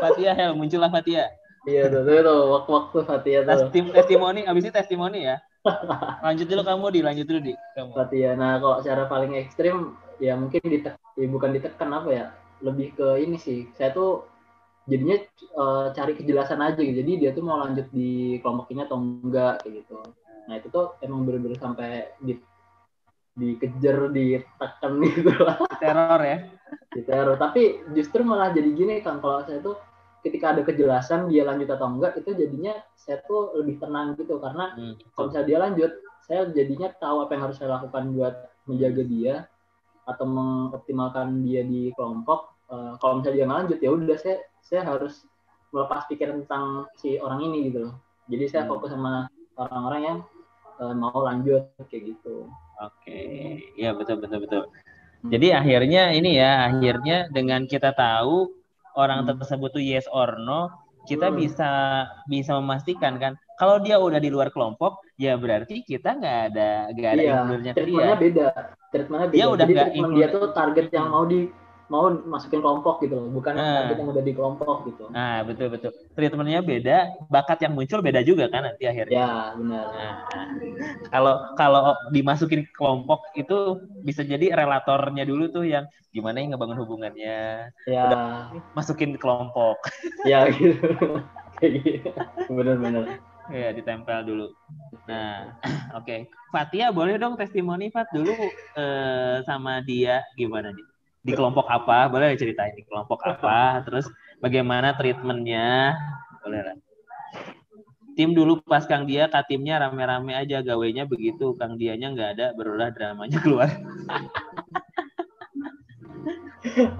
Fatia 0.00 0.30
Hel, 0.32 0.52
muncullah 0.56 0.88
Fatia. 0.88 1.28
Iya 1.62 1.86
tuh, 1.86 2.02
tuh, 2.02 2.20
tuh, 2.26 2.40
waktu-waktu 2.58 2.96
Fatia 3.06 3.38
tuh. 3.46 3.50
Testim, 3.54 3.84
testimoni, 3.94 4.42
abis 4.48 4.62
ini 4.66 4.72
testimoni 4.74 5.20
ya. 5.30 5.36
Lanjut 6.26 6.46
dulu 6.50 6.62
kamu 6.66 6.86
di, 6.90 7.00
lanjut 7.06 7.26
dulu 7.28 7.40
di. 7.52 7.54
Kamu. 7.78 7.92
Fatia. 7.94 8.34
Nah, 8.34 8.58
kalau 8.58 8.82
cara 8.82 9.06
paling 9.06 9.38
ekstrim 9.38 9.94
ya 10.18 10.34
mungkin 10.34 10.58
ditek, 10.58 10.98
ya 10.98 11.26
bukan 11.30 11.50
ditekan 11.54 11.90
apa 11.94 12.08
ya, 12.10 12.26
lebih 12.66 12.98
ke 12.98 13.22
ini 13.22 13.38
sih. 13.38 13.70
Saya 13.78 13.94
tuh 13.94 14.26
jadinya 14.90 15.22
eh, 15.38 15.86
cari 15.94 16.12
kejelasan 16.18 16.58
aja 16.58 16.82
gitu. 16.82 16.98
Jadi 16.98 17.12
dia 17.22 17.30
tuh 17.30 17.46
mau 17.46 17.62
lanjut 17.62 17.86
di 17.94 18.42
kelompok 18.42 18.66
ini 18.74 18.80
atau 18.82 18.98
enggak 18.98 19.62
kayak 19.62 19.86
gitu. 19.86 20.02
Nah, 20.48 20.54
itu 20.58 20.68
tuh 20.68 20.98
emang 21.04 21.22
bener-bener 21.26 21.58
sampai 21.58 22.12
di 22.18 22.34
dikejar, 23.32 24.12
ditekan 24.12 24.92
gitu 25.00 25.32
lah. 25.40 25.56
Teror 25.80 26.20
ya. 26.20 26.38
diteror 26.92 27.36
tapi 27.40 27.80
justru 27.96 28.20
malah 28.24 28.52
jadi 28.52 28.68
gini 28.72 29.00
kan 29.00 29.20
kalau 29.20 29.44
saya 29.44 29.60
tuh 29.64 29.76
ketika 30.24 30.52
ada 30.56 30.60
kejelasan 30.64 31.28
dia 31.28 31.44
lanjut 31.44 31.68
atau 31.68 31.88
enggak 31.88 32.20
itu 32.20 32.32
jadinya 32.36 32.76
saya 32.96 33.20
tuh 33.24 33.56
lebih 33.56 33.80
tenang 33.80 34.12
gitu 34.16 34.36
karena 34.40 34.76
Hmm, 34.76 34.94
kalau 35.16 35.32
misalnya 35.32 35.48
dia 35.48 35.58
lanjut 35.60 35.92
saya 36.24 36.40
jadinya 36.52 36.88
tahu 36.96 37.24
apa 37.24 37.32
yang 37.32 37.42
harus 37.48 37.56
saya 37.60 37.76
lakukan 37.80 38.12
buat 38.12 38.34
menjaga 38.68 39.02
dia 39.08 39.34
atau 40.04 40.24
mengoptimalkan 40.28 41.40
dia 41.44 41.64
di 41.64 41.92
kelompok 41.96 42.52
Eh, 42.72 42.92
kalau 43.04 43.20
misalnya 43.20 43.36
dia 43.36 43.44
nggak 43.44 43.58
lanjut 43.60 43.78
ya 43.84 43.90
udah 43.92 44.16
saya 44.16 44.36
saya 44.64 44.80
harus 44.88 45.28
melepas 45.76 46.08
pikiran 46.08 46.40
tentang 46.44 46.88
si 46.96 47.20
orang 47.20 47.44
ini 47.44 47.68
gitu 47.68 47.84
loh 47.84 47.94
jadi 48.32 48.44
saya 48.48 48.62
Hmm. 48.64 48.72
fokus 48.72 48.96
sama 48.96 49.28
orang-orang 49.60 50.00
yang 50.00 50.18
eh, 50.80 50.94
mau 50.96 51.18
lanjut 51.26 51.62
kayak 51.90 52.02
gitu 52.16 52.48
Oke, 52.82 53.20
ya 53.78 53.94
betul 53.94 54.18
betul 54.18 54.42
betul. 54.42 54.62
Jadi 55.30 55.54
akhirnya 55.54 56.10
ini 56.10 56.34
ya, 56.34 56.66
akhirnya 56.66 57.30
dengan 57.30 57.62
kita 57.70 57.94
tahu 57.94 58.50
orang 58.98 59.22
Hmm. 59.22 59.38
tersebut 59.38 59.70
tuh 59.70 59.84
yes 59.84 60.10
or 60.10 60.34
no, 60.42 60.66
kita 61.06 61.30
Hmm. 61.30 61.38
bisa 61.38 61.70
bisa 62.26 62.58
memastikan 62.58 63.22
kan. 63.22 63.32
Kalau 63.54 63.78
dia 63.78 64.02
udah 64.02 64.18
di 64.18 64.34
luar 64.34 64.50
kelompok, 64.50 64.98
ya 65.14 65.38
berarti 65.38 65.86
kita 65.86 66.18
nggak 66.18 66.38
ada 66.50 66.90
nggak 66.90 67.12
ada 67.14 67.22
iya 67.22 67.32
include-nya 67.38 67.72
ke 67.72 67.86
dia. 67.86 67.86
treatmentnya 67.86 68.16
beda 68.18 68.46
treatmentnya 68.90 69.28
beda 69.30 69.36
Dia 69.38 69.46
udah 69.46 69.62
jadi 69.62 69.72
nggak 69.72 69.88
treatment 69.94 70.14
dia 70.18 70.26
tuh 70.34 70.44
target 70.50 70.86
yang 70.90 71.06
mau 71.06 71.24
di 71.24 71.40
mau 71.92 72.08
masukin 72.32 72.60
kelompok 72.64 73.04
gitu 73.04 73.14
loh 73.20 73.26
bukan 73.36 73.52
Ah. 73.60 73.84
target 73.84 73.96
yang 74.00 74.08
udah 74.16 74.24
di 74.24 74.32
kelompok 74.32 74.76
gitu 74.88 75.02
Nah 75.12 75.44
betul 75.44 75.68
betul. 75.68 75.90
Treatmentnya 76.16 76.60
beda, 76.64 76.96
bakat 77.28 77.58
yang 77.68 77.72
muncul 77.76 78.00
beda 78.00 78.20
juga 78.24 78.48
kan 78.48 78.64
nanti 78.64 78.88
akhirnya. 78.88 79.12
ya 79.20 79.30
benar 79.60 79.84
Nah, 79.92 80.14
kalau 81.12 81.34
kalau 81.60 81.84
dimasukin 82.16 82.64
ke 82.64 82.72
kelompok 82.72 83.20
itu 83.36 83.56
bisa 84.00 84.24
jadi 84.24 84.56
relatornya 84.56 85.24
dulu 85.28 85.52
tuh 85.52 85.64
yang 85.68 85.84
gimana 86.16 86.40
yang 86.40 86.56
ngebangun 86.56 86.80
hubungannya, 86.80 87.68
ya 87.84 88.08
masukin 88.72 89.12
ke 89.16 89.20
kelompok. 89.20 89.76
ya 90.32 90.48
gitu 90.48 90.96
kayak 91.60 91.72
gitu 91.84 92.08
benar-benar 92.48 93.20
Ya, 93.52 93.74
ditempel 93.74 94.22
dulu. 94.22 94.46
Nah, 95.10 95.50
oke. 95.98 96.30
Fatia 96.54 96.94
boleh 96.94 97.18
dong 97.18 97.34
testimoni 97.34 97.90
Fat 97.90 98.06
dulu 98.14 98.32
eh, 98.78 99.42
sama 99.44 99.82
dia 99.82 100.22
gimana 100.38 100.70
nih? 100.70 100.91
Di 101.22 101.32
kelompok 101.34 101.66
apa? 101.70 102.10
Boleh 102.10 102.34
ceritain 102.34 102.74
di 102.74 102.82
kelompok 102.82 103.22
apa? 103.22 103.82
Terus 103.86 104.10
bagaimana 104.42 104.94
treatmentnya? 104.98 105.94
Boleh 106.42 106.60
lah. 106.66 106.76
Tim 108.12 108.36
dulu 108.36 108.60
pas 108.60 108.84
Kang 108.84 109.08
Dia, 109.08 109.24
katimnya 109.30 109.80
rame-rame 109.80 110.36
aja 110.36 110.60
gawainya 110.60 111.08
begitu. 111.08 111.56
Kang 111.56 111.80
Dianya 111.80 112.12
nggak 112.12 112.30
ada, 112.36 112.46
berulah 112.52 112.92
dramanya 112.92 113.40
keluar. 113.40 113.70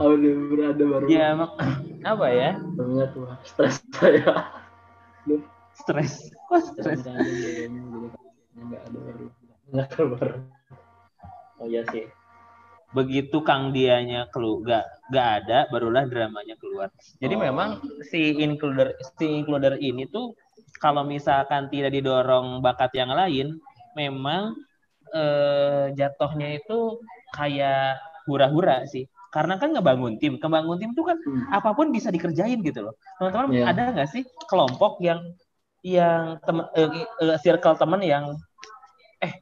Aduh, 0.03 0.51
berada 0.51 0.83
baru 0.83 1.05
Ya, 1.07 1.39
mak- 1.39 1.55
apa 2.03 2.27
ya? 2.35 2.51
Sebenarnya 2.59 3.07
tuh 3.15 3.31
stres 3.47 3.79
saya 3.95 4.51
Stres. 5.77 6.35
Kok 6.51 6.59
stres? 6.73 6.99
Berada 7.05 7.23
jadinya 7.31 7.83
jadi 7.93 8.07
nggak 9.73 9.89
ada 9.89 10.05
baru 10.05 10.37
oh 11.63 11.67
iya 11.71 11.83
sih 11.89 12.05
begitu 12.93 13.41
Kang 13.41 13.73
Dianya 13.73 14.29
kelu 14.29 14.61
gak, 14.63 14.85
gak 15.09 15.29
ada 15.45 15.59
barulah 15.73 16.05
dramanya 16.05 16.55
keluar. 16.61 16.93
Jadi 17.19 17.35
Oh. 17.37 17.41
memang 17.41 17.69
si 18.05 18.37
includer 18.37 18.93
si 19.17 19.27
includer 19.27 19.81
ini 19.81 20.05
tuh 20.07 20.37
kalau 20.77 21.03
misalkan 21.03 21.73
tidak 21.73 21.93
didorong 21.95 22.61
bakat 22.61 22.93
yang 22.95 23.11
lain, 23.13 23.57
memang 23.97 24.57
eh, 25.13 25.93
jatuhnya 25.93 26.57
itu 26.57 26.97
kayak 27.37 28.01
hura-hura 28.25 28.89
sih. 28.89 29.05
Karena 29.29 29.61
kan 29.61 29.73
ngebangun 29.73 30.17
tim, 30.17 30.41
kebangun 30.41 30.81
tim 30.81 30.97
tuh 30.97 31.05
kan 31.05 31.21
Hmm. 31.21 31.53
apa 31.53 31.77
pun 31.77 31.93
bisa 31.93 32.09
dikerjain 32.09 32.65
gitu 32.65 32.81
loh. 32.81 32.97
Teman-teman 33.21 33.53
Iya. 33.53 33.65
ada 33.69 33.83
nggak 33.93 34.09
sih 34.09 34.25
kelompok 34.49 35.05
yang 35.05 35.21
yang 35.85 36.41
temen, 36.47 36.65
eh, 36.73 36.89
eh, 37.05 37.39
circle 37.45 37.77
temen 37.77 38.01
yang 38.01 38.25
eh 39.21 39.37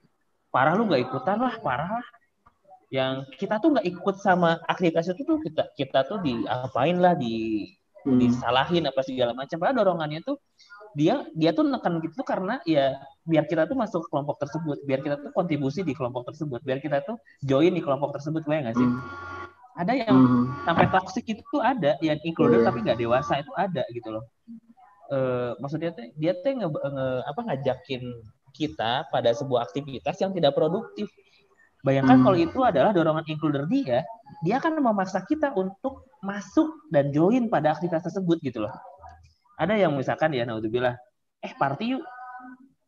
parah 0.50 0.74
lu 0.74 0.90
nggak 0.90 1.06
ikutan 1.06 1.38
lah 1.38 1.54
parah 1.62 2.00
lah 2.00 2.06
yang 2.90 3.22
kita 3.38 3.62
tuh 3.62 3.78
nggak 3.78 3.86
ikut 3.86 4.16
sama 4.18 4.58
aktivitas 4.66 5.14
itu 5.14 5.22
tuh 5.22 5.38
kita 5.38 5.62
kita 5.78 5.98
tuh 6.10 6.18
diapain 6.20 6.98
lah 6.98 7.14
di 7.14 7.66
Hmm. 8.00 8.16
disalahin 8.16 8.88
apa 8.88 9.04
segala 9.04 9.36
macam 9.36 9.60
padahal 9.60 9.84
dorongannya 9.84 10.24
tuh 10.24 10.40
dia 10.96 11.20
dia 11.36 11.52
tuh 11.52 11.68
neken 11.68 12.00
gitu 12.00 12.24
karena 12.24 12.56
ya 12.64 12.96
biar 13.28 13.44
kita 13.44 13.68
tuh 13.68 13.76
masuk 13.76 14.00
ke 14.04 14.08
kelompok 14.08 14.40
tersebut 14.40 14.80
biar 14.88 15.04
kita 15.04 15.20
tuh 15.20 15.28
kontribusi 15.36 15.84
di 15.84 15.92
kelompok 15.92 16.32
tersebut 16.32 16.64
biar 16.64 16.80
kita 16.80 17.04
tuh 17.04 17.20
join 17.44 17.76
di 17.76 17.84
kelompok 17.84 18.16
tersebut 18.16 18.40
gue 18.40 18.56
nggak 18.56 18.72
sih 18.72 18.88
Hmm. 18.88 19.04
ada 19.76 19.92
yang 19.92 20.16
Hmm. 20.16 20.44
sampai 20.64 20.88
toxic 20.88 21.28
itu 21.28 21.44
tuh 21.52 21.60
ada 21.60 22.00
yang 22.00 22.16
includer 22.24 22.64
Iya. 22.64 22.72
tapi 22.72 22.78
nggak 22.88 22.98
dewasa 23.04 23.44
itu 23.44 23.52
ada 23.52 23.84
gitu 23.92 24.08
loh 24.16 24.24
Eh 25.10 25.52
maksudnya 25.58 25.90
tuh 25.90 26.06
dia 26.16 26.32
tuh 26.38 26.54
nge, 26.54 26.68
nge- 26.70 27.22
apa 27.26 27.40
ngajakin 27.42 28.02
kita 28.54 29.10
pada 29.10 29.30
sebuah 29.34 29.66
aktivitas 29.66 30.16
yang 30.22 30.30
tidak 30.32 30.54
produktif 30.54 31.10
bayangkan 31.80 32.20
Hmm. 32.20 32.24
kalau 32.28 32.38
itu 32.38 32.60
adalah 32.60 32.90
dorongan 32.92 33.24
includer 33.28 33.64
dia 33.66 34.04
dia 34.44 34.56
akan 34.56 34.80
memaksa 34.80 35.24
kita 35.24 35.52
untuk 35.56 36.08
masuk 36.24 36.88
dan 36.88 37.12
join 37.12 37.48
pada 37.48 37.76
aktivitas 37.76 38.08
tersebut 38.08 38.40
gitu 38.40 38.64
loh. 38.64 38.74
Ada 39.60 39.76
yang 39.76 39.92
misalkan 39.92 40.32
ya 40.32 40.48
naudzubillah. 40.48 40.96
Eh 41.44 41.52
party 41.56 41.96
yuk. 41.96 42.04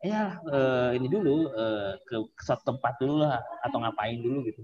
Ya 0.03 0.41
eh, 0.49 0.89
ini 0.97 1.07
dulu 1.07 1.53
eh, 1.53 1.93
ke 2.03 2.15
suatu 2.41 2.73
tempat 2.73 2.97
dulu 2.97 3.21
lah 3.21 3.41
atau 3.61 3.77
ngapain 3.81 4.17
dulu 4.17 4.45
gitu. 4.49 4.61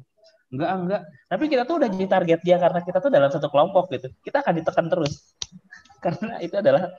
Enggak 0.49 0.71
enggak. 0.81 1.01
Tapi 1.29 1.43
kita 1.45 1.63
tuh 1.69 1.75
udah 1.77 1.89
jadi 1.93 2.07
target 2.09 2.39
dia 2.41 2.57
karena 2.57 2.79
kita 2.81 2.97
tuh 2.97 3.11
dalam 3.13 3.29
satu 3.29 3.47
kelompok 3.53 3.93
gitu. 3.93 4.09
Kita 4.25 4.41
akan 4.41 4.53
ditekan 4.57 4.85
terus. 4.89 5.37
Karena 6.03 6.39
itu 6.39 6.55
adalah 6.55 6.89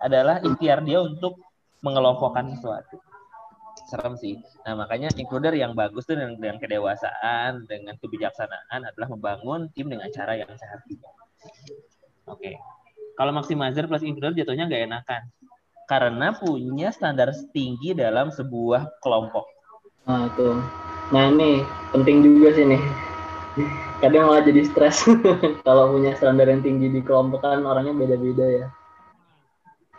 adalah 0.00 0.36
ikhtiar 0.40 0.80
dia 0.80 1.04
untuk 1.04 1.36
mengelompokkan 1.84 2.48
sesuatu 2.56 2.96
serem 3.86 4.18
sih. 4.18 4.34
Nah 4.66 4.74
makanya 4.74 5.12
includer 5.14 5.54
yang 5.54 5.78
bagus 5.78 6.08
tuh 6.08 6.18
dengan, 6.18 6.34
dengan 6.40 6.58
kedewasaan 6.58 7.68
dengan 7.70 7.94
kebijaksanaan 8.02 8.80
adalah 8.88 9.08
membangun 9.12 9.70
tim 9.76 9.86
dengan 9.86 10.10
cara 10.10 10.34
yang 10.34 10.50
sehat. 10.58 10.82
Juga 10.90 11.08
oke. 12.26 12.52
Kalau 13.14 13.32
maximizer 13.34 13.86
plus 13.86 14.02
includer 14.02 14.34
jatuhnya 14.34 14.66
nggak 14.66 14.82
enakan. 14.90 15.22
Karena 15.88 16.36
punya 16.36 16.92
standar 16.92 17.32
tinggi 17.54 17.96
dalam 17.96 18.28
sebuah 18.34 19.00
kelompok. 19.00 19.46
Nah 20.08 20.28
itu 20.28 20.48
nah 21.08 21.24
ini 21.32 21.64
penting 21.94 22.20
juga 22.20 22.52
sih 22.52 22.68
nih. 22.68 22.82
Kadang 23.98 24.30
malah 24.30 24.46
jadi 24.46 24.62
stres. 24.62 25.02
Kalau 25.66 25.90
punya 25.90 26.14
standar 26.14 26.46
yang 26.46 26.62
tinggi 26.62 26.86
di 26.92 27.00
kelompok 27.02 27.42
kan 27.42 27.66
orangnya 27.66 27.96
beda-beda 27.96 28.46
ya. 28.46 28.66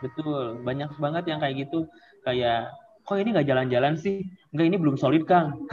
Betul, 0.00 0.64
banyak 0.64 0.96
banget 0.96 1.24
yang 1.28 1.38
kayak 1.44 1.68
gitu. 1.68 1.84
Kayak, 2.24 2.72
kok 3.04 3.16
ini 3.18 3.28
nggak 3.34 3.48
jalan-jalan 3.48 3.94
sih? 3.98 4.22
Nggak, 4.54 4.66
ini 4.66 4.76
belum 4.76 4.96
solid, 4.98 5.24
Kang. 5.26 5.66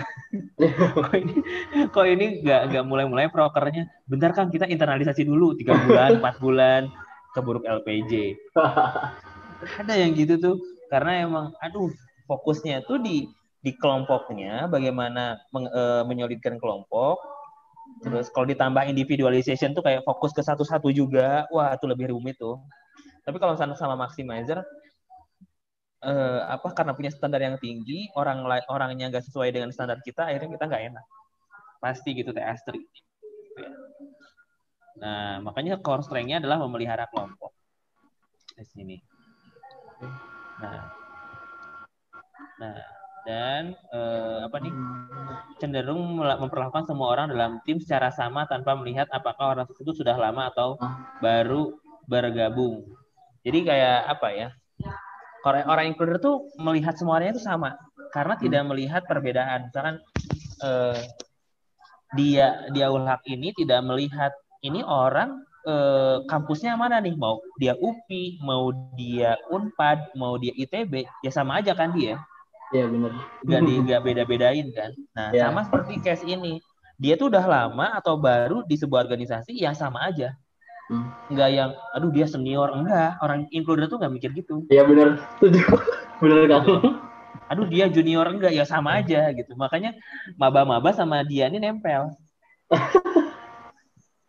kok 0.98 1.16
ini 1.16 1.36
kok 1.90 2.06
ini 2.06 2.26
nggak 2.44 2.62
nggak 2.74 2.84
mulai-mulai 2.88 3.28
prokernya. 3.30 3.88
Bentar, 4.10 4.34
Kang, 4.34 4.50
kita 4.50 4.66
internalisasi 4.70 5.24
dulu. 5.26 5.54
Tiga 5.58 5.78
bulan, 5.78 6.20
empat 6.22 6.36
bulan, 6.42 6.82
keburuk 7.34 7.64
LPJ. 7.66 8.38
Ada 9.82 9.94
yang 9.98 10.14
gitu 10.14 10.38
tuh. 10.38 10.56
Karena 10.88 11.28
emang, 11.28 11.46
aduh, 11.60 11.92
fokusnya 12.30 12.86
tuh 12.88 13.02
di 13.02 13.28
di 13.62 13.72
kelompoknya, 13.76 14.70
bagaimana 14.70 15.36
meng- 15.52 15.72
eh, 15.74 16.04
menyolidkan 16.06 16.62
kelompok. 16.62 17.20
Terus 18.06 18.30
kalau 18.30 18.46
ditambah 18.46 18.86
individualization 18.86 19.74
tuh 19.74 19.82
kayak 19.82 20.06
fokus 20.06 20.30
ke 20.32 20.46
satu-satu 20.46 20.94
juga, 20.94 21.50
wah 21.50 21.74
itu 21.74 21.90
lebih 21.90 22.14
rumit 22.14 22.38
tuh. 22.38 22.62
Tapi 23.26 23.42
kalau 23.42 23.58
sama 23.60 23.76
sama 23.76 23.98
maximizer 23.98 24.62
eh, 26.08 26.42
apa 26.48 26.72
karena 26.72 26.96
punya 26.96 27.12
standar 27.12 27.44
yang 27.44 27.60
tinggi, 27.60 28.08
orang 28.16 28.48
orangnya 28.72 29.12
nggak 29.12 29.26
sesuai 29.28 29.52
dengan 29.52 29.70
standar 29.76 30.00
kita, 30.00 30.32
akhirnya 30.32 30.50
kita 30.56 30.66
nggak 30.66 30.84
enak. 30.96 31.06
Pasti 31.84 32.10
gitu 32.16 32.32
teh 32.32 32.42
Astri. 32.42 32.82
Nah, 34.98 35.44
makanya 35.46 35.78
core 35.78 36.02
strength-nya 36.02 36.42
adalah 36.42 36.58
memelihara 36.64 37.06
kelompok. 37.12 37.54
Di 38.58 38.66
sini. 38.66 38.98
Nah. 40.58 40.84
Nah, 42.58 42.82
dan 43.28 43.78
eh, 43.94 44.40
apa 44.48 44.58
nih? 44.58 44.74
cenderung 45.58 46.22
memperlakukan 46.22 46.86
semua 46.86 47.18
orang 47.18 47.34
dalam 47.34 47.58
tim 47.66 47.82
secara 47.82 48.14
sama 48.14 48.46
tanpa 48.46 48.78
melihat 48.78 49.10
apakah 49.10 49.58
orang 49.58 49.66
tersebut 49.66 50.06
sudah 50.06 50.14
lama 50.14 50.54
atau 50.54 50.78
baru 51.18 51.74
bergabung. 52.06 52.86
Jadi 53.42 53.66
kayak 53.66 54.06
apa 54.06 54.28
ya? 54.34 54.50
Orang 55.48 55.64
orang 55.72 55.86
includer 55.96 56.20
tuh 56.20 56.52
melihat 56.60 57.00
semuanya 57.00 57.32
itu 57.32 57.40
sama 57.40 57.80
karena 58.12 58.36
tidak 58.36 58.68
melihat 58.68 59.02
perbedaan. 59.08 59.72
Misalkan 59.72 59.96
eh, 60.60 61.00
dia 62.20 62.68
dia 62.76 62.88
ulhak 62.92 63.24
ini 63.28 63.56
tidak 63.56 63.80
melihat 63.88 64.36
ini 64.60 64.84
orang 64.84 65.40
eh, 65.64 66.18
kampusnya 66.28 66.76
mana 66.76 67.00
nih? 67.00 67.16
Mau 67.16 67.40
dia 67.56 67.80
UPI, 67.80 68.44
mau 68.44 68.76
dia 69.00 69.40
Unpad, 69.48 70.12
mau 70.20 70.36
dia 70.36 70.52
ITB, 70.52 71.08
ya 71.24 71.32
sama 71.32 71.64
aja 71.64 71.72
kan 71.72 71.96
dia 71.96 72.20
Iya 72.76 72.84
benar 72.92 73.12
nggak 73.48 73.62
di 73.64 73.74
nggak 73.88 74.02
beda-bedain 74.08 74.68
kan. 74.76 74.92
Nah, 75.16 75.32
Ya. 75.32 75.48
sama 75.48 75.64
seperti 75.64 76.04
case 76.04 76.28
ini. 76.28 76.60
Dia 77.00 77.14
tuh 77.16 77.30
udah 77.32 77.46
lama 77.46 77.94
atau 77.96 78.18
baru 78.20 78.66
di 78.66 78.76
sebuah 78.76 79.06
organisasi 79.08 79.54
yang 79.56 79.78
sama 79.78 80.04
aja. 80.04 80.34
Hmm. 80.88 81.12
Nggak 81.28 81.50
yang, 81.52 81.72
aduh 81.92 82.12
dia 82.12 82.26
senior. 82.28 82.72
Enggak, 82.72 83.20
orang 83.20 83.48
includer 83.52 83.92
tuh 83.92 84.00
nggak 84.00 84.14
mikir 84.14 84.32
gitu. 84.36 84.64
Iya 84.72 84.88
benar. 84.88 85.20
Benar 86.24 86.50
kan? 86.50 86.62
Aduh 87.48 87.68
dia 87.70 87.86
junior 87.88 88.26
enggak, 88.28 88.52
ya 88.56 88.66
sama 88.66 89.00
aja 89.04 89.30
gitu. 89.32 89.54
Makanya 89.54 89.94
maba-maba 90.36 90.90
sama 90.96 91.22
dia 91.22 91.48
ini 91.52 91.62
nempel. 91.62 92.16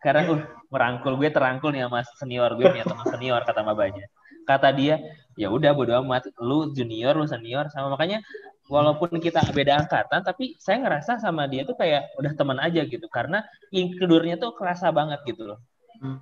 Karena 0.04 0.22
uh, 0.30 0.42
merangkul 0.70 1.18
gue 1.18 1.30
terangkul 1.32 1.74
nih 1.74 1.88
sama 1.88 2.06
senior 2.22 2.54
gue 2.54 2.70
punya 2.70 2.86
teman 2.86 3.06
senior 3.08 3.40
kata 3.42 3.60
mabanya. 3.66 4.06
Kata 4.46 4.70
dia, 4.72 5.00
ya 5.34 5.50
udah 5.50 5.74
bodo 5.74 5.92
amat, 6.00 6.30
lu 6.40 6.70
junior, 6.72 7.18
lu 7.18 7.26
senior 7.26 7.68
sama 7.68 7.92
makanya 7.92 8.22
walaupun 8.68 9.16
kita 9.16 9.40
beda 9.50 9.80
angkatan 9.80 10.20
tapi 10.20 10.54
saya 10.60 10.76
ngerasa 10.84 11.18
sama 11.24 11.48
dia 11.48 11.64
tuh 11.64 11.74
kayak 11.74 12.12
udah 12.20 12.32
teman 12.36 12.60
aja 12.60 12.84
gitu 12.84 13.08
karena 13.08 13.40
includernya 13.72 14.36
tuh 14.36 14.52
kerasa 14.54 14.92
banget 14.92 15.24
gitu 15.24 15.52
loh. 15.52 15.58
Hmm. 15.98 16.20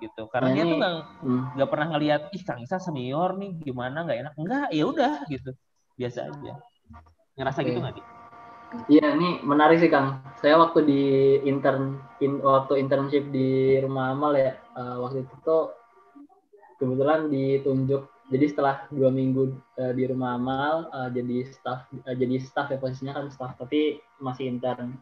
Gitu. 0.00 0.22
Karena 0.32 0.48
Nah, 0.48 0.54
dia 0.56 0.64
ini- 0.64 0.70
tuh 0.72 0.78
nggak 0.80 0.94
Hmm. 1.20 1.42
nggak 1.54 1.70
pernah 1.70 1.86
ngelihat 1.92 2.22
ih 2.32 2.42
Kang 2.42 2.60
Isa 2.64 2.80
senior 2.80 3.36
nih 3.36 3.50
gimana 3.60 4.02
nggak 4.02 4.18
enak 4.24 4.34
enggak 4.34 4.66
ya 4.72 4.84
udah 4.88 5.12
gitu 5.28 5.50
biasa 5.94 6.32
aja 6.32 6.52
ngerasa 7.36 7.60
Oke. 7.60 7.68
gitu 7.68 7.78
nggak 7.78 7.96
di 8.00 8.02
Iya, 8.86 9.18
ini 9.18 9.42
menarik 9.42 9.82
sih 9.82 9.90
Kang. 9.90 10.22
Saya 10.38 10.54
waktu 10.54 10.86
di 10.86 11.02
intern, 11.42 11.98
in, 12.22 12.38
waktu 12.38 12.78
internship 12.78 13.26
di 13.28 13.74
rumah 13.82 14.14
amal 14.14 14.30
ya, 14.32 14.54
eh, 14.54 14.96
waktu 14.96 15.26
itu 15.26 15.34
tuh 15.42 15.74
kebetulan 16.78 17.26
ditunjuk. 17.26 18.06
Jadi 18.30 18.44
setelah 18.46 18.86
dua 18.94 19.10
minggu 19.10 19.58
eh, 19.74 19.90
di 19.90 20.06
rumah 20.06 20.38
amal, 20.38 20.86
eh, 20.86 21.10
jadi 21.12 21.50
staff, 21.50 21.90
eh, 22.06 22.14
jadi 22.14 22.38
staff 22.38 22.70
ya 22.70 22.78
posisinya 22.78 23.18
kan 23.18 23.26
staff, 23.28 23.58
tapi 23.58 23.98
masih 24.22 24.46
intern. 24.46 24.94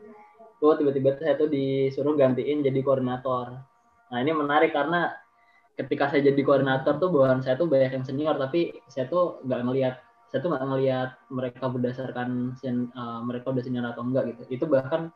Tuh 0.57 0.75
tiba-tiba 0.75 1.21
saya 1.21 1.37
tuh 1.37 1.47
disuruh 1.47 2.17
gantiin 2.17 2.65
jadi 2.65 2.81
koordinator. 2.81 3.53
Nah 4.09 4.19
ini 4.21 4.33
menarik 4.33 4.73
karena 4.73 5.13
ketika 5.79 6.11
saya 6.11 6.27
jadi 6.27 6.41
koordinator 6.43 6.99
tuh 6.99 7.09
bawahan 7.13 7.39
saya 7.39 7.55
tuh 7.55 7.71
banyak 7.71 7.95
yang 7.95 8.05
senior, 8.05 8.35
tapi 8.35 8.75
saya 8.91 9.07
tuh 9.07 9.39
nggak 9.47 9.61
ngelihat 9.63 9.95
saya 10.29 10.39
tuh 10.45 10.51
nggak 10.53 10.65
ngelihat 10.67 11.11
mereka 11.33 11.65
berdasarkan 11.71 12.29
sen, 12.61 12.93
uh, 12.93 13.23
mereka 13.25 13.55
udah 13.55 13.63
senior 13.65 13.87
atau 13.87 14.03
enggak 14.05 14.35
gitu. 14.35 14.43
Itu 14.61 14.65
bahkan 14.69 15.15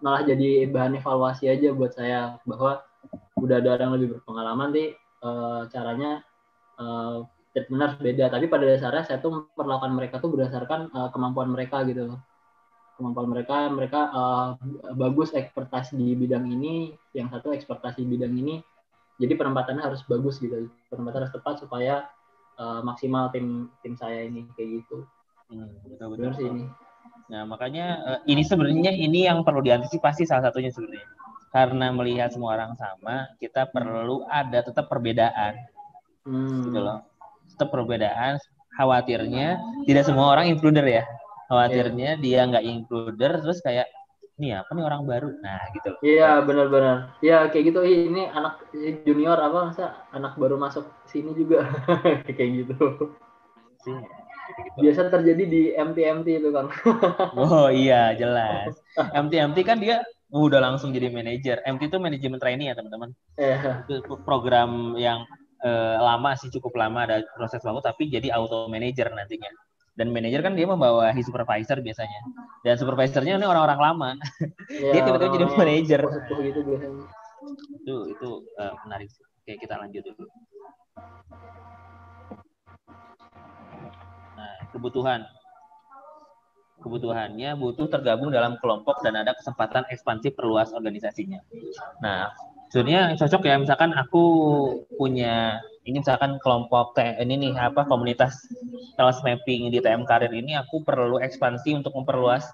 malah 0.00 0.24
jadi 0.24 0.66
bahan 0.72 0.96
evaluasi 0.96 1.46
aja 1.52 1.76
buat 1.76 1.92
saya 1.92 2.40
bahwa 2.48 2.80
udah 3.36 3.56
ada 3.60 3.76
orang 3.76 3.90
lebih 4.00 4.18
berpengalaman 4.18 4.68
nih 4.72 4.88
uh, 5.20 5.68
caranya 5.68 6.24
uh, 6.80 7.22
treatment 7.52 7.82
harus 7.84 7.98
beda. 8.00 8.24
Tapi 8.32 8.46
pada 8.48 8.64
dasarnya 8.64 9.04
saya 9.04 9.18
tuh 9.20 9.30
memperlakukan 9.44 9.92
mereka 9.92 10.16
tuh 10.18 10.30
berdasarkan 10.32 10.88
uh, 10.96 11.08
kemampuan 11.12 11.52
mereka 11.52 11.84
gitu. 11.84 12.16
Kemampuan 13.00 13.32
mereka, 13.32 13.72
mereka 13.72 14.00
uh, 14.12 14.48
bagus 14.92 15.32
ekspertise 15.32 15.96
di 15.96 16.12
bidang 16.12 16.44
ini, 16.52 16.92
yang 17.16 17.32
satu 17.32 17.56
ekspertise 17.56 17.96
di 17.96 18.04
bidang 18.04 18.36
ini. 18.36 18.60
Jadi 19.16 19.32
penempatannya 19.36 19.80
harus 19.80 20.04
bagus 20.04 20.36
gitu. 20.36 20.68
Penempatan 20.92 21.24
harus 21.24 21.32
tepat 21.32 21.64
supaya 21.64 22.04
uh, 22.60 22.84
maksimal 22.84 23.32
tim 23.32 23.72
tim 23.80 23.96
saya 23.96 24.28
ini 24.28 24.44
kayak 24.52 24.84
gitu. 24.84 25.08
Hmm, 25.48 25.72
betul 25.88 26.20
Benar 26.20 26.32
sih 26.36 26.44
ini. 26.44 26.64
Nah 27.32 27.42
makanya 27.48 27.86
eh, 28.04 28.20
ini 28.36 28.42
sebenarnya 28.44 28.92
ini 28.92 29.24
yang 29.24 29.40
perlu 29.40 29.64
diantisipasi 29.64 30.28
salah 30.28 30.50
satunya 30.50 30.68
sebenarnya 30.68 31.08
karena 31.50 31.90
melihat 31.90 32.30
semua 32.30 32.54
orang 32.54 32.78
sama 32.78 33.26
kita 33.42 33.66
perlu 33.70 34.22
ada 34.30 34.62
tetap 34.62 34.86
perbedaan 34.86 35.58
Hmm. 36.20 36.68
gitu 36.68 36.78
loh 36.84 37.00
tetap 37.48 37.72
perbedaan 37.72 38.36
khawatirnya 38.76 39.56
tidak 39.88 40.04
semua 40.04 40.36
orang 40.36 40.52
includer 40.52 40.84
ya 40.84 41.02
khawatirnya 41.50 42.10
dia 42.24 42.40
nggak 42.48 42.64
includer 42.64 43.32
terus 43.42 43.58
kayak 43.66 43.86
ini 44.40 44.56
apa 44.56 44.70
nih 44.72 44.84
orang 44.88 45.02
baru 45.04 45.28
nah 45.44 45.60
gitu 45.76 45.90
Iya 46.00 46.40
benar-benar. 46.48 46.96
Iya 47.20 47.52
kayak 47.52 47.64
gitu. 47.68 47.80
Ini 47.84 48.32
anak 48.32 48.54
junior 49.04 49.36
apa 49.36 49.58
masa 49.68 49.84
anak 50.16 50.32
baru 50.40 50.56
masuk 50.56 50.88
sini 51.04 51.36
juga 51.36 51.68
kayak 52.36 52.50
gitu. 52.64 52.76
sih. 53.84 53.96
Biasa 54.80 55.12
terjadi 55.12 55.44
di 55.46 55.60
MT-MT 55.76 56.28
itu 56.40 56.48
kan. 56.50 56.66
Oh 57.36 57.68
iya 57.70 58.16
jelas. 58.16 58.72
MT 58.96 59.32
MT 59.38 59.58
kan 59.62 59.78
dia 59.78 60.02
udah 60.32 60.60
langsung 60.62 60.90
jadi 60.96 61.12
manajer. 61.12 61.60
MT 61.62 61.92
itu 61.92 61.98
manajemen 62.00 62.38
trainee 62.40 62.72
ya 62.72 62.74
teman-teman. 62.74 63.10
Eh, 63.38 63.60
Itu 63.86 64.16
program 64.24 64.96
yang 64.96 65.22
eh, 65.62 65.96
lama 66.00 66.32
sih 66.40 66.48
cukup 66.48 66.72
lama 66.80 67.04
ada 67.06 67.16
proses 67.36 67.60
waktu 67.62 67.82
tapi 67.84 68.02
jadi 68.08 68.32
auto 68.34 68.66
manager 68.72 69.12
nantinya. 69.12 69.50
Dan 70.00 70.16
manajer 70.16 70.40
kan 70.40 70.56
dia 70.56 70.64
membawahi 70.64 71.20
supervisor 71.20 71.84
biasanya. 71.84 72.24
Dan 72.64 72.80
supervisornya 72.80 73.36
ini 73.36 73.44
orang-orang 73.44 73.76
lama. 73.76 74.10
ya, 74.72 74.96
Dia 74.96 75.00
tiba-tiba 75.04 75.28
jadi 75.36 75.44
manajer. 75.52 76.00
gitu 76.40 76.60
biasanya. 76.64 77.04
Itu 77.84 77.96
itu 78.08 78.28
eh, 78.56 78.74
menarik 78.88 79.12
sih. 79.12 79.20
Oke 79.20 79.60
kita 79.60 79.76
lanjut 79.76 80.00
dulu. 80.08 80.24
Nah 84.40 84.56
kebutuhan 84.72 85.20
kebutuhannya 86.80 87.60
butuh 87.60 87.92
tergabung 87.92 88.32
dalam 88.32 88.56
kelompok 88.56 89.04
dan 89.04 89.20
ada 89.20 89.36
kesempatan 89.36 89.84
ekspansi 89.92 90.32
perluas 90.32 90.72
organisasinya. 90.72 91.36
Nah, 92.00 92.32
sebenarnya 92.72 93.20
cocok 93.20 93.42
ya 93.44 93.60
misalkan 93.60 93.92
aku 93.92 94.24
punya 94.96 95.60
ini 95.88 96.02
misalkan 96.04 96.36
kelompok 96.44 96.92
T- 96.96 97.16
ini 97.22 97.34
nih 97.40 97.52
apa 97.56 97.88
komunitas 97.88 98.36
kelas 98.94 99.24
mapping 99.24 99.72
di 99.72 99.78
TM 99.80 100.04
Karir 100.04 100.32
ini 100.32 100.52
aku 100.56 100.84
perlu 100.84 101.16
ekspansi 101.20 101.72
untuk 101.76 101.96
memperluas 101.96 102.44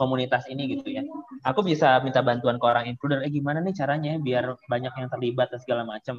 komunitas 0.00 0.48
ini 0.48 0.64
gitu 0.72 0.88
ya. 0.88 1.04
Aku 1.44 1.60
bisa 1.60 2.00
minta 2.00 2.24
bantuan 2.24 2.56
ke 2.56 2.64
orang 2.64 2.88
includer, 2.88 3.20
eh 3.20 3.28
gimana 3.28 3.60
nih 3.60 3.76
caranya 3.76 4.16
biar 4.16 4.56
banyak 4.64 4.96
yang 4.96 5.08
terlibat 5.12 5.52
dan 5.52 5.60
segala 5.60 5.84
macam. 5.84 6.16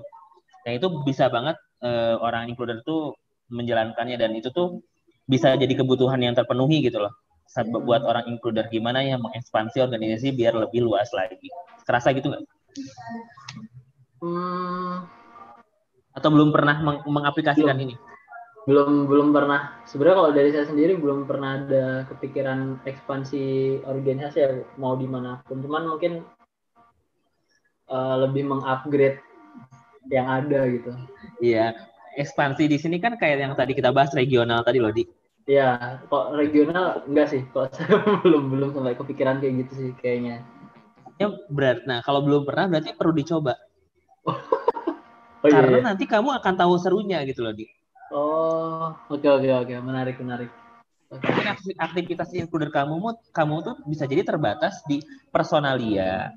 Nah, 0.62 0.72
itu 0.78 0.86
bisa 1.02 1.34
banget 1.34 1.58
eh, 1.82 2.16
orang 2.22 2.46
includer 2.54 2.86
tuh 2.86 3.18
menjalankannya 3.50 4.22
dan 4.22 4.32
itu 4.38 4.54
tuh 4.54 4.86
bisa 5.26 5.58
jadi 5.58 5.74
kebutuhan 5.74 6.22
yang 6.22 6.38
terpenuhi 6.38 6.86
gitu 6.86 7.02
loh 7.02 7.14
buat 7.84 8.08
orang 8.08 8.32
includer 8.32 8.72
gimana 8.72 9.04
ya 9.04 9.20
mengekspansi 9.20 9.84
organisasi 9.84 10.32
biar 10.32 10.56
lebih 10.56 10.88
luas 10.88 11.12
lagi 11.12 11.52
kerasa 11.84 12.16
gitu 12.16 12.32
nggak 12.32 12.44
Hmm, 14.22 15.10
atau 16.12 16.30
belum 16.32 16.50
pernah 16.52 16.76
meng- 16.80 17.06
mengaplikasikan 17.08 17.76
Belum. 17.76 17.86
ini 17.88 17.96
belum 18.62 19.10
belum 19.10 19.28
pernah. 19.34 19.74
Sebenarnya 19.90 20.18
kalau 20.22 20.32
dari 20.38 20.50
saya 20.54 20.70
sendiri 20.70 20.94
belum 20.94 21.26
pernah 21.26 21.58
ada 21.58 22.06
kepikiran 22.14 22.78
ekspansi 22.86 23.42
organisasi 23.90 24.38
ya 24.38 24.50
mau 24.78 24.94
di 24.94 25.10
mana 25.10 25.42
pun. 25.50 25.66
Cuman 25.66 25.90
mungkin 25.90 26.22
eh, 27.90 28.16
lebih 28.22 28.46
mengupgrade 28.46 29.18
yang 30.14 30.30
ada 30.30 30.70
gitu. 30.70 30.94
iya 31.42 31.74
ekspansi 32.22 32.70
di 32.70 32.78
sini 32.78 33.02
kan 33.02 33.18
kayak 33.18 33.42
yang 33.42 33.54
tadi 33.58 33.74
kita 33.74 33.90
bahas 33.90 34.14
regional 34.14 34.62
tadi 34.62 34.78
loh 34.78 34.94
di 34.94 35.10
Ya, 35.50 35.98
kok 36.06 36.38
regional 36.38 37.02
enggak 37.10 37.34
sih. 37.34 37.42
Kok 37.50 37.66
saya 37.74 37.98
belum 38.22 38.54
belum 38.54 38.70
sampai 38.78 38.94
kepikiran 38.94 39.42
kayak 39.42 39.66
gitu 39.66 39.74
sih 39.74 39.90
kayaknya. 39.98 40.46
ya 41.18 41.34
berat 41.50 41.86
nah 41.86 42.02
kalau 42.02 42.22
belum 42.26 42.46
pernah 42.46 42.66
berarti 42.66 42.94
perlu 42.98 43.14
dicoba 43.14 43.54
Oh 45.42 45.50
iya. 45.50 45.56
karena 45.58 45.78
iya. 45.82 45.86
nanti 45.94 46.06
kamu 46.06 46.30
akan 46.38 46.54
tahu 46.54 46.74
serunya 46.78 47.20
gitu 47.26 47.42
loh 47.42 47.54
di 47.54 47.66
Oh, 48.12 48.92
oke 49.08 49.24
oke 49.24 49.48
oke, 49.64 49.74
menarik 49.80 50.20
menarik. 50.20 50.52
Oke. 51.12 51.24
mungkin 51.28 51.48
akti- 51.48 51.76
aktivitas 51.80 52.32
includer 52.32 52.72
kamu 52.72 52.96
mu- 53.00 53.24
kamu 53.32 53.56
tuh 53.64 53.76
bisa 53.84 54.08
jadi 54.08 54.24
terbatas 54.24 54.80
di 54.88 55.04
personalia 55.32 56.32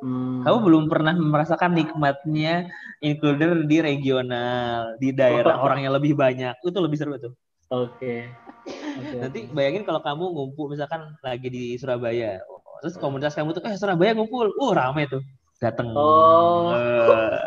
Hmm. 0.00 0.40
kamu 0.44 0.56
belum 0.64 0.84
pernah 0.88 1.12
merasakan 1.12 1.76
nikmatnya 1.76 2.72
includer 3.00 3.68
di 3.68 3.84
regional 3.84 4.96
di 4.96 5.12
daerah 5.12 5.60
orang 5.64 5.84
yang 5.84 5.92
lebih 5.92 6.16
banyak 6.16 6.56
itu 6.56 6.78
lebih 6.80 6.96
seru 6.96 7.20
tuh 7.20 7.32
Oke. 7.68 8.32
Oke, 8.96 9.16
nanti 9.20 9.38
oke. 9.44 9.52
bayangin 9.52 9.84
kalau 9.84 10.00
kamu 10.00 10.24
ngumpul 10.32 10.72
misalkan 10.72 11.16
lagi 11.20 11.48
di 11.52 11.76
Surabaya 11.76 12.40
terus 12.80 12.96
komunitas 12.96 13.36
kamu 13.36 13.52
tuh 13.52 13.60
eh 13.68 13.76
Surabaya 13.76 14.16
ngumpul 14.16 14.48
uh 14.52 14.72
rame 14.72 15.04
tuh 15.04 15.20
dateng 15.60 15.92
Oh. 15.92 16.72
Eh, 16.72 17.40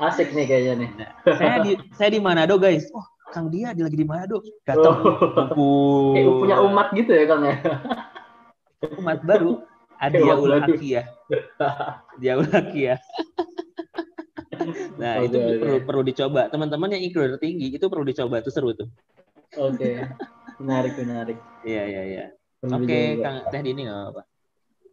Asik 0.00 0.32
nih 0.32 0.44
kayaknya 0.44 0.74
nih. 0.78 0.90
saya 1.30 1.56
di 1.60 1.70
saya 1.92 2.08
di 2.08 2.18
Manado 2.18 2.56
guys 2.56 2.88
oh 2.90 3.04
Kang 3.30 3.46
dia 3.46 3.70
di- 3.70 3.80
lagi 3.80 3.94
di 3.94 4.02
Manado 4.02 4.40
datang 4.64 4.96
Oh. 5.52 6.10
Kayak 6.10 6.32
punya 6.34 6.56
umat 6.62 6.88
gitu 6.92 7.10
ya 7.10 7.24
Kang 7.24 7.42
ya. 7.42 7.56
umat 8.96 9.20
baru 9.22 9.60
Adia 9.96 10.24
Umat 10.24 10.36
ul 10.38 10.50
baru. 10.50 10.72
Hakiyah 10.72 11.06
Dia 12.16 12.32
ul 12.34 12.48
Hakiyah 12.48 12.98
nah 14.94 15.16
itu 15.18 15.32
Oke, 15.32 15.46
oke. 15.46 15.56
perlu 15.58 15.76
perlu 15.82 16.02
dicoba 16.02 16.42
teman-teman 16.46 16.88
yang 16.90 17.02
includer 17.02 17.36
tinggi 17.36 17.70
itu 17.70 17.86
perlu 17.86 18.02
dicoba 18.02 18.40
itu 18.40 18.48
seru 18.48 18.72
tuh 18.72 18.88
Oke. 19.52 20.04
Menarik 20.56 20.96
menarik. 20.96 21.36
iya 21.62 21.82
iya 21.86 22.02
iya 22.06 22.24
Oke. 22.62 23.16
Kang 23.18 23.48
Teh 23.48 23.60
Dini 23.60 23.82
nggak 23.82 23.98
apa-apa. 24.06 24.22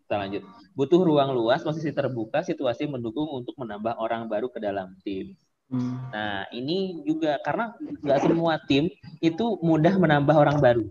Kita 0.09 0.25
lanjut. 0.25 0.41
Butuh 0.73 1.05
ruang 1.05 1.37
luas, 1.37 1.61
posisi 1.61 1.93
terbuka, 1.93 2.41
situasi 2.41 2.89
mendukung 2.89 3.29
untuk 3.29 3.53
menambah 3.61 4.01
orang 4.01 4.25
baru 4.25 4.49
ke 4.49 4.57
dalam 4.57 4.97
tim. 5.05 5.37
Hmm. 5.69 6.09
Nah, 6.09 6.49
ini 6.49 7.05
juga 7.05 7.37
karena 7.45 7.77
nggak 7.77 8.25
semua 8.25 8.57
tim 8.65 8.89
itu 9.21 9.61
mudah 9.61 10.01
menambah 10.01 10.33
orang 10.33 10.57
baru. 10.65 10.85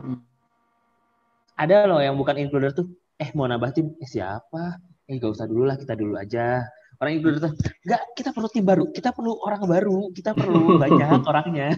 Hmm. 0.00 0.24
Ada 1.52 1.84
loh 1.84 2.00
yang 2.00 2.16
bukan 2.16 2.40
includer 2.40 2.72
tuh, 2.72 2.88
eh 3.20 3.28
mau 3.36 3.44
nambah 3.44 3.76
tim, 3.76 3.92
eh 4.00 4.08
siapa? 4.08 4.80
Eh 5.04 5.20
gak 5.20 5.36
usah 5.36 5.44
dulu 5.44 5.68
lah, 5.68 5.76
kita 5.76 5.92
dulu 5.92 6.16
aja. 6.16 6.64
Orang 6.96 7.20
includer 7.20 7.44
tuh, 7.44 7.52
enggak, 7.84 8.02
kita 8.16 8.32
perlu 8.32 8.48
tim 8.48 8.64
baru, 8.64 8.88
kita 8.88 9.12
perlu 9.12 9.36
orang 9.44 9.68
baru, 9.68 10.08
kita 10.16 10.32
perlu 10.32 10.64
banyak 10.80 11.20
orangnya. 11.28 11.76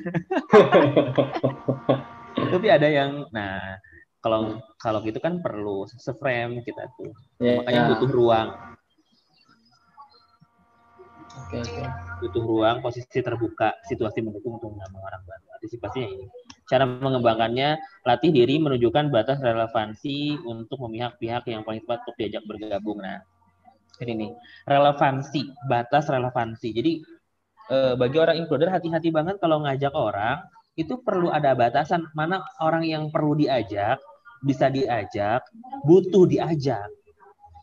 Tapi 2.54 2.66
ada 2.70 2.86
yang, 2.86 3.26
nah 3.34 3.82
kalau 4.22 4.62
kalau 4.78 5.02
gitu 5.02 5.18
kan 5.18 5.42
perlu 5.42 5.84
seframe 5.98 6.62
kita 6.62 6.88
tuh, 6.94 7.10
Ya, 7.42 7.58
makanya 7.58 7.82
ya. 7.82 7.88
butuh 7.90 8.10
ruang, 8.14 8.48
Oke, 11.32 11.58
oke. 11.64 11.84
butuh 12.20 12.44
ruang, 12.44 12.76
posisi 12.84 13.18
terbuka, 13.24 13.72
situasi 13.88 14.20
mendukung 14.20 14.60
untuk 14.60 14.72
menambah 14.76 15.00
orang 15.00 15.22
baru. 15.24 15.46
Antisipasinya 15.58 16.08
ini. 16.08 16.26
Cara 16.68 16.84
mengembangkannya, 16.84 17.76
latih 18.04 18.30
diri 18.30 18.60
menunjukkan 18.60 19.08
batas 19.08 19.40
relevansi 19.40 20.36
untuk 20.44 20.80
memihak-pihak 20.86 21.48
yang 21.48 21.64
paling 21.64 21.82
tepat 21.84 22.04
untuk 22.04 22.16
diajak 22.20 22.44
bergabung. 22.44 23.00
Nah, 23.00 23.20
ini 24.04 24.12
nih, 24.16 24.30
relevansi, 24.68 25.48
batas 25.68 26.08
relevansi. 26.08 26.68
Jadi, 26.72 26.92
eh, 27.72 27.94
bagi 27.96 28.16
orang 28.20 28.36
includer, 28.36 28.68
hati-hati 28.68 29.08
banget 29.08 29.36
kalau 29.40 29.64
ngajak 29.64 29.92
orang, 29.96 30.40
itu 30.76 31.00
perlu 31.04 31.28
ada 31.28 31.52
batasan 31.52 32.08
mana 32.16 32.40
orang 32.60 32.84
yang 32.84 33.08
perlu 33.12 33.36
diajak, 33.36 34.00
bisa 34.42 34.68
diajak, 34.68 35.46
butuh 35.86 36.26
diajak. 36.26 36.90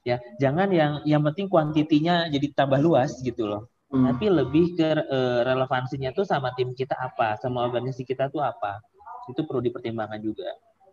Ya, 0.07 0.17
jangan 0.39 0.71
yang 0.71 1.03
yang 1.03 1.21
penting 1.21 1.51
kuantitinya 1.51 2.31
jadi 2.31 2.55
tambah 2.55 2.79
luas 2.79 3.19
gitu 3.21 3.45
loh 3.45 3.67
Hmm. 3.89 4.05
tapi 4.05 4.29
lebih 4.29 4.77
ke 4.77 4.85
eh, 4.85 5.41
relevansinya 5.41 6.13
tuh 6.13 6.21
sama 6.21 6.53
tim 6.53 6.77
kita 6.77 6.93
apa, 6.93 7.41
sama 7.41 7.65
organisasi 7.65 8.05
kita 8.05 8.29
tuh 8.29 8.45
apa. 8.45 8.77
Itu 9.25 9.49
perlu 9.49 9.65
dipertimbangkan 9.65 10.21
juga. 10.21 10.45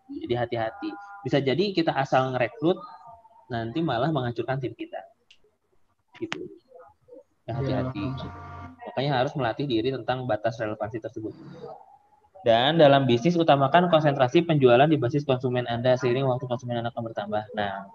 Jadi 0.09 0.33
hati-hati. 0.33 0.91
Bisa 1.21 1.45
jadi 1.45 1.77
kita 1.77 1.93
asal 1.93 2.33
ngerekrut, 2.33 2.81
nanti 3.53 3.85
malah 3.85 4.09
menghancurkan 4.09 4.57
tim 4.65 4.73
kita. 4.73 5.01
Gitu. 6.17 6.49
Ya, 7.45 7.61
hati-hati. 7.61 8.05
Makanya 8.93 9.13
harus 9.21 9.33
melatih 9.37 9.69
diri 9.69 9.93
tentang 9.93 10.25
batas 10.25 10.57
relevansi 10.57 10.97
tersebut. 10.97 11.37
Dan 12.47 12.79
dalam 12.79 13.11
bisnis 13.11 13.35
utamakan 13.35 13.91
konsentrasi 13.91 14.47
penjualan 14.47 14.87
di 14.87 14.95
basis 14.95 15.27
konsumen 15.27 15.67
Anda 15.67 15.99
seiring 15.99 16.31
waktu 16.31 16.47
konsumen 16.47 16.79
Anda 16.79 16.95
akan 16.95 17.11
bertambah. 17.11 17.43
Nah, 17.59 17.91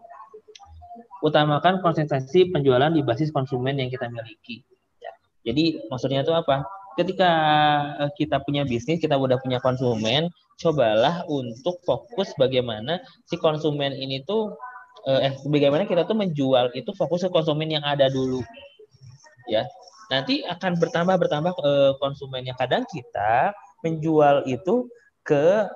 utamakan 1.24 1.80
konsentrasi 1.80 2.52
penjualan 2.52 2.92
di 2.92 3.00
basis 3.00 3.32
konsumen 3.32 3.80
yang 3.80 3.88
kita 3.88 4.12
miliki. 4.12 4.60
Ya. 5.00 5.16
Jadi 5.48 5.88
maksudnya 5.88 6.28
itu 6.28 6.36
apa? 6.36 6.68
Ketika 7.00 7.32
eh, 8.04 8.12
kita 8.20 8.44
punya 8.44 8.68
bisnis, 8.68 9.00
kita 9.00 9.16
udah 9.16 9.40
punya 9.40 9.64
konsumen, 9.64 10.28
cobalah 10.60 11.24
untuk 11.32 11.80
fokus 11.88 12.36
bagaimana 12.36 13.00
si 13.32 13.40
konsumen 13.40 13.96
ini 13.96 14.20
tuh 14.28 14.52
eh 15.08 15.32
eh, 15.32 15.34
bagaimana 15.48 15.88
kita 15.88 16.04
tuh 16.04 16.20
menjual 16.20 16.76
itu 16.76 16.92
fokus 17.00 17.24
ke 17.24 17.32
konsumen 17.32 17.72
yang 17.72 17.88
ada 17.88 18.12
dulu. 18.12 18.44
Ya. 19.48 19.64
Nanti 20.12 20.44
akan 20.44 20.76
bertambah 20.76 21.16
bertambah 21.16 21.56
konsumennya. 22.04 22.52
Kadang 22.60 22.84
kita 22.84 23.56
menjual 23.82 24.48
itu 24.50 24.90
ke 25.22 25.68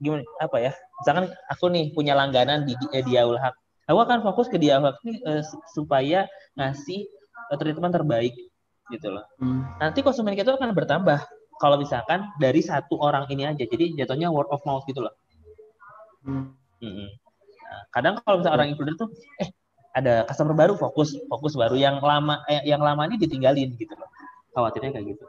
gimana 0.00 0.24
apa 0.40 0.56
ya? 0.60 0.72
Misalkan 1.02 1.32
aku 1.48 1.68
nih 1.72 1.92
punya 1.92 2.16
langganan 2.16 2.64
di, 2.64 2.76
di 2.76 2.86
eh, 2.92 3.04
Diaul 3.04 3.36
Haq. 3.40 3.54
Aku 3.86 3.98
akan 4.02 4.24
fokus 4.24 4.48
ke 4.48 4.56
Diaul 4.56 4.88
Haq 4.88 4.98
nih 5.04 5.16
eh, 5.24 5.42
supaya 5.72 6.28
ngasih 6.56 7.08
eh, 7.52 7.56
treatment 7.56 7.92
terbaik 7.92 8.32
gitu 8.92 9.08
loh. 9.10 9.24
Hmm. 9.40 9.66
Nanti 9.82 10.00
konsumen 10.00 10.36
kita 10.38 10.54
akan 10.54 10.72
bertambah 10.72 11.20
kalau 11.56 11.76
misalkan 11.80 12.28
dari 12.36 12.60
satu 12.60 13.00
orang 13.00 13.26
ini 13.32 13.48
aja. 13.48 13.64
Jadi 13.64 13.96
jatuhnya 13.96 14.28
word 14.28 14.48
of 14.52 14.62
mouth 14.68 14.84
gitu 14.84 15.04
loh. 15.04 15.14
Hmm. 16.26 16.52
Mm-mm. 16.82 17.08
Nah, 17.66 17.82
kadang 17.88 18.20
kalau 18.20 18.40
misalnya 18.40 18.56
orang 18.60 18.68
includer 18.68 18.94
tuh, 19.00 19.08
eh 19.40 19.48
ada 19.96 20.28
customer 20.28 20.52
baru 20.52 20.76
fokus 20.76 21.16
fokus 21.24 21.56
baru 21.56 21.72
yang 21.72 22.04
lama 22.04 22.44
eh, 22.52 22.60
yang 22.68 22.84
lama 22.84 23.08
ini 23.08 23.16
ditinggalin 23.16 23.72
gitu 23.80 23.96
loh. 23.96 24.08
Khawatirnya 24.52 24.92
kayak 24.92 25.16
gitu. 25.16 25.24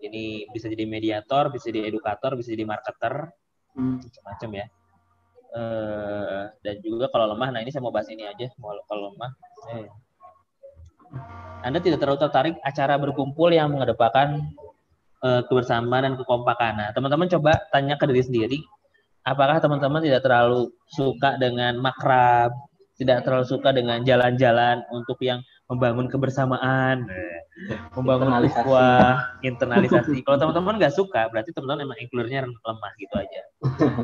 Ini 0.00 0.48
bisa 0.48 0.66
jadi 0.72 0.88
mediator, 0.88 1.52
bisa 1.52 1.68
jadi 1.68 1.92
edukator, 1.92 2.32
bisa 2.34 2.50
jadi 2.56 2.64
marketer, 2.64 3.28
Hmm. 3.70 4.02
macam-macam 4.02 4.50
ya. 4.58 4.66
Eh, 5.50 6.42
dan 6.62 6.74
juga 6.82 7.10
kalau 7.10 7.34
lemah, 7.34 7.54
nah 7.54 7.60
ini 7.62 7.70
saya 7.74 7.82
mau 7.82 7.94
bahas 7.94 8.06
ini 8.10 8.22
aja. 8.26 8.50
Mau 8.58 8.74
kalau 8.86 9.14
lemah, 9.14 9.30
eh. 9.74 9.86
Anda 11.66 11.82
tidak 11.82 12.00
terlalu 12.00 12.18
tertarik 12.22 12.56
acara 12.62 12.94
berkumpul 12.96 13.50
yang 13.50 13.74
mengedepankan 13.74 14.46
eh, 15.20 15.42
kebersamaan 15.44 16.02
dan 16.06 16.14
kekompakan. 16.16 16.72
Nah, 16.80 16.88
teman-teman 16.96 17.28
coba 17.28 17.52
tanya 17.68 18.00
ke 18.00 18.08
diri 18.08 18.22
sendiri, 18.24 18.58
apakah 19.20 19.60
teman-teman 19.60 20.00
tidak 20.00 20.24
terlalu 20.24 20.72
suka 20.88 21.36
dengan 21.36 21.76
makrab, 21.76 22.56
tidak 22.96 23.24
terlalu 23.28 23.44
suka 23.44 23.68
dengan 23.76 24.00
jalan-jalan 24.00 24.80
untuk 24.88 25.20
yang 25.20 25.44
membangun 25.70 26.10
kebersamaan, 26.10 27.06
membangun 27.94 28.26
Internalisasi. 28.34 28.58
ukhuwah, 28.58 29.14
internalisasi. 29.46 30.18
Kalau 30.26 30.36
teman-teman 30.42 30.74
nggak 30.82 30.94
suka, 30.98 31.30
berarti 31.30 31.54
teman-teman 31.54 31.86
emang 31.86 31.98
includernya 32.02 32.50
lemah 32.50 32.92
gitu 32.98 33.14
aja. 33.14 33.40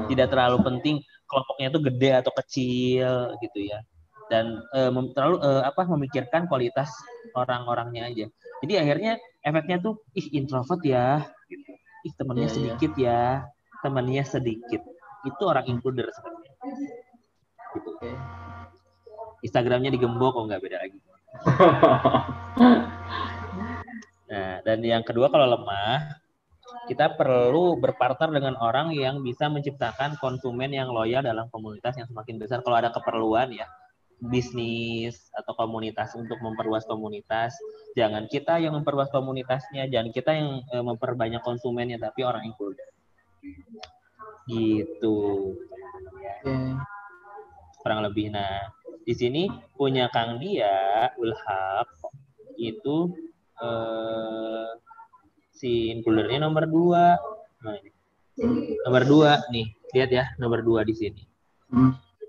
Tidak 0.06 0.26
terlalu 0.30 0.62
penting 0.62 0.96
kelompoknya 1.26 1.66
itu 1.74 1.80
gede 1.82 2.10
atau 2.22 2.32
kecil 2.38 3.10
gitu 3.42 3.58
ya. 3.66 3.82
Dan 4.30 4.62
eh, 4.74 4.90
mem- 4.94 5.10
terlalu 5.10 5.42
eh, 5.42 5.62
apa 5.66 5.82
memikirkan 5.90 6.46
kualitas 6.46 6.90
orang-orangnya 7.34 8.10
aja. 8.10 8.26
Jadi 8.62 8.74
akhirnya 8.78 9.18
efeknya 9.42 9.82
tuh 9.82 10.06
ih 10.14 10.26
introvert 10.38 10.82
ya, 10.86 11.26
gitu. 11.50 11.72
ih 12.06 12.12
temennya 12.14 12.46
Iya, 12.46 12.50
iya. 12.50 12.54
sedikit 12.54 12.92
ya, 12.94 13.22
temennya 13.82 14.22
sedikit. 14.22 14.82
Itu 15.26 15.42
orang 15.50 15.66
includer 15.66 16.06
sebenarnya. 16.14 16.52
Gitu. 17.74 17.90
Oke. 17.90 18.10
Instagramnya 19.42 19.90
digembok 19.90 20.30
kok 20.34 20.44
nggak 20.48 20.62
beda 20.62 20.78
lagi. 20.80 20.98
Nah, 24.26 24.58
dan 24.66 24.82
yang 24.82 25.06
kedua 25.06 25.30
kalau 25.30 25.46
lemah, 25.46 26.18
kita 26.90 27.14
perlu 27.14 27.78
berpartner 27.78 28.30
dengan 28.34 28.54
orang 28.58 28.90
yang 28.90 29.22
bisa 29.22 29.46
menciptakan 29.46 30.18
konsumen 30.18 30.74
yang 30.74 30.90
loyal 30.90 31.22
dalam 31.22 31.46
komunitas 31.50 31.94
yang 31.98 32.10
semakin 32.10 32.42
besar. 32.42 32.62
Kalau 32.62 32.78
ada 32.78 32.90
keperluan 32.90 33.54
ya, 33.54 33.66
bisnis 34.18 35.30
atau 35.34 35.54
komunitas 35.54 36.14
untuk 36.18 36.42
memperluas 36.42 36.86
komunitas, 36.90 37.54
jangan 37.94 38.26
kita 38.26 38.58
yang 38.58 38.74
memperluas 38.74 39.10
komunitasnya, 39.14 39.86
jangan 39.86 40.10
kita 40.10 40.30
yang 40.34 40.62
eh, 40.74 40.84
memperbanyak 40.84 41.42
konsumennya, 41.46 42.02
tapi 42.02 42.26
orang 42.26 42.46
includer. 42.46 42.90
Gitu. 44.46 45.54
Oke. 46.42 46.54
kurang 47.82 48.02
lebih. 48.02 48.34
Nah, 48.34 48.66
di 49.06 49.14
sini 49.14 49.42
punya 49.78 50.10
Kang 50.10 50.42
Dia 50.42 51.06
Ulhaq 51.14 51.86
itu 52.58 53.14
eh, 53.62 54.68
si 55.54 55.94
includernya 55.94 56.42
nomor 56.42 56.66
dua. 56.66 57.14
Nah, 57.62 57.74
ini. 57.78 57.90
Nomor 58.84 59.02
dua 59.08 59.30
nih, 59.48 59.72
lihat 59.96 60.10
ya 60.12 60.24
nomor 60.36 60.60
dua 60.60 60.84
di 60.84 60.92
sini. 60.92 61.22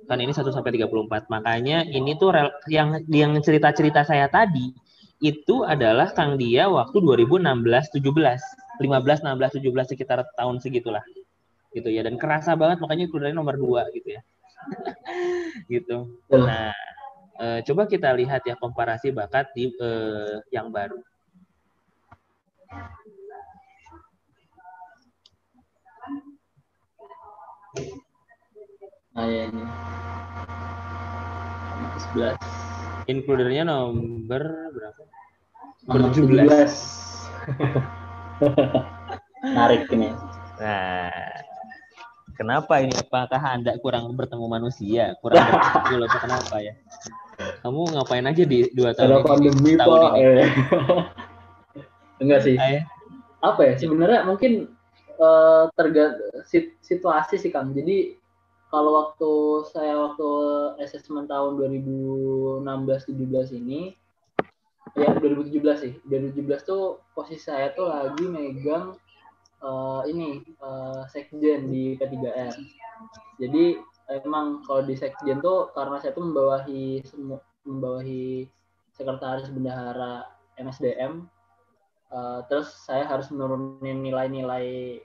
Kan 0.08 0.24
ini 0.24 0.32
1 0.32 0.56
sampai 0.56 0.72
34. 0.80 1.28
Makanya 1.28 1.84
ini 1.84 2.16
tuh 2.16 2.32
yang 2.72 3.04
yang 3.12 3.36
cerita-cerita 3.44 4.08
saya 4.08 4.32
tadi 4.32 4.72
itu 5.20 5.68
adalah 5.68 6.16
Kang 6.16 6.40
Dia 6.40 6.72
waktu 6.72 7.04
2016 7.04 7.44
17. 7.92 8.00
15 8.80 9.26
16 9.26 9.60
17 9.60 9.92
sekitar 9.92 10.24
tahun 10.40 10.64
segitulah. 10.64 11.04
Gitu 11.76 11.92
ya 11.92 12.08
dan 12.08 12.16
kerasa 12.16 12.56
banget 12.56 12.80
makanya 12.80 13.12
includernya 13.12 13.36
nomor 13.36 13.60
dua 13.60 13.92
gitu 13.92 14.16
ya. 14.16 14.24
gitu. 15.74 15.98
Nah, 16.32 16.74
eh, 17.40 17.60
coba 17.68 17.88
kita 17.88 18.14
lihat 18.16 18.44
ya 18.46 18.56
komparasi 18.60 19.12
bakat 19.14 19.52
di 19.56 19.72
eh, 19.72 20.42
yang 20.52 20.72
baru. 20.72 21.00
Nah, 29.18 29.26
ya 29.26 29.50
ini. 29.50 29.64
11. 32.14 32.38
Includernya 33.10 33.64
nomor 33.66 34.70
berapa? 34.74 35.02
Nomor 35.90 36.12
17. 36.14 36.46
17. 36.46 36.70
Menarik 39.48 39.90
ini. 39.94 40.10
Nah, 40.62 41.47
kenapa 42.38 42.78
ini? 42.80 42.94
Apakah 42.94 43.42
Anda 43.42 43.74
kurang 43.82 44.14
bertemu 44.14 44.46
manusia? 44.46 45.18
Kurang 45.20 45.42
berkumpul 45.50 46.06
atau 46.06 46.20
kenapa 46.22 46.56
ya? 46.62 46.74
Kamu 47.66 47.98
ngapain 47.98 48.26
aja 48.26 48.44
di 48.46 48.70
dua 48.72 48.94
tahun 48.94 49.10
Ada 49.10 49.18
ini? 49.18 49.26
pandemi, 49.26 49.72
tahun 49.76 49.98
Pak. 49.98 50.14
ini? 50.14 50.22
Eh. 50.22 50.50
Enggak 52.22 52.42
sih. 52.46 52.56
Ay, 52.58 52.86
Apa 53.42 53.62
ya? 53.66 53.74
Sebenarnya 53.78 54.24
mungkin 54.24 54.70
eh 55.18 55.64
terga 55.74 56.14
sit- 56.46 56.78
situasi 56.80 57.36
sih, 57.38 57.50
Kang. 57.50 57.74
Jadi 57.74 58.16
kalau 58.70 58.94
waktu 59.06 59.32
saya 59.72 59.98
waktu 59.98 60.28
asesmen 60.82 61.26
tahun 61.26 61.56
2016-17 61.56 63.56
ini 63.56 63.96
ya 64.92 65.08
2017 65.14 65.56
sih 65.80 65.94
2017 66.04 66.68
tuh 66.68 67.00
posisi 67.16 67.48
saya 67.48 67.72
tuh 67.72 67.88
lagi 67.88 68.28
megang 68.28 69.00
eh, 69.64 70.02
ini 70.12 70.30
eh, 70.44 71.02
sekjen 71.10 71.72
di 71.72 71.96
P3R 71.98 72.56
jadi 73.38 73.66
emang 74.24 74.64
kalau 74.64 74.86
di 74.88 74.96
sekjen 74.96 75.44
tuh 75.44 75.72
karena 75.76 76.00
saya 76.00 76.16
tuh 76.16 76.24
membawahi 76.26 77.04
membawahi 77.68 78.48
sekretaris 78.96 79.52
bendahara 79.52 80.26
MSDM 80.58 81.28
uh, 82.12 82.40
terus 82.48 82.72
saya 82.88 83.06
harus 83.06 83.30
menurunin 83.30 84.02
nilai-nilai 84.02 84.98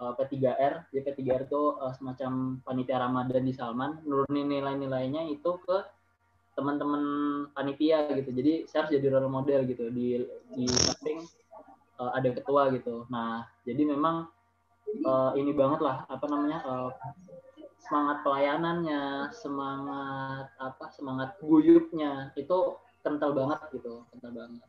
uh, 0.00 0.12
P3R 0.16 0.92
jadi 0.92 1.02
P3R 1.10 1.42
itu 1.48 1.62
uh, 1.80 1.92
semacam 1.96 2.62
panitia 2.64 3.00
Ramadan 3.00 3.44
di 3.44 3.52
Salman. 3.56 4.00
Nurunin 4.04 4.48
nilai-nilainya 4.48 5.28
itu 5.28 5.60
ke 5.64 5.78
teman-teman 6.54 7.02
panitia 7.56 8.10
gitu. 8.12 8.30
Jadi 8.34 8.52
saya 8.68 8.84
harus 8.84 8.92
jadi 8.98 9.06
role 9.12 9.30
model 9.30 9.64
gitu 9.64 9.88
di 9.88 10.20
di 10.52 10.64
samping 10.68 11.24
uh, 12.00 12.10
ada 12.16 12.32
ketua 12.32 12.72
gitu. 12.72 13.04
Nah 13.12 13.44
jadi 13.68 13.84
memang 13.84 14.24
uh, 15.04 15.32
ini 15.36 15.52
banget 15.52 15.84
lah 15.84 16.08
apa 16.08 16.24
namanya 16.32 16.58
uh, 16.64 16.90
semangat 17.80 18.24
pelayanannya 18.24 19.28
semangat 19.36 20.48
apa 20.56 20.84
semangat 20.96 21.36
guyupnya 21.44 22.32
itu 22.40 22.80
kental 23.04 23.36
banget 23.36 23.60
gitu 23.76 24.08
kental 24.08 24.32
banget. 24.32 24.68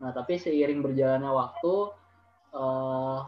Nah 0.00 0.10
tapi 0.12 0.36
seiring 0.36 0.84
berjalannya 0.84 1.32
waktu 1.32 1.74
uh, 2.52 3.18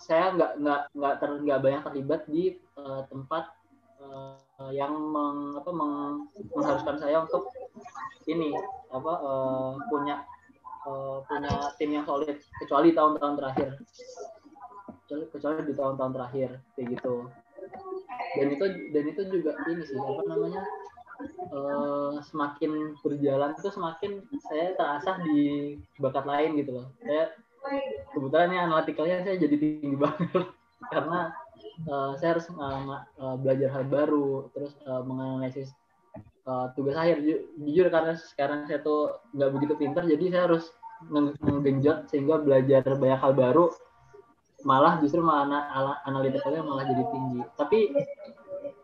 saya 0.00 0.32
nggak 0.32 0.52
nggak 0.64 0.80
nggak 0.96 1.14
ter 1.20 1.30
nggak 1.44 1.60
banyak 1.60 1.82
terlibat 1.84 2.20
di 2.24 2.56
uh, 2.80 3.04
tempat 3.12 3.52
uh, 4.00 4.72
yang 4.72 4.96
meng, 4.96 5.60
apa, 5.60 5.70
meng, 5.76 6.24
mengharuskan 6.56 6.96
saya 6.96 7.20
untuk 7.20 7.52
ini 8.24 8.56
apa 8.88 9.12
uh, 9.20 9.72
punya 9.92 10.24
uh, 10.86 11.24
punya 11.26 11.54
tim 11.76 11.90
yang 11.92 12.06
solid 12.06 12.38
kecuali 12.62 12.94
tahun-tahun 12.94 13.34
terakhir. 13.36 13.68
Kecuali, 15.04 15.24
kecuali 15.32 15.56
di 15.66 15.74
tahun-tahun 15.74 16.12
terakhir 16.14 16.48
kayak 16.76 16.86
gitu. 16.98 17.14
Dan 18.38 18.46
itu 18.54 18.64
dan 18.94 19.04
itu 19.10 19.22
juga 19.26 19.52
ini 19.66 19.82
sih 19.82 19.98
apa 19.98 20.22
namanya 20.26 20.62
uh, 21.50 22.14
semakin 22.22 22.94
berjalan 23.02 23.52
itu 23.58 23.68
semakin 23.74 24.12
saya 24.46 24.72
terasah 24.78 25.16
di 25.26 25.74
bakat 25.98 26.24
lain 26.24 26.56
gitu 26.60 26.80
loh. 26.80 26.86
Saya 27.02 27.34
kebetulan 28.14 28.54
ini 28.54 28.58
analitikalnya 28.60 29.16
saya 29.26 29.36
jadi 29.36 29.56
tinggi 29.58 29.96
banget. 30.02 30.46
Karena 30.88 31.34
uh, 31.90 32.12
saya 32.16 32.38
harus 32.38 32.46
uh, 32.54 33.04
uh, 33.20 33.36
belajar 33.36 33.68
hal 33.72 33.84
baru 33.86 34.48
terus 34.56 34.72
uh, 34.88 35.02
menganalisis 35.04 35.74
uh, 36.46 36.72
tugas 36.76 36.96
akhir. 36.96 37.20
Jujur 37.58 37.86
karena 37.88 38.16
sekarang 38.16 38.68
saya 38.68 38.80
tuh 38.80 39.20
nggak 39.34 39.50
begitu 39.56 39.72
pintar 39.76 40.02
jadi 40.06 40.24
saya 40.32 40.42
harus 40.48 40.64
menggenjot 41.40 42.12
sehingga 42.12 42.40
belajar 42.40 42.84
banyak 42.96 43.20
hal 43.20 43.32
baru. 43.32 43.72
Malah 44.62 45.00
justru 45.00 45.24
malah 45.24 45.72
analitikalnya 46.04 46.60
malah 46.60 46.84
jadi 46.84 47.04
tinggi. 47.08 47.40
Tapi 47.56 47.78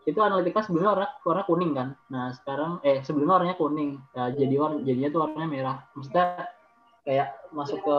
itu 0.07 0.19
analitika 0.23 0.62
sebelumnya 0.65 0.91
warna 0.97 1.09
warna 1.27 1.43
kuning 1.45 1.73
kan? 1.77 1.89
Nah 2.09 2.33
sekarang 2.33 2.81
eh 2.81 3.05
sebelumnya 3.05 3.43
warnanya 3.43 3.57
kuning. 3.61 4.01
Ya, 4.16 4.33
jadi 4.33 4.55
warna 4.57 4.78
jadinya 4.81 5.11
tuh 5.12 5.20
warnanya 5.28 5.49
merah. 5.51 5.77
Maksudnya 5.93 6.49
kayak 7.07 7.28
masuk 7.55 7.78
ke 7.87 7.99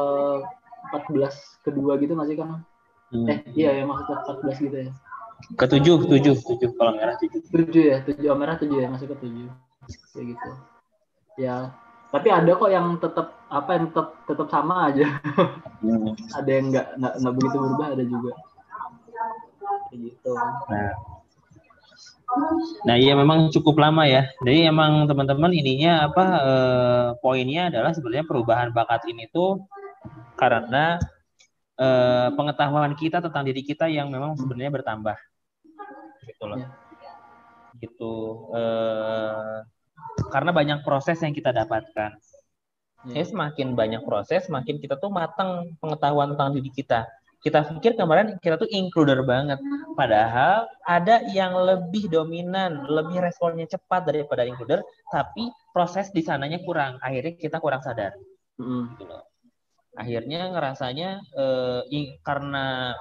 14 0.92 1.66
kedua 1.66 1.96
gitu 2.00 2.14
masih 2.16 2.36
kan 2.40 2.64
hmm. 3.12 3.28
eh 3.32 3.40
iya 3.56 3.82
ya 3.82 3.84
masuk 3.88 4.08
ke 4.08 4.14
14 4.44 4.66
gitu 4.68 4.78
ya 4.88 4.92
ke 5.56 5.66
tujuh 5.70 6.10
tujuh 6.10 6.36
tujuh 6.36 6.70
kalau 6.76 6.92
merah 6.98 7.16
tujuh. 7.22 7.40
Tujuh 7.48 7.84
ya 7.84 7.98
tujuh. 8.04 8.28
Oh, 8.34 8.38
merah 8.38 8.56
tujuh 8.58 8.78
ya 8.82 8.88
masuk 8.90 9.16
ke 9.16 9.18
tujuh 9.28 9.48
kayak 10.14 10.26
gitu. 10.36 10.50
Ya. 11.38 11.72
Tapi 12.08 12.28
ada 12.32 12.52
kok 12.56 12.72
yang 12.72 12.98
tetap 12.98 13.36
apa 13.48 13.70
yang 13.78 13.86
tetap 13.92 14.08
tetap 14.26 14.48
sama 14.50 14.92
aja. 14.92 15.06
Hmm. 15.78 16.18
ada 16.34 16.50
yang 16.50 16.74
nggak 16.74 16.88
nggak 16.98 17.34
begitu 17.38 17.58
berubah 17.62 17.88
ada 17.94 18.04
juga. 18.04 18.32
Kayak 19.94 20.00
gitu. 20.10 20.32
Nah. 20.74 20.94
Nah 22.84 22.96
iya 23.00 23.14
memang 23.16 23.54
cukup 23.54 23.80
lama 23.80 24.04
ya. 24.04 24.28
Jadi 24.44 24.68
emang 24.68 25.08
teman-teman 25.08 25.54
ininya 25.54 26.12
apa 26.12 26.26
eh, 26.44 27.08
poinnya 27.22 27.72
adalah 27.72 27.94
sebenarnya 27.96 28.26
perubahan 28.28 28.74
bakat 28.76 29.06
ini 29.08 29.30
tuh 29.32 29.64
karena 30.36 31.00
eh, 31.78 32.30
pengetahuan 32.34 32.94
kita 32.98 33.22
tentang 33.24 33.44
diri 33.46 33.62
kita 33.64 33.86
yang 33.88 34.10
memang 34.10 34.36
sebenarnya 34.36 34.74
bertambah. 34.82 35.18
Gitu 36.26 36.44
loh. 36.46 36.58
Ya. 36.60 36.70
Gitu. 37.78 38.14
Eh, 38.58 39.58
karena 40.34 40.52
banyak 40.52 40.80
proses 40.82 41.22
yang 41.22 41.34
kita 41.34 41.54
dapatkan. 41.54 42.18
Ya. 43.08 43.24
semakin 43.24 43.72
banyak 43.72 44.04
proses, 44.04 44.50
semakin 44.52 44.84
kita 44.84 45.00
tuh 45.00 45.08
matang 45.08 45.80
pengetahuan 45.80 46.34
tentang 46.34 46.60
diri 46.60 46.68
kita 46.68 47.08
kita 47.46 47.64
pikir 47.70 47.94
kemarin 47.94 48.36
kita 48.42 48.58
tuh 48.58 48.70
includer 48.74 49.22
banget. 49.22 49.62
Padahal 49.94 50.66
ada 50.84 51.22
yang 51.32 51.54
lebih 51.54 52.10
dominan, 52.10 52.84
lebih 52.90 53.22
responnya 53.22 53.70
cepat 53.70 54.10
daripada 54.10 54.42
includer, 54.44 54.82
tapi 55.14 55.48
proses 55.70 56.10
di 56.10 56.26
sananya 56.26 56.58
kurang. 56.66 56.98
Akhirnya 57.00 57.38
kita 57.38 57.62
kurang 57.62 57.86
sadar. 57.86 58.18
Mm. 58.58 59.00
Akhirnya 59.98 60.54
ngerasanya 60.54 61.10
eh, 61.34 61.82
karena 62.22 62.94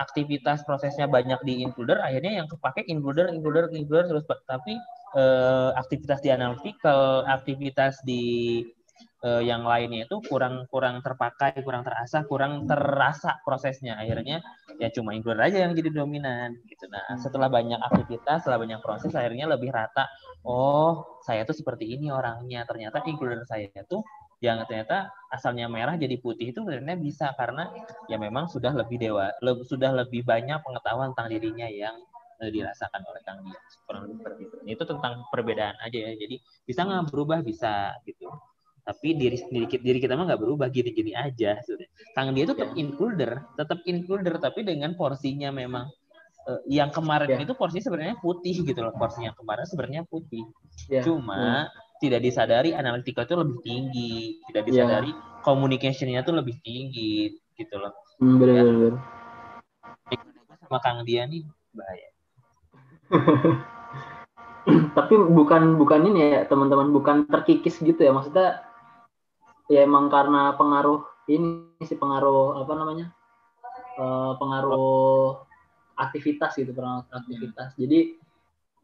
aktivitas 0.00 0.64
prosesnya 0.64 1.04
banyak 1.04 1.40
di 1.44 1.60
includer, 1.60 2.00
akhirnya 2.00 2.40
yang 2.40 2.48
kepake 2.48 2.88
includer, 2.88 3.28
includer, 3.32 3.68
includer 3.72 4.06
terus. 4.08 4.24
Tapi 4.44 4.76
eh, 5.16 5.70
aktivitas 5.76 6.20
di 6.20 6.30
analytical, 6.32 7.24
aktivitas 7.24 8.00
di 8.04 8.24
uh, 9.24 9.42
yang 9.42 9.64
lainnya 9.64 10.08
itu 10.08 10.16
kurang 10.26 10.66
kurang 10.68 11.00
terpakai, 11.04 11.60
kurang 11.64 11.84
terasa, 11.84 12.24
kurang 12.24 12.64
terasa 12.68 13.40
prosesnya. 13.44 13.96
Akhirnya 14.00 14.40
ya 14.80 14.88
cuma 14.92 15.12
include 15.12 15.40
aja 15.40 15.64
yang 15.68 15.72
jadi 15.76 15.90
dominan 15.92 16.56
gitu. 16.68 16.88
Nah, 16.88 17.16
setelah 17.20 17.48
banyak 17.52 17.80
aktivitas, 17.80 18.44
setelah 18.44 18.60
banyak 18.60 18.80
proses 18.80 19.12
akhirnya 19.12 19.48
lebih 19.50 19.72
rata. 19.72 20.08
Oh, 20.44 21.20
saya 21.24 21.44
tuh 21.44 21.56
seperti 21.56 21.96
ini 21.96 22.08
orangnya. 22.08 22.64
Ternyata 22.64 23.04
includer 23.04 23.44
saya 23.44 23.68
itu 23.68 24.00
yang 24.40 24.64
ternyata 24.64 25.12
asalnya 25.28 25.68
merah 25.68 26.00
jadi 26.00 26.16
putih 26.16 26.50
itu 26.50 26.64
sebenarnya 26.64 26.96
bisa 26.96 27.36
karena 27.36 27.68
ya 28.08 28.16
memang 28.16 28.48
sudah 28.48 28.72
lebih 28.72 28.96
dewa, 28.96 29.30
le 29.44 29.64
sudah 29.68 29.92
lebih 29.92 30.24
banyak 30.24 30.64
pengetahuan 30.64 31.12
tentang 31.12 31.28
dirinya 31.28 31.68
yang 31.68 31.96
dirasakan 32.40 33.04
oleh 33.04 33.20
Kang 33.20 33.44
Dia. 33.44 33.60
Kurang 33.84 34.08
lebih 34.08 34.16
seperti 34.24 34.40
itu. 34.48 34.56
Itu 34.80 34.84
tentang 34.88 35.28
perbedaan 35.28 35.76
aja 35.84 35.98
ya. 36.08 36.16
Jadi 36.16 36.40
bisa 36.64 36.88
nggak 36.88 37.12
berubah 37.12 37.44
bisa 37.44 37.92
gitu 38.08 38.32
tapi 38.80 39.14
diri 39.14 39.36
diri, 39.52 39.66
diri 39.68 39.98
kita 40.00 40.16
mah 40.16 40.24
nggak 40.26 40.40
berubah 40.40 40.66
gini-gini 40.72 41.12
aja 41.14 41.60
sudah 41.62 41.86
Kang 42.16 42.32
dia 42.34 42.48
itu 42.48 42.56
tetap 42.56 42.72
yeah. 42.74 42.82
includer 42.82 43.30
tetap 43.54 43.78
includer 43.86 44.34
tapi 44.40 44.64
dengan 44.64 44.96
porsinya 44.96 45.52
memang 45.52 45.86
uh, 46.48 46.60
yang 46.66 46.90
kemarin 46.90 47.28
yeah. 47.30 47.44
itu 47.44 47.54
porsinya 47.54 47.84
sebenarnya 47.86 48.16
putih 48.18 48.56
gitu 48.64 48.80
loh 48.80 48.90
porsinya 48.96 49.36
kemarin 49.36 49.64
sebenarnya 49.68 50.02
putih 50.08 50.42
yeah. 50.88 51.04
cuma 51.04 51.70
yeah. 51.70 51.89
Tidak 52.00 52.20
disadari 52.24 52.72
analitika 52.72 53.28
itu 53.28 53.36
lebih 53.36 53.58
tinggi 53.60 54.40
tidak 54.48 54.62
iya. 54.64 54.68
disadari 54.68 55.10
yeah. 55.12 55.40
communicationnya 55.44 56.20
tuh 56.24 56.34
lebih 56.40 56.56
tinggi 56.64 57.36
gitu 57.60 57.76
loh 57.76 57.92
mm, 58.18 58.36
bener, 58.40 58.54
ya. 58.56 58.64
bener, 58.64 58.94
sama 60.64 60.78
Kang 60.80 61.04
dia 61.04 61.28
nih 61.28 61.44
bahaya 61.76 62.08
tapi 64.96 65.14
bukan 65.16 65.76
bukan 65.76 66.00
ini 66.08 66.18
ya 66.20 66.40
teman-teman 66.48 66.92
bukan 66.92 67.26
terkikis 67.28 67.80
gitu 67.80 68.00
ya 68.00 68.12
maksudnya 68.12 68.64
ya 69.70 69.86
emang 69.86 70.10
karena 70.10 70.54
pengaruh 70.54 71.04
ini 71.30 71.70
sih 71.86 71.96
pengaruh 71.96 72.58
apa 72.64 72.72
namanya 72.74 73.06
uh, 73.98 74.34
pengaruh 74.36 75.42
aktivitas 75.96 76.56
gitu 76.58 76.74
pengaruh 76.74 77.06
aktivitas 77.12 77.74
jadi 77.76 78.19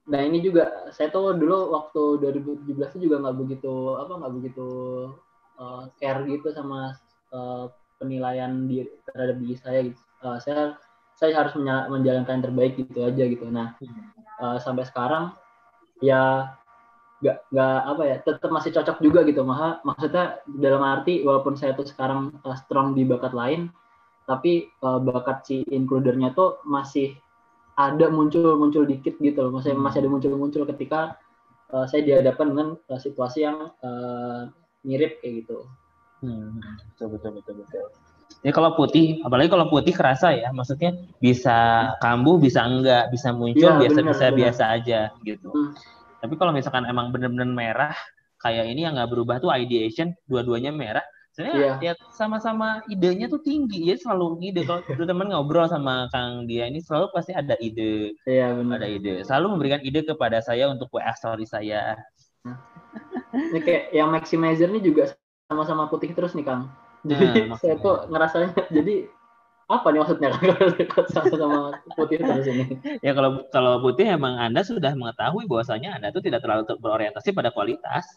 nah 0.06 0.22
ini 0.22 0.38
juga 0.38 0.86
saya 0.94 1.10
tuh 1.10 1.34
dulu 1.34 1.74
waktu 1.74 2.02
2017 2.22 2.94
itu 2.94 2.98
juga 3.10 3.26
nggak 3.26 3.36
begitu 3.42 3.98
apa 3.98 4.12
nggak 4.22 4.34
begitu 4.38 4.68
uh, 5.58 5.90
care 5.98 6.22
gitu 6.30 6.54
sama 6.54 6.94
uh, 7.34 7.66
penilaian 7.98 8.68
di 8.68 8.86
terhadap 9.08 9.36
diri 9.40 9.56
saya 9.58 9.80
gitu. 9.90 10.00
Uh, 10.22 10.38
saya 10.40 10.78
saya 11.16 11.32
harus 11.32 11.56
menjalankan 11.88 12.38
yang 12.40 12.44
terbaik 12.44 12.72
gitu 12.76 13.02
aja 13.02 13.24
gitu. 13.24 13.48
Nah 13.48 13.74
uh, 14.38 14.56
sampai 14.60 14.84
sekarang 14.84 15.32
ya 16.04 16.54
nggak 17.24 17.48
nggak 17.48 17.78
apa 17.88 18.02
ya 18.04 18.16
tetap 18.20 18.50
masih 18.52 18.70
cocok 18.76 18.98
juga 19.00 19.20
gitu. 19.24 19.40
Mah 19.42 19.80
maksudnya 19.82 20.38
dalam 20.46 20.84
arti 20.84 21.24
walaupun 21.24 21.56
saya 21.56 21.72
tuh 21.72 21.88
sekarang 21.88 22.36
uh, 22.44 22.56
strong 22.56 22.92
di 22.92 23.02
bakat 23.08 23.32
lain 23.32 23.72
tapi 24.26 24.68
uh, 24.82 24.98
bakat 25.00 25.46
si 25.46 25.56
includernya 25.70 26.34
tuh 26.34 26.60
masih 26.66 27.14
ada 27.76 28.06
muncul 28.08 28.56
muncul 28.56 28.88
dikit 28.88 29.20
gitu 29.20 29.38
loh. 29.46 29.52
Masih 29.60 29.76
masih 29.76 30.04
ada 30.04 30.10
muncul 30.10 30.32
muncul 30.36 30.64
ketika 30.64 31.20
uh, 31.70 31.84
saya 31.84 32.02
dihadapkan 32.02 32.52
dengan 32.52 32.68
uh, 32.88 33.00
situasi 33.00 33.44
yang 33.44 33.70
uh, 33.84 34.48
mirip 34.82 35.20
kayak 35.20 35.44
gitu. 35.44 35.68
Hmm, 36.24 36.58
betul 36.96 37.16
betul 37.16 37.30
betul 37.36 37.54
betul. 37.60 37.84
Ya 38.44 38.52
kalau 38.52 38.78
putih, 38.78 39.20
apalagi 39.26 39.48
kalau 39.48 39.66
putih 39.68 39.96
kerasa 39.96 40.32
ya, 40.34 40.52
maksudnya 40.52 40.94
bisa 41.18 41.90
kambuh, 41.98 42.38
bisa 42.38 42.62
enggak, 42.62 43.08
bisa 43.10 43.32
muncul, 43.32 43.80
ya, 43.80 43.80
biasa 43.80 43.98
bener, 44.02 44.12
bisa 44.12 44.26
bener. 44.28 44.38
biasa 44.38 44.62
aja 44.76 45.00
gitu. 45.24 45.48
Hmm. 45.50 45.72
Tapi 46.20 46.34
kalau 46.38 46.52
misalkan 46.52 46.84
emang 46.88 47.10
bener-bener 47.10 47.48
merah, 47.48 47.96
kayak 48.40 48.70
ini 48.70 48.86
yang 48.86 48.94
nggak 48.96 49.10
berubah 49.10 49.42
tuh 49.42 49.50
ideation, 49.50 50.14
dua-duanya 50.30 50.70
merah, 50.70 51.04
Sebenarnya 51.36 51.76
ya 51.84 51.92
sama-sama 52.16 52.80
idenya 52.88 53.28
tuh 53.28 53.44
tinggi. 53.44 53.84
Jadi 53.84 54.00
selalu 54.00 54.40
ide 54.40 54.64
kalau 54.64 54.80
teman 55.04 55.28
ngobrol 55.28 55.68
sama 55.68 56.08
Kang 56.08 56.48
dia 56.48 56.64
ini 56.64 56.80
selalu 56.80 57.12
pasti 57.12 57.36
ada 57.36 57.52
ide, 57.60 58.16
Iya 58.24 58.56
benar. 58.56 58.80
ada 58.80 58.88
ide. 58.88 59.20
Selalu 59.20 59.46
memberikan 59.52 59.84
ide 59.84 60.00
kepada 60.00 60.40
saya 60.40 60.72
untuk 60.72 60.88
WA 60.96 61.12
story 61.12 61.44
saya. 61.44 62.00
Ini 63.36 63.60
kayak 63.60 63.84
yang 63.92 64.08
maximizer 64.08 64.72
ini 64.72 64.80
juga 64.80 65.12
sama-sama 65.52 65.92
putih 65.92 66.16
terus 66.16 66.32
nih 66.32 66.48
Kang. 66.48 66.72
Jadi 67.04 67.52
Nah, 67.52 67.60
saya 67.60 67.76
tuh 67.84 68.08
ngerasanya 68.08 68.50
jadi 68.72 69.06
apa 69.66 69.86
nih 69.92 69.98
maksudnya 70.00 70.28
kalau 70.40 70.72
dekat 70.72 71.06
sama-sama 71.12 71.58
putih 71.92 72.16
terus 72.24 72.48
ini? 72.48 72.80
Ya 73.04 73.12
kalau 73.12 73.44
kalau 73.52 73.84
putih 73.84 74.08
emang 74.08 74.40
Anda 74.40 74.64
sudah 74.64 74.96
mengetahui 74.96 75.44
bahwasanya 75.44 76.00
Anda 76.00 76.16
tuh 76.16 76.24
tidak 76.24 76.40
terlalu 76.40 76.64
ter- 76.64 76.80
berorientasi 76.80 77.36
pada 77.36 77.52
kualitas. 77.52 78.08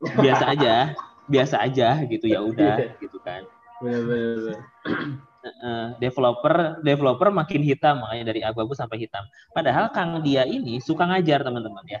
Biasa 0.00 0.56
aja, 0.56 0.96
biasa 1.24 1.60
aja 1.64 2.00
gitu 2.04 2.28
ya 2.28 2.40
udah 2.44 2.96
gitu 3.00 3.18
kan. 3.24 3.44
Benar-benar. 3.80 4.60
Developer 6.00 6.80
developer 6.80 7.28
makin 7.28 7.60
hitam 7.60 8.00
makanya 8.00 8.32
dari 8.32 8.40
abu-abu 8.40 8.72
sampai 8.72 9.04
hitam. 9.04 9.24
Padahal 9.52 9.92
Kang 9.92 10.24
dia 10.24 10.48
ini 10.48 10.80
suka 10.80 11.04
ngajar 11.04 11.44
teman-teman 11.44 11.84
ya. 11.84 12.00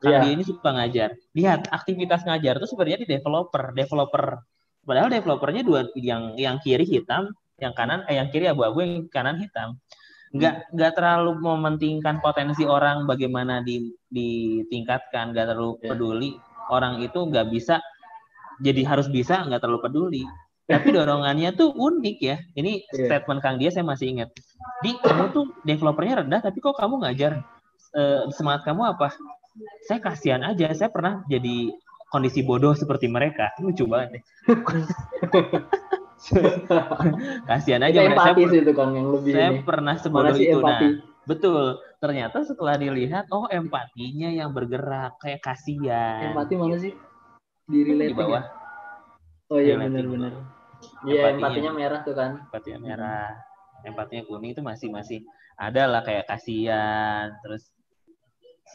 Kang 0.00 0.18
Iya. 0.18 0.20
dia 0.24 0.32
ini 0.34 0.44
suka 0.44 0.68
ngajar. 0.72 1.08
Lihat 1.36 1.68
aktivitas 1.68 2.24
ngajar 2.24 2.58
itu 2.58 2.66
sebenarnya 2.66 2.98
di 3.04 3.08
developer, 3.08 3.76
developer. 3.76 4.40
Padahal 4.82 5.12
developernya 5.12 5.62
dua 5.62 5.86
yang 5.94 6.34
yang 6.34 6.56
kiri 6.58 6.82
hitam, 6.82 7.30
yang 7.60 7.70
kanan 7.76 8.02
eh 8.10 8.18
yang 8.18 8.32
kiri 8.32 8.50
abu-abu, 8.50 8.82
yang 8.82 9.06
kanan 9.12 9.38
hitam. 9.38 9.78
Nggak 10.32 10.72
nggak 10.72 10.92
terlalu 10.96 11.38
mementingkan 11.38 12.24
potensi 12.24 12.64
orang 12.64 13.04
bagaimana 13.04 13.60
di 13.60 13.92
ditingkatkan, 14.08 15.36
nggak 15.36 15.54
terlalu 15.54 15.76
Iya. 15.78 15.86
peduli 15.92 16.30
orang 16.72 17.04
itu 17.04 17.20
nggak 17.28 17.52
bisa 17.52 17.78
jadi 18.62 18.82
harus 18.86 19.10
bisa 19.10 19.42
nggak 19.44 19.60
terlalu 19.60 19.80
peduli. 19.82 20.22
Tapi 20.70 20.88
dorongannya 20.96 21.52
tuh 21.52 21.74
unik 21.74 22.18
ya. 22.22 22.36
Ini 22.54 22.86
Iya. 22.86 23.10
statement 23.10 23.42
Kang 23.42 23.58
dia 23.58 23.74
saya 23.74 23.82
masih 23.82 24.14
ingat. 24.14 24.30
Di 24.80 24.94
kamu 25.02 25.34
tuh 25.34 25.44
developernya 25.66 26.22
rendah 26.24 26.40
tapi 26.40 26.62
kok 26.62 26.78
kamu 26.78 27.02
ngajar 27.02 27.42
Eh, 27.92 28.24
semangat 28.32 28.64
kamu 28.64 28.96
apa? 28.96 29.12
Saya 29.84 30.00
kasihan 30.00 30.40
aja. 30.40 30.72
Saya 30.72 30.88
pernah 30.88 31.20
jadi 31.28 31.68
kondisi 32.08 32.40
bodoh 32.40 32.72
seperti 32.72 33.04
mereka. 33.04 33.52
Lucu 33.60 33.84
banget. 33.84 34.24
kasihan 37.50 37.82
aja 37.84 37.98
mereka. 38.00 38.32
Saya, 38.32 38.48
itu 38.48 38.72
Kang 38.72 38.96
yang 38.96 39.12
lebih 39.12 39.32
saya 39.34 39.48
ini. 39.52 39.60
pernah 39.60 39.94
sebodoh 40.00 40.32
itu. 40.32 40.56
empati? 40.56 40.88
Nah, 40.88 40.92
betul. 41.28 41.62
Ternyata 42.00 42.48
setelah 42.48 42.74
dilihat, 42.80 43.28
oh 43.28 43.44
empatinya 43.52 44.32
yang 44.32 44.56
bergerak 44.56 45.20
kayak 45.20 45.44
kasihan. 45.44 46.32
Empati 46.32 46.54
mana 46.56 46.80
sih? 46.80 46.96
Di 47.72 47.78
di 47.80 47.88
relating 47.88 48.18
bawah. 48.20 48.44
ya? 48.44 48.52
Oh 49.48 49.58
iya 49.60 49.74
benar-benar. 49.80 50.32
Iya 51.08 51.32
Empatinya. 51.32 51.32
empatinya 51.40 51.72
merah 51.72 52.00
tuh 52.04 52.14
kan. 52.14 52.30
empatinya 52.44 52.78
merah. 52.84 53.28
Empatinya 53.82 54.22
kuning 54.28 54.52
itu 54.52 54.60
masih 54.60 54.88
masih 54.92 55.18
ada 55.56 55.88
lah 55.88 56.04
kayak 56.04 56.28
kasihan. 56.28 57.32
Terus 57.40 57.72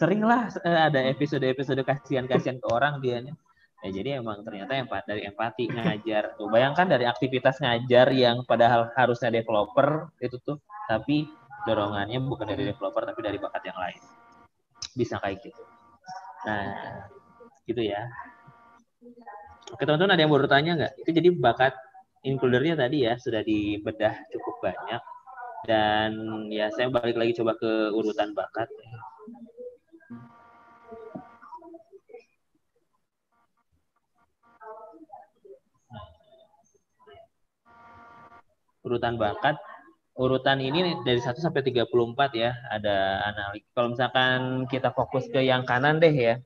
sering 0.02 0.26
lah 0.26 0.49
eh, 0.65 0.82
ada 0.90 0.99
episode-episode 1.14 1.82
kasihan-kasihan 1.86 2.57
ke 2.57 2.68
orang 2.69 2.99
dia 2.99 3.22
ya 3.86 3.94
jadi 3.94 4.19
emang 4.19 4.41
ternyata 4.41 4.74
empat 4.74 5.06
dari 5.06 5.22
empati 5.30 5.69
ngajar. 5.69 6.34
Tuh 6.41 6.49
bayangkan 6.49 6.90
dari 6.90 7.06
aktivitas 7.06 7.61
ngajar 7.61 8.10
yang 8.10 8.41
padahal 8.44 8.90
harusnya 8.98 9.30
developer 9.30 10.10
itu 10.18 10.41
tuh 10.41 10.57
tapi 10.90 11.30
dorongannya 11.69 12.18
bukan 12.26 12.48
dari 12.49 12.65
developer 12.74 13.06
tapi 13.06 13.22
dari 13.22 13.38
bakat 13.38 13.64
yang 13.69 13.78
lain. 13.78 14.02
Bisa 14.98 15.22
kayak 15.22 15.45
gitu. 15.45 15.64
Nah 16.49 17.06
gitu 17.68 17.84
ya 17.84 18.07
oke 19.73 19.84
teman-teman 19.84 20.13
ada 20.15 20.21
yang 20.23 20.34
baru 20.34 20.47
tanya 20.47 20.71
nggak? 20.77 20.93
Itu 21.03 21.09
jadi 21.11 21.29
bakat 21.35 21.73
includernya 22.25 22.75
tadi 22.79 23.07
ya 23.07 23.13
sudah 23.19 23.41
dibedah 23.45 24.13
cukup 24.34 24.55
banyak. 24.63 25.01
Dan 25.67 26.11
ya 26.47 26.71
saya 26.71 26.88
balik 26.88 27.17
lagi 27.19 27.35
coba 27.39 27.57
ke 27.59 27.91
urutan 27.91 28.31
bakat. 28.31 28.69
Urutan 38.88 39.19
bakat. 39.19 39.59
Urutan 40.17 40.57
ini 40.57 40.97
dari 41.05 41.21
1 41.21 41.38
sampai 41.38 41.61
34 41.61 41.93
ya 42.34 42.49
ada 42.73 43.21
analitik 43.29 43.69
kalau 43.77 43.93
misalkan 43.93 44.65
kita 44.65 44.89
fokus 44.89 45.29
ke 45.29 45.45
yang 45.45 45.61
kanan 45.61 46.01
deh 46.01 46.09
ya 46.09 46.41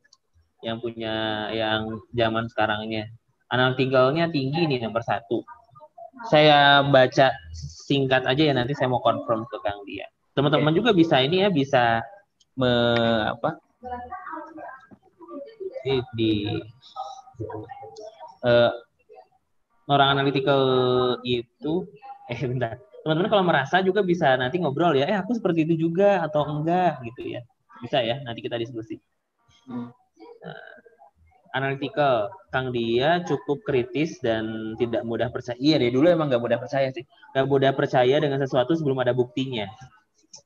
yang 0.62 0.78
punya 0.78 1.50
yang 1.52 2.02
zaman 2.14 2.46
sekarangnya. 2.50 3.10
Analyticalnya 3.52 4.32
tinggi 4.32 4.64
nih 4.70 4.80
nomor 4.86 5.04
satu. 5.04 5.44
Saya 6.30 6.86
baca 6.86 7.34
singkat 7.88 8.24
aja 8.24 8.42
ya 8.52 8.54
nanti 8.56 8.78
saya 8.78 8.88
mau 8.88 9.04
confirm 9.04 9.44
ke 9.50 9.58
Kang 9.66 9.84
Dia. 9.84 10.08
Teman-teman 10.32 10.72
juga 10.72 10.96
bisa 10.96 11.20
ini 11.20 11.44
ya 11.44 11.50
bisa 11.52 12.00
me, 12.56 12.72
apa? 13.36 13.60
Di, 15.82 15.98
di 16.16 16.34
eh, 18.46 18.72
orang 19.90 20.10
analytical 20.16 20.62
itu 21.26 21.90
eh 22.32 22.40
bentar. 22.48 22.80
Teman-teman 23.02 23.32
kalau 23.34 23.44
merasa 23.44 23.82
juga 23.82 24.06
bisa 24.06 24.38
nanti 24.38 24.62
ngobrol 24.62 24.94
ya 24.94 25.10
eh 25.10 25.18
aku 25.18 25.34
seperti 25.36 25.66
itu 25.66 25.90
juga 25.90 26.22
atau 26.24 26.46
enggak 26.48 27.02
gitu 27.12 27.36
ya. 27.36 27.42
Bisa 27.82 28.00
ya 28.06 28.22
nanti 28.24 28.46
kita 28.46 28.62
diskusi. 28.62 29.02
Hmm. 29.66 29.90
Analytical. 31.52 32.32
Kang 32.52 32.72
dia 32.72 33.24
cukup 33.28 33.64
kritis 33.64 34.20
dan 34.24 34.76
tidak 34.80 35.04
mudah 35.08 35.28
percaya. 35.32 35.56
Iya 35.60 35.80
deh 35.80 35.92
dulu 35.92 36.08
emang 36.08 36.32
nggak 36.32 36.44
mudah 36.44 36.60
percaya 36.60 36.88
sih. 36.92 37.04
Nggak 37.36 37.46
mudah 37.48 37.72
percaya 37.76 38.16
dengan 38.20 38.40
sesuatu 38.40 38.76
sebelum 38.76 39.00
ada 39.04 39.12
buktinya. 39.16 39.68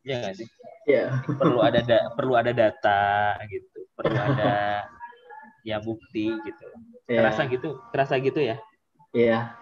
Iya 0.06 0.16
nggak 0.22 0.36
sih? 0.38 0.48
Iya. 0.86 1.26
perlu 1.26 1.66
ada 1.66 1.82
da- 1.82 2.10
perlu 2.14 2.34
ada 2.38 2.54
data 2.54 3.34
gitu. 3.50 3.90
Perlu 3.98 4.18
ada 4.18 4.86
ya 5.66 5.82
bukti 5.82 6.30
gitu. 6.30 6.66
Iya. 7.10 7.22
terasa 7.22 7.42
gitu 7.50 7.70
terasa 7.94 8.14
gitu 8.22 8.42
ya? 8.42 8.58
Iya. 9.14 9.54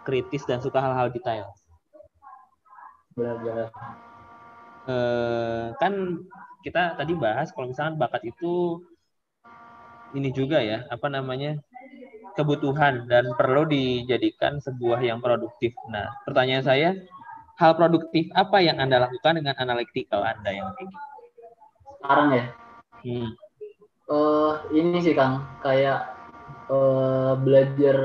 kritis 0.00 0.48
dan 0.48 0.64
suka 0.64 0.80
hal-hal 0.80 1.12
detail. 1.12 1.52
Benar-benar. 3.12 3.68
eh, 4.88 5.66
kan 5.76 6.24
kita 6.64 6.96
tadi 6.96 7.12
bahas 7.12 7.52
kalau 7.52 7.68
misalkan 7.68 8.00
bakat 8.00 8.24
itu 8.32 8.80
ini 10.14 10.30
juga 10.34 10.58
ya 10.60 10.86
apa 10.90 11.06
namanya 11.06 11.58
kebutuhan 12.34 13.04
dan 13.10 13.34
perlu 13.34 13.66
dijadikan 13.66 14.62
sebuah 14.62 15.02
yang 15.02 15.18
produktif. 15.20 15.74
Nah, 15.90 16.08
pertanyaan 16.24 16.64
saya, 16.64 16.90
hal 17.58 17.76
produktif 17.76 18.30
apa 18.32 18.62
yang 18.62 18.78
anda 18.80 19.02
lakukan 19.02 19.36
dengan 19.42 19.54
analytical 19.58 20.24
anda 20.24 20.50
yang 20.50 20.70
tinggi? 20.78 20.96
Sekarang 22.00 22.28
ya. 22.32 22.44
Hmm. 23.00 23.28
eh 24.10 24.54
ini 24.74 24.98
sih 25.00 25.14
Kang, 25.14 25.46
kayak 25.62 26.02
eh 26.70 27.32
belajar 27.38 27.96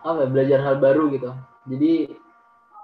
apa 0.00 0.24
ya, 0.24 0.28
belajar 0.28 0.58
hal 0.64 0.76
baru 0.80 1.12
gitu. 1.12 1.30
Jadi 1.68 1.92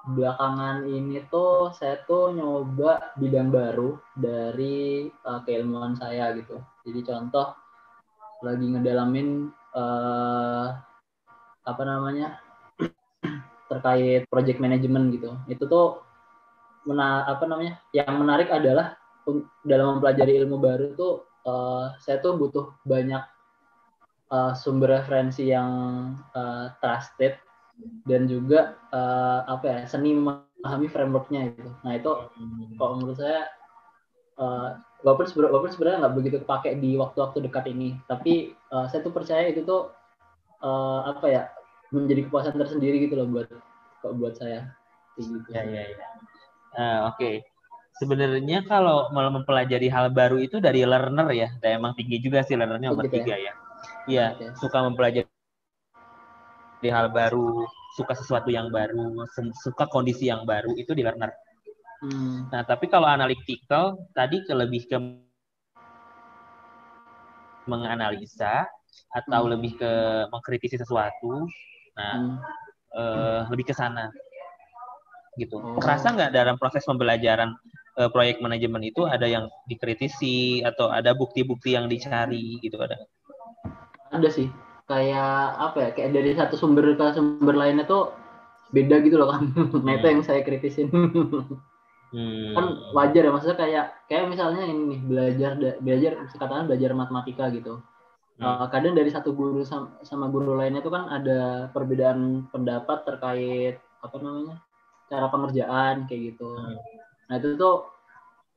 belakangan 0.07 0.87
ini 0.87 1.19
tuh 1.27 1.75
saya 1.75 1.99
tuh 2.07 2.31
nyoba 2.31 3.17
bidang 3.19 3.51
baru 3.51 3.99
dari 4.15 5.09
eh, 5.11 5.41
keilmuan 5.47 5.99
saya 5.99 6.35
gitu. 6.37 6.61
Jadi 6.87 7.01
contoh 7.03 7.66
lagi 8.45 8.67
ngedalamin 8.69 9.49
eh 9.77 10.69
apa 11.67 11.83
namanya 11.83 12.39
terkait 13.71 14.25
project 14.31 14.59
management 14.63 15.13
gitu. 15.17 15.31
Itu 15.51 15.67
tuh 15.67 16.01
mena 16.87 17.27
apa 17.27 17.45
namanya? 17.45 17.83
Yang 17.91 18.15
menarik 18.17 18.49
adalah 18.55 18.95
dalam 19.67 19.99
mempelajari 19.99 20.39
ilmu 20.39 20.57
baru 20.63 20.95
tuh 20.95 21.27
eh, 21.43 21.87
saya 21.99 22.23
tuh 22.23 22.39
butuh 22.39 22.79
banyak 22.87 23.23
eh, 24.31 24.53
sumber 24.55 25.03
referensi 25.03 25.51
yang 25.51 25.71
eh, 26.31 26.71
trusted 26.79 27.35
dan 28.07 28.31
juga 28.31 28.79
eh, 28.95 29.41
apa 29.51 29.65
ya 29.67 29.79
seni 29.91 30.15
memahami 30.15 30.87
frameworknya 30.87 31.51
gitu. 31.59 31.71
Nah 31.83 31.93
itu 31.99 32.11
kalau 32.79 33.03
menurut 33.03 33.19
saya 33.19 33.51
eh, 34.39 34.71
walaupun 35.07 35.27
sebenarnya 35.31 35.53
walaupun 35.55 35.71
sebenarnya 35.71 35.99
nggak 36.03 36.17
begitu 36.19 36.37
kepake 36.43 36.71
di 36.83 36.91
waktu-waktu 36.99 37.39
dekat 37.47 37.65
ini, 37.71 37.95
tapi 38.11 38.51
eh, 38.59 38.87
saya 38.91 39.01
tuh 39.07 39.15
percaya 39.15 39.47
itu 39.47 39.63
tuh 39.63 39.95
eh, 40.59 41.01
apa 41.07 41.27
ya 41.31 41.43
menjadi 41.95 42.27
kepuasan 42.27 42.59
tersendiri 42.59 43.07
gitu 43.07 43.15
loh 43.15 43.31
buat 43.31 43.47
kok 44.03 44.13
buat 44.19 44.35
saya. 44.35 44.75
Kayak 45.15 45.27
gitu. 45.31 45.49
Ya, 45.55 45.63
ya, 45.63 45.83
ya. 45.87 46.09
Nah, 46.75 46.99
Oke. 47.15 47.47
Sebenarnya 47.97 48.61
kalau 48.69 49.09
mau 49.09 49.25
mempelajari 49.33 49.89
hal 49.89 50.13
baru 50.13 50.37
itu 50.37 50.61
dari 50.61 50.85
learner 50.85 51.33
ya, 51.33 51.49
dan 51.65 51.81
emang 51.81 51.97
tinggi 51.97 52.21
juga 52.21 52.45
sih 52.45 52.53
learnernya 52.53 52.93
nomor 52.93 53.09
gitu 53.09 53.17
ya? 53.17 53.25
tiga 53.25 53.37
ya. 53.41 53.53
Iya, 54.05 54.27
Oke. 54.37 54.47
suka 54.61 54.79
mempelajari 54.85 55.33
di 56.85 56.93
hal 56.93 57.09
baru, 57.09 57.65
suka 57.97 58.13
sesuatu 58.13 58.53
yang 58.53 58.69
baru, 58.69 59.25
suka 59.65 59.89
kondisi 59.89 60.29
yang 60.29 60.45
baru 60.45 60.77
itu 60.77 60.93
di 60.93 61.01
learner. 61.01 61.33
Hmm. 62.05 62.53
Nah, 62.53 62.63
tapi 62.67 62.87
kalau 62.93 63.09
analytical 63.09 63.97
tadi 64.13 64.45
ke 64.45 64.53
lebih 64.53 64.85
ke 64.89 64.97
menganalisa 67.67 68.69
atau 69.13 69.43
Hmm. 69.47 69.53
lebih 69.57 69.77
ke 69.81 69.93
mengkritisi 70.31 70.79
sesuatu 70.79 71.49
Nah, 71.97 72.13
Hmm. 72.13 72.37
eh, 72.93 73.41
lebih 73.49 73.73
ke 73.73 73.75
sana 73.75 74.13
gitu. 75.41 75.57
Oh. 75.61 75.81
Kerasa 75.81 76.13
nggak 76.13 76.33
dalam 76.33 76.57
proses 76.61 76.85
pembelajaran 76.85 77.57
eh, 77.97 78.13
proyek 78.13 78.45
manajemen 78.45 78.85
itu 78.85 79.09
ada 79.09 79.25
yang 79.25 79.49
dikritisi 79.65 80.61
atau 80.61 80.93
ada 80.93 81.17
bukti-bukti 81.17 81.73
yang 81.73 81.89
dicari 81.89 82.61
gitu 82.61 82.77
ada? 82.77 83.01
Ada 84.13 84.29
sih. 84.29 84.53
Kayak 84.85 85.57
apa 85.57 85.77
ya? 85.81 85.91
Kayak 85.97 86.11
dari 86.13 86.31
satu 86.37 86.55
sumber 86.61 86.93
ke 86.93 87.17
sumber 87.17 87.57
lainnya 87.57 87.89
tuh 87.89 88.13
beda 88.77 89.01
gitu 89.01 89.17
loh 89.17 89.33
kan. 89.33 89.49
nah 89.89 89.97
itu 89.97 90.05
Hmm. 90.05 90.13
yang 90.21 90.23
saya 90.25 90.45
kritisin. 90.45 90.93
Hmm. 92.15 92.55
kan 92.55 92.67
wajar 92.95 93.23
ya 93.27 93.31
maksudnya 93.35 93.59
kayak 93.59 93.85
kayak 94.07 94.31
misalnya 94.31 94.63
ini 94.63 94.83
nih 94.95 95.01
belajar 95.03 95.51
belajar 95.83 96.13
katakan 96.39 96.67
belajar 96.71 96.91
matematika 96.95 97.51
gitu 97.51 97.83
Hmm. 98.37 98.45
Uh, 98.45 98.67
kadang 98.69 98.93
dari 98.93 99.09
satu 99.09 99.33
guru 99.33 99.65
sama, 99.65 99.97
sama 100.05 100.29
guru 100.29 100.61
lainnya 100.61 100.85
itu 100.85 100.93
kan 100.93 101.09
ada 101.09 101.73
perbedaan 101.73 102.45
pendapat 102.53 103.09
terkait 103.09 103.81
apa 104.05 104.17
namanya 104.21 104.61
cara 105.09 105.33
pengerjaan 105.33 106.05
kayak 106.05 106.37
gitu 106.37 106.53
Hmm. 106.53 106.77
nah 107.33 107.41
itu 107.41 107.57
tuh 107.57 107.89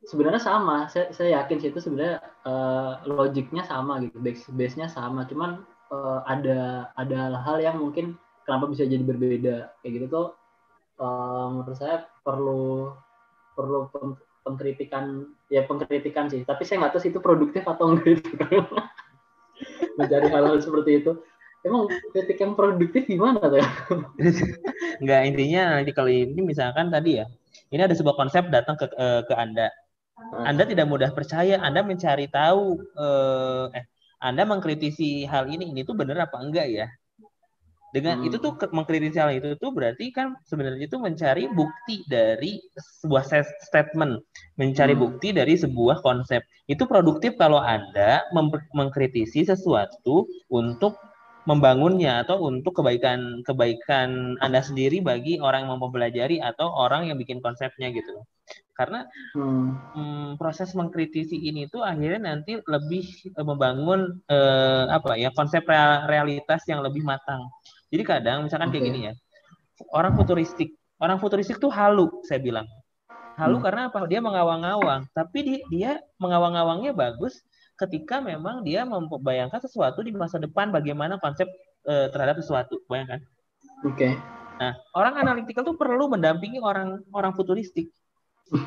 sebenarnya 0.04 0.44
sama 0.44 0.92
saya, 0.92 1.16
saya 1.16 1.40
yakin 1.40 1.58
sih 1.64 1.70
itu 1.72 1.80
sebenarnya 1.80 2.20
uh, 2.44 3.00
logiknya 3.08 3.64
sama 3.64 4.04
gitu 4.04 4.20
base 4.20 4.52
base 4.52 4.76
nya 4.76 4.92
sama 4.92 5.24
cuman 5.28 5.64
uh, 5.96 6.28
ada 6.28 6.92
ada 7.00 7.40
hal 7.40 7.64
yang 7.64 7.80
mungkin 7.80 8.20
kenapa 8.44 8.68
bisa 8.68 8.84
jadi 8.84 9.04
berbeda 9.04 9.80
kayak 9.80 9.92
gitu 9.96 10.06
tuh 10.12 10.28
uh, 11.00 11.56
menurut 11.56 11.80
saya 11.80 12.04
perlu 12.24 12.92
perlu 13.60 13.92
peng- 13.92 14.20
pengkritikan 14.48 15.28
ya 15.52 15.68
pengkritikan 15.68 16.32
sih. 16.32 16.48
Tapi 16.48 16.64
saya 16.64 16.80
nggak 16.80 16.92
tahu 16.96 17.02
sih 17.04 17.12
itu 17.12 17.20
produktif 17.20 17.68
atau 17.68 17.92
enggak 17.92 18.24
gitu 18.24 18.46
mencari 20.00 20.28
hal-hal 20.32 20.58
seperti 20.64 20.92
itu. 21.04 21.12
Emang 21.60 21.92
kritik 22.16 22.40
yang 22.40 22.56
produktif 22.56 23.04
gimana 23.04 23.44
tuh? 23.44 23.60
Nggak 25.04 25.22
intinya 25.28 25.62
nanti 25.80 25.92
kalau 25.92 26.08
ini 26.08 26.40
misalkan 26.40 26.88
tadi 26.88 27.20
ya, 27.20 27.26
ini 27.72 27.82
ada 27.84 27.96
sebuah 27.96 28.16
konsep 28.16 28.48
datang 28.48 28.80
ke 28.80 28.88
eh, 28.96 29.22
ke 29.28 29.36
anda, 29.36 29.68
anda 30.48 30.64
tidak 30.64 30.88
mudah 30.88 31.12
percaya, 31.12 31.60
anda 31.60 31.84
mencari 31.84 32.32
tahu, 32.32 32.80
eh, 32.96 33.66
eh 33.80 33.86
anda 34.24 34.44
mengkritisi 34.48 35.28
hal 35.28 35.52
ini 35.52 35.72
ini 35.72 35.82
tuh 35.84 35.96
benar 36.00 36.28
apa 36.28 36.40
enggak 36.44 36.68
ya? 36.72 36.88
Dengan 37.90 38.22
Hmm. 38.22 38.28
itu 38.30 38.38
tuh 38.38 38.54
mengkritisi 38.70 39.18
hal 39.18 39.34
itu 39.34 39.58
tuh 39.58 39.74
berarti 39.74 40.14
kan 40.14 40.38
sebenarnya 40.46 40.86
itu 40.86 40.98
mencari 41.02 41.50
bukti 41.50 42.06
dari 42.06 42.62
sebuah 42.78 43.24
se- 43.26 43.58
statement, 43.66 44.22
mencari 44.62 44.94
Hmm. 44.94 45.02
bukti 45.10 45.34
dari 45.34 45.58
sebuah 45.58 46.06
konsep. 46.06 46.46
Itu 46.70 46.86
produktif 46.86 47.34
kalau 47.42 47.58
anda 47.58 48.22
mengkritisi 48.78 49.42
sesuatu 49.42 50.30
untuk 50.54 51.02
membangunnya 51.50 52.22
atau 52.22 52.46
untuk 52.46 52.78
kebaikan 52.78 53.42
kebaikan 53.42 54.38
anda 54.38 54.62
sendiri 54.62 55.02
bagi 55.02 55.42
orang 55.42 55.66
yang 55.66 55.72
mau 55.74 55.90
mempelajari 55.90 56.38
atau 56.38 56.70
orang 56.70 57.10
yang 57.10 57.18
bikin 57.18 57.42
konsepnya 57.42 57.90
gitu. 57.90 58.22
Karena 58.78 59.10
Hmm. 59.34 59.74
hmm, 59.98 60.30
proses 60.38 60.78
mengkritisi 60.78 61.38
ini 61.42 61.66
tuh 61.74 61.82
akhirnya 61.82 62.34
nanti 62.38 62.62
lebih 62.70 63.06
eh, 63.34 63.46
membangun 63.46 64.22
eh, 64.30 64.86
apa 64.94 65.18
ya 65.18 65.34
konsep 65.34 65.66
real- 65.66 66.06
realitas 66.06 66.62
yang 66.70 66.86
lebih 66.86 67.02
matang. 67.02 67.50
Jadi 67.90 68.04
kadang 68.06 68.46
misalkan 68.46 68.70
kayak 68.70 68.84
Oke. 68.86 68.90
gini 68.94 69.00
ya, 69.10 69.14
orang 69.94 70.14
futuristik, 70.14 70.78
orang 71.02 71.18
futuristik 71.18 71.58
tuh 71.58 71.74
halu, 71.74 72.10
saya 72.26 72.38
bilang. 72.38 72.70
Halu 73.40 73.58
Hmm. 73.58 73.66
karena 73.66 73.82
apa? 73.88 74.04
Dia 74.06 74.20
mengawang-awang, 74.20 75.08
tapi 75.16 75.40
dia, 75.42 75.60
dia 75.72 75.92
mengawang-awangnya 76.20 76.92
bagus 76.92 77.40
ketika 77.80 78.20
memang 78.20 78.62
dia 78.68 78.84
membayangkan 78.84 79.64
sesuatu 79.64 80.04
di 80.04 80.12
masa 80.12 80.36
depan 80.36 80.70
bagaimana 80.70 81.16
konsep 81.18 81.48
eh, 81.88 82.12
terhadap 82.12 82.38
sesuatu. 82.44 82.84
Bayangkan. 82.92 83.24
oke 83.88 84.10
Nah, 84.60 84.76
orang 84.92 85.16
analytical 85.24 85.64
tuh 85.64 85.80
perlu 85.80 86.12
mendampingi 86.12 86.60
orang 86.60 87.00
orang 87.16 87.32
futuristik 87.32 87.88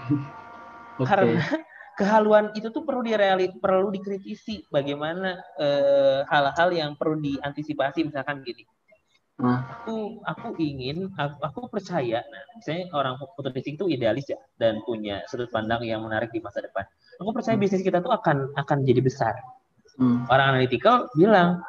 oke 0.96 1.04
karena 1.04 1.36
kehaluan 2.00 2.48
itu 2.56 2.72
tuh 2.72 2.80
perlu 2.88 3.04
direali 3.04 3.52
perlu 3.60 3.92
dikritisi 3.92 4.64
bagaimana 4.72 5.36
eh, 5.60 6.24
hal-hal 6.24 6.68
yang 6.72 6.90
perlu 6.96 7.20
diantisipasi 7.20 8.08
misalkan 8.08 8.40
gini. 8.40 8.64
Aku 9.42 10.22
aku 10.22 10.48
ingin 10.62 11.10
aku, 11.18 11.36
aku 11.42 11.60
percaya 11.66 12.22
nah 12.22 12.42
misalnya 12.54 12.86
orang 12.94 13.14
futuristik 13.34 13.74
itu 13.74 13.90
idealis 13.90 14.30
ya 14.30 14.38
dan 14.54 14.78
punya 14.86 15.26
sudut 15.26 15.50
pandang 15.50 15.82
yang 15.82 16.02
menarik 16.06 16.30
di 16.30 16.38
masa 16.38 16.62
depan. 16.62 16.86
Aku 17.18 17.34
percaya 17.34 17.58
bisnis 17.58 17.82
kita 17.82 17.98
tuh 17.98 18.14
akan 18.14 18.54
akan 18.54 18.78
jadi 18.86 19.02
besar. 19.02 19.34
Hmm. 19.92 20.24
orang 20.32 20.56
analytical 20.56 21.12
bilang 21.12 21.60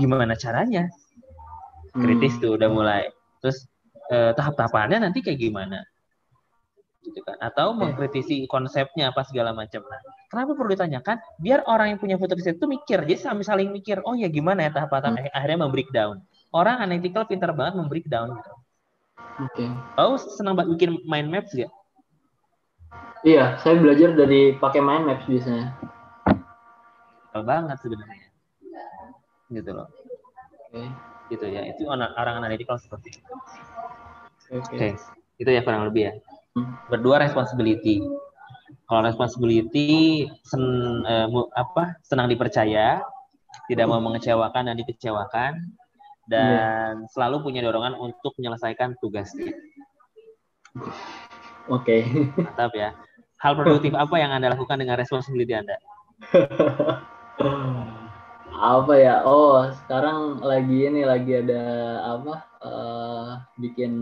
gimana 0.00 0.32
caranya? 0.32 0.88
Hmm. 1.92 2.00
kritis 2.06 2.38
tuh 2.38 2.56
udah 2.56 2.70
mulai. 2.70 3.10
Terus 3.42 3.66
eh, 4.08 4.32
tahap-tahapannya 4.32 5.02
nanti 5.02 5.20
kayak 5.20 5.36
gimana? 5.42 5.82
Gitu 7.04 7.20
kan. 7.26 7.36
Atau 7.42 7.74
Oke. 7.74 7.84
mengkritisi 7.84 8.48
konsepnya 8.48 9.12
apa 9.12 9.26
segala 9.26 9.52
macam. 9.52 9.82
Nah 9.84 10.00
kenapa 10.30 10.56
perlu 10.56 10.72
ditanyakan? 10.72 11.16
Biar 11.42 11.66
orang 11.66 11.96
yang 11.96 11.98
punya 12.00 12.16
futuristik 12.16 12.56
itu 12.56 12.70
mikir. 12.70 13.02
Jadi 13.04 13.18
sambil 13.18 13.44
saling 13.44 13.68
mikir 13.74 14.00
oh 14.06 14.14
ya 14.14 14.30
gimana 14.30 14.64
ya 14.64 14.70
tahap-tahap 14.72 15.20
akhirnya 15.34 15.58
membreakdown 15.66 16.22
orang 16.50 16.82
analytical 16.82 17.26
pintar 17.26 17.54
banget 17.54 17.78
membreakdown 17.78 18.34
gitu. 18.38 18.52
Oke. 19.40 19.64
Oh 19.96 20.18
senang 20.18 20.58
banget 20.58 20.76
bikin 20.76 20.90
mind 21.06 21.30
maps 21.30 21.54
gak 21.54 21.72
iya 23.22 23.60
saya 23.60 23.76
belajar 23.76 24.16
dari 24.16 24.56
pakai 24.56 24.80
mind 24.80 25.04
maps 25.06 25.24
biasanya. 25.28 25.76
Keren 27.30 27.46
banget 27.46 27.76
sebenarnya. 27.78 28.26
Gitu 29.52 29.70
loh. 29.70 29.88
Oke. 30.68 30.82
Gitu 31.30 31.46
ya 31.46 31.62
itu 31.70 31.86
orang 31.86 32.42
analytical 32.42 32.76
seperti 32.80 33.14
itu. 33.14 33.22
Oke 34.50 34.74
Oke, 34.74 34.98
itu 35.38 35.50
ya 35.50 35.62
kurang 35.62 35.86
lebih 35.86 36.10
ya. 36.10 36.12
Hmm. 36.58 36.74
Berdua 36.90 37.22
responsibility. 37.22 38.02
Kalau 38.90 39.06
responsibility 39.06 40.26
sen, 40.42 40.62
eh, 41.06 41.30
apa 41.54 41.94
senang 42.02 42.26
dipercaya, 42.26 42.98
tidak 43.70 43.86
mau 43.86 44.02
mengecewakan 44.02 44.66
dan 44.66 44.74
dikecewakan, 44.74 45.70
dan 46.30 47.10
selalu 47.10 47.42
punya 47.42 47.66
dorongan 47.66 47.98
untuk 47.98 48.30
menyelesaikan 48.38 48.94
tugasnya. 49.02 49.50
oke 51.66 51.96
Mantap 52.38 52.72
ya. 52.78 52.94
Hal 53.42 53.58
produktif 53.58 53.90
apa 54.06 54.14
yang 54.22 54.30
Anda 54.30 54.54
lakukan 54.54 54.78
dengan 54.78 54.94
responsibility 54.94 55.58
Anda? 55.58 55.76
apa 58.60 58.92
ya 58.92 59.24
oh 59.24 59.72
sekarang 59.72 60.44
lagi 60.44 60.84
ini 60.84 61.00
lagi 61.08 61.32
ada 61.32 61.64
apa 62.20 62.34
eh, 62.60 63.30
bikin 63.56 63.92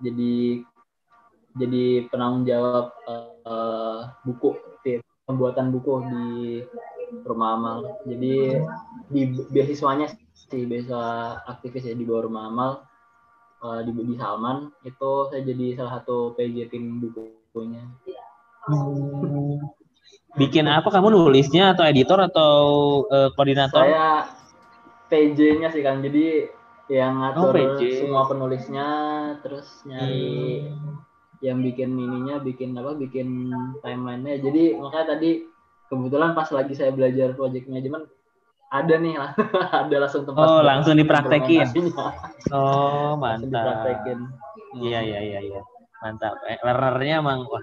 jadi 0.00 0.64
jadi 1.60 2.08
penanggung 2.08 2.48
jawab 2.48 2.88
eh, 3.04 4.00
buku 4.24 4.56
pembuatan 5.28 5.70
buku 5.76 5.92
di 6.08 6.28
rumah 7.28 7.50
amal 7.56 7.76
jadi 8.08 8.64
di 9.12 9.22
beasiswanya 9.52 10.08
sih 10.32 10.64
beasiswa 10.64 11.04
aktivis 11.44 11.84
ya 11.84 11.94
di 11.94 12.04
bawah 12.08 12.24
rumah 12.28 12.44
amal 12.48 12.70
eh, 13.62 13.80
di 13.84 13.90
di 13.92 14.14
Salman 14.16 14.72
itu 14.82 15.12
saya 15.28 15.42
jadi 15.44 15.66
salah 15.76 16.00
satu 16.00 16.32
PJ 16.34 16.72
tim 16.72 16.98
bukunya 17.00 17.84
Bikin 20.32 20.64
apa 20.64 20.88
kamu 20.88 21.12
nulisnya 21.12 21.76
atau 21.76 21.84
editor 21.84 22.18
atau 22.24 22.52
eh, 23.12 23.28
koordinator? 23.36 23.84
Saya 23.84 24.32
PJ-nya 25.12 25.68
sih 25.68 25.84
kan, 25.84 26.00
jadi 26.00 26.48
yang 26.88 27.20
Oh, 27.36 27.52
ngatur 27.52 27.76
PJ. 27.76 28.00
semua 28.00 28.24
penulisnya, 28.24 28.86
terus 29.44 29.84
nyari 29.84 30.64
Hmm. 30.64 31.04
yang 31.44 31.58
bikin 31.60 31.92
ininya, 32.00 32.40
bikin 32.40 32.72
apa, 32.78 32.96
bikin 32.96 33.52
timelinenya. 33.84 34.40
Jadi 34.40 34.62
makanya 34.80 35.06
tadi 35.18 35.30
kebetulan 35.92 36.32
pas 36.32 36.48
lagi 36.48 36.72
saya 36.72 36.88
belajar 36.96 37.36
project 37.36 37.68
management 37.68 38.08
ada 38.72 38.94
nih, 38.96 39.20
ada 39.84 39.96
langsung 40.00 40.24
tempat. 40.24 40.48
Oh, 40.48 40.64
langsung 40.64 40.96
dipraktekin. 40.96 41.68
Oh, 42.48 43.20
mantap. 43.20 43.44
dipraktekin. 43.44 44.18
Iya 44.80 45.04
iya 45.04 45.20
iya 45.20 45.40
iya. 45.44 45.60
Mantap. 46.00 46.40
Eh, 46.48 46.56
learnernya 46.64 47.20
emang 47.20 47.44
wah 47.46 47.60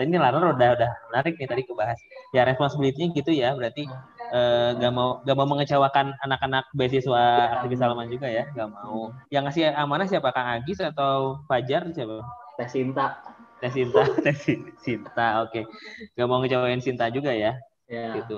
ini 0.00 0.16
learner 0.16 0.56
udah 0.56 0.68
udah 0.80 0.90
menarik 1.12 1.36
nih 1.36 1.44
tadi 1.44 1.62
kebahas. 1.68 2.00
Ya 2.32 2.48
responsibility-nya 2.48 3.12
gitu 3.12 3.36
ya. 3.36 3.52
Berarti 3.52 3.84
eh, 4.32 4.70
gak 4.80 4.92
mau 4.96 5.20
gak 5.28 5.36
mau 5.36 5.44
mengecewakan 5.44 6.16
anak-anak 6.24 6.72
beasiswa 6.72 7.52
aktivis 7.60 7.76
Salman 7.76 8.08
juga 8.08 8.26
ya. 8.32 8.48
Gak 8.56 8.72
mau. 8.72 9.12
Yang 9.28 9.42
ngasih 9.52 9.62
amanah 9.76 10.08
siapa 10.08 10.32
Kang 10.32 10.56
Agis 10.56 10.80
atau 10.80 11.44
Fajar 11.44 11.92
siapa? 11.92 12.24
Tes 12.56 12.72
Sinta. 12.72 13.20
Teh 13.56 13.72
Sinta, 13.72 14.04
Teh 14.24 14.36
Sin- 14.36 14.72
Sinta. 14.80 15.44
Oke. 15.44 15.68
Gak 16.16 16.26
mau 16.28 16.40
ngecewain 16.40 16.80
Sinta 16.80 17.12
juga 17.12 17.32
ya. 17.36 17.56
Ya, 17.86 18.18
Gitu. 18.22 18.36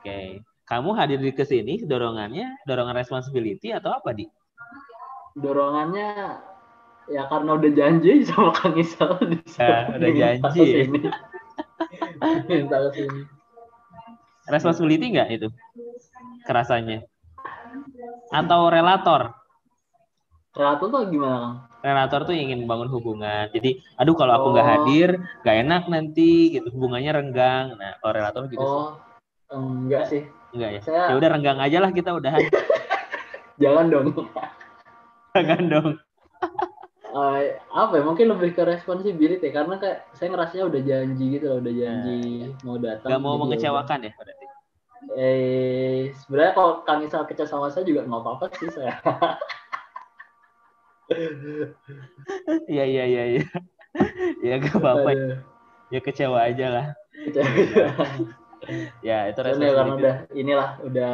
Oke. 0.00 0.44
Kamu 0.62 0.94
hadir 0.94 1.18
di 1.20 1.32
ke 1.34 1.44
sini 1.44 1.82
dorongannya 1.84 2.62
dorongan 2.64 2.96
responsibility 2.96 3.74
atau 3.74 3.92
apa 3.92 4.14
di? 4.14 4.24
Dorongannya 5.36 6.38
ya 7.10 7.22
karena 7.26 7.50
udah 7.58 7.70
janji 7.74 8.22
sama 8.22 8.54
Kang 8.54 8.78
Isal 8.78 9.18
Ah, 9.58 9.90
udah 9.96 10.10
janji 10.12 10.44
ya. 10.44 10.54
ke 10.54 10.64
sini. 10.64 11.00
Minta 12.48 12.76
ke 12.78 12.90
sini. 12.94 13.20
responsibility 14.50 15.06
nggak 15.14 15.28
itu 15.38 15.48
kerasanya 16.42 17.06
atau 18.34 18.66
relator 18.74 19.30
relator 20.50 20.86
tuh 20.90 21.02
gimana 21.06 21.36
kang 21.38 21.56
relator 21.82 22.22
tuh 22.22 22.32
ingin 22.32 22.62
membangun 22.62 22.88
hubungan. 22.88 23.50
Jadi, 23.50 23.82
aduh 23.94 24.14
kalau 24.14 24.32
aku 24.32 24.46
nggak 24.50 24.62
Oh. 24.62 24.72
hadir, 24.72 25.08
nggak 25.42 25.56
enak 25.60 25.82
nanti 25.86 26.30
gitu 26.50 26.70
hubungannya 26.70 27.10
renggang. 27.12 27.74
Nah, 27.74 27.98
kalau 27.98 28.12
relator 28.14 28.42
gitu 28.46 28.62
sih. 28.62 28.70
oh 28.72 28.90
enggak 29.52 30.04
sih 30.06 30.22
Enggak 30.50 30.70
ya. 30.70 30.80
saya 30.80 31.02
Ya 31.10 31.14
udah 31.14 31.28
renggang 31.28 31.58
aja 31.58 31.78
lah 31.78 31.90
kita 31.90 32.10
udahan. 32.10 32.40
jangan 33.62 33.86
dong 33.86 34.08
Jangan 35.32 35.62
dong. 35.66 35.88
Eh, 37.12 37.42
apa 37.74 37.92
ya 37.92 38.02
mungkin 38.02 38.26
lebih 38.28 38.52
ke 38.52 38.62
responsibility 38.62 39.48
karena 39.48 39.76
kayak 39.76 40.08
saya 40.12 40.30
ngerasanya 40.30 40.64
udah 40.66 40.80
janji 40.82 41.24
gitu 41.30 41.46
loh 41.46 41.58
udah 41.60 41.74
janji 41.74 42.20
mau 42.62 42.76
datang 42.76 43.08
Nggak 43.08 43.20
mau 43.20 43.34
ya 43.34 43.40
mengecewakan 43.42 43.98
ya 44.00 44.12
berarti. 44.14 44.44
udah. 44.44 44.50
eh 45.12 45.98
sebenarnya 46.16 46.52
kalau 46.52 46.72
kang 46.82 47.02
Isal 47.02 47.26
kecewa 47.26 47.44
sama 47.44 47.66
saya 47.68 47.82
juga 47.82 48.06
nggak 48.06 48.22
apa-apa 48.22 48.44
sih 48.54 48.70
saya 48.70 48.96
Iya 52.70 52.84
iya 52.86 53.04
iya 53.04 53.24
iya. 53.38 53.42
ya 54.40 54.54
gak 54.62 54.78
apa-apa. 54.78 55.10
Aduh, 55.12 55.36
Ya 55.92 56.00
kecewa 56.00 56.38
aja 56.40 56.66
lah. 56.72 56.86
kecewa. 57.26 58.06
Ya 59.02 59.26
itu 59.26 59.42
Soalnya 59.42 59.74
karena 59.74 59.74
responsibility. 59.74 59.98
udah 59.98 60.16
inilah 60.38 60.68
udah 60.86 61.12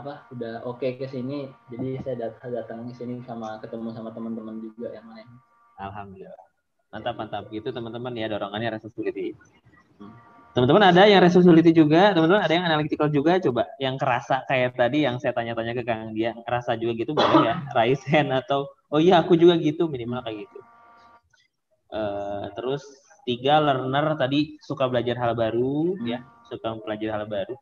apa 0.00 0.12
udah 0.32 0.52
oke 0.64 0.88
ke 0.96 1.04
sini 1.04 1.52
jadi 1.68 2.00
saya 2.00 2.16
dat 2.16 2.40
datang 2.40 2.88
ke 2.88 2.96
sini 2.96 3.20
sama 3.28 3.60
ketemu 3.60 3.92
sama 3.92 4.08
teman-teman 4.16 4.56
juga 4.64 4.88
yang 4.96 5.04
lain 5.12 5.28
Alhamdulillah. 5.76 6.40
Mantap 6.88 7.14
mantap. 7.20 7.44
Gitu 7.52 7.68
teman-teman 7.68 8.16
ya 8.16 8.32
dorongannya 8.32 8.80
responsibility. 8.80 9.36
Teman-teman 10.56 10.88
ada 10.88 11.04
yang 11.04 11.20
responsibility 11.20 11.68
juga, 11.76 12.16
teman-teman 12.16 12.40
ada 12.40 12.54
yang 12.56 12.64
analytical 12.64 13.12
juga 13.12 13.36
coba 13.44 13.68
yang 13.76 14.00
kerasa 14.00 14.40
kayak 14.48 14.72
tadi 14.72 15.04
yang 15.04 15.20
saya 15.20 15.36
tanya-tanya 15.36 15.76
ke 15.76 15.84
Kang 15.84 16.16
dia 16.16 16.32
kerasa 16.48 16.80
juga 16.80 16.96
gitu 16.96 17.12
boleh 17.12 17.44
ya 17.44 17.54
raise 17.76 18.00
hand 18.08 18.32
atau 18.32 18.64
oh 18.90 19.00
iya 19.00 19.22
aku 19.22 19.34
juga 19.34 19.56
gitu 19.58 19.86
minimal 19.90 20.22
kayak 20.22 20.46
gitu. 20.46 20.58
Eh, 21.86 22.44
terus 22.58 22.82
tiga 23.22 23.58
learner 23.62 24.14
tadi 24.14 24.58
suka 24.62 24.86
belajar 24.90 25.16
hal 25.18 25.32
baru 25.34 25.94
Hmm. 25.98 26.06
ya, 26.06 26.22
suka 26.46 26.74
mempelajari 26.74 27.10
hal 27.10 27.26
baru. 27.26 27.54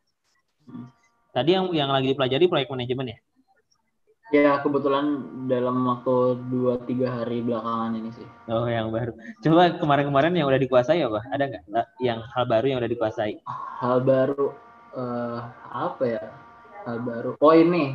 Hmm. 0.65 0.89
Tadi 1.31 1.49
yang 1.51 1.65
yang 1.75 1.89
lagi 1.91 2.13
dipelajari 2.15 2.45
proyek 2.47 2.69
manajemen 2.71 3.13
ya? 3.13 3.19
ya 4.33 4.57
kebetulan 4.57 5.05
dalam 5.45 5.85
waktu 5.85 6.41
dua 6.49 6.81
tiga 6.81 7.13
hari 7.13 7.45
belakangan 7.45 7.93
ini 7.93 8.09
sih 8.09 8.25
Oh 8.49 8.65
yang 8.65 8.89
baru. 8.89 9.13
Coba 9.37 9.77
kemarin-kemarin 9.77 10.33
yang 10.33 10.49
udah 10.49 10.57
dikuasai 10.57 11.05
apa? 11.05 11.21
Ada 11.29 11.43
nggak 11.45 11.87
yang 12.01 12.25
hal 12.33 12.43
baru 12.49 12.65
yang 12.65 12.79
udah 12.81 12.89
dikuasai? 12.89 13.37
hal 13.79 14.01
baru 14.01 14.49
eh 14.97 15.39
apa 15.69 16.03
ya 16.09 16.23
hal 16.89 16.97
baru 17.05 17.37
oh 17.37 17.53
ini 17.53 17.93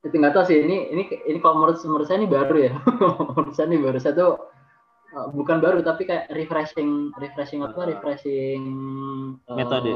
itu 0.00 0.16
nggak 0.16 0.32
tahu 0.32 0.44
sih 0.48 0.64
ini 0.64 0.88
ini 0.96 1.02
ini 1.28 1.38
kalau 1.44 1.60
menurut 1.60 1.76
menurut 1.84 2.08
saya 2.08 2.24
ini 2.24 2.28
baru 2.30 2.56
ya. 2.56 2.72
Menurut 3.36 3.52
saya 3.52 3.68
ini 3.68 3.78
baru. 3.84 3.98
Saya 4.00 4.16
tuh 4.16 4.32
eh, 5.12 5.26
bukan 5.36 5.60
baru 5.60 5.84
tapi 5.84 6.08
kayak 6.08 6.32
refreshing 6.32 7.12
refreshing 7.20 7.60
apa 7.60 7.84
refreshing 7.84 8.60
eh, 9.44 9.56
Metode. 9.56 9.92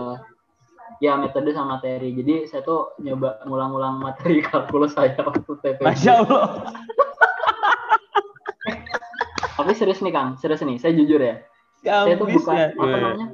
ya 1.01 1.17
metode 1.17 1.57
sama 1.57 1.81
materi. 1.81 2.13
Jadi 2.13 2.45
saya 2.45 2.61
tuh 2.61 2.93
nyoba 3.01 3.41
ngulang-ulang 3.49 4.05
materi 4.05 4.43
kalkulus 4.45 4.93
saya 4.93 5.17
waktu 5.17 5.53
TP 5.65 5.81
Masya 5.81 6.13
Allah. 6.21 6.53
tapi 9.57 9.73
serius 9.73 10.05
nih 10.05 10.13
kang. 10.13 10.37
Serius 10.37 10.61
nih. 10.61 10.77
Saya 10.77 10.93
jujur 10.93 11.17
ya. 11.17 11.41
Saya 11.81 12.21
tuh 12.21 12.29
bukan 12.29 12.55
ya. 12.61 12.69
apa 12.77 12.85
namanya? 12.93 13.27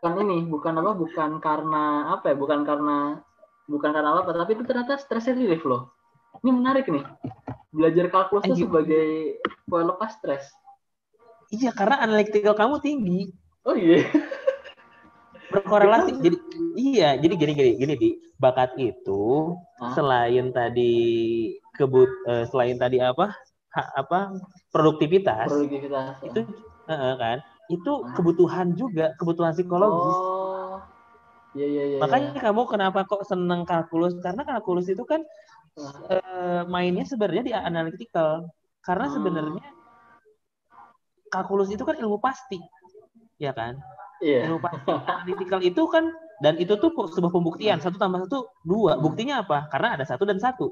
Bukan 0.00 0.12
ini. 0.24 0.48
Bukan 0.48 0.72
apa? 0.80 0.92
Bukan 0.96 1.30
karena 1.44 2.16
apa 2.16 2.32
ya? 2.32 2.36
Bukan 2.40 2.64
karena 2.64 3.20
bukan 3.66 3.90
karena 3.94 4.22
apa 4.22 4.30
tapi 4.34 4.58
itu 4.58 4.64
ternyata 4.66 4.98
stress 4.98 5.30
relief 5.30 5.62
loh. 5.62 5.94
Ini 6.42 6.50
menarik 6.50 6.88
nih. 6.88 7.04
Belajar 7.72 8.08
kalkulus 8.12 8.44
itu 8.48 8.66
sebagai 8.66 9.38
pelepas 9.68 10.16
stres. 10.18 10.44
Iya 11.52 11.70
karena 11.72 12.00
analytical 12.00 12.56
kamu 12.56 12.80
tinggi. 12.80 13.20
oh 13.68 13.76
iya. 13.76 14.08
Berkorelasi. 15.52 16.18
Jadi 16.18 16.36
iya 16.76 17.14
jadi 17.20 17.34
gini 17.36 17.52
gini 17.52 17.70
gini 17.78 17.94
di. 17.96 18.10
Bakat 18.42 18.74
itu 18.74 19.54
Hah? 19.78 19.94
selain 19.94 20.50
tadi 20.50 20.98
kebut 21.78 22.10
eh, 22.26 22.42
selain 22.50 22.74
tadi 22.74 22.98
apa? 22.98 23.30
Ha- 23.70 23.92
apa? 24.02 24.34
Produktivitas. 24.74 25.46
Produktivitas. 25.46 26.18
Itu 26.26 26.42
eh, 26.90 26.92
eh, 26.92 27.14
kan? 27.14 27.38
Itu 27.70 28.02
kebutuhan 28.18 28.74
juga 28.74 29.14
kebutuhan 29.14 29.54
psikologis. 29.54 30.10
Oh 30.18 30.61
iya 31.52 31.66
iya 31.68 31.82
iya 31.86 31.98
makanya 32.00 32.32
kamu 32.40 32.62
kenapa 32.64 33.04
kok 33.04 33.22
seneng 33.24 33.62
kalkulus 33.62 34.16
karena 34.18 34.42
kalkulus 34.42 34.88
itu 34.88 35.04
kan 35.04 35.20
eh, 36.12 36.62
mainnya 36.68 37.08
sebenarnya 37.08 37.42
di 37.42 37.52
analytical. 37.54 38.44
Karena 38.84 39.08
Hmm. 39.08 39.14
sebenarnya 39.16 39.64
kalkulus 41.28 41.72
itu 41.72 41.80
kan 41.80 41.96
ilmu 41.96 42.20
pasti 42.20 42.60
ya 43.38 43.56
kan? 43.56 43.80
Iya. 44.20 44.52
Ilmu 44.52 44.58
pasti. 44.60 44.90
Analytical 45.16 45.60
itu 45.64 45.82
kan 45.88 46.04
dan 46.44 46.60
itu 46.60 46.76
tuh 46.76 46.92
sebuah 46.92 47.32
pembuktian. 47.32 47.80
Satu 47.80 47.96
tambah 47.96 48.20
satu 48.26 48.52
dua. 48.62 49.00
Buktinya 49.00 49.40
apa? 49.40 49.64
Karena 49.72 49.96
ada 49.96 50.04
satu 50.04 50.28
dan 50.28 50.36
satu. 50.36 50.68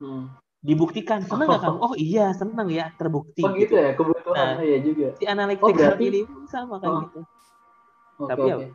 Hmm. 0.00 0.32
dibuktikan. 0.64 1.20
Seneng 1.20 1.44
nggak 1.44 1.60
kamu? 1.68 1.76
Oh 1.84 1.92
iya 1.92 2.32
seneng 2.32 2.72
ya 2.72 2.88
terbukti 2.96 3.44
oh 3.44 3.52
gitu 3.52 3.76
ya? 3.76 3.92
Kebutuhan 3.92 4.32
Nah. 4.32 4.56
oh, 4.56 4.64
iya 4.64 4.78
juga. 4.80 5.12
si 5.20 5.24
Oh, 5.28 5.32
analytical 5.36 5.76
berarti- 5.76 6.08
ini 6.08 6.20
sama 6.48 6.80
kayak 6.80 6.88
Oh. 6.88 7.00
gitu. 7.04 7.20
Oke, 8.16 8.28
Tapi 8.32 8.42
ya- 8.48 8.56
oke. 8.56 8.66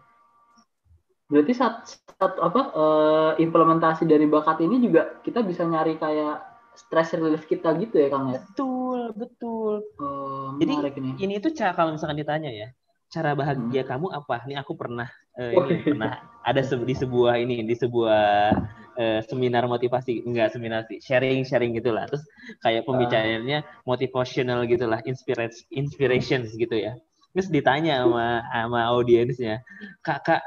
Berarti 1.29 1.53
saat, 1.53 1.75
saat 2.17 2.33
apa 2.41 2.61
eh, 2.73 3.31
implementasi 3.45 4.09
dari 4.09 4.25
bakat 4.25 4.65
ini 4.65 4.81
juga 4.81 5.21
kita 5.21 5.45
bisa 5.45 5.61
nyari 5.63 5.95
kayak 6.01 6.41
stress 6.73 7.13
relief 7.13 7.45
kita 7.45 7.75
gitu 7.77 8.01
ya 8.01 8.07
Kang 8.09 8.33
ya. 8.33 8.39
betul 8.41 9.13
betul 9.13 9.73
Eh, 9.99 10.47
Jadi, 10.59 10.73
ini. 10.99 11.09
ini 11.21 11.33
tuh 11.37 11.51
cara 11.53 11.71
kalau 11.77 11.93
misalkan 11.95 12.17
ditanya 12.17 12.49
ya 12.49 12.67
cara 13.09 13.33
bahagia 13.33 13.81
kamu 13.85 14.13
apa 14.13 14.45
nih 14.45 14.57
aku 14.61 14.73
pernah 14.77 15.09
Oh, 15.39 15.65
ini 15.65 15.81
iya. 15.81 15.81
pernah 15.81 16.11
ada 16.43 16.61
se- 16.61 16.83
di 16.83 16.91
sebuah 16.93 17.39
ini 17.39 17.63
di 17.63 17.71
sebuah 17.73 18.53
eh, 18.99 19.21
seminar 19.25 19.65
motivasi 19.71 20.27
enggak 20.27 20.51
seminar 20.53 20.83
sih 20.85 20.99
sharing 20.99 21.47
sharing 21.47 21.71
gitulah 21.73 22.05
terus 22.11 22.21
kayak 22.59 22.83
pembicaraannya 22.83 23.63
motivational 23.87 24.67
gitulah 24.67 24.99
inspiration 25.07 25.63
inspirations 25.71 26.51
gitu 26.53 26.75
ya 26.75 26.93
terus 27.33 27.47
ditanya 27.47 28.03
sama 28.03 28.43
sama 28.51 28.79
audiensnya 28.91 29.63
kakak 30.03 30.43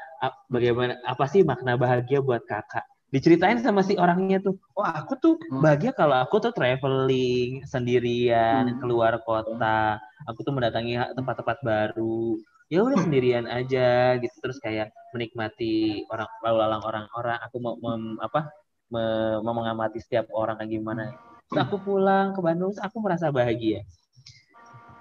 bagaimana 0.47 0.99
apa 1.03 1.24
sih 1.27 1.43
makna 1.43 1.74
bahagia 1.74 2.23
buat 2.23 2.43
kakak? 2.47 2.86
Diceritain 3.12 3.61
sama 3.61 3.85
si 3.85 3.93
orangnya 3.99 4.40
tuh. 4.40 4.57
Wah 4.73 5.05
aku 5.05 5.15
tuh 5.20 5.35
Hmm. 5.36 5.61
bahagia 5.61 5.93
kalau 5.93 6.16
aku 6.16 6.40
tuh 6.40 6.53
traveling 6.57 7.61
sendirian 7.69 8.73
Hmm. 8.73 8.78
keluar 8.81 9.20
kota. 9.20 10.01
Aku 10.31 10.40
tuh 10.47 10.55
mendatangi 10.57 10.97
tempat-tempat 11.12 11.59
baru. 11.61 12.40
Ya 12.73 12.81
udah 12.81 12.97
sendirian 13.05 13.44
aja 13.44 14.16
gitu. 14.16 14.32
Terus 14.40 14.57
kayak 14.65 14.97
menikmati 15.12 16.09
orang 16.09 16.28
lalu 16.40 16.57
lalang 16.65 16.82
orang-orang 16.89 17.39
aku 17.44 17.57
mau 17.61 17.74
mem- 17.77 18.16
apa 18.24 18.49
me- 18.89 19.40
mau 19.44 19.53
mengamati 19.53 20.01
setiap 20.01 20.32
orang 20.32 20.57
kayak 20.57 20.73
gimana. 20.73 21.12
Terus 21.53 21.69
aku 21.69 21.77
pulang 21.85 22.32
ke 22.32 22.40
Bandung 22.40 22.73
terus 22.73 22.81
aku 22.81 22.97
merasa 23.05 23.28
bahagia 23.28 23.85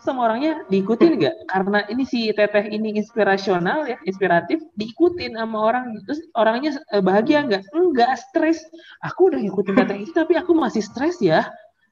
sama 0.02 0.26
orangnya 0.26 0.66
diikutin 0.68 1.22
nggak 1.22 1.36
karena 1.46 1.80
ini 1.94 2.04
si 2.10 2.34
teteh 2.34 2.74
ini 2.74 2.98
inspirasional 2.98 3.86
ya 3.86 3.98
inspiratif 4.10 4.58
diikutin 4.74 5.38
sama 5.38 5.58
orang 5.62 5.94
terus 6.10 6.26
orangnya 6.34 6.82
eh, 6.90 7.04
bahagia 7.06 7.46
nggak 7.46 7.70
enggak 7.70 8.18
stres 8.18 8.66
aku 9.06 9.30
udah 9.30 9.40
ngikutin 9.46 9.76
teteh 9.78 9.98
itu 10.02 10.12
tapi 10.12 10.34
aku 10.42 10.58
masih 10.58 10.82
stres 10.82 11.22
ya 11.22 11.46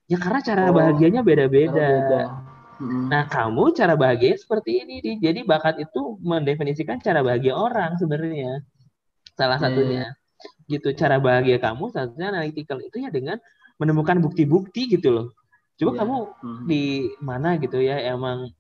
ya 0.09 0.17
karena 0.17 0.41
cara 0.41 0.61
Oh, 0.69 0.75
bahagianya 0.75 1.21
beda-beda 1.21 1.69
beda. 1.69 2.21
Nah, 2.79 3.27
kamu 3.27 3.75
cara 3.75 3.99
bahagia 3.99 4.39
seperti 4.39 4.87
ini, 4.87 5.03
Di. 5.03 5.19
Jadi 5.19 5.43
bakat 5.43 5.83
itu 5.83 6.15
mendefinisikan 6.23 7.03
cara 7.03 7.19
bahagia 7.19 7.51
orang 7.51 7.99
sebenarnya. 7.99 8.63
Salah 9.35 9.59
Iya, 9.59 9.67
satunya. 9.67 10.03
Gitu, 10.71 10.95
cara 10.95 11.19
bahagia 11.19 11.59
kamu 11.59 11.91
satunya 11.91 12.31
analytical 12.31 12.79
itu 12.79 13.03
ya 13.03 13.11
dengan 13.11 13.35
menemukan 13.75 14.23
bukti-bukti 14.23 14.95
gitu 14.95 15.11
loh. 15.11 15.27
Coba 15.79 15.91
Iya. 15.95 15.99
kamu 16.03 16.17
Mm. 16.43 16.63
di 16.67 16.83
mana 17.23 17.49
gitu 17.55 17.79
ya 17.79 17.95
emang 18.11 18.51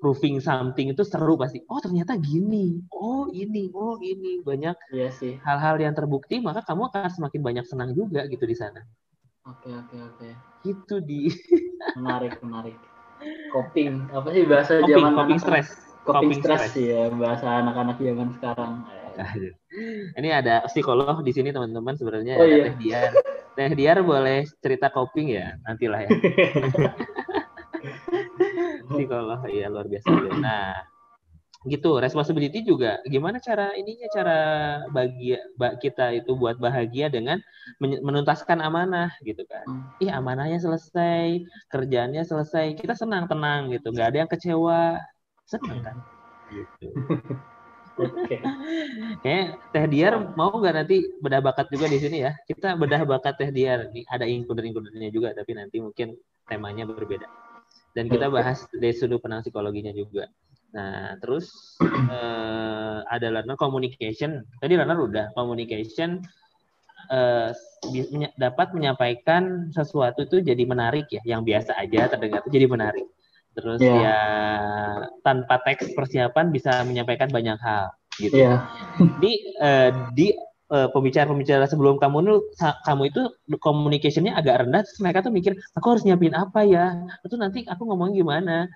proving 0.00 0.40
something 0.40 0.92
itu 0.92 1.02
seru 1.04 1.36
pasti. 1.40 1.60
Oh, 1.68 1.80
ternyata 1.80 2.16
gini. 2.16 2.80
Oh, 2.92 3.28
ini. 3.32 3.68
Oh, 3.72 3.96
ini. 4.00 4.40
Banyak 4.44 4.76
Iya 4.92 5.08
sih. 5.12 5.36
hal-hal 5.44 5.76
yang 5.80 5.92
terbukti, 5.96 6.40
maka 6.40 6.60
kamu 6.64 6.88
akan 6.92 7.08
semakin 7.12 7.40
banyak 7.44 7.64
senang 7.68 7.90
juga 7.96 8.24
gitu 8.28 8.44
di 8.48 8.56
sana. 8.56 8.80
Oke 9.46 9.70
oke 9.72 9.96
oke. 10.00 10.28
Gitu 10.64 10.94
di 11.04 11.30
Menarik 11.96 12.36
menarik. 12.44 12.76
Coping 13.52 14.12
apa 14.12 14.28
sih 14.36 14.44
bahasa 14.44 14.72
coping, 14.84 14.92
zaman 14.92 15.12
coping 15.16 15.40
stress. 15.40 15.68
Coping, 16.04 16.04
Coping 16.04 16.32
stress 16.44 16.62
stress. 16.72 16.76
ya 16.76 17.02
bahasa 17.14 17.46
anak-anak 17.64 17.96
zaman 17.98 18.28
sekarang. 18.36 18.72
Ini 20.16 20.28
ada 20.44 20.54
psikolog 20.68 21.24
di 21.24 21.32
sini 21.32 21.48
teman-teman 21.52 21.96
sebenarnya 21.96 22.34
Oh, 22.36 22.44
ada 22.44 22.52
iya. 22.52 22.64
Teh 22.68 22.74
Diar. 22.76 23.12
Teh 23.56 23.72
Diar 23.72 24.04
boleh 24.04 24.44
cerita 24.60 24.92
coping 24.92 25.32
ya? 25.32 25.56
Nantilah 25.64 26.04
ya. 26.04 26.10
psikolog 28.92 29.40
ya 29.48 29.72
luar 29.72 29.88
biasa. 29.88 30.12
Nah, 30.36 30.76
gitu. 31.64 31.96
Responsibility 31.96 32.60
juga. 32.60 33.00
Gimana 33.08 33.40
cara 33.40 33.72
ininya 33.72 34.08
cara 34.12 34.38
bagi 34.92 35.40
ba- 35.56 35.80
kita 35.80 36.12
itu 36.12 36.36
buat 36.36 36.60
bahagia 36.60 37.08
dengan 37.08 37.40
men- 37.80 38.04
menuntaskan 38.04 38.60
amanah 38.60 39.08
gitu 39.24 39.48
kan? 39.48 39.64
Hmm. 39.64 40.04
ih 40.04 40.12
amanahnya 40.12 40.60
selesai 40.60 41.48
kerjaannya 41.72 42.28
selesai. 42.28 42.76
Kita 42.76 42.92
senang 42.92 43.24
tenang 43.24 43.72
gitu. 43.72 43.88
Nggak 43.88 44.08
ada 44.12 44.18
yang 44.20 44.30
kecewa. 44.30 45.00
Senang 45.48 45.80
kan? 45.80 45.96
Gitu 46.52 46.92
Oke. 47.96 48.36
kayak 49.24 49.72
Teh 49.72 49.86
Diar 49.88 50.14
mau 50.36 50.52
nggak 50.52 50.74
nanti 50.84 50.96
bedah 51.20 51.40
bakat 51.40 51.72
juga 51.72 51.88
di 51.88 51.96
sini 51.96 52.28
ya? 52.28 52.36
Kita 52.44 52.76
bedah 52.76 53.08
bakat 53.08 53.40
Teh 53.40 53.50
Diar 53.50 53.88
Nih, 53.88 54.04
ada 54.04 54.28
includer-includernya 54.28 55.08
juga 55.08 55.32
tapi 55.32 55.56
nanti 55.56 55.80
mungkin 55.80 56.12
temanya 56.44 56.84
berbeda. 56.84 57.24
Dan 57.96 58.12
kita 58.12 58.28
bahas 58.28 58.68
dari 58.76 58.92
sudut 58.92 59.24
pandang 59.24 59.40
psikologinya 59.40 59.96
juga. 59.96 60.28
Nah 60.76 61.16
terus 61.24 61.76
eh, 62.12 62.98
ada 63.08 63.26
learner 63.32 63.56
communication. 63.56 64.44
Tadi 64.60 64.76
learner 64.76 65.00
udah 65.00 65.26
communication 65.32 66.20
menya- 67.86 68.34
dapat 68.36 68.76
menyampaikan 68.76 69.72
sesuatu 69.72 70.28
itu 70.28 70.44
jadi 70.44 70.62
menarik 70.68 71.08
ya. 71.08 71.24
Yang 71.24 71.42
biasa 71.48 71.72
aja 71.80 72.12
terdengar 72.12 72.44
itu 72.44 72.50
jadi 72.52 72.68
menarik 72.68 73.06
terus 73.56 73.80
Iya. 73.80 73.96
ya 73.96 74.18
tanpa 75.20 75.56
teks 75.58 75.90
persiapan 75.90 76.52
bisa 76.52 76.84
menyampaikan 76.84 77.26
banyak 77.28 77.56
hal 77.56 77.88
gitu 78.14 78.36
Iya. 78.36 78.68
di 79.22 79.32
eh, 79.56 79.88
di 80.12 80.28
eh, 80.66 80.88
pembicara-pembicara 80.90 81.64
sebelum 81.64 81.96
kamu 81.96 82.18
sa- 82.52 82.76
kamu 82.82 83.08
itu 83.08 83.22
communication-nya 83.56 84.34
agak 84.34 84.62
rendah 84.62 84.82
terus 84.82 85.00
mereka 85.00 85.22
tuh 85.22 85.32
mikir 85.32 85.56
aku 85.72 85.86
harus 85.88 86.02
nyiapin 86.02 86.32
apa 86.32 86.60
ya 86.62 86.84
itu 87.22 87.34
nanti 87.34 87.64
aku 87.64 87.82
ngomong 87.84 88.12
gimana 88.12 88.68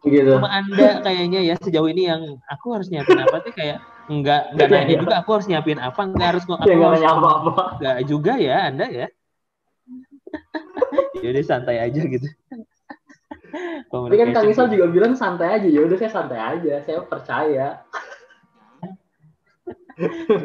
Begitu. 0.00 0.36
cuma 0.36 0.52
anda 0.52 1.00
kayaknya 1.00 1.40
ya 1.40 1.54
sejauh 1.56 1.88
ini 1.88 2.04
yang 2.04 2.20
aku 2.44 2.76
harus 2.76 2.88
nyiapin 2.88 3.16
apa 3.18 3.40
sih 3.40 3.52
kayak 3.52 3.78
enggak 4.04 4.52
enggak 4.52 4.66
Iya, 4.68 4.74
nanya 4.76 4.90
iya. 4.90 5.00
juga 5.00 5.14
aku 5.16 5.30
harus 5.32 5.46
nyiapin 5.46 5.78
apa 5.78 6.00
enggak 6.02 6.28
harus 6.28 6.44
aku 6.44 6.60
Ya 6.60 6.74
nggak 6.74 6.90
harus 6.90 7.02
ngomong 7.06 7.24
apa-apa. 7.24 7.62
enggak 7.80 7.96
juga 8.04 8.32
ya 8.36 8.56
anda 8.68 8.86
ya 8.90 9.06
jadi 11.24 11.40
santai 11.40 11.76
aja 11.80 12.00
gitu 12.04 12.28
Tapi 13.90 14.16
kan 14.18 14.28
Kang 14.34 14.50
Isal 14.50 14.66
juga 14.70 14.86
bilang 14.90 15.14
santai 15.14 15.60
aja. 15.60 15.68
Ya 15.70 15.80
udah 15.86 15.96
saya 15.98 16.10
santai 16.10 16.40
aja. 16.42 16.82
Saya 16.82 16.98
percaya. 17.06 17.66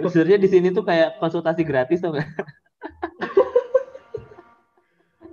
sebenarnya 0.05 0.37
di 0.37 0.49
sini 0.49 0.69
tuh 0.69 0.85
kayak 0.85 1.17
konsultasi 1.17 1.65
gratis 1.65 2.05
tuh 2.05 2.13
nggak? 2.13 2.29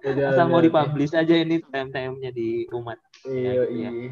Asal 0.07 0.47
mau 0.47 0.63
dipublish 0.63 1.13
aja 1.19 1.35
ini 1.35 1.59
TM-TM-nya 1.61 2.31
di 2.31 2.65
umat. 2.71 2.97
Iya, 3.27 3.67
Iya. 3.67 3.91
iya. 3.91 4.11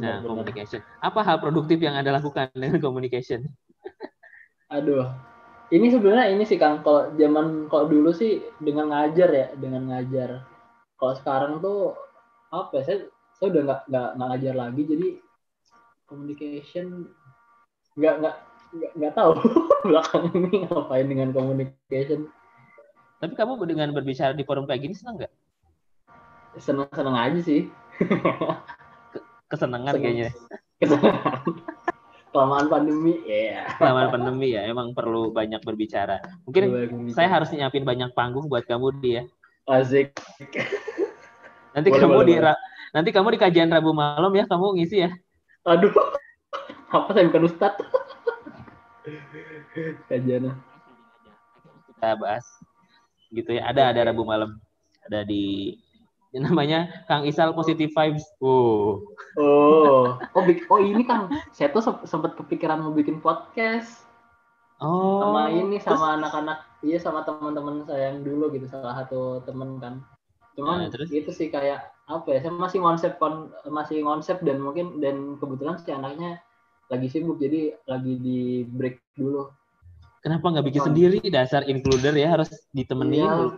Nah, 0.00 0.18
benar. 0.18 0.26
communication. 0.26 0.80
Apa 0.98 1.20
hal 1.22 1.38
produktif 1.38 1.78
yang 1.78 1.94
Anda 1.94 2.18
lakukan 2.18 2.50
dengan 2.56 2.82
communication? 2.82 3.46
Aduh. 4.72 5.06
Ini 5.66 5.90
sebenarnya 5.90 6.30
ini 6.30 6.46
sih 6.46 6.58
Kang, 6.62 6.86
kalau 6.86 7.10
zaman 7.18 7.66
kalau 7.66 7.90
dulu 7.90 8.14
sih 8.14 8.38
dengan 8.62 8.94
ngajar 8.94 9.30
ya, 9.30 9.46
dengan 9.58 9.90
ngajar. 9.90 10.46
Kalau 10.94 11.14
sekarang 11.18 11.58
tuh 11.58 11.98
apa 12.64 12.80
ya? 12.80 12.82
Saya 12.88 12.98
saya 13.36 13.46
udah 13.52 13.62
nggak 13.68 13.80
nggak 13.92 14.28
ngajar 14.32 14.54
lagi, 14.56 14.82
jadi 14.88 15.08
communication 16.08 16.86
nggak 17.96 18.14
nggak 18.22 18.36
nggak 18.76 18.92
nggak 18.96 19.12
tahu 19.16 19.32
belakang 19.88 20.24
ini 20.32 20.64
ngapain 20.64 21.06
dengan 21.08 21.28
communication. 21.36 22.32
Tapi 23.20 23.32
kamu 23.32 23.60
dengan 23.64 23.92
berbicara 23.92 24.36
di 24.36 24.44
forum 24.44 24.68
kayak 24.68 24.84
gini 24.84 24.94
senang 24.96 25.20
nggak? 25.20 25.32
Seneng 26.56 26.88
seneng 26.92 27.16
aja 27.16 27.40
sih. 27.44 27.68
Kesenangan 29.46 29.94
Senang. 29.94 30.02
kayaknya. 30.02 30.30
Kelamaan 32.34 32.68
pandemi, 32.68 33.16
ya. 33.24 33.64
Selama 33.80 34.12
pandemi 34.12 34.52
ya, 34.52 34.68
emang 34.68 34.92
perlu 34.92 35.32
banyak 35.32 35.64
berbicara. 35.64 36.20
Mungkin 36.44 36.68
saya 37.16 37.32
harus 37.32 37.48
nyiapin 37.48 37.80
banyak 37.80 38.12
panggung 38.12 38.52
buat 38.52 38.68
kamu 38.68 39.00
dia. 39.00 39.24
Asik. 39.64 40.12
Nanti 41.76 41.88
Boleh, 41.92 42.00
kamu 42.00 42.14
boleh, 42.16 42.24
di 42.26 42.34
boleh. 42.40 42.56
nanti 42.96 43.08
kamu 43.12 43.28
di 43.36 43.38
kajian 43.38 43.68
Rabu 43.68 43.92
malam 43.92 44.32
ya, 44.32 44.48
kamu 44.48 44.80
ngisi 44.80 45.04
ya. 45.04 45.10
Aduh. 45.68 45.92
Apa 46.88 47.12
saya 47.12 47.28
bukan 47.28 47.44
ustad? 47.44 47.76
Kajiannya. 50.08 50.56
Kita 51.92 52.16
bahas 52.16 52.46
gitu 53.28 53.50
ya. 53.52 53.68
Ada 53.68 53.92
ada 53.92 54.00
Rabu 54.08 54.24
malam. 54.24 54.56
Ada 55.04 55.28
di 55.28 55.76
yang 56.32 56.48
namanya 56.52 57.04
Kang 57.06 57.28
Isal 57.28 57.52
Positive 57.52 57.92
Vibes. 57.92 58.24
Oh. 58.40 59.04
Oh, 59.36 60.16
oh, 60.32 60.42
oh 60.48 60.80
ini 60.80 61.04
kan 61.04 61.28
saya 61.52 61.68
tuh 61.68 61.84
sempat 62.08 62.40
kepikiran 62.40 62.80
mau 62.80 62.96
bikin 62.96 63.20
podcast 63.20 64.08
Oh. 64.80 65.20
sama 65.24 65.48
ini 65.52 65.76
sama 65.80 66.20
anak-anak, 66.20 66.58
iya 66.84 67.00
sama 67.00 67.24
teman-teman 67.24 67.84
saya 67.88 68.12
yang 68.12 68.20
dulu 68.20 68.52
gitu 68.52 68.68
salah 68.68 68.92
satu 68.92 69.40
temen 69.48 69.80
kan. 69.80 70.04
Cuman 70.56 70.76
Nah, 70.84 70.88
terus? 70.92 71.08
itu 71.12 71.30
sih 71.38 71.48
kayak 71.52 71.78
apa 72.08 72.28
ya? 72.34 72.38
Saya 72.42 72.52
masih 72.56 72.80
konsep 72.80 73.12
kon- 73.20 73.52
masih 73.68 73.98
konsep 74.02 74.36
dan 74.46 74.58
mungkin 74.64 74.86
dan 75.04 75.36
kebetulan 75.40 75.76
si 75.82 75.90
anaknya 75.92 76.40
lagi 76.90 77.06
sibuk 77.12 77.36
jadi 77.42 77.76
lagi 77.84 78.12
di 78.26 78.38
break 78.64 78.96
dulu. 79.18 79.50
Kenapa 80.24 80.50
nggak 80.50 80.66
bikin 80.66 80.82
sendiri 80.90 81.18
dasar 81.30 81.62
includer 81.70 82.14
ya 82.18 82.28
harus 82.34 82.48
ditemenin. 82.74 83.22
Iya, 83.22 83.52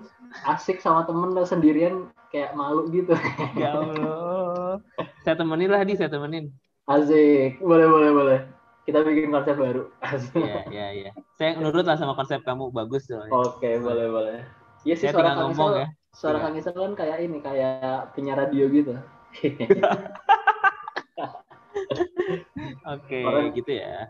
asik 0.52 0.76
sama 0.84 1.06
temen 1.08 1.30
lo 1.36 1.42
sendirian 1.46 2.10
kayak 2.34 2.52
malu 2.58 2.90
gitu. 2.92 3.14
Ya 3.60 3.68
Allah. 3.74 4.80
saya 5.24 5.34
temenin 5.40 5.70
lah 5.72 5.82
di, 5.88 5.92
saya 5.98 6.10
temenin. 6.12 6.44
Asik, 6.88 7.60
boleh 7.62 7.86
boleh 7.94 8.10
boleh. 8.18 8.38
Kita 8.86 8.98
bikin 9.06 9.28
konsep 9.34 9.54
baru. 9.60 9.82
Asik. 10.02 10.32
Iya, 10.40 10.54
iya, 10.72 10.84
iya. 10.96 11.08
Saya 11.38 11.50
nurut 11.62 11.84
lah 11.88 11.96
sama 12.00 12.14
konsep 12.18 12.40
kamu, 12.48 12.64
bagus 12.78 13.02
soalnya. 13.08 13.36
Oke, 13.40 13.70
boleh 13.84 14.08
boleh. 14.12 14.38
Iya 14.86 14.94
sih 14.94 15.10
saya 15.10 15.14
suara 15.14 15.28
Kang 15.34 15.38
ngomong 15.50 15.70
Isal, 15.74 15.82
ya. 15.82 15.86
suara 16.14 16.38
Iya. 16.38 16.44
Kang 16.46 16.54
Isal 16.58 16.72
kan 16.74 16.92
kayak 16.94 17.18
ini, 17.24 17.38
kayak 17.42 18.14
penyiar 18.14 18.38
radio 18.38 18.64
gitu. 18.70 18.94
Oke, 22.94 23.20
Orang- 23.24 23.52
gitu 23.56 23.72
ya. 23.74 24.06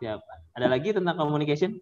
Siap. 0.00 0.20
Ada 0.56 0.66
lagi 0.66 0.90
tentang 0.90 1.16
communication? 1.16 1.78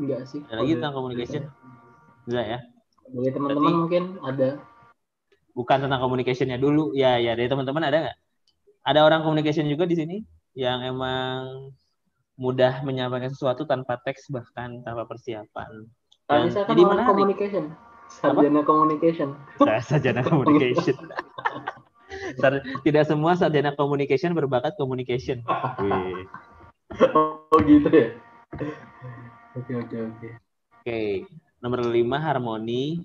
Enggak 0.00 0.20
sih. 0.28 0.40
Ada 0.48 0.58
lagi 0.64 0.72
tentang 0.80 0.94
communication? 0.96 1.42
Enggak 2.24 2.46
ya? 2.48 2.58
Bagi 3.12 3.30
teman-teman 3.34 3.72
mungkin 3.84 4.02
ada. 4.24 4.48
Bukan 5.52 5.78
tentang 5.84 6.00
communicationnya 6.00 6.56
dulu. 6.56 6.96
Ya, 6.96 7.20
ya. 7.20 7.36
Dari 7.36 7.48
teman-teman 7.50 7.84
ada 7.84 7.98
nggak? 8.08 8.16
Ada 8.88 9.00
orang 9.04 9.20
communication 9.22 9.68
juga 9.68 9.84
di 9.84 9.94
sini 9.94 10.16
yang 10.52 10.84
emang 10.84 11.72
mudah 12.36 12.80
menyampaikan 12.82 13.32
sesuatu 13.32 13.64
tanpa 13.64 14.00
teks 14.00 14.28
bahkan 14.28 14.80
tanpa 14.82 15.04
persiapan. 15.04 15.88
Dan 16.26 16.48
kan 16.48 16.64
jadi 16.72 16.82
orang 16.82 16.96
menarik. 17.04 17.08
communication. 17.08 17.64
Sarjana 18.08 18.60
communication. 18.64 19.28
Saya 19.56 19.80
sarjana 19.88 20.20
communication. 20.20 20.96
Sar- 22.36 22.64
tidak 22.84 23.04
semua 23.08 23.36
sarjana 23.36 23.72
communication 23.72 24.32
berbakat 24.32 24.76
communication. 24.76 25.40
Wih. 25.80 26.24
Oh 27.16 27.56
gitu 27.64 27.88
ya. 27.88 28.08
Oke 29.56 29.72
oke 29.76 29.96
oke. 29.96 30.28
Oke, 30.82 31.24
nomor 31.60 31.84
lima 31.88 32.20
harmoni. 32.20 33.00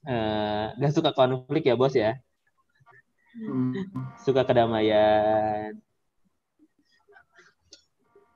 Eh, 0.00 0.64
gak 0.80 0.92
suka 0.96 1.12
konflik 1.12 1.68
ya 1.68 1.76
bos 1.76 1.92
ya, 1.92 2.16
Hmm. 3.36 3.76
suka 4.24 4.48
kedamaian. 4.48 5.76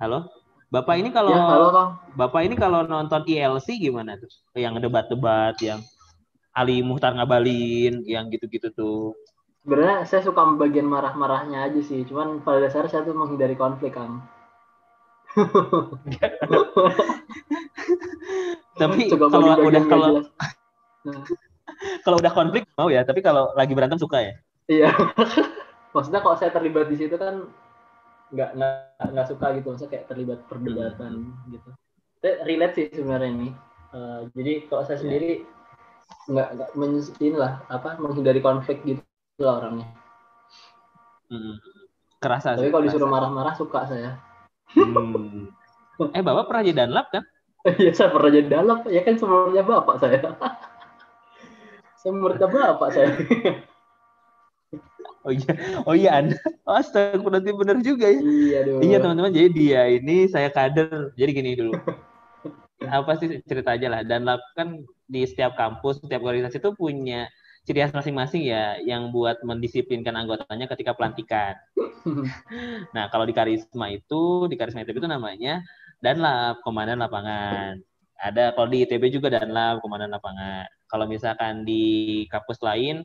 Halo, 0.05 0.29
bapak 0.69 1.01
ini 1.01 1.09
kalau 1.09 1.33
Ya 1.33 1.49
halo 1.49 1.97
bapak 2.13 2.45
ini 2.45 2.61
kalau 2.61 2.85
nonton 2.85 3.25
ILC 3.25 3.81
gimana 3.81 4.21
tuh? 4.21 4.29
Yang 4.53 4.85
debat-debat, 4.85 5.57
yang 5.65 5.81
Ali 6.53 6.85
Muhtar 6.85 7.17
ngabalin, 7.17 8.05
yang 8.05 8.29
gitu-gitu 8.29 8.69
tuh. 8.77 9.17
Sebenarnya 9.65 10.05
saya 10.05 10.21
suka 10.21 10.45
bagian 10.61 10.93
marah-marahnya 10.93 11.73
aja 11.73 11.81
sih. 11.81 12.05
Cuman 12.05 12.45
pada 12.45 12.69
dasarnya 12.69 12.93
saya 12.93 13.09
tuh 13.09 13.17
menghindari 13.17 13.57
konflik 13.57 13.97
Kang. 13.97 14.21
Tapi 18.77 19.09
kalau 19.09 19.57
udah 19.57 19.83
kalau. 19.89 20.09
Nah, 21.05 21.21
kalau 22.01 22.17
udah 22.17 22.33
konflik 22.33 22.65
mau 22.81 22.89
ya, 22.89 23.05
tapi 23.05 23.21
kalau 23.21 23.53
lagi 23.53 23.77
berantem 23.77 24.01
suka 24.01 24.25
ya. 24.25 24.35
Iya. 24.73 24.89
Maksudnya 25.93 26.25
kalau 26.25 26.33
saya 26.41 26.49
terlibat 26.49 26.89
di 26.89 26.97
situ 26.97 27.13
kan 27.21 27.45
nggak 28.35 28.51
nggak 28.59 28.75
nggak 29.15 29.27
suka 29.31 29.47
gitu. 29.57 29.67
Maksudnya 29.71 29.93
kayak 29.95 30.07
terlibat 30.11 30.41
perdebatan 30.51 31.13
gitu. 31.49 31.71
Saya 32.19 32.35
relate 32.43 32.75
sih 32.75 32.87
sebenarnya 32.91 33.31
ini. 33.31 33.49
Eh, 33.95 34.21
jadi 34.35 34.53
kalau 34.67 34.83
saya 34.83 34.99
Iya. 34.99 35.03
sendiri 35.07 35.31
nggak 36.25 36.49
nggak 36.57 36.71
men- 36.75 37.15
inilah 37.21 37.53
apa 37.71 37.89
menghindari 38.01 38.41
konflik 38.43 38.83
gitu 38.83 39.01
lah 39.39 39.63
orangnya. 39.63 39.87
Hmm. 41.31 41.57
Kerasa. 42.19 42.59
Tapi 42.59 42.69
sih, 42.69 42.73
kalau 42.73 42.83
kerasa. 42.83 42.97
disuruh 42.97 43.11
marah-marah 43.11 43.55
suka 43.55 43.81
saya. 43.87 44.11
Hmm. 44.75 45.49
Eh 46.11 46.23
bapak 46.25 46.51
pernah 46.51 46.63
jadi 46.67 46.79
danlap 46.85 47.09
kan? 47.15 47.25
Iya 47.81 47.97
saya 47.97 48.13
pernah 48.13 48.29
jadi 48.29 48.49
dalam 48.61 48.85
ya 48.93 49.01
kan 49.01 49.17
sebelumnya 49.17 49.65
bapak 49.65 49.97
saya. 49.97 50.21
Saya 52.05 52.13
bapak 52.21 52.89
saya. 52.93 53.09
Oh 55.25 55.33
iya, 55.33 55.53
oh 55.89 55.97
iya 55.97 56.11
Anda. 56.21 56.37
Astaga, 56.69 57.17
berarti 57.17 57.51
benar 57.57 57.81
juga 57.81 58.13
ya. 58.13 58.21
iya 58.21 58.59
dong. 58.69 58.81
Iya 58.85 58.97
teman-teman, 59.01 59.33
jadi 59.33 59.49
dia 59.49 59.81
ini 59.89 60.29
saya 60.29 60.53
kader. 60.53 61.17
Jadi 61.17 61.31
gini 61.33 61.51
dulu. 61.57 61.73
Apa 62.85 63.17
sih 63.17 63.41
cerita 63.49 63.73
aja 63.73 63.89
lah. 63.89 64.01
Dan 64.05 64.29
kan 64.53 64.85
di 65.09 65.25
setiap 65.25 65.57
kampus, 65.57 66.05
setiap 66.05 66.21
organisasi 66.21 66.61
itu 66.61 66.77
punya 66.77 67.33
ciri 67.65 67.81
khas 67.81 67.97
masing-masing 67.97 68.45
ya 68.45 68.77
yang 68.85 69.09
buat 69.09 69.41
mendisiplinkan 69.41 70.13
anggotanya 70.13 70.69
ketika 70.69 70.93
pelantikan. 70.93 71.57
Nah, 72.95 73.09
kalau 73.09 73.25
di 73.25 73.33
karisma 73.33 73.89
itu, 73.89 74.47
di 74.53 74.55
karisma 74.61 74.85
ITB 74.85 75.01
itu 75.01 75.09
namanya 75.09 75.65
Danlab, 76.05 76.61
Komandan 76.61 77.01
Lapangan. 77.01 77.81
Ada 78.21 78.53
kalau 78.53 78.69
di 78.69 78.85
ITB 78.85 79.09
juga 79.09 79.33
Danlab, 79.33 79.81
Komandan 79.81 80.13
Lapangan. 80.13 80.69
Kalau 80.85 81.09
misalkan 81.09 81.65
di 81.65 82.23
kampus 82.29 82.61
lain 82.61 83.01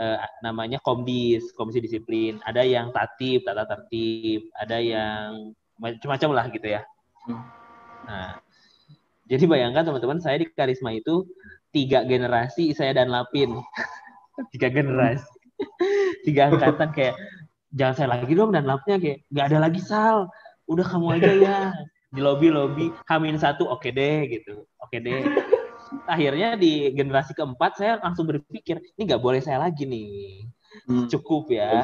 eh, 0.00 0.18
namanya 0.40 0.80
Komdis, 0.80 1.52
Komisi 1.52 1.84
Disiplin. 1.84 2.40
Ada 2.42 2.64
yang 2.64 2.90
tatib, 2.90 3.44
tata 3.44 3.68
tertib, 3.68 4.48
ada 4.56 4.80
yang 4.80 5.52
macam-macam 5.76 6.30
lah 6.32 6.46
gitu 6.48 6.66
ya. 6.66 6.82
Hmm. 7.28 7.44
Nah, 8.08 8.30
jadi 9.28 9.44
bayangkan 9.44 9.84
teman-teman, 9.84 10.18
saya 10.18 10.40
di 10.40 10.48
karisma 10.48 10.96
itu 10.96 11.28
tiga 11.70 12.02
generasi 12.02 12.72
saya 12.72 12.96
dan 12.96 13.12
Lapin. 13.12 13.54
tiga 14.56 14.72
generasi. 14.72 15.28
tiga 16.26 16.48
angkatan 16.48 16.90
kayak 16.96 17.16
jangan 17.70 17.94
saya 17.94 18.08
lagi 18.18 18.32
dong 18.34 18.50
dan 18.50 18.66
lapnya 18.66 18.98
kayak 18.98 19.18
nggak 19.30 19.46
ada 19.46 19.58
lagi 19.62 19.80
sal 19.82 20.26
udah 20.66 20.86
kamu 20.86 21.06
aja 21.18 21.32
ya 21.38 21.58
di 22.10 22.20
lobby 22.22 22.50
lobby 22.50 22.90
hamin 23.06 23.38
satu 23.38 23.70
oke 23.70 23.86
deh 23.94 24.26
gitu 24.26 24.66
oke 24.82 24.96
deh 24.98 25.22
akhirnya 26.06 26.54
di 26.54 26.90
generasi 26.92 27.34
keempat 27.34 27.72
saya 27.76 27.92
langsung 27.98 28.26
berpikir 28.26 28.78
ini 28.94 29.02
nggak 29.04 29.22
boleh 29.22 29.40
saya 29.40 29.58
lagi 29.60 29.84
nih 29.84 30.46
Hmm. 30.86 31.10
cukup 31.10 31.50
ya 31.50 31.82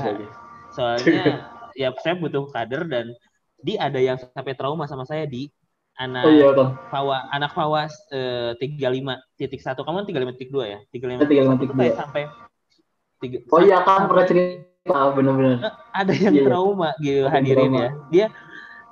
soalnya 0.71 1.43
ya 1.75 1.91
saya 1.99 2.15
butuh 2.15 2.47
kader 2.55 2.87
dan 2.87 3.11
di 3.59 3.75
ada 3.75 3.99
yang 3.99 4.15
sampai 4.15 4.55
trauma 4.55 4.87
sama 4.87 5.03
saya 5.03 5.27
di 5.27 5.51
anak 5.99 6.23
Oh 6.23 6.31
iya. 6.31 6.47
Fawa, 6.87 7.27
anak 7.35 7.51
Fawas 7.51 7.91
eh, 8.15 8.55
35 8.63 9.19
titik 9.35 9.59
satu 9.59 9.83
kamu 9.83 10.05
kan 10.05 10.07
35 10.07 10.39
titik 10.39 10.51
dua 10.55 10.65
ya 10.71 10.79
35 10.95 11.19
Eh, 11.19 11.27
35 11.27 11.59
titik 11.59 11.75
dua. 11.75 11.95
sampai 11.99 12.23
tiga, 13.19 13.39
Oh 13.51 13.59
iya 13.59 13.79
kan 13.83 14.07
pernah 14.07 14.27
cerita 14.31 14.99
bener-bener. 15.11 15.59
ada 15.91 16.13
yang 16.15 16.35
Iya, 16.37 16.39
iya. 16.39 16.47
trauma 16.47 16.91
gitu 17.03 17.23
Ada 17.27 17.33
hadirin 17.35 17.59
trauma. 17.67 17.81
ya 17.83 17.91
dia 18.07 18.27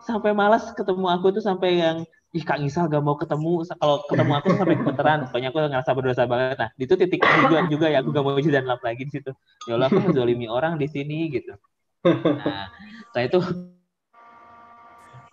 sampai 0.02 0.30
malas 0.34 0.74
ketemu 0.74 1.06
aku 1.06 1.26
tuh 1.30 1.44
sampai 1.44 1.70
yang 1.78 1.96
ih 2.34 2.42
Kak 2.42 2.58
Gisal 2.58 2.90
gak 2.90 3.04
mau 3.06 3.14
ketemu 3.14 3.62
kalau 3.78 4.02
ketemu 4.10 4.32
aku 4.34 4.48
sampai 4.58 4.74
gemeteran 4.74 5.18
pokoknya 5.30 5.48
aku 5.54 5.58
ngerasa 5.70 5.90
berdosa 5.94 6.22
banget. 6.26 6.56
Nah 6.58 6.70
itu 6.74 6.94
titik 6.98 7.22
tujuan 7.22 7.70
juga 7.70 7.86
ya. 7.86 8.02
Aku 8.02 8.10
gak 8.10 8.26
mau 8.26 8.34
dan 8.34 8.66
lap 8.66 8.82
lagi 8.82 9.06
di 9.06 9.12
situ. 9.14 9.30
Ya 9.70 9.78
Allah 9.78 9.86
aku 9.86 10.02
menzolimi 10.02 10.50
orang 10.50 10.74
di 10.74 10.90
sini 10.90 11.30
gitu. 11.30 11.54
Nah 12.02 12.74
saya 13.14 13.30
itu 13.30 13.38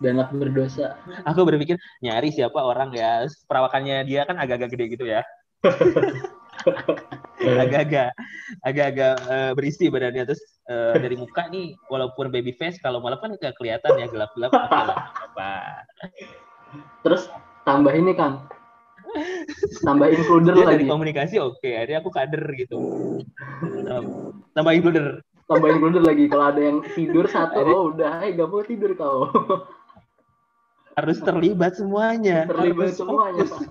Dan 0.02 0.18
aku 0.18 0.34
berdosa. 0.34 0.98
aku 1.22 1.46
berpikir 1.46 1.78
nyari 2.02 2.30
siapa 2.34 2.58
orang 2.58 2.90
ya. 2.94 3.26
Perawakannya 3.46 4.02
dia 4.06 4.26
kan 4.26 4.34
agak-agak 4.38 4.70
gede 4.74 4.84
gitu 4.98 5.04
ya. 5.06 5.22
Agak-agak 7.42 8.10
agak-agak 8.62 9.14
eh, 9.30 9.52
berisi 9.58 9.90
badannya. 9.90 10.26
Terus 10.26 10.42
eh, 10.70 10.94
dari 11.02 11.14
muka 11.14 11.46
nih 11.50 11.78
walaupun 11.86 12.34
baby 12.34 12.54
face 12.54 12.82
kalau 12.82 12.98
malam 12.98 13.18
kan 13.18 13.34
nggak 13.34 13.54
kelihatan 13.58 13.94
ya 13.98 14.06
gelap-gelap. 14.10 14.50
Apa 14.54 15.86
Terus 17.02 17.28
tambah 17.66 17.92
ini 17.94 18.12
kan. 18.14 18.46
Tambah 19.84 20.08
includer 20.08 20.56
dia 20.56 20.64
dari 20.64 20.84
lagi. 20.84 20.88
komunikasi 20.88 21.36
oke 21.36 21.68
akhirnya 21.68 22.00
aku 22.00 22.08
kader 22.08 22.42
gitu 22.56 22.80
tambah 24.56 24.72
includer 24.72 25.20
Tambah 25.42 25.68
includer 25.68 26.00
lagi. 26.06 26.24
Kalau 26.32 26.48
ada 26.48 26.62
yang 26.64 26.80
tidur 26.96 27.28
satu, 27.28 27.60
oh 27.60 27.82
udah, 27.92 28.24
eh 28.24 28.32
gak 28.32 28.48
mau 28.48 28.64
tidur 28.64 28.96
kau. 28.96 29.28
harus 30.96 31.18
terlibat 31.20 31.76
semuanya 31.76 32.48
Terlibat 32.48 32.92
harus 32.92 32.96
semuanya. 32.96 33.44
fokus. 33.44 33.68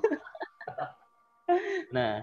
nah 1.95 2.22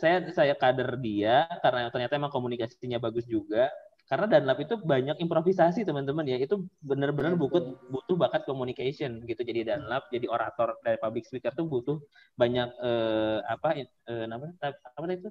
saya 0.00 0.28
saya 0.32 0.54
kader 0.56 0.96
dia 1.00 1.44
karena 1.60 1.88
ternyata 1.92 2.16
emang 2.16 2.32
komunikasinya 2.32 2.96
bagus 3.00 3.24
juga 3.28 3.68
karena 4.08 4.24
Danlab 4.24 4.58
itu 4.64 4.80
banyak 4.80 5.20
improvisasi 5.20 5.84
teman-teman 5.84 6.24
ya. 6.24 6.40
Itu 6.40 6.64
benar-benar 6.80 7.36
butuh 7.36 7.76
butuh 7.92 8.16
bakat 8.16 8.48
communication 8.48 9.20
gitu. 9.28 9.44
Jadi 9.44 9.68
Danlab 9.68 10.08
jadi 10.08 10.24
orator 10.32 10.80
dari 10.80 10.96
public 10.96 11.28
speaker 11.28 11.52
tuh 11.52 11.68
butuh 11.68 12.00
banyak 12.32 12.68
eh, 12.80 13.38
apa 13.44 13.68
eh, 13.84 14.24
namanya 14.24 14.56
apa 14.72 15.04
itu? 15.12 15.28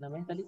Namanya 0.00 0.32
tadi? 0.32 0.42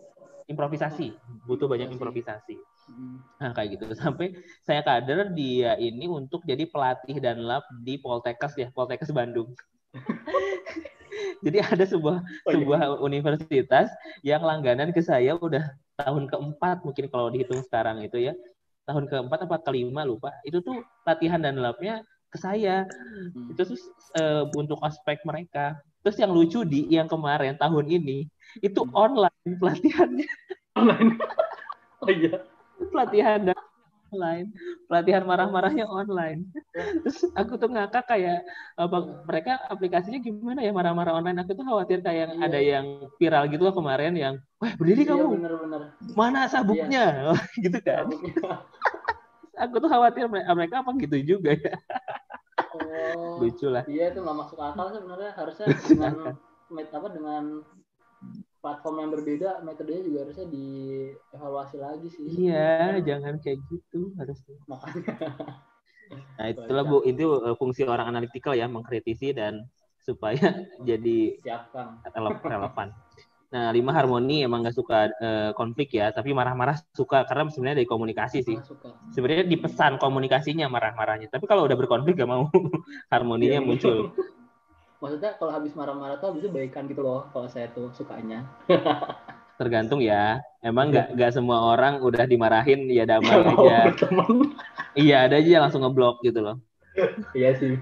Improvisasi. 0.48 1.12
Butuh 1.44 1.68
banyak 1.68 1.92
improvisasi. 1.92 2.56
Hmm. 2.88 3.20
Nah 3.44 3.52
kayak 3.52 3.76
gitu. 3.76 3.84
Sampai 3.92 4.32
saya 4.64 4.80
kader 4.80 5.36
dia 5.36 5.76
ini 5.76 6.08
untuk 6.08 6.40
jadi 6.48 6.64
pelatih 6.64 7.20
dan 7.20 7.44
lab 7.44 7.68
di 7.84 8.00
Poltekkes 8.00 8.56
ya. 8.56 8.68
Poltekkes 8.72 9.12
Bandung. 9.12 9.52
jadi 11.44 11.58
ada 11.64 11.84
sebuah 11.84 12.22
Oh, 12.46 12.50
iya. 12.50 12.54
sebuah 12.58 12.80
universitas 13.00 13.88
yang 14.22 14.42
langganan 14.42 14.90
ke 14.94 15.00
saya 15.02 15.34
udah 15.36 15.64
tahun 15.98 16.30
keempat 16.30 16.86
mungkin 16.86 17.10
kalau 17.10 17.28
dihitung 17.28 17.60
sekarang 17.66 18.00
itu 18.02 18.30
ya 18.30 18.34
tahun 18.86 19.04
keempat 19.10 19.44
apa 19.50 19.56
kelima 19.66 20.06
lupa 20.06 20.32
itu 20.46 20.62
tuh 20.62 20.80
latihan 21.04 21.42
dan 21.42 21.58
labnya 21.58 22.00
ke 22.28 22.38
saya 22.38 22.84
Hmm. 23.34 23.52
itu 23.52 23.60
tuh 23.60 23.78
eh, 24.16 24.44
untuk 24.56 24.80
aspek 24.80 25.20
mereka 25.24 25.76
terus 26.00 26.16
yang 26.16 26.32
lucu 26.32 26.64
di 26.64 26.88
yang 26.88 27.04
kemarin 27.04 27.56
tahun 27.60 27.84
ini 27.88 28.24
itu 28.60 28.80
Hmm. 28.80 28.94
online 28.96 29.52
pelatihannya 29.60 30.28
Online. 30.76 31.10
Oh 31.98 32.08
iya. 32.08 32.40
pelatihan 32.94 33.42
dan 33.42 33.58
online. 34.08 34.48
Pelatihan 34.88 35.24
marah-marahnya 35.24 35.84
online. 35.84 36.48
Terus 37.04 37.28
aku 37.32 37.56
tuh 37.56 37.68
ngakak 37.68 38.04
kayak 38.06 38.44
apa 38.74 38.96
mereka 39.24 39.52
aplikasinya 39.68 40.18
gimana 40.18 40.60
ya 40.60 40.72
marah-marah 40.72 41.20
online? 41.20 41.38
Aku 41.44 41.52
tuh 41.52 41.64
khawatir 41.64 42.00
kayak 42.00 42.32
Iya. 42.32 42.44
ada 42.44 42.60
yang 42.60 42.86
viral 43.16 43.44
gitu 43.48 43.62
loh 43.62 43.74
kemarin 43.76 44.12
yang 44.16 44.34
wah 44.58 44.72
berdiri 44.74 45.04
Iya 45.04 45.12
kamu. 45.14 45.28
bener-bener. 45.38 45.82
mana 46.16 46.40
sabuknya? 46.46 47.04
Gitu 47.64 47.78
kan. 47.80 48.08
Aku 49.58 49.74
tuh 49.78 49.90
khawatir 49.90 50.30
mere- 50.30 50.46
mereka 50.54 50.86
apa 50.86 50.90
gitu 50.96 51.16
juga 51.36 51.50
ya? 51.52 51.74
Oh. 52.78 53.42
lucu 53.42 53.66
lah. 53.70 53.82
Iya 53.86 54.12
itu 54.12 54.18
nggak 54.22 54.36
masuk 54.36 54.58
akal 54.58 54.86
sebenarnya. 54.94 55.30
Harusnya 55.34 55.66
dengan 55.90 56.14
met 56.68 56.88
apa 56.92 57.08
dengan 57.10 57.42
platform 58.58 58.96
yang 59.06 59.10
berbeda 59.14 59.50
metodenya 59.62 60.02
juga 60.04 60.18
harusnya 60.26 60.46
dievaluasi 60.50 61.76
lagi 61.78 62.08
sih. 62.10 62.26
iya 62.26 62.66
Kan 62.98 63.06
jangan 63.06 63.34
kayak 63.42 63.58
gitu 63.70 64.00
harusnya 64.18 64.56
Makanya. 64.66 65.14
nah 66.38 66.46
itulah 66.48 66.84
bu 66.86 66.96
itu 67.04 67.24
eh, 67.44 67.56
fungsi 67.58 67.82
orang 67.84 68.06
analitikal 68.14 68.54
ya 68.54 68.66
mengkritisi 68.70 69.34
dan 69.34 69.66
supaya 70.08 70.64
jadi 70.82 71.36
Siap 71.44 71.62
Kang. 71.74 72.00
rele- 72.14 72.40
relevan. 72.52 72.88
Nah, 73.48 73.72
lima 73.72 73.96
harmoni 73.96 74.44
emang 74.44 74.60
nggak 74.60 74.76
suka 74.76 75.08
eh, 75.08 75.50
konflik 75.56 75.88
ya, 75.96 76.12
tapi 76.12 76.36
marah-marah 76.36 76.76
suka 76.92 77.24
karena 77.24 77.48
sebenarnya 77.48 77.80
dari 77.80 77.88
komunikasi 77.88 78.38
sih. 78.44 78.58
Sebenarnya 79.08 79.48
di 79.48 79.56
pesan 79.56 79.96
komunikasinya 79.96 80.68
marah-marahnya, 80.68 81.32
tapi 81.32 81.48
kalau 81.48 81.64
udah 81.64 81.76
berkonflik 81.80 82.12
gak 82.20 82.28
mau 82.28 82.44
harmoninya 83.12 83.60
Iya. 83.60 83.64
muncul. 83.64 84.12
Maksudnya 84.98 85.38
kalau 85.38 85.54
habis 85.54 85.72
marah-marah 85.78 86.18
tuh 86.18 86.34
habis 86.34 86.42
itu 86.42 86.50
baikan 86.50 86.90
gitu 86.90 87.06
loh 87.06 87.30
kalau 87.30 87.46
saya 87.46 87.70
tuh 87.70 87.94
sukanya. 87.94 88.42
Tergantung 89.58 90.02
ya. 90.02 90.42
Emang 90.58 90.90
nggak 90.90 91.14
nggak 91.14 91.30
semua 91.34 91.62
orang 91.74 92.02
udah 92.02 92.26
dimarahin 92.26 92.90
ya 92.90 93.06
damai 93.06 93.42
mau 93.46 93.62
aja. 93.62 93.94
Iya 94.98 95.30
ada 95.30 95.38
aja 95.38 95.62
langsung 95.62 95.86
ngeblok 95.86 96.18
gitu 96.26 96.42
loh. 96.42 96.58
Iya 97.30 97.54
sih. 97.54 97.78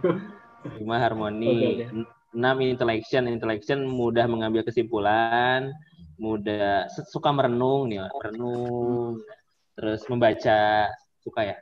Lima 0.76 1.00
harmoni. 1.00 1.80
Oke, 1.80 2.04
Enam 2.36 2.60
intellection. 2.60 3.24
Intellection 3.32 3.88
mudah 3.88 4.28
mengambil 4.28 4.60
kesimpulan, 4.60 5.72
mudah 6.20 6.84
suka 7.08 7.32
merenung 7.32 7.88
nih, 7.88 8.04
merenung. 8.12 9.24
Terus 9.72 10.04
membaca 10.12 10.92
suka 11.24 11.40
ya. 11.48 11.56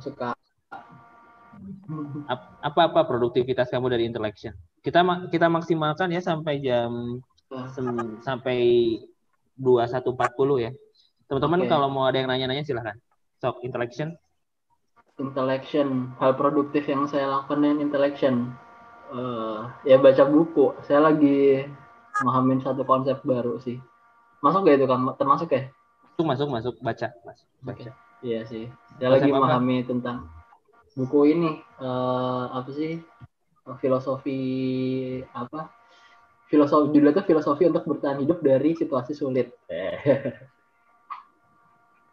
Suka. 0.00 0.32
Ap- 2.28 2.60
apa-apa 2.60 3.08
produktivitas 3.08 3.72
kamu 3.72 3.88
dari 3.88 4.04
intellection. 4.04 4.52
Kita 4.84 5.00
kita 5.32 5.48
maksimalkan 5.48 6.12
ya 6.12 6.20
sampai 6.20 6.60
jam 6.60 7.20
sem- 7.72 8.20
sampai 8.20 8.58
21.40 9.56 10.12
ya. 10.60 10.70
Teman-teman 11.26 11.64
Oke. 11.64 11.68
kalau 11.68 11.88
mau 11.88 12.04
ada 12.04 12.20
yang 12.20 12.28
nanya-nanya 12.28 12.62
silahkan. 12.62 12.96
Sok 13.40 13.64
intellection. 13.64 14.16
Intellection, 15.18 16.14
hal 16.22 16.38
produktif 16.38 16.86
yang 16.86 17.08
saya 17.10 17.26
lakukan 17.26 17.58
dengan 17.58 17.82
intellection. 17.82 18.54
Eh, 19.10 19.58
ya 19.88 19.96
baca 19.98 20.22
buku. 20.28 20.78
Saya 20.86 21.10
lagi 21.10 21.64
memahamin 22.20 22.62
satu 22.62 22.84
konsep 22.84 23.18
baru 23.24 23.58
sih. 23.58 23.80
Masuk 24.44 24.62
gak 24.62 24.78
itu 24.78 24.86
kan? 24.86 25.02
Termasuk 25.18 25.48
ya? 25.50 25.72
Masuk 26.18 26.26
masuk 26.26 26.48
masuk 26.50 26.74
baca 26.78 27.08
masuk 27.24 27.46
baca. 27.64 27.90
Iya 28.22 28.40
sih. 28.46 28.70
Saya 28.98 29.08
Konsep 29.10 29.22
lagi 29.26 29.30
apa? 29.30 29.38
memahami 29.42 29.76
tentang 29.86 30.16
buku 30.98 31.30
ini. 31.30 31.62
eh, 31.78 32.44
apa 32.50 32.70
sih? 32.74 32.98
Filosofi 33.78 34.40
apa? 35.30 35.78
filosofi 36.48 36.96
judulnya 36.96 37.20
itu 37.20 37.28
filosofi 37.28 37.68
untuk 37.68 37.84
bertahan 37.84 38.24
hidup 38.24 38.40
dari 38.40 38.72
situasi 38.72 39.12
sulit. 39.12 39.52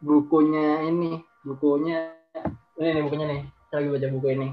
bukunya 0.06 0.84
ini, 0.84 1.24
bukunya 1.40 2.12
ini 2.76 2.88
nih 2.92 3.02
bukunya 3.02 3.26
nih. 3.26 3.40
Saya 3.72 3.76
lagi 3.82 3.90
baca 3.96 4.08
buku 4.12 4.26
ini. 4.36 4.48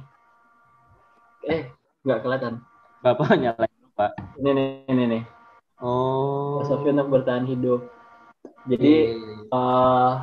Eh, 1.51 1.61
nggak 2.07 2.19
kelihatan. 2.23 2.53
Bapak 3.03 3.35
nyalain 3.35 3.83
Pak. 3.99 4.11
Ini 4.39 4.49
nih, 4.55 4.69
ini 4.87 5.03
nih. 5.19 5.23
Oh. 5.83 6.63
Filosofi 6.63 6.95
untuk 6.95 7.11
bertahan 7.11 7.45
hidup. 7.45 7.91
Jadi 8.63 9.19
eh 9.51 10.13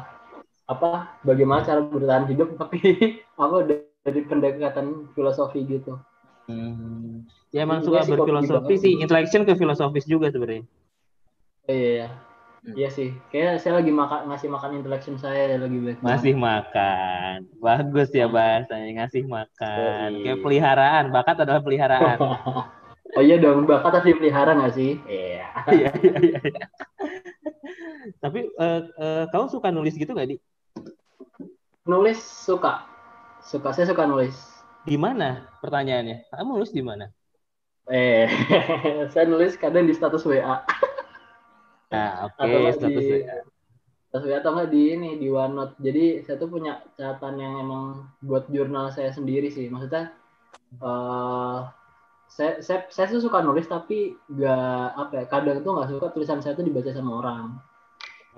apa 0.71 1.19
bagaimana 1.21 1.67
cara 1.67 1.85
bertahan 1.85 2.25
hidup 2.33 2.57
tapi 2.57 2.81
apa 3.43 3.57
dari 4.05 4.21
pendekatan 4.25 5.13
filosofi 5.13 5.65
gitu. 5.69 6.01
Hmm. 6.49 7.29
Ya 7.55 7.63
emang 7.63 7.85
suka 7.85 8.03
berfilosofi 8.07 8.75
sih, 8.81 8.93
interaction 8.99 9.47
ke 9.47 9.55
filosofis 9.55 10.07
juga 10.09 10.33
sebenarnya. 10.33 10.67
Iya, 11.71 11.91
iya. 11.95 12.09
Hmm. 12.61 12.77
Iya 12.77 12.89
sih. 12.93 13.09
Kayak 13.33 13.65
saya 13.65 13.81
lagi 13.81 13.89
makan 13.89 14.29
ngasih 14.29 14.49
makan 14.53 14.71
intellection 14.83 15.17
saya 15.17 15.57
lagi 15.57 15.79
baik. 15.81 16.05
Masih 16.05 16.35
makan. 16.37 17.49
Bagus 17.57 18.13
ya 18.13 18.29
bahasanya 18.29 19.05
ngasih 19.05 19.25
makan. 19.25 20.09
Yoi. 20.13 20.23
Kayak 20.29 20.39
peliharaan, 20.45 21.05
bakat 21.09 21.37
adalah 21.41 21.63
peliharaan. 21.65 22.19
oh 23.17 23.23
iya 23.25 23.41
dong, 23.41 23.65
bakat 23.65 23.97
harus 23.97 24.09
dipelihara 24.13 24.53
nggak 24.61 24.75
sih? 24.77 25.01
Iya. 25.09 25.47
Iya, 25.73 25.91
iya, 26.05 26.19
iya. 26.21 26.41
iya. 26.45 26.67
Tapi 28.21 28.45
eh, 28.45 28.81
eh, 28.85 29.25
kamu 29.33 29.47
suka 29.49 29.73
nulis 29.73 29.97
gitu 29.97 30.13
gak, 30.13 30.29
Di? 30.29 30.37
Nulis 31.89 32.21
suka. 32.21 32.90
Suka, 33.51 33.75
saya 33.75 33.91
suka 33.91 34.07
nulis. 34.07 34.39
Di 34.87 34.95
mana 34.95 35.51
pertanyaannya? 35.59 36.31
Kamu 36.31 36.55
nulis 36.55 36.71
di 36.71 36.87
mana? 36.87 37.11
Eh, 37.91 38.31
saya 39.13 39.27
nulis 39.27 39.59
kadang 39.59 39.91
di 39.91 39.95
status 39.99 40.23
WA. 40.23 40.63
Nah, 41.91 42.31
oke, 42.31 42.39
nggak 42.39 42.79
status 42.79 43.03
di- 43.03 43.11
WA. 43.27 43.39
Status 44.07 44.27
WA 44.31 44.39
atau 44.39 44.55
nggak 44.55 44.71
di 44.71 44.83
ini, 44.95 45.11
di 45.19 45.27
OneNote. 45.27 45.75
Jadi 45.83 46.23
saya 46.23 46.39
tuh 46.39 46.47
punya 46.47 46.79
catatan 46.95 47.43
yang 47.43 47.59
emang 47.59 48.07
buat 48.23 48.47
jurnal 48.55 48.95
saya 48.95 49.11
sendiri 49.11 49.51
sih. 49.51 49.67
Maksudnya, 49.67 50.15
eh 50.79 51.59
saya, 52.31 52.63
saya, 52.63 52.87
saya 52.87 53.11
tuh 53.11 53.27
suka 53.27 53.43
nulis 53.43 53.67
tapi 53.67 54.15
nggak 54.31 54.87
apa 54.95 55.13
ya, 55.19 55.25
kadang 55.27 55.59
tuh 55.67 55.75
nggak 55.75 55.91
suka 55.91 56.07
tulisan 56.15 56.39
saya 56.39 56.55
tuh 56.55 56.63
dibaca 56.63 56.95
sama 56.95 57.19
orang. 57.19 57.59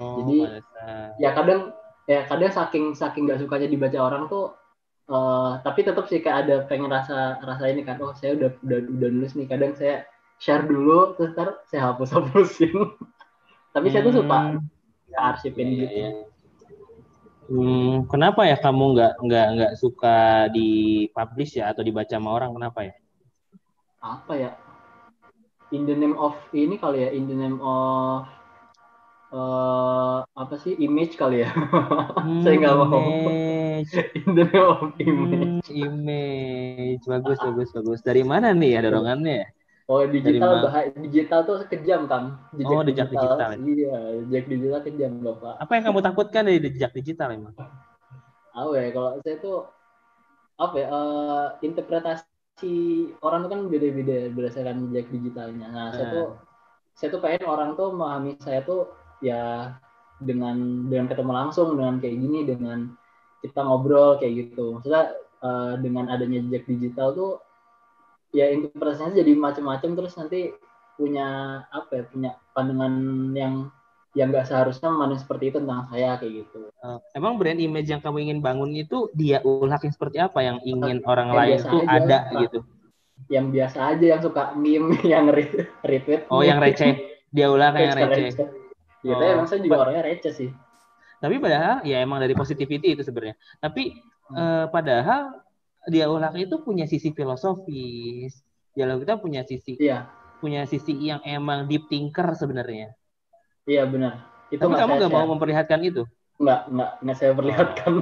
Oh, 0.00 0.24
Jadi- 0.24 0.40
pantesan. 0.48 1.08
ya 1.20 1.30
kadang 1.36 1.60
ya 2.08 2.24
kadang 2.24 2.48
saking 2.48 2.96
saking 2.96 3.28
nggak 3.28 3.44
sukanya 3.44 3.68
dibaca 3.68 4.00
orang 4.00 4.24
tuh 4.32 4.56
eh 5.10 5.52
tapi 5.66 5.80
tetap 5.82 6.06
sih 6.10 6.22
kayak 6.22 6.38
ada 6.46 6.56
pengen 6.70 6.90
rasa 6.90 7.38
rasa 7.42 7.64
ini 7.70 7.82
kan 7.86 7.98
oh 8.02 8.14
saya 8.14 8.38
udah 8.38 8.50
udah 8.62 8.78
udah 8.98 9.08
nulis 9.10 9.34
nih 9.34 9.46
kadang 9.50 9.74
saya 9.74 10.06
share 10.38 10.64
dulu 10.66 11.14
terus 11.18 11.34
ntar 11.34 11.48
saya 11.70 11.90
hapus 11.92 12.10
hapusin 12.14 12.74
tapi 13.74 13.86
saya 13.90 14.02
tuh 14.06 14.14
suka 14.22 14.38
Hmm, 14.38 14.62
ya, 15.10 15.18
arsipin 15.34 15.68
iya, 15.68 15.86
gitu 15.86 15.98
iya. 15.98 16.10
Hmm, 17.50 18.06
kenapa 18.10 18.40
ya 18.50 18.56
kamu 18.64 18.84
nggak 18.96 19.12
nggak 19.26 19.46
nggak 19.54 19.72
suka 19.82 20.48
dipublish 20.54 21.58
ya 21.58 21.64
atau 21.74 21.82
dibaca 21.84 22.14
sama 22.16 22.30
orang? 22.38 22.50
Kenapa 22.56 22.80
ya? 22.88 22.94
apa 24.02 24.32
ya 24.34 24.50
in 25.72 25.86
the 25.88 25.94
name 25.94 26.16
of 26.18 26.34
ini 26.52 26.76
kali 26.76 27.06
ya 27.06 27.10
in 27.14 27.24
the 27.30 27.36
name 27.36 27.58
of 27.62 28.26
eh 29.32 30.18
apa 30.42 30.54
sih 30.60 30.76
image 30.76 31.16
kali 31.16 31.46
ya 31.46 31.50
saya 32.44 32.54
nggak 32.60 32.76
mau 32.76 33.00
Hmm, 33.00 33.51
image. 33.82 34.14
in 34.18 34.30
the 34.34 34.44
name 34.46 34.64
of 34.64 34.80
image 34.98 35.66
Hmm, 35.68 35.84
image. 35.86 37.02
Bagus, 37.04 37.38
bagus, 37.38 37.68
bagus. 37.72 38.00
Dari 38.02 38.22
mana 38.22 38.52
nih 38.52 38.78
ya 38.78 38.80
dorongannya? 38.86 39.40
Oh 39.90 40.00
digital 40.06 40.62
bahaya 40.64 40.88
digital 40.94 41.40
tuh 41.44 41.56
kejam 41.68 42.06
kan 42.08 42.38
Oh, 42.64 42.80
jejak 42.86 43.10
digital. 43.12 43.58
iya 43.66 43.94
jejak 44.24 44.44
digital 44.48 44.80
kejam 44.80 45.12
bapak 45.20 45.58
Apa 45.58 45.72
yang 45.76 45.84
kamu 45.90 46.00
takutkan 46.00 46.42
dari 46.48 46.58
jejak 46.62 46.92
digital 46.94 47.28
emang? 47.34 47.52
apa 48.52 48.72
ya 48.76 48.88
kalau 48.92 49.10
saya 49.24 49.36
tuh 49.40 49.58
apa 50.60 50.74
ya 50.76 50.86
eh, 50.88 51.46
interpretasi 51.64 52.74
orang 53.24 53.48
tuh 53.48 53.50
kan 53.50 53.60
beda-beda 53.72 54.28
berdasarkan 54.30 54.92
jejak 54.92 55.08
digitalnya 55.10 55.66
nah 55.72 55.88
saya 55.90 56.06
Eh. 56.06 56.12
tuh 56.14 56.26
saya 56.94 57.08
tuh 57.10 57.20
pengen 57.24 57.44
orang 57.48 57.70
tuh 57.74 57.88
memahami 57.90 58.36
saya 58.38 58.60
tuh 58.62 58.92
ya 59.24 59.72
dengan 60.22 60.86
dengan 60.86 61.06
ketemu 61.10 61.32
langsung 61.32 61.74
dengan 61.74 61.98
kayak 61.98 62.16
gini 62.20 62.40
dengan 62.46 62.78
kita 63.42 63.60
ngobrol 63.60 64.16
kayak 64.16 64.32
gitu 64.48 64.78
maksudnya 64.78 65.12
eh, 65.42 65.74
dengan 65.78 66.08
adanya 66.08 66.38
jejak 66.46 66.64
digital 66.66 67.12
tuh 67.12 67.32
ya 68.30 68.48
interpretasinya 68.48 69.12
jadi 69.12 69.32
macam-macam 69.34 69.90
terus 69.92 70.14
nanti 70.16 70.54
punya 70.94 71.26
apa 71.68 71.90
ya 71.92 72.04
punya 72.06 72.30
pandangan 72.52 72.94
yang 73.34 73.54
yang 74.12 74.28
nggak 74.28 74.44
seharusnya 74.44 74.88
memandang 74.88 75.18
seperti 75.18 75.48
itu 75.48 75.56
tentang 75.58 75.88
saya 75.88 76.16
kayak 76.16 76.44
gitu 76.44 76.68
Eh, 76.82 76.98
emang 77.14 77.38
brand 77.38 77.56
image 77.56 77.88
yang 77.88 78.00
kamu 78.00 78.26
ingin 78.26 78.38
bangun 78.38 78.72
itu 78.72 79.06
dia 79.12 79.38
ulahnya 79.40 79.88
seperti 79.88 80.18
apa 80.18 80.40
yang 80.40 80.58
ingin 80.62 81.00
orang 81.04 81.30
Yang 81.30 81.38
lain 81.38 81.56
tuh 81.64 81.80
aja, 81.82 81.96
ada 81.96 82.18
Pak. 82.26 82.40
gitu? 82.42 82.58
yang 83.30 83.46
biasa 83.48 83.78
aja 83.94 84.04
yang 84.04 84.20
suka 84.20 84.42
meme 84.52 84.98
yang 85.12 85.30
re- 85.30 85.70
retweet 85.80 86.26
Oh, 86.26 86.42
yang 86.42 86.58
receh. 86.58 86.98
Dia 87.34 87.48
ulah 87.48 87.70
kayak 87.70 87.96
yang 87.96 88.10
receh. 88.10 88.44
Gitu 89.00 89.08
ya, 89.08 89.16
Oh. 89.16 89.32
emang 89.32 89.46
saya 89.46 89.62
juga 89.62 89.76
orangnya 89.80 90.02
receh 90.04 90.32
sih. 90.34 90.50
Tapi 91.22 91.38
padahal 91.38 91.86
ya 91.86 92.02
emang 92.02 92.18
dari 92.18 92.34
positivity 92.34 92.98
itu 92.98 93.02
sebenarnya. 93.06 93.38
Tapi 93.62 93.94
eh, 94.34 94.66
padahal 94.68 95.38
dia 95.86 96.10
ulah 96.10 96.34
itu 96.34 96.58
punya 96.66 96.84
sisi 96.90 97.14
filosofis. 97.14 98.42
Dialog 98.74 99.06
kita 99.06 99.20
punya 99.20 99.46
sisi 99.46 99.78
Iya, 99.78 100.08
punya 100.42 100.66
sisi 100.66 100.96
yang 100.98 101.22
emang 101.22 101.70
deep 101.70 101.86
thinker 101.86 102.34
sebenarnya. 102.34 102.90
iya 103.62 103.86
benar. 103.86 104.26
Itu 104.50 104.58
Tapi 104.66 104.74
kamu 104.74 104.92
nggak 104.98 105.12
mau 105.14 105.26
memperlihatkan 105.30 105.80
itu? 105.86 106.02
nggak 106.42 106.60
nggak 106.74 106.90
nggak 107.06 107.16
saya 107.16 107.32
perlihatkan. 107.38 107.92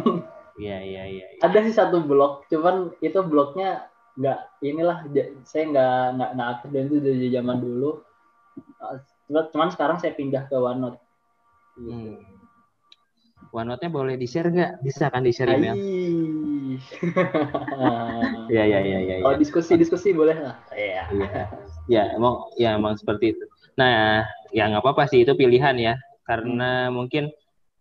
Iya 0.57 0.79
iya 0.81 1.03
iya. 1.09 1.27
iya. 1.37 1.41
Ada 1.45 1.59
sih 1.69 1.75
satu 1.77 2.01
blog, 2.05 2.49
cuman 2.49 2.93
itu 3.05 3.21
blognya 3.25 3.89
nggak 4.17 4.39
inilah 4.65 5.05
saya 5.45 5.65
nggak 5.73 5.95
nggak 6.17 6.31
nggak 6.37 6.49
aktif 6.57 6.69
dan 6.73 6.83
itu 6.89 6.97
dari 7.01 7.29
zaman 7.33 7.59
dulu. 7.61 7.91
Cuman 9.29 9.45
cuman 9.53 9.69
sekarang 9.73 9.97
saya 10.01 10.13
pindah 10.17 10.49
ke 10.49 10.57
OneNote. 10.57 10.99
Hmm. 11.81 12.40
OneNote-nya 13.51 13.91
boleh 13.91 14.15
di-share 14.15 14.47
nggak? 14.47 14.79
Bisa 14.81 15.11
kan 15.11 15.27
di-share 15.27 15.51
email? 15.55 15.75
Iya 18.51 18.63
iya 18.67 18.79
iya 18.83 18.99
iya. 19.03 19.15
Kalau 19.23 19.37
diskusi-diskusi 19.39 20.15
boleh 20.15 20.39
lah. 20.39 20.57
Iya. 20.71 21.03
Iya. 21.11 21.43
Ya 21.91 22.03
emang 22.15 22.47
ya 22.55 22.79
emang 22.79 22.95
seperti 22.95 23.35
itu. 23.35 23.45
Nah, 23.75 24.23
ya 24.51 24.71
nggak 24.71 24.83
apa-apa 24.83 25.11
sih 25.11 25.23
itu 25.27 25.35
pilihan 25.35 25.75
ya. 25.79 25.95
Karena 26.23 26.91
mungkin 26.91 27.31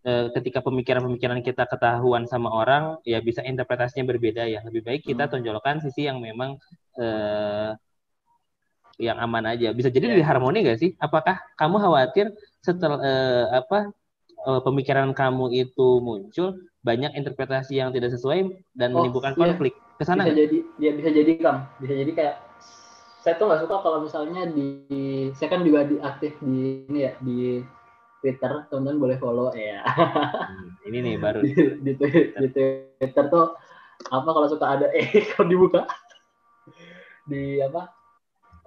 eh, 0.02 0.26
ketika 0.34 0.64
pemikiran-pemikiran 0.66 1.44
kita 1.44 1.70
ketahuan 1.70 2.26
sama 2.26 2.50
orang, 2.50 2.98
ya 3.06 3.22
bisa 3.22 3.46
interpretasinya 3.46 4.10
berbeda 4.10 4.48
ya. 4.50 4.66
Lebih 4.66 4.82
baik 4.86 5.02
kita 5.06 5.30
Hmm. 5.30 5.38
tonjolkan 5.38 5.82
sisi 5.86 6.10
yang 6.10 6.18
memang 6.18 6.58
eh, 6.98 7.72
yang 9.00 9.18
aman 9.22 9.54
aja. 9.54 9.70
Bisa 9.72 9.88
jadi 9.94 10.10
Ya. 10.10 10.12
dari 10.18 10.24
harmoni 10.26 10.66
nggak 10.66 10.80
sih? 10.82 10.92
Apakah 10.98 11.40
kamu 11.56 11.78
khawatir 11.78 12.34
setelah 12.60 13.00
eh, 13.00 13.46
apa 13.64 13.94
eh, 14.48 14.62
pemikiran 14.64 15.10
kamu 15.12 15.46
itu 15.52 15.88
muncul 16.00 16.56
banyak 16.80 17.12
interpretasi 17.20 17.76
yang 17.82 17.92
tidak 17.92 18.16
sesuai 18.16 18.48
dan 18.72 18.96
Oh, 18.96 19.04
menimbulkan 19.04 19.36
iya. 19.36 19.52
konflik? 19.52 19.74
Ke 20.00 20.04
sana 20.08 20.24
bisa 20.24 20.32
nggak? 20.32 20.38
jadi 20.48 20.58
dia 20.80 20.92
bisa 20.96 21.10
jadi 21.12 21.32
kang 21.44 21.60
bisa 21.84 21.94
jadi 21.96 22.12
kayak 22.16 22.36
saya 23.20 23.36
tuh 23.36 23.46
nggak 23.52 23.62
suka 23.68 23.76
kalau 23.84 24.00
misalnya 24.00 24.48
di 24.48 24.68
saya 25.36 25.50
kan 25.52 25.62
juga 25.68 25.84
di 25.84 26.00
aktif 26.00 26.40
di 26.40 26.88
ini 26.88 27.00
ya 27.04 27.14
di 27.20 27.60
Twitter 28.24 28.68
teman-teman 28.72 29.00
boleh 29.00 29.18
follow 29.20 29.48
ya 29.56 29.84
Hmm, 30.40 30.68
ini 30.88 30.98
nih 31.04 31.16
baru. 31.20 31.40
di, 31.46 31.52
di, 31.84 31.92
Twi- 32.00 32.32
di 32.36 32.48
Twitter 32.52 33.26
tuh 33.28 33.56
apa 34.08 34.30
kalau 34.32 34.48
suka 34.48 34.66
ada 34.80 34.88
eh 34.98 35.08
kalau 35.36 35.52
dibuka 35.52 35.84
di 37.28 37.60
apa 37.62 37.92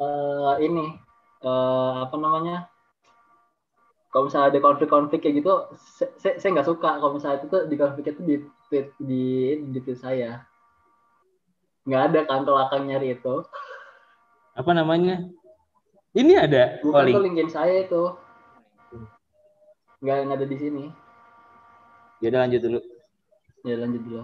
eh 0.01 0.55
ini 0.69 0.85
eh 1.43 1.94
apa 2.07 2.16
namanya 2.20 2.72
kalau 4.12 4.28
misalnya 4.28 4.52
ada 4.52 4.60
konflik-konflik 4.60 5.24
kayak 5.24 5.40
gitu 5.40 5.52
saya- 6.20 6.52
nggak 6.52 6.68
suka 6.68 7.01
kalau 7.01 7.16
misalnya 7.16 7.40
itu 7.40 7.48
tuh 7.48 7.62
di 7.64 7.76
konflik 7.80 8.05
itu 8.12 8.20
di 8.20 8.36
tweet 8.68 8.86
di 9.01 9.24
di 9.72 9.78
tweet 9.80 9.98
saya 9.98 10.44
nggak 11.89 12.02
ada 12.12 12.20
kan 12.28 12.44
kalau 12.44 12.60
akang 12.60 12.86
nyari 12.86 13.16
itu 13.18 13.43
apa 14.52 14.70
namanya? 14.76 15.24
Ini 16.12 16.44
ada 16.44 16.76
bukan 16.84 17.09
calling. 17.09 17.14
tuh 17.16 17.24
linkin 17.24 17.48
saya 17.48 17.89
itu 17.89 18.02
nggak 20.05 20.28
ada 20.28 20.44
di 20.44 20.56
sini 20.60 20.84
Ya 22.20 22.30
udah 22.30 22.40
lanjut 22.47 22.60
dulu. 22.62 22.80
ya 23.66 23.74
lanjut 23.80 24.02
dulu 24.05 24.22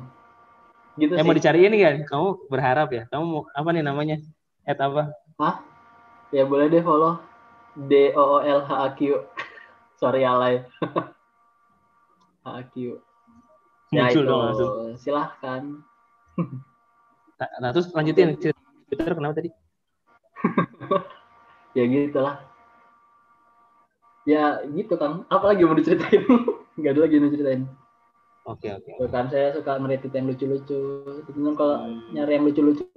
gitu 0.98 1.12
Eh 1.16 1.22
mau 1.24 1.32
sih 1.32 1.38
dicariin 1.40 1.74
kan? 1.78 1.96
Kamu 2.04 2.50
berharap 2.50 2.88
ya? 2.90 3.02
Kamu 3.08 3.24
mau 3.24 3.42
apa 3.54 3.68
nih 3.70 3.82
namanya? 3.86 4.16
At 4.66 4.78
apa? 4.82 5.14
ya 6.28 6.44
boleh 6.44 6.68
deh 6.68 6.82
follow 6.84 7.22
D 7.88 8.12
O 8.12 8.36
O 8.36 8.38
L 8.44 8.60
H 8.66 8.70
A 8.74 8.88
Q 8.92 9.16
sorry 9.98 10.22
alay 10.22 10.62
H 12.40 12.46
A 12.46 12.62
Q 12.70 12.96
ya 13.90 14.06
Muncul 14.06 14.22
itu 14.22 14.28
dong 14.28 14.40
langsung. 14.40 14.72
silahkan 14.96 15.62
Nah, 17.38 17.48
nah, 17.62 17.70
terus 17.70 17.86
lanjutin 17.94 18.34
Twitter 18.34 19.14
kenapa 19.14 19.38
tadi? 19.38 19.50
ya 21.78 21.84
gitulah 21.86 22.42
ya 24.22 24.60
gitu 24.70 24.94
kan 24.94 25.22
apalagi 25.26 25.62
mau 25.62 25.74
diceritain 25.74 26.26
nggak 26.78 26.92
ada 26.94 27.00
lagi 27.00 27.14
yang 27.18 27.24
mau 27.26 27.32
diceritain 27.32 27.62
Oke 28.48 28.72
oke. 28.72 28.96
Tuh 28.96 29.12
kan 29.12 29.28
saya 29.28 29.52
suka 29.52 29.76
ngeritit 29.76 30.08
yang 30.08 30.24
lucu-lucu 30.24 30.80
teman 31.28 31.52
kalau 31.52 31.84
Hmm. 31.84 32.00
nyari 32.16 32.40
yang 32.40 32.48
lucu-lucu 32.48 32.88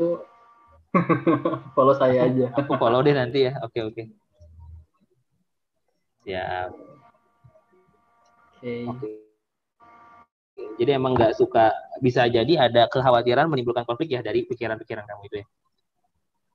follow 1.75 1.91
saya 1.91 2.23
aja 2.31 2.55
Aku 2.55 2.79
follow 2.79 3.03
deh 3.03 3.11
nanti 3.11 3.51
ya. 3.51 3.59
Oke 3.59 3.83
oke. 3.83 4.03
Siap. 6.23 6.71
Oke. 8.61 9.09
Jadi 10.77 10.91
emang 10.93 11.13
nggak 11.17 11.37
suka 11.37 11.73
bisa 12.01 12.25
jadi 12.29 12.69
ada 12.69 12.89
kekhawatiran 12.89 13.49
menimbulkan 13.49 13.85
konflik 13.85 14.13
ya 14.13 14.21
dari 14.21 14.45
pikiran-pikiran 14.45 15.05
kamu 15.05 15.23
itu 15.29 15.35
ya. 15.41 15.47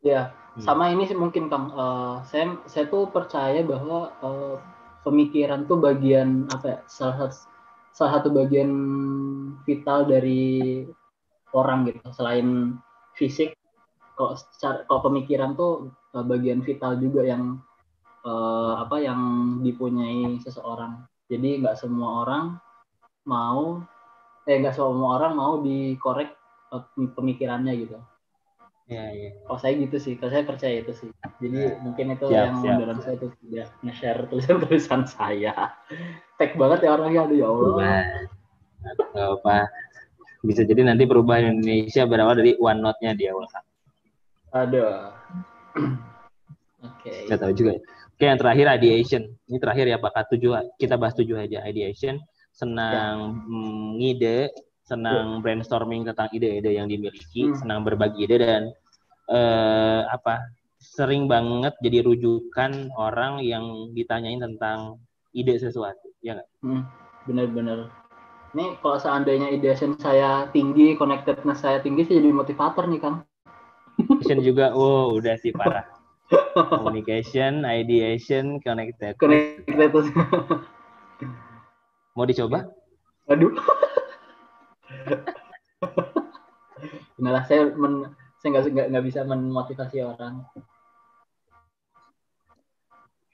ya 0.02 0.22
Hmm. 0.56 0.64
sama 0.64 0.88
ini 0.88 1.04
sih 1.04 1.12
mungkin 1.12 1.52
kang 1.52 1.68
Eh, 1.68 2.16
saya 2.24 2.56
saya 2.64 2.88
tuh 2.88 3.12
percaya 3.12 3.60
bahwa 3.60 4.08
eh, 4.24 4.56
pemikiran 5.04 5.68
tuh 5.68 5.76
bagian 5.76 6.48
apa 6.48 6.66
ya 6.66 6.78
salah 6.88 7.28
satu 7.28 7.36
salah 7.92 8.12
satu 8.16 8.28
bagian 8.32 8.72
vital 9.68 10.08
dari 10.08 10.80
orang 11.52 11.92
gitu 11.92 12.08
selain 12.16 12.80
fisik 13.20 13.52
kalau 14.16 14.32
secara 14.32 14.88
kalau 14.88 15.12
pemikiran 15.12 15.52
tuh 15.60 15.92
eh, 16.16 16.24
bagian 16.24 16.64
vital 16.64 16.96
juga 16.96 17.28
yang 17.28 17.60
eh, 18.24 18.74
apa 18.80 18.96
yang 18.96 19.20
dipunyai 19.60 20.40
seseorang 20.40 21.04
jadi 21.26 21.48
nggak 21.62 21.76
semua 21.78 22.22
orang 22.26 22.44
mau 23.26 23.82
eh 24.46 24.56
nggak 24.62 24.74
semua 24.74 25.18
orang 25.18 25.32
mau 25.34 25.52
dikorek 25.60 26.30
eh, 26.72 26.82
pemikirannya 27.14 27.74
gitu 27.82 27.98
Iya 28.86 29.02
iya. 29.10 29.30
kalau 29.42 29.58
saya 29.58 29.74
gitu 29.82 29.98
sih 29.98 30.14
kalau 30.14 30.30
saya 30.30 30.46
percaya 30.46 30.78
itu 30.78 30.94
sih 30.94 31.10
jadi 31.42 31.58
Ya. 31.58 31.82
mungkin 31.82 32.06
itu 32.14 32.26
Siap, 32.30 32.38
yang 32.46 32.54
mendorong 32.62 33.02
saya 33.02 33.18
tuh 33.18 33.34
tidak 33.42 33.74
nge-share 33.82 34.30
tulisan-tulisan 34.30 35.02
saya 35.18 35.74
tag 36.38 36.54
banget 36.54 36.86
ya 36.86 36.94
orangnya 36.94 37.26
aduh 37.26 37.34
ya 37.34 37.46
Allah 37.50 37.98
nggak 38.86 39.28
apa. 39.42 39.66
Bisa 40.46 40.62
jadi 40.62 40.86
nanti 40.86 41.02
perubahan 41.10 41.58
Indonesia 41.58 42.06
berawal 42.06 42.38
dari 42.38 42.54
OneNote-nya 42.54 43.18
dia. 43.18 43.34
aduh 44.54 45.10
oke 46.86 47.12
Nggak 47.26 47.40
tahu 47.42 47.52
juga. 47.58 47.70
ya. 47.74 47.82
Oke, 48.16 48.24
yang 48.24 48.40
terakhir 48.40 48.80
ideation. 48.80 49.28
Ini 49.44 49.60
terakhir 49.60 49.92
ya, 49.92 50.00
bakat 50.00 50.32
tujuh. 50.32 50.56
Kita 50.80 50.96
bahas 50.96 51.12
tujuh 51.20 51.36
aja. 51.36 51.60
Ideation, 51.68 52.16
senang 52.48 53.44
mm, 53.44 54.00
ngide, 54.00 54.38
senang 54.88 55.44
brainstorming 55.44 56.08
tentang 56.08 56.32
ide-ide 56.32 56.80
yang 56.80 56.88
dimiliki, 56.88 57.52
Hmm. 57.52 57.60
senang 57.60 57.84
berbagi 57.84 58.24
ide 58.24 58.36
dan 58.40 58.62
eh, 59.28 60.02
apa? 60.08 60.48
Sering 60.80 61.28
banget 61.28 61.76
jadi 61.84 62.08
rujukan 62.08 62.88
orang 62.96 63.44
yang 63.44 63.92
ditanyain 63.92 64.40
tentang 64.40 64.96
ide 65.36 65.60
sesuatu. 65.60 66.08
Ya 66.24 66.40
nggak? 66.40 66.48
Hmm, 66.64 66.88
bener-bener 67.28 67.92
ini 68.56 68.80
kalau 68.80 68.96
seandainya 68.96 69.52
ideation 69.52 70.00
saya 70.00 70.48
tinggi 70.48 70.96
connectedness 70.96 71.60
saya 71.60 71.84
tinggi 71.84 72.08
saya 72.08 72.24
jadi 72.24 72.32
motivator 72.32 72.88
nih 72.88 73.00
kan 73.04 73.14
Ideation 73.96 74.40
juga, 74.40 74.72
wow, 74.72 75.12
udah 75.12 75.36
sih 75.40 75.52
parah. 75.52 75.84
Communication, 76.56 77.62
ideation, 77.62 78.58
connected. 78.64 79.14
connected 79.20 80.06
Mau 82.16 82.24
dicoba? 82.24 82.66
aduh 83.26 83.50
Benar 87.18 87.42
saya 87.50 87.74
men, 87.74 88.14
saya 88.38 88.48
nggak 88.54 88.64
nggak 88.70 88.86
nggak 88.94 89.04
bisa 89.04 89.20
memotivasi 89.26 89.98
orang 90.00 90.46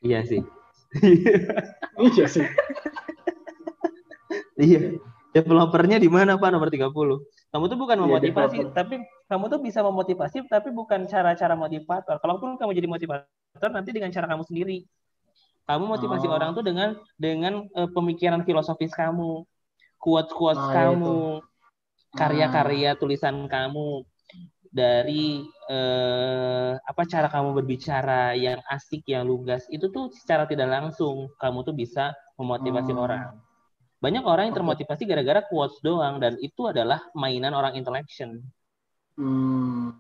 Iya 0.03 0.25
sih. 0.27 0.41
iya 2.01 2.25
sih 2.27 2.47
Iya. 4.57 5.01
Developernya 5.33 5.97
di 5.97 6.09
mana 6.13 6.37
Pak 6.37 6.51
nomor 6.53 6.69
30? 6.69 6.93
Kamu 7.53 7.69
tuh 7.69 7.77
bukan 7.77 7.97
Iya, 8.01 8.05
memotivasi, 8.09 8.57
developer. 8.65 8.73
tapi 8.73 8.95
kamu 9.29 9.45
tuh 9.53 9.61
bisa 9.61 9.81
memotivasi 9.85 10.49
tapi 10.49 10.73
bukan 10.73 11.05
cara-cara 11.05 11.53
motivator. 11.53 12.17
Kalaupun 12.17 12.57
kamu 12.57 12.73
jadi 12.73 12.89
motivator 12.89 13.71
nanti 13.71 13.93
dengan 13.93 14.09
cara 14.09 14.25
kamu 14.25 14.43
sendiri. 14.49 14.89
Kamu 15.69 15.85
motivasi 15.85 16.27
Oh. 16.27 16.35
orang 16.35 16.57
tuh 16.57 16.65
dengan 16.65 16.97
dengan 17.21 17.69
eh, 17.77 17.89
pemikiran 17.93 18.41
filosofis 18.49 18.97
kamu, 18.97 19.45
quotes-quotes 20.01 20.59
Ah, 20.59 20.73
iya 20.73 20.97
kamu, 20.97 21.19
karya-karya 22.17 22.91
tulisan 22.97 23.47
kamu 23.47 24.03
dari 24.73 25.45
eh, 25.69 26.73
apa 26.81 27.03
cara 27.05 27.29
kamu 27.29 27.53
berbicara 27.61 28.33
yang 28.33 28.65
asik, 28.73 29.05
yang 29.05 29.29
lugas 29.29 29.69
itu 29.69 29.93
tuh 29.93 30.09
secara 30.17 30.49
tidak 30.49 30.73
langsung 30.73 31.29
kamu 31.37 31.69
tuh 31.69 31.77
bisa 31.77 32.17
memotivasi 32.41 32.97
Hmm. 32.97 33.03
orang. 33.05 33.25
Banyak 34.03 34.27
orang 34.27 34.51
yang 34.51 34.57
termotivasi 34.59 35.07
gara-gara 35.07 35.47
quotes 35.47 35.79
doang 35.79 36.19
dan 36.19 36.35
itu 36.43 36.67
adalah 36.67 37.07
mainan 37.15 37.55
orang 37.55 37.79
intellection. 37.79 38.43
Hmm, 39.15 39.95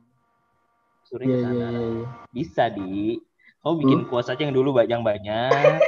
Suri 1.06 1.30
sana. 1.38 1.54
iya. 1.54 1.68
iya. 1.70 2.06
Bisa 2.34 2.66
di. 2.66 3.22
Kamu 3.62 3.74
bikin 3.78 3.98
Hmm. 4.02 4.08
quotes 4.10 4.26
aja 4.26 4.42
yang 4.42 4.50
dulu 4.50 4.74
yang 4.82 5.06
banyak. 5.06 5.78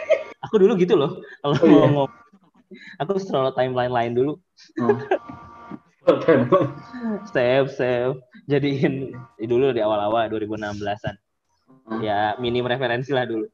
Aku 0.47 0.63
dulu 0.63 0.79
gitu 0.79 0.95
loh. 0.95 1.19
Kalau 1.43 1.59
Oh, 1.59 1.67
mau 1.67 1.79
ngomong, 1.91 2.11
aku 3.03 3.19
scroll 3.19 3.51
timeline 3.51 3.91
lain 3.91 4.13
dulu. 4.15 4.33
Hmm. 4.79 4.99
Save, 7.33 7.73
save. 7.73 8.15
Jadiin 8.45 9.17
dulu 9.41 9.73
di 9.73 9.81
awal-awal 9.81 10.29
2016-an. 10.29 11.17
Hmm. 11.89 12.01
Ya 12.01 12.37
minim 12.39 12.63
referensi 12.63 13.11
lah 13.11 13.27
dulu. 13.27 13.49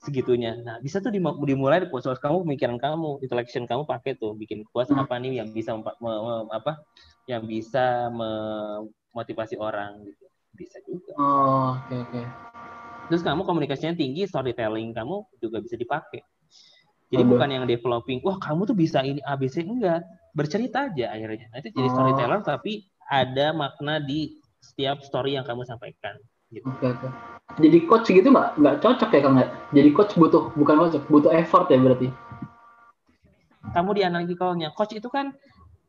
Segitunya. 0.00 0.56
Nah, 0.64 0.80
bisa 0.80 0.96
tuh 0.98 1.12
dim- 1.12 1.40
dimulai 1.44 1.84
dari 1.84 1.92
quotes 1.92 2.16
kamu, 2.16 2.48
pemikiran 2.48 2.80
kamu, 2.80 3.20
intellection 3.20 3.68
kamu 3.68 3.84
pakai 3.84 4.16
tuh 4.16 4.32
bikin 4.32 4.64
quotes 4.72 4.88
Hmm. 4.88 5.04
apa 5.04 5.20
nih 5.20 5.44
yang 5.44 5.52
bisa 5.52 5.76
me- 5.76 5.98
me- 6.00 6.48
apa 6.48 6.80
yang 7.28 7.44
bisa 7.44 8.08
memotivasi 8.08 9.60
orang 9.60 10.00
gitu. 10.08 10.24
Bisa 10.56 10.80
juga. 10.88 11.12
Oh, 11.20 11.76
oke 11.76 11.96
oke. 12.08 12.22
Terus 13.12 13.20
kamu 13.20 13.44
komunikasinya 13.44 13.92
tinggi, 13.92 14.24
storytelling 14.24 14.96
kamu 14.96 15.20
juga 15.36 15.60
bisa 15.60 15.76
dipakai. 15.76 16.24
Jadi 17.10 17.22
Aduh. 17.26 17.36
bukan 17.36 17.48
yang 17.50 17.64
developing, 17.66 18.22
wah 18.24 18.40
kamu 18.40 18.70
tuh 18.70 18.76
bisa 18.78 19.02
ini 19.02 19.20
ABC 19.20 19.66
enggak, 19.66 20.00
bercerita 20.32 20.88
aja 20.88 21.12
akhirnya. 21.12 21.50
Nanti 21.52 21.74
jadi 21.74 21.88
Oh. 21.90 21.92
storyteller 21.92 22.40
tapi 22.40 22.86
ada 23.04 23.52
makna 23.52 23.98
di 24.00 24.38
setiap 24.62 25.02
story 25.02 25.34
yang 25.36 25.44
kamu 25.44 25.66
sampaikan. 25.66 26.16
Gitu. 26.50 26.66
Oke 26.66 26.86
oke. 26.90 27.08
Jadi 27.58 27.78
coach 27.86 28.06
gitu 28.10 28.28
nggak 28.30 28.58
nggak 28.58 28.76
cocok 28.82 29.10
ya 29.10 29.20
kang 29.22 29.36
ya? 29.38 29.46
Jadi 29.70 29.88
coach 29.94 30.12
butuh 30.18 30.50
bukan 30.54 30.74
cocok, 30.86 31.02
butuh 31.06 31.30
effort 31.34 31.66
ya 31.70 31.78
berarti. 31.78 32.10
Kamu 33.70 33.90
di 33.94 34.02
analyticalnya, 34.02 34.74
coach 34.74 34.98
itu 34.98 35.06
kan 35.06 35.30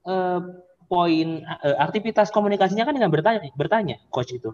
eh, 0.06 0.40
poin 0.86 1.28
eh, 1.42 1.78
aktivitas 1.82 2.30
komunikasinya 2.30 2.86
kan 2.86 2.94
dengan 2.94 3.10
bertanya, 3.10 3.42
bertanya 3.58 3.98
coach 4.14 4.34
itu. 4.38 4.54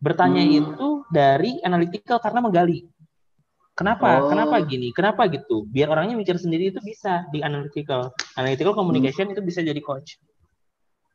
Bertanya 0.00 0.44
Hmm. 0.44 0.60
itu 0.60 0.88
dari 1.08 1.60
analytical 1.64 2.20
karena 2.20 2.44
menggali. 2.44 2.84
Kenapa? 3.74 4.22
Oh. 4.22 4.30
Kenapa 4.30 4.60
gini? 4.62 4.92
Kenapa 4.92 5.26
gitu? 5.26 5.64
Biar 5.66 5.88
orangnya 5.90 6.14
mikir 6.14 6.36
sendiri 6.36 6.70
itu 6.70 6.78
bisa 6.84 7.26
di 7.32 7.40
analytical. 7.40 8.12
Analytical 8.36 8.76
communication 8.76 9.32
itu 9.32 9.40
bisa 9.40 9.64
jadi 9.64 9.80
coach. 9.80 10.20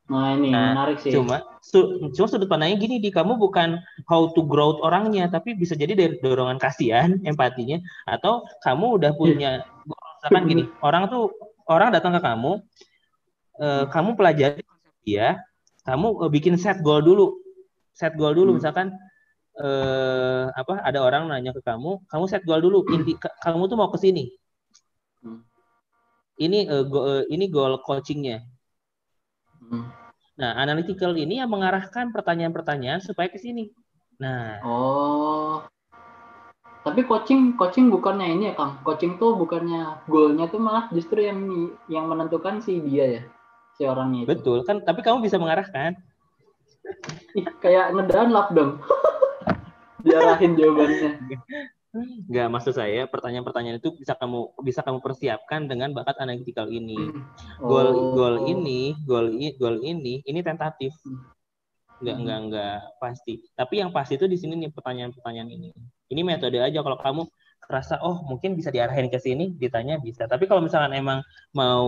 Nah 0.10 0.34
ini 0.34 0.50
Nah, 0.50 0.74
menarik 0.74 0.98
sih. 1.06 1.14
Cuma 1.14 1.46
su- 1.62 2.10
cuma 2.18 2.26
sudut 2.26 2.50
pandangnya 2.50 2.82
gini 2.82 2.98
di 2.98 3.14
kamu 3.14 3.38
bukan 3.38 3.78
how 4.10 4.26
to 4.34 4.42
grow 4.42 4.82
orangnya, 4.82 5.30
tapi 5.30 5.54
bisa 5.54 5.78
jadi 5.78 5.94
dari 5.94 6.18
dorongan 6.18 6.58
kasihan, 6.58 7.14
empatinya 7.30 7.78
atau 8.10 8.42
kamu 8.66 8.86
udah 8.98 9.12
punya 9.14 9.62
misalkan 10.18 10.44
gini, 10.50 10.64
orang 10.88 11.06
tuh 11.14 11.30
orang 11.70 11.94
datang 11.94 12.18
ke 12.18 12.22
kamu 12.26 12.52
eh, 13.62 13.86
kamu 13.86 14.10
pelajari 14.18 14.66
dia, 15.06 15.46
kamu 15.86 16.26
eh, 16.26 16.32
bikin 16.34 16.58
set 16.58 16.82
goal 16.82 17.06
dulu. 17.06 17.38
Set 17.94 18.18
goal 18.18 18.34
dulu 18.34 18.58
Hmm. 18.58 18.60
misalkan 18.60 18.88
eh 19.60 20.46
apa 20.56 20.80
ada 20.82 21.04
orang 21.04 21.28
nanya 21.28 21.52
ke 21.54 21.62
kamu, 21.62 22.02
kamu 22.10 22.24
set 22.26 22.42
goal 22.50 22.64
dulu. 22.64 22.82
Inti 22.90 23.14
ka- 23.14 23.36
kamu 23.46 23.70
tuh 23.70 23.78
mau 23.78 23.94
ke 23.94 24.02
sini. 24.02 24.32
Hmm. 25.22 25.46
Ini 26.40 26.60
eh, 26.66 26.84
go- 26.90 27.06
eh, 27.06 27.24
ini 27.30 27.46
goal 27.46 27.78
coachingnya. 27.86 28.42
Hmm. 29.60 29.86
Nah, 30.40 30.56
analytical 30.56 31.12
ini 31.20 31.44
yang 31.44 31.52
mengarahkan 31.52 32.16
pertanyaan-pertanyaan 32.16 33.04
supaya 33.04 33.28
ke 33.28 33.36
sini. 33.36 33.68
Nah, 34.24 34.64
Oh. 34.64 35.68
Tapi 36.80 37.04
coaching 37.04 37.60
coaching 37.60 37.92
bukannya 37.92 38.40
ini 38.40 38.44
ya 38.50 38.54
kang? 38.56 38.80
Coaching 38.88 39.20
tuh 39.20 39.36
bukannya 39.36 40.00
goalnya 40.08 40.48
tuh 40.48 40.64
malah 40.64 40.88
justru 40.96 41.28
yang 41.28 41.44
yang 41.92 42.08
menentukan 42.08 42.64
si 42.64 42.80
dia 42.80 43.20
ya, 43.20 43.22
si 43.76 43.84
orangnya 43.84 44.24
itu. 44.24 44.30
betul 44.32 44.58
kan? 44.64 44.80
Tapi 44.88 45.04
kamu 45.04 45.20
bisa 45.28 45.36
mengarahkan. 45.36 46.00
Ih, 47.36 47.46
kayak 47.60 47.92
ngedownload 47.94 48.48
dong. 48.56 48.72
Diarahin 50.08 50.56
jawabannya. 50.56 51.12
Nggak 52.30 52.48
maksud 52.54 52.78
saya 52.78 53.10
pertanyaan-pertanyaan 53.10 53.82
itu 53.82 53.90
bisa 53.98 54.14
kamu 54.14 54.54
bisa 54.62 54.86
kamu 54.86 55.02
persiapkan 55.02 55.66
dengan 55.66 55.90
bakat 55.90 56.22
analytical 56.22 56.70
ini. 56.70 57.10
Goal 57.58 57.90
Oh. 57.90 58.14
goal 58.14 58.36
ini, 58.46 58.94
goal 59.10 59.34
goal 59.58 59.82
ini, 59.82 60.22
ini 60.22 60.40
tentatif. 60.46 60.94
Nggak 62.00 62.16
Hmm. 62.16 62.24
nggak 62.24 62.40
nggak 62.46 62.78
pasti. 63.02 63.34
Tapi 63.58 63.82
yang 63.82 63.90
pasti 63.90 64.22
itu 64.22 64.30
di 64.30 64.38
sini 64.38 64.54
nih 64.56 64.70
pertanyaan-pertanyaan 64.70 65.50
ini. 65.50 65.70
ini 66.10 66.26
metode 66.26 66.58
aja 66.58 66.82
kalau 66.82 66.98
kamu 66.98 67.22
kerasa 67.62 68.02
oh 68.02 68.26
mungkin 68.26 68.58
bisa 68.58 68.74
diarahin 68.74 69.14
ke 69.14 69.22
sini 69.22 69.54
ditanya 69.54 70.02
bisa 70.02 70.26
tapi 70.26 70.50
kalau 70.50 70.58
misalkan 70.58 70.90
emang 70.98 71.22
mau 71.54 71.86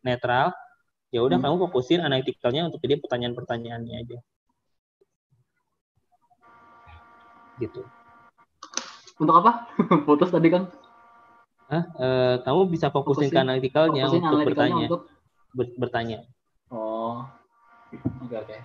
netral 0.00 0.48
ya 1.12 1.20
udah 1.20 1.36
Hmm. 1.36 1.52
kamu 1.52 1.68
fokusin 1.68 2.00
analitikalnya 2.00 2.72
untuk 2.72 2.80
jadi 2.80 2.96
pertanyaan-pertanyaannya 3.04 3.94
aja 4.00 4.18
gitu 7.60 7.84
Untuk 9.18 9.34
apa? 9.34 9.68
Putus 10.06 10.28
tadi 10.28 10.48
kan. 10.48 10.68
Hah? 11.66 11.84
Eh, 11.96 12.34
kamu 12.42 12.68
bisa 12.68 12.88
fokusin, 12.88 13.28
ke 13.28 13.32
Fokusin- 13.32 13.42
analitikalnya 13.42 14.04
Fokusin 14.04 14.22
untuk 14.22 14.40
bertanya 14.44 14.84
untuk 14.86 15.02
ber- 15.50 15.76
bertanya 15.78 16.18
Oh. 16.68 17.24
Oke 18.22 18.36
oke. 18.38 18.56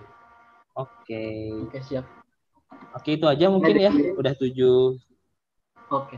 oke 0.74 1.22
Oke 1.66 1.78
siap. 1.82 2.04
oke 2.94 3.10
itu 3.10 3.24
aja 3.24 3.48
mungkin 3.48 3.76
ya 3.76 3.88
udah 4.14 4.32
tujuh 4.34 4.96
Oke. 5.86 6.16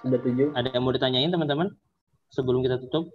Sudah 0.00 0.20
tujuh. 0.20 0.52
ada 0.52 0.68
yang 0.70 0.80
mau 0.80 0.92
ditanyain 0.92 1.28
teman-teman 1.28 1.72
sebelum 2.28 2.60
kita 2.60 2.76
tutup 2.78 3.08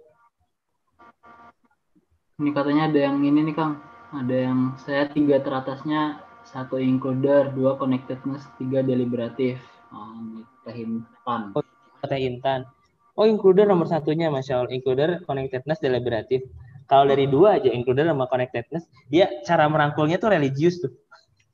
Ini 2.36 2.50
katanya 2.50 2.86
ada 2.86 2.98
yang 3.00 3.18
ini 3.18 3.42
nih 3.44 3.54
Kang. 3.54 3.78
Ada 4.10 4.36
yang 4.44 4.58
saya 4.76 5.06
tiga 5.06 5.38
teratasnya 5.38 6.18
satu 6.44 6.74
encoder, 6.76 7.50
dua 7.50 7.74
connectedness, 7.74 8.42
tiga 8.56 8.82
deliberatif. 8.82 9.62
Oh, 9.92 10.08
ini 10.16 10.40
kehintan. 10.62 11.52
kata 11.98 12.16
Intan 12.16 12.64
oh 13.12 13.22
includer 13.24 13.62
nomor 13.62 13.84
satunya 13.84 14.26
masya 14.26 14.58
Allah 14.58 14.72
includer 14.72 15.20
connectedness 15.22 15.78
deliberatif 15.78 16.42
kalau 16.84 17.06
dari 17.06 17.24
dua 17.26 17.56
aja 17.56 17.68
includer 17.68 18.02
sama 18.04 18.24
connectedness 18.24 18.82
dia 19.06 19.30
cara 19.42 19.64
merangkulnya 19.64 20.16
tuh 20.16 20.30
religius 20.30 20.80
tuh 20.80 20.90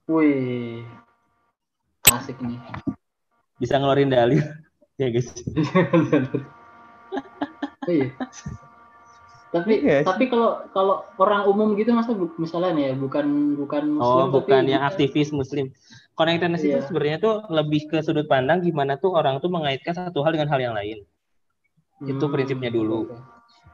Wih. 0.09 0.86
Asik 2.06 2.40
nih. 2.40 2.56
bisa 3.56 3.77
ngeluarin 3.77 4.09
dalil 4.09 4.40
ya 5.02 5.09
guys 5.09 5.35
Oh, 7.81 7.90
iya. 7.90 8.09
Tapi 9.48 9.73
Iya 9.81 9.97
sih. 9.98 10.06
tapi 10.06 10.24
kalau 10.27 10.60
kalau 10.70 10.94
orang 11.16 11.44
umum 11.44 11.73
gitu 11.73 11.89
masa 11.90 12.12
bu- 12.12 12.36
misalnya 12.36 12.69
nih 12.70 12.85
ya 12.85 12.94
bukan 12.94 13.27
bukan 13.56 13.97
muslim 13.97 14.23
oh 14.23 14.28
bukan 14.31 14.60
tapi 14.60 14.70
yang 14.70 14.81
dia- 14.81 14.89
aktivis 14.89 15.28
muslim 15.31 15.73
connectedness 16.19 16.66
itu 16.66 16.78
Iya. 16.78 16.85
sebenarnya 16.85 17.19
tuh 17.23 17.35
lebih 17.49 17.86
ke 17.86 18.03
sudut 18.03 18.27
pandang 18.27 18.59
gimana 18.61 18.99
tuh 18.99 19.15
orang 19.15 19.39
tuh 19.39 19.49
mengaitkan 19.49 19.95
satu 19.95 20.27
hal 20.27 20.35
dengan 20.35 20.51
hal 20.51 20.59
yang 20.61 20.74
lain 20.74 21.07
itu 22.05 22.24
Hmm, 22.27 22.32
prinsipnya 22.35 22.70
dulu. 22.70 23.07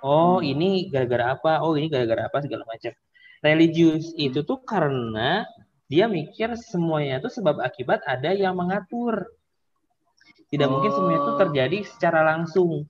oh 0.04 0.38
Hmm. 0.38 0.44
ini 0.44 0.92
gara-gara 0.92 1.32
apa 1.34 1.64
oh 1.64 1.74
ini 1.74 1.88
gara-gara 1.88 2.28
apa 2.28 2.44
segala 2.44 2.68
macam 2.68 2.92
religius 3.40 4.12
itu 4.16 4.44
tuh 4.44 4.60
karena 4.64 5.48
dia 5.88 6.08
mikir 6.08 6.52
semuanya 6.56 7.20
tuh 7.20 7.32
sebab 7.32 7.60
akibat 7.60 8.00
ada 8.04 8.32
yang 8.32 8.56
mengatur 8.56 9.28
tidak 10.52 10.68
mungkin 10.68 10.90
semuanya 10.92 11.20
itu 11.20 11.32
Oh. 11.32 11.40
terjadi 11.40 11.78
secara 11.88 12.20
langsung 12.24 12.84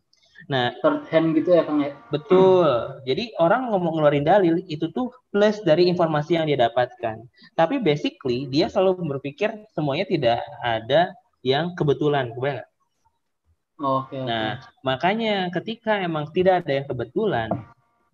nah 0.51 0.75
Third 0.85 1.09
hand 1.09 1.33
gitu 1.39 1.57
ya 1.57 1.63
Kang 1.65 1.81
ya. 1.81 1.93
betul 2.13 2.69
jadi 3.09 3.33
orang 3.41 3.73
ngomong 3.73 3.97
ngeluarin 3.97 4.27
dalil 4.27 4.61
itu 4.69 4.93
tuh 4.93 5.09
plus 5.33 5.61
dari 5.65 5.89
informasi 5.89 6.37
yang 6.37 6.47
dia 6.49 6.69
dapatkan 6.69 7.25
tapi 7.57 7.81
basically 7.81 8.45
dia 8.49 8.69
selalu 8.69 9.01
berpikir 9.19 9.53
semuanya 9.73 10.05
tidak 10.05 10.41
ada 10.61 11.17
yang 11.45 11.77
kebetulan 11.77 12.33
kebayang 12.33 12.65
nggak? 12.65 12.71
Oke 13.75 14.17
oke. 14.17 14.25
Nah, 14.25 14.65
makanya 14.81 15.53
ketika 15.53 16.01
emang 16.01 16.33
tidak 16.33 16.65
ada 16.65 16.73
yang 16.81 16.87
kebetulan, 16.89 17.51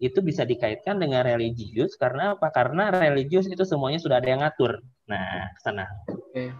itu 0.03 0.19
bisa 0.25 0.43
dikaitkan 0.43 0.99
dengan 0.99 1.23
religius 1.23 1.95
karena 1.95 2.35
apa? 2.35 2.51
Karena 2.51 2.91
religius 2.91 3.47
itu 3.47 3.63
semuanya 3.63 4.03
sudah 4.03 4.19
ada 4.19 4.29
yang 4.29 4.41
ngatur. 4.43 4.83
Nah, 5.07 5.47
ke 5.55 5.61
sana 5.63 5.87
Oke. 6.11 6.51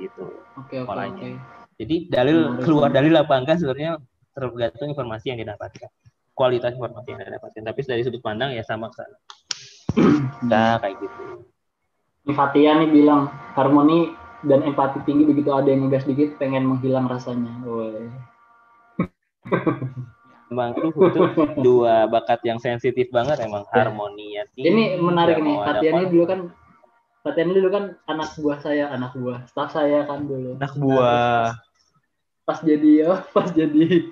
gitu. 0.00 0.22
Oke 0.56 0.80
oke 0.80 0.88
polanya. 0.88 1.12
oke. 1.12 1.30
Jadi 1.78 1.96
dalil 2.10 2.58
keluar 2.64 2.90
dalil 2.90 3.14
apa 3.14 3.34
enggak 3.38 3.60
sebenarnya 3.60 4.00
tergantung 4.34 4.88
informasi 4.92 5.32
yang 5.34 5.38
didapatkan. 5.40 5.90
Kualitas 6.32 6.74
informasi 6.74 7.08
yang 7.14 7.20
didapatkan. 7.24 7.62
Tapi 7.62 7.78
dari 7.86 8.02
sudut 8.02 8.22
pandang 8.22 8.54
ya 8.54 8.62
sama 8.64 8.92
ke 8.92 8.96
sana. 9.00 9.16
Nah, 10.48 10.78
kayak 10.78 11.02
gitu. 11.02 11.42
Fatia 12.36 12.76
nih 12.78 12.92
bilang 12.92 13.32
harmoni 13.56 14.12
dan 14.46 14.62
empati 14.62 15.02
tinggi 15.02 15.26
begitu 15.26 15.50
ada 15.50 15.66
yang 15.66 15.88
ngegas 15.88 16.06
dikit 16.06 16.38
pengen 16.38 16.68
menghilang 16.68 17.08
rasanya. 17.10 17.50
Woi. 17.64 18.06
Emang 20.48 20.72
tuh 20.72 20.88
itu 20.96 21.20
dua 21.60 22.08
bakat 22.08 22.40
yang 22.48 22.56
sensitif 22.56 23.12
banget 23.12 23.36
emang 23.44 23.68
harmoninya 23.68 24.48
tinggi. 24.56 24.72
Ini 24.72 24.84
menarik 24.96 25.44
nih. 25.44 25.56
Fatia 25.60 25.90
ini 25.92 26.04
dulu 26.08 26.24
kan 26.24 26.40
Fatia 27.20 27.44
ini 27.44 27.52
dulu 27.60 27.68
kan 27.68 27.84
anak 28.08 28.32
buah 28.40 28.58
saya, 28.64 28.88
anak 28.88 29.12
buah. 29.12 29.44
Staff 29.44 29.76
saya 29.76 30.08
kan 30.08 30.24
dulu. 30.24 30.56
anak 30.56 30.72
buah. 30.80 31.52
Pas 32.48 32.64
jadi 32.64 32.90
ya, 33.04 33.12
pas 33.36 33.52
jadi 33.52 34.08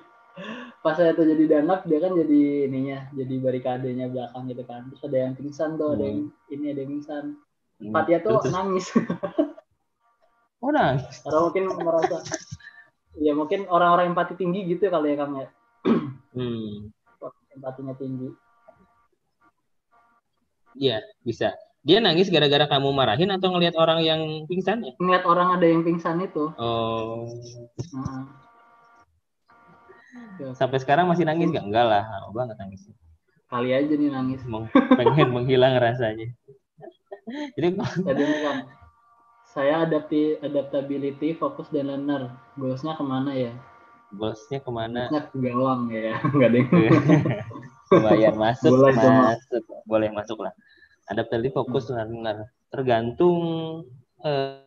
pas 0.84 0.94
saya 0.94 1.16
tuh 1.16 1.24
jadi 1.24 1.58
danap 1.58 1.88
dia 1.88 1.98
kan 1.98 2.12
jadi 2.12 2.68
ininya, 2.68 3.08
jadi 3.12 3.34
barikadenya 3.40 4.06
belakang 4.12 4.44
gitu 4.46 4.62
kan. 4.64 4.86
Terus 4.92 5.02
ada 5.08 5.18
yang 5.24 5.32
pingsan 5.34 5.70
tuh, 5.74 5.96
ada 5.96 6.04
yang 6.04 6.28
ini 6.48 6.66
ada 6.70 6.80
yang 6.84 6.90
pingsan. 7.00 7.24
Fatia 7.76 8.18
tuh 8.20 8.40
Terus- 8.40 8.52
nangis 8.52 8.86
Oh 10.64 10.72
nangis. 10.72 11.20
karena 11.20 11.40
mungkin 11.44 11.64
merasa 11.76 12.16
ya 13.16 13.32
mungkin 13.36 13.68
orang-orang 13.68 14.12
empati 14.12 14.36
tinggi 14.36 14.64
gitu 14.64 14.88
kali 14.88 15.12
ya 15.12 15.16
Kang 15.20 15.36
ya. 15.36 15.48
Hmm. 16.32 16.92
Empatinya 17.52 17.96
tinggi. 17.96 18.28
Iya, 20.76 21.00
bisa. 21.24 21.56
Dia 21.80 22.02
nangis 22.04 22.28
gara-gara 22.28 22.68
kamu 22.68 22.92
marahin 22.92 23.32
atau 23.32 23.48
ngelihat 23.48 23.78
orang 23.80 24.04
yang 24.04 24.20
pingsan 24.44 24.84
ya? 24.84 24.92
Ngeliat 25.00 25.24
orang 25.24 25.56
ada 25.56 25.64
yang 25.64 25.80
pingsan 25.80 26.20
itu. 26.20 26.52
Oh, 26.60 27.24
Heeh. 27.80 28.20
Ya, 30.36 30.52
sampai 30.52 30.78
sekarang 30.82 31.08
masih 31.08 31.24
nangis 31.24 31.48
gak? 31.48 31.64
Enggak 31.64 31.86
lah, 31.88 32.02
lama 32.04 32.30
banget 32.36 32.56
nangis. 32.60 32.82
kali 33.46 33.70
aja 33.70 33.94
nih 33.94 34.10
nangis. 34.10 34.40
Meng- 34.44 34.68
pengen 34.98 35.28
menghilang 35.30 35.78
rasanya. 35.78 36.28
Jadi 37.56 37.66
Tadi 37.78 38.22
kan 38.44 38.56
saya 39.46 39.88
adapti 39.88 40.36
adaptability, 40.42 41.32
fokus 41.38 41.70
dan 41.72 41.88
learner. 41.88 42.36
Goalsnya 42.60 42.98
ke 42.98 43.04
mana 43.06 43.32
ya? 43.32 43.52
bosnya 44.12 44.58
ke 44.62 44.70
mana? 44.70 45.08
Goalsnya 45.10 45.22
ke 45.30 45.36
gawang 45.40 45.80
ya. 45.90 46.14
Enggak 46.22 46.50
deh. 46.52 46.64
Lumayan 47.90 48.34
masuk, 48.34 48.70
Boleh, 48.74 48.92
masuk, 48.94 49.62
boleh 49.86 50.10
masuk 50.10 50.38
lah. 50.42 50.52
Adaptability 51.06 51.54
fokus 51.54 51.86
benar-benar 51.86 52.50
tergantung 52.66 53.38
eh, 54.26 54.58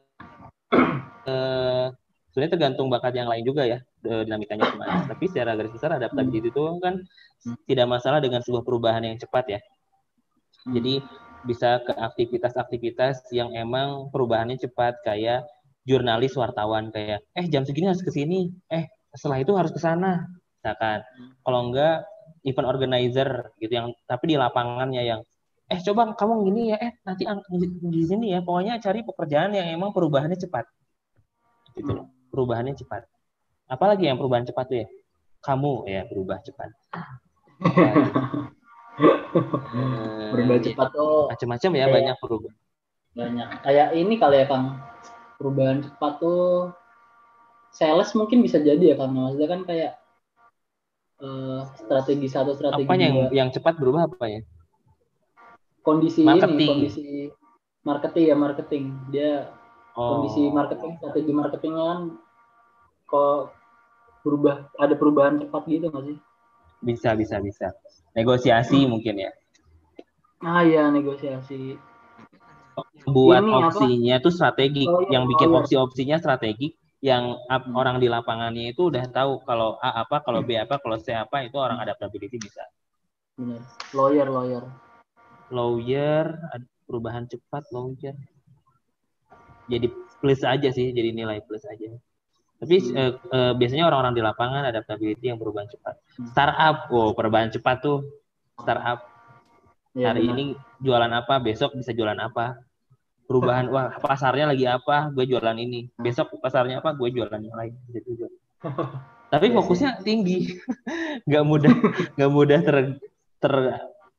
eh, 1.27 1.85
sebenarnya 2.31 2.53
tergantung 2.55 2.87
bakat 2.87 3.13
yang 3.19 3.27
lain 3.27 3.43
juga 3.43 3.67
ya 3.67 3.83
eh, 4.05 4.23
dinamikanya 4.27 4.65
ke 4.71 4.75
mana. 4.79 5.03
Tapi 5.07 5.25
secara 5.27 5.55
garis 5.55 5.73
besar 5.73 5.95
adaptability 5.95 6.49
itu 6.51 6.63
kan 6.79 7.03
tidak 7.67 7.87
masalah 7.87 8.19
dengan 8.23 8.43
sebuah 8.43 8.63
perubahan 8.63 9.03
yang 9.03 9.17
cepat 9.19 9.59
ya. 9.59 9.59
Jadi 10.67 11.03
bisa 11.47 11.79
ke 11.87 11.95
aktivitas-aktivitas 11.95 13.31
yang 13.31 13.55
emang 13.55 14.11
perubahannya 14.11 14.59
cepat 14.59 14.99
kayak 15.07 15.47
jurnalis 15.87 16.35
wartawan 16.35 16.91
kayak 16.91 17.23
eh 17.31 17.47
jam 17.47 17.63
segini 17.63 17.87
harus 17.87 18.03
ke 18.03 18.11
sini, 18.11 18.51
eh 18.67 18.91
setelah 19.15 19.39
itu 19.39 19.55
harus 19.55 19.71
ke 19.71 19.79
sana. 19.79 20.27
Misalkan. 20.59 20.99
Kalau 21.43 21.59
enggak 21.71 22.03
event 22.43 22.67
organizer 22.67 23.55
gitu 23.59 23.71
yang 23.71 23.87
tapi 24.05 24.35
di 24.35 24.37
lapangannya 24.37 25.03
yang 25.03 25.21
eh 25.69 25.79
coba 25.85 26.17
kamu 26.17 26.49
gini 26.49 26.61
ya 26.73 26.77
eh 26.81 26.91
nanti 27.07 27.23
di 27.87 28.03
sini 28.03 28.35
ya. 28.35 28.39
Pokoknya 28.43 28.83
cari 28.83 28.99
pekerjaan 29.07 29.55
yang 29.55 29.67
emang 29.71 29.95
perubahannya 29.95 30.35
cepat. 30.35 30.67
Gitu 31.79 31.91
loh. 31.95 32.11
Perubahannya 32.29 32.75
cepat 32.75 33.07
apalagi 33.69 34.03
yang 34.03 34.17
perubahan 34.17 34.43
cepat 34.43 34.65
tuh 34.65 34.77
ya 34.81 34.87
kamu 35.39 35.73
ya 35.85 36.01
berubah 36.05 36.41
cepat 36.41 36.69
Eh, 37.59 37.93
Berubah 40.31 40.57
cepat 40.59 40.87
tuh 40.91 41.29
macam-macam 41.29 41.71
ya 41.71 41.77
Kayak- 41.79 41.95
banyak 41.95 42.15
perubahan 42.19 42.57
banyak. 43.09 43.47
Kayak 43.61 43.87
ini 43.93 44.15
kali 44.15 44.37
ya 44.37 44.45
Kang. 44.45 44.65
Perubahan 45.35 45.81
cepat 45.81 46.13
tuh 46.19 46.71
sales 47.69 48.11
mungkin 48.13 48.39
bisa 48.39 48.57
jadi 48.57 48.93
ya 48.93 48.95
Kang. 48.95 49.11
Maksudnya 49.11 49.49
kan 49.49 49.61
kayak 49.65 49.93
eh, 51.19 51.61
strategi 51.75 52.27
satu 52.27 52.53
strategi 52.53 52.87
apa 52.87 52.95
yang 52.95 53.15
dua. 53.17 53.27
yang 53.33 53.49
cepat 53.49 53.75
berubah 53.75 54.07
apa 54.07 54.25
ya 54.29 54.41
kondisi 55.81 56.21
Marketing. 56.21 56.55
ini 56.55 56.67
kondisi 56.69 57.05
marketing 57.81 58.23
ya 58.25 58.35
marketing 58.35 58.83
dia 59.09 59.31
oh 59.95 60.21
kondisi 60.21 60.47
marketing 60.47 60.91
strategi 60.95 61.31
marketingnya 61.33 61.83
kan 61.83 61.99
kok 63.03 63.41
berubah 64.29 64.69
ada 64.77 64.93
perubahan 64.93 65.41
cepat 65.41 65.65
gitu 65.65 65.89
nggak 65.89 66.05
sih? 66.05 66.17
Bisa 66.85 67.17
bisa 67.17 67.41
bisa. 67.41 67.73
Negosiasi 68.13 68.85
mungkin 68.85 69.25
ya. 69.25 69.31
Ah 70.45 70.61
iya 70.63 70.87
negosiasi. 70.93 71.81
Buat 73.09 73.43
Ini 73.49 73.51
apa? 73.51 73.65
opsinya 73.65 74.15
tuh 74.21 74.31
strategi 74.31 74.85
Oh, 74.85 75.01
iya, 75.01 75.17
yang 75.17 75.25
bikin 75.25 75.49
oh, 75.49 75.51
iya. 75.51 75.59
opsi-opsinya 75.65 76.17
strategi 76.21 76.67
yang 77.01 77.35
Hmm. 77.49 77.73
orang 77.73 77.97
di 78.03 78.07
lapangannya 78.11 78.75
itu 78.75 78.91
udah 78.91 79.09
tahu 79.09 79.41
kalau 79.47 79.79
A 79.81 80.03
apa 80.03 80.21
kalau 80.21 80.45
B 80.45 80.59
apa 80.59 80.77
kalau 80.77 80.99
C 81.01 81.15
apa 81.15 81.47
itu 81.47 81.57
orang 81.57 81.81
adaptability 81.81 82.37
bisa. 82.37 82.61
Benar 83.39 83.63
lawyer 83.97 84.27
lawyer. 84.29 84.63
Lawyer 85.49 86.25
perubahan 86.85 87.25
cepat 87.25 87.63
lawyer. 87.73 88.13
Jadi 89.69 89.87
plus 90.19 90.41
aja 90.43 90.69
sih, 90.73 90.91
jadi 90.91 91.09
nilai 91.15 91.39
plus 91.45 91.63
aja. 91.65 91.89
Tapi 92.59 92.75
Hmm. 92.75 92.95
eh, 92.99 93.11
eh, 93.15 93.53
biasanya 93.55 93.87
orang-orang 93.87 94.13
di 94.19 94.23
lapangan 94.23 94.63
adaptability 94.67 95.31
yang 95.31 95.39
perubahan 95.39 95.71
cepat. 95.71 95.95
Hmm. 96.19 96.27
Startup, 96.27 96.77
oh 96.91 97.15
perubahan 97.15 97.47
cepat 97.49 97.77
tuh. 97.79 98.03
Startup 98.59 98.99
Iya, 99.95 100.11
hari 100.13 100.27
benar. 100.27 100.35
ini 100.35 100.45
jualan 100.83 101.11
apa, 101.15 101.39
besok 101.39 101.73
bisa 101.79 101.95
jualan 101.95 102.19
apa. 102.19 102.59
Perubahan, 103.25 103.65
wah 103.73 103.95
pasarnya 103.95 104.51
lagi 104.51 104.67
apa, 104.67 105.07
gue 105.15 105.23
jualan 105.23 105.55
ini. 105.55 105.87
Besok 105.95 106.35
pasarnya 106.43 106.83
apa, 106.83 106.91
gue 106.93 107.09
jualan 107.15 107.39
yang 107.39 107.55
lain. 107.55 107.73
Gitu 107.89 108.19
juga. 108.19 108.27
Tapi 109.33 109.53
Iya 109.53 109.55
fokusnya 109.61 109.89
tinggi, 110.01 110.57
nggak 111.29 111.43
mudah, 111.45 111.73
nggak 112.17 112.31
mudah 112.33 112.59
ter, 112.65 112.97
ter 113.37 113.53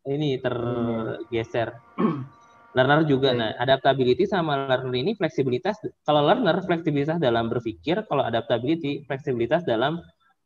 ini 0.06 0.38
tergeser. 0.38 1.74
Learner 2.70 3.02
juga, 3.02 3.34
Iya. 3.34 3.38
nah 3.38 3.51
adaptability 3.59 4.30
sama 4.30 4.70
learner 4.70 4.94
ini 4.94 5.18
fleksibilitas. 5.18 5.82
Kalau 6.06 6.22
learner 6.22 6.62
fleksibilitas 6.62 7.18
dalam 7.18 7.51
berpikir, 7.51 8.06
kalau 8.06 8.22
adaptability 8.22 9.02
fleksibilitas 9.05 9.66
dalam 9.66 9.98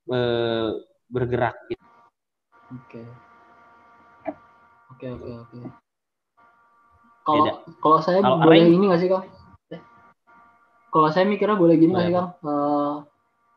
eh, 0.05 0.68
bergerak. 1.09 1.56
gitu. 1.68 1.80
Oke. 2.72 3.02
Oke, 4.92 5.06
oke, 5.10 5.30
oke. 5.44 5.59
Kalau 7.24 7.44
kalau 7.80 7.98
saya 8.01 8.20
Kalau 8.20 8.40
boleh 8.40 8.68
arrange- 8.68 8.72
ini 8.72 8.84
nggak 8.88 9.01
sih, 9.01 9.09
Kang? 9.09 9.24
Eh, 9.72 9.80
Kalau 10.88 11.09
saya 11.09 11.24
mikirnya 11.24 11.56
boleh 11.56 11.76
gini 11.76 11.92
nggak 11.92 12.09
sih. 12.09 12.14
Kang? 12.14 12.28
Eh, 12.40 12.94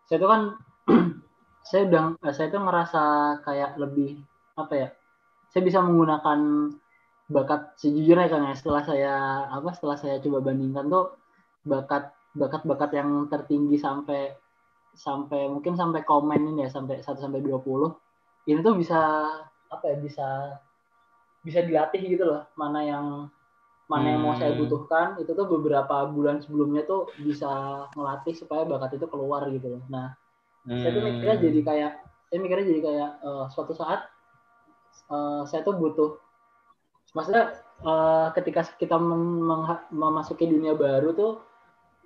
saya 0.08 0.18
tuh 0.20 0.30
kan 0.32 0.42
saya 1.68 1.82
udah 1.88 2.04
saya 2.32 2.48
tuh 2.48 2.62
ngerasa 2.64 3.02
kayak 3.44 3.76
lebih 3.76 4.20
apa 4.56 4.74
ya? 4.76 4.90
Saya 5.52 5.62
bisa 5.64 5.80
menggunakan 5.80 6.40
bakat 7.28 7.76
sejujurnya 7.76 8.32
kan 8.32 8.42
ya 8.48 8.54
setelah 8.56 8.84
saya 8.88 9.14
apa 9.52 9.70
setelah 9.76 9.98
saya 10.00 10.16
coba 10.24 10.40
bandingkan 10.40 10.88
tuh 10.88 11.12
bakat 11.68 12.16
bakat-bakat 12.32 12.92
yang 12.96 13.28
tertinggi 13.28 13.76
sampai 13.76 14.32
sampai 14.96 15.52
mungkin 15.52 15.76
sampai 15.76 16.08
komen 16.08 16.56
ini 16.56 16.66
ya 16.66 16.70
sampai 16.72 17.04
1 17.04 17.20
sampai 17.20 17.44
20 17.44 18.48
ini 18.48 18.60
tuh 18.64 18.76
bisa 18.80 19.00
apa 19.68 19.84
ya 19.92 19.96
bisa 20.00 20.28
bisa 21.44 21.60
dilatih 21.68 22.02
gitu 22.16 22.24
loh 22.24 22.48
mana 22.56 22.80
yang 22.82 23.06
mana 23.88 24.08
yang 24.16 24.22
mau 24.24 24.36
saya 24.36 24.52
Hmm. 24.56 24.64
butuhkan 24.64 25.08
itu 25.20 25.32
tuh 25.32 25.48
beberapa 25.48 26.08
bulan 26.12 26.40
sebelumnya 26.44 26.84
tuh 26.84 27.08
bisa 27.20 27.84
ngelatih 27.96 28.36
supaya 28.36 28.64
bakat 28.68 29.00
itu 29.00 29.08
keluar 29.08 29.48
gitu 29.52 29.80
loh 29.80 29.84
nah 29.92 30.16
saya 30.68 30.92
tuh 30.96 31.04
mikirnya 31.04 31.36
Hmm. 31.40 31.46
jadi 31.48 31.60
kayak 31.64 31.92
saya 32.28 32.40
mikirnya 32.40 32.66
jadi 32.72 32.82
kayak 32.84 33.10
eh, 33.24 33.46
suatu 33.52 33.74
saat 33.76 34.08
eh, 35.12 35.42
saya 35.48 35.62
tuh 35.64 35.76
butuh 35.76 36.20
maksudnya 37.18 37.46
eh, 37.82 38.28
ketika 38.38 38.62
kita 38.78 38.96
memasuki 39.90 40.46
dunia 40.46 40.78
baru 40.78 41.10
tuh 41.12 41.32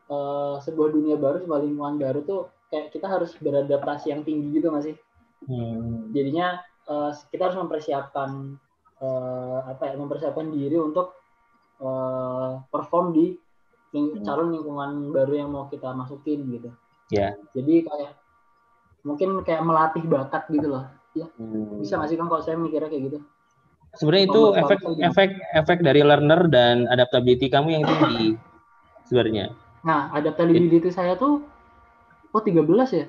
eh, 0.07 0.55
sebuah 0.63 0.89
dunia 0.89 1.19
baru 1.19 1.43
sebuah 1.43 1.59
lingkungan 1.59 1.95
baru 1.99 2.19
tuh 2.23 2.41
kayak 2.71 2.95
kita 2.95 3.11
harus 3.11 3.35
beradaptasi 3.35 4.15
yang 4.15 4.23
tinggi 4.23 4.55
gitu 4.55 4.71
nggak 4.71 4.85
sih 4.87 4.95
Hmm. 5.41 6.13
jadinya 6.13 6.61
eh, 6.85 7.11
kita 7.27 7.49
harus 7.49 7.57
mempersiapkan 7.57 8.29
eh, 9.01 9.59
apa 9.65 9.89
ya 9.89 9.97
mempersiapkan 9.97 10.47
diri 10.47 10.77
untuk 10.77 11.17
eh, 11.81 12.51
perform 12.69 13.11
di 13.11 13.33
ling- 13.91 14.15
Hmm. 14.15 14.23
calon 14.23 14.53
lingkungan 14.53 15.09
baru 15.09 15.33
yang 15.35 15.49
mau 15.49 15.65
kita 15.67 15.91
masukin 15.91 16.45
gitu 16.47 16.69
Ya. 17.11 17.35
jadi 17.51 17.83
kayak 17.83 18.13
mungkin 19.03 19.41
kayak 19.43 19.65
melatih 19.65 20.05
bakat 20.05 20.45
gitu 20.47 20.71
loh 20.71 20.85
Hmm. 21.11 21.81
bisa 21.81 21.97
nggak 21.99 22.07
sih 22.07 22.15
kan 22.15 22.29
kalau 22.29 22.39
saya 22.39 22.55
mikirnya 22.55 22.87
kayak 22.87 23.03
gitu 23.11 23.19
Sebenarnya 23.91 24.25
itu 24.31 24.41
Membuat 24.41 24.61
efek 24.63 24.77
kamu 24.79 24.95
efek 25.03 25.29
efek 25.51 25.77
dari 25.83 26.01
learner 26.01 26.41
dan 26.47 26.87
adaptability 26.87 27.51
kamu 27.51 27.67
yang 27.75 27.83
tinggi 27.83 28.39
sebenarnya. 29.07 29.51
nah 29.81 30.13
adaptability 30.13 30.93
saya 30.93 31.17
tuh 31.17 31.41
oh 32.31 32.41
13 32.41 32.63
ya 32.93 33.05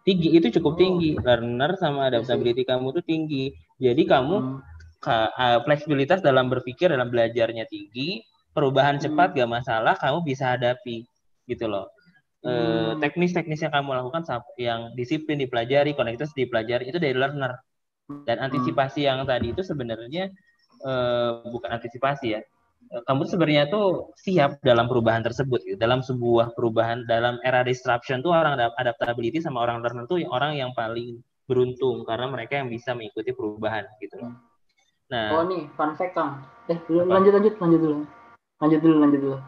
Tinggi 0.00 0.38
itu 0.38 0.46
cukup 0.58 0.74
Oh. 0.74 0.78
tinggi. 0.78 1.10
Learner 1.18 1.74
sama 1.76 2.06
adaptability 2.06 2.62
kamu 2.62 2.94
tuh 2.94 3.02
tinggi. 3.02 3.50
Jadi 3.74 4.06
kamu 4.06 4.36
Hmm. 4.38 4.58
ka- 5.02 5.34
uh, 5.34 5.58
fleksibilitas 5.66 6.22
dalam 6.22 6.46
berpikir 6.46 6.94
dalam 6.94 7.10
belajarnya 7.10 7.66
tinggi, 7.66 8.22
perubahan 8.54 8.96
Hmm. 8.96 9.02
cepat 9.02 9.34
gak 9.34 9.50
masalah, 9.50 9.98
kamu 9.98 10.22
bisa 10.22 10.54
hadapi 10.54 11.02
gitu 11.44 11.66
loh. 11.66 11.90
Eh, 12.46 12.94
Hmm. 12.94 13.02
teknis-teknis 13.02 13.66
yang 13.66 13.74
kamu 13.74 13.98
lakukan 13.98 14.22
yang 14.54 14.94
disiplin 14.94 15.42
dipelajari, 15.42 15.98
koneksitas 15.98 16.30
dipelajari 16.32 16.86
itu 16.86 17.02
dari 17.02 17.14
learner. 17.18 17.58
Dan 18.06 18.38
Hmm. 18.38 18.46
antisipasi 18.50 19.02
yang 19.06 19.26
tadi 19.26 19.50
itu 19.50 19.62
sebenarnya 19.66 20.30
eh, 20.86 21.30
bukan 21.50 21.70
antisipasi 21.80 22.26
ya. 22.36 22.40
Eh, 22.92 23.02
Kamu 23.02 23.26
sebenarnya 23.26 23.66
tuh 23.66 24.14
siap 24.14 24.62
dalam 24.62 24.86
perubahan 24.86 25.24
tersebut, 25.24 25.58
gitu. 25.66 25.76
dalam 25.80 26.04
sebuah 26.04 26.54
perubahan 26.54 27.02
dalam 27.08 27.40
era 27.42 27.66
disruption 27.66 28.22
tuh 28.22 28.30
orang 28.36 28.54
ada 28.60 28.70
adaptability 28.78 29.42
sama 29.42 29.64
orang 29.64 29.82
learner 29.82 30.06
tuh 30.06 30.22
orang 30.30 30.54
yang 30.54 30.70
paling 30.76 31.18
beruntung 31.50 32.06
karena 32.06 32.26
mereka 32.30 32.58
yang 32.62 32.68
bisa 32.70 32.94
mengikuti 32.94 33.30
perubahan 33.34 33.86
gitu 33.98 34.18
loh. 34.20 34.34
Nah, 35.10 35.38
oh 35.38 35.42
nih 35.46 35.70
fun 35.78 35.94
fact 35.94 36.18
kang 36.18 36.42
eh 36.66 36.78
Apa? 36.78 37.06
lanjut 37.06 37.32
lanjut 37.38 37.54
lanjut 37.62 37.80
dulu 37.82 37.98
lanjut 38.58 38.80
dulu 38.82 38.96
lanjut 39.02 39.20
dulu 39.22 39.38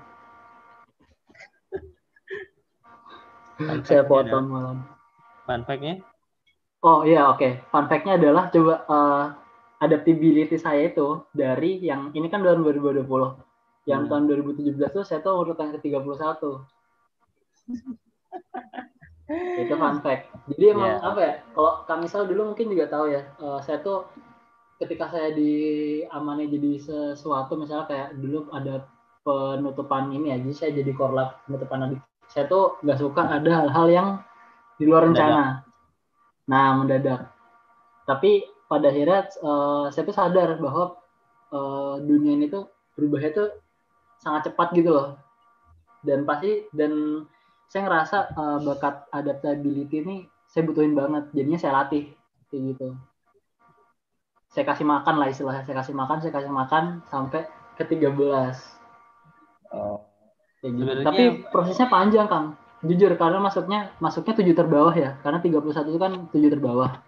saya 3.83 4.03
potong 4.07 4.47
malam 4.47 4.77
fun 5.45 5.63
fact-nya 5.67 5.99
Oh 6.79 7.03
iya 7.03 7.27
oke. 7.29 7.59
Fun 7.71 7.91
fact-nya 7.91 8.15
adalah 8.15 8.51
coba 8.55 8.75
eh, 8.87 9.25
adaptability 9.83 10.55
saya 10.59 10.91
itu 10.91 11.23
dari 11.35 11.83
yang 11.83 12.11
ini 12.15 12.31
kan 12.31 12.43
tahun 12.43 12.63
2020. 12.63 13.35
Yang 13.89 14.01
Hmm. 14.05 14.11
tahun 14.11 14.25
2017 14.29 14.91
tuh 14.95 15.03
saya 15.03 15.19
tuh 15.25 15.35
urutan 15.43 15.75
ke-31. 15.75 16.63
itu 19.61 19.75
fun 19.77 20.01
fact. 20.01 20.33
Jadi 20.55 20.65
emang 20.73 20.89
Iya. 20.89 21.05
apa 21.05 21.21
ya? 21.21 21.35
Kalau 21.53 21.73
Kang 21.85 22.01
Misal 22.01 22.25
dulu 22.31 22.55
mungkin 22.55 22.71
juga 22.73 22.87
tahu 22.89 23.07
ya. 23.11 23.23
eh, 23.37 23.59
saya 23.61 23.79
tuh 23.83 24.07
ketika 24.79 25.11
saya 25.11 25.35
diamani 25.35 26.47
jadi 26.47 26.79
sesuatu 26.79 27.59
misalnya 27.59 27.91
kayak 27.91 28.09
dulu 28.17 28.47
ada 28.55 28.87
penutupan 29.27 30.15
ini 30.15 30.31
ya. 30.33 30.37
Jadi 30.39 30.55
saya 30.55 30.71
jadi 30.73 30.93
korlap 30.95 31.43
penutupan 31.45 31.91
adik. 31.91 32.01
Saya 32.31 32.47
tuh 32.47 32.79
nggak 32.81 32.99
suka 33.03 33.23
ada 33.27 33.51
hal-hal 33.65 33.87
yang 33.91 34.09
di 34.79 34.85
luar 34.87 35.11
rencana. 35.11 35.67
Nah, 36.49 36.73
mendadak. 36.75 37.29
Tapi 38.09 38.41
pada 38.65 38.89
akhirnya 38.89 39.29
eh, 39.29 39.85
saya 39.93 40.03
tuh 40.05 40.17
sadar 40.17 40.57
bahwa 40.57 40.97
eh, 41.53 41.95
dunia 42.03 42.37
ini 42.37 42.49
tuh 42.49 42.69
berubahnya 42.97 43.31
tuh 43.33 43.49
sangat 44.19 44.51
cepat 44.51 44.73
gitu 44.73 44.91
loh. 44.91 45.17
Dan 46.01 46.25
pasti 46.25 46.65
dan 46.73 47.25
saya 47.69 47.85
ngerasa 47.85 48.19
eh, 48.33 48.59
bakat 48.65 48.95
adaptability 49.13 50.01
ini 50.01 50.17
saya 50.49 50.65
butuhin 50.65 50.97
banget. 50.97 51.29
Jadinya 51.37 51.61
saya 51.61 51.85
latih 51.85 52.09
kayak 52.49 52.63
gitu. 52.73 52.89
Saya 54.49 54.65
kasih 54.65 54.89
makan 54.89 55.21
lah 55.21 55.29
istilahnya. 55.29 55.63
Saya 55.63 55.77
kasih 55.77 55.93
makan, 55.93 56.17
saya 56.25 56.33
kasih 56.33 56.49
makan 56.49 56.85
sampai 57.07 57.45
ke 57.77 57.85
13. 57.85 58.57
oh. 59.71 60.01
Kayak 60.59 60.73
gitu. 60.75 60.89
Sebenarnya- 60.89 61.07
Tapi 61.07 61.23
prosesnya 61.53 61.87
panjang, 61.87 62.27
Kang. 62.27 62.57
Jujur 62.79 63.11
karena 63.19 63.43
masuknya 63.43 63.91
masuknya 63.99 64.35
tujuh 64.39 64.55
terbawah 64.55 64.95
ya. 64.95 65.19
Karena 65.27 65.43
31 65.43 65.91
itu 65.91 65.99
kan 65.99 66.13
tujuh 66.31 66.51
terbawah. 66.51 67.03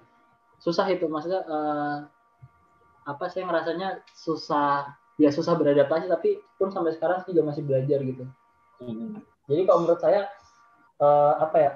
Susah 0.58 0.86
itu 0.90 1.06
maksudnya 1.06 1.46
eh, 1.46 1.96
apa 3.06 3.24
sih 3.30 3.42
ngerasanya 3.46 4.02
susah 4.12 4.92
ya 5.20 5.30
susah 5.30 5.56
beradaptasi 5.56 6.08
tapi 6.08 6.40
pun 6.56 6.72
sampai 6.72 6.96
sekarang 6.96 7.22
juga 7.28 7.42
masih 7.46 7.62
belajar 7.62 8.02
gitu. 8.02 8.24
Hmm. 8.82 9.22
Jadi 9.46 9.62
kalau 9.68 9.86
menurut 9.86 10.00
saya 10.02 10.26
eh, 10.98 11.34
apa 11.38 11.56
ya? 11.58 11.72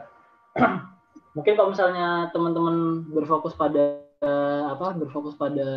mungkin 1.39 1.55
kalau 1.59 1.71
misalnya 1.71 2.31
teman-teman 2.31 3.07
berfokus 3.11 3.55
pada 3.55 4.03
eh, 4.23 4.65
apa 4.75 4.95
berfokus 4.99 5.39
pada 5.39 5.71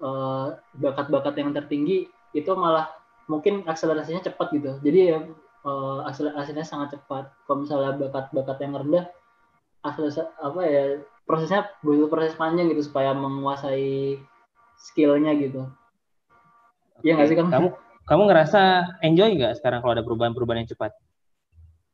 eh, 0.00 0.48
bakat-bakat 0.80 1.34
yang 1.36 1.52
tertinggi 1.52 2.08
itu 2.32 2.50
malah 2.56 2.88
mungkin 3.28 3.64
akselerasinya 3.68 4.24
cepat 4.24 4.56
gitu. 4.56 4.80
Jadi 4.80 4.98
ya 5.04 5.18
eh, 5.62 5.98
akselerasinya 6.08 6.64
sangat 6.66 6.98
cepat. 6.98 7.30
Kalau 7.46 7.62
misalnya 7.64 7.94
bakat-bakat 7.98 8.58
yang 8.62 8.74
rendah 8.78 9.06
akselerasi 9.82 10.22
apa 10.38 10.60
ya 10.62 10.82
prosesnya 11.26 11.70
butuh 11.82 12.06
proses 12.06 12.34
panjang 12.38 12.70
gitu 12.70 12.82
supaya 12.86 13.14
menguasai 13.14 14.18
skillnya 14.78 15.34
gitu. 15.38 15.66
Iya 17.02 17.18
nggak 17.18 17.28
sih, 17.30 17.36
Kang? 17.38 17.50
Kamu 17.50 17.68
kamu 18.02 18.22
ngerasa 18.30 18.62
enjoy 19.06 19.30
nggak 19.38 19.58
sekarang 19.62 19.78
kalau 19.82 19.94
ada 19.94 20.02
perubahan-perubahan 20.06 20.66
yang 20.66 20.70
cepat? 20.70 20.94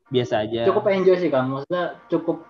Biasa 0.09 0.49
aja. 0.49 0.65
cukup 0.65 0.89
enjoy 0.89 1.21
sih 1.21 1.29
kang 1.29 1.53
maksudnya 1.53 2.01
cukup 2.09 2.41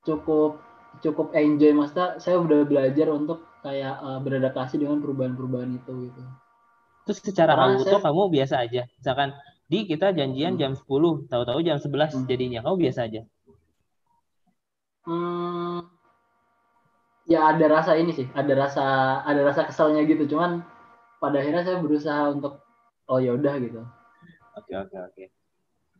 cukup 0.00 0.56
cukup 1.04 1.28
enjoy 1.36 1.76
maksudnya 1.76 2.16
saya 2.16 2.40
udah 2.40 2.64
belajar 2.64 3.12
untuk 3.12 3.44
kayak 3.60 4.00
eh, 4.00 4.18
beradaptasi 4.24 4.80
dengan 4.80 5.04
perubahan-perubahan 5.04 5.76
itu 5.76 6.08
gitu 6.08 6.22
Terus 7.04 7.20
secara 7.22 7.52
auto 7.54 7.84
saya- 7.86 8.02
kamu 8.02 8.22
biasa 8.34 8.54
aja. 8.66 8.82
Misalkan 8.98 9.30
di 9.66 9.84
kita 9.84 10.14
janjian 10.14 10.54
Hmm. 10.54 10.60
jam 10.60 10.72
10, 10.72 11.26
tahu-tahu 11.26 11.58
jam 11.60 11.76
11 11.76 12.14
Hmm. 12.14 12.26
jadinya 12.26 12.60
kamu 12.62 12.76
biasa 12.86 13.00
aja. 13.04 13.22
hmm, 15.04 15.78
ya 17.26 17.54
ada 17.54 17.66
rasa 17.70 17.94
ini 17.94 18.10
sih 18.10 18.26
ada 18.32 18.52
rasa 18.54 18.84
ada 19.22 19.42
rasa 19.42 19.66
keselnya 19.66 20.02
gitu 20.02 20.26
cuman 20.26 20.62
pada 21.18 21.38
akhirnya 21.38 21.62
saya 21.62 21.78
berusaha 21.78 22.30
untuk 22.30 22.62
oh 23.06 23.18
ya 23.18 23.34
udah 23.34 23.54
gitu 23.58 23.82
Oke 24.56 24.72
oke 24.72 24.96
oke. 24.96 25.24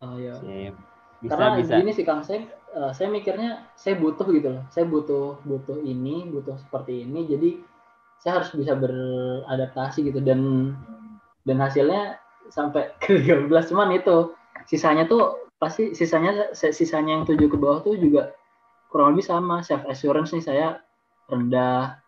Oh. 0.01 0.16
Sip. 0.40 0.72
Bisa 1.20 1.28
Karena 1.36 1.60
bisa. 1.60 1.76
gini 1.76 1.93
sih 1.93 2.09
Kang, 2.09 2.24
saya 2.24 2.48
eh, 2.72 2.90
saya 2.97 3.12
mikirnya 3.12 3.68
saya 3.76 4.01
butuh 4.01 4.24
gitu 4.32 4.48
loh. 4.48 4.64
Saya 4.72 4.88
butuh 4.88 5.36
butuh 5.44 5.76
ini, 5.84 6.24
butuh 6.24 6.56
seperti 6.56 7.05
ini. 7.05 7.28
Jadi 7.28 7.60
saya 8.16 8.40
harus 8.40 8.48
bisa 8.56 8.72
beradaptasi 8.72 10.09
gitu 10.09 10.24
dan 10.24 10.72
dan 11.44 11.60
hasilnya 11.60 12.16
sampai 12.51 12.93
ke 13.02 13.23
13 13.24 13.51
cuman 13.70 13.94
itu 13.94 14.35
sisanya 14.66 15.06
tuh 15.06 15.47
pasti 15.56 15.97
sisanya 15.97 16.52
sisanya 16.52 17.20
yang 17.20 17.24
tujuh 17.24 17.48
ke 17.48 17.56
bawah 17.56 17.81
tuh 17.81 17.97
juga 17.97 18.36
kurang 18.93 19.16
lebih 19.16 19.27
sama. 19.27 19.64
Self 19.64 19.89
assurance 19.89 20.32
nih 20.36 20.44
saya 20.44 20.68
rendah. 21.32 22.01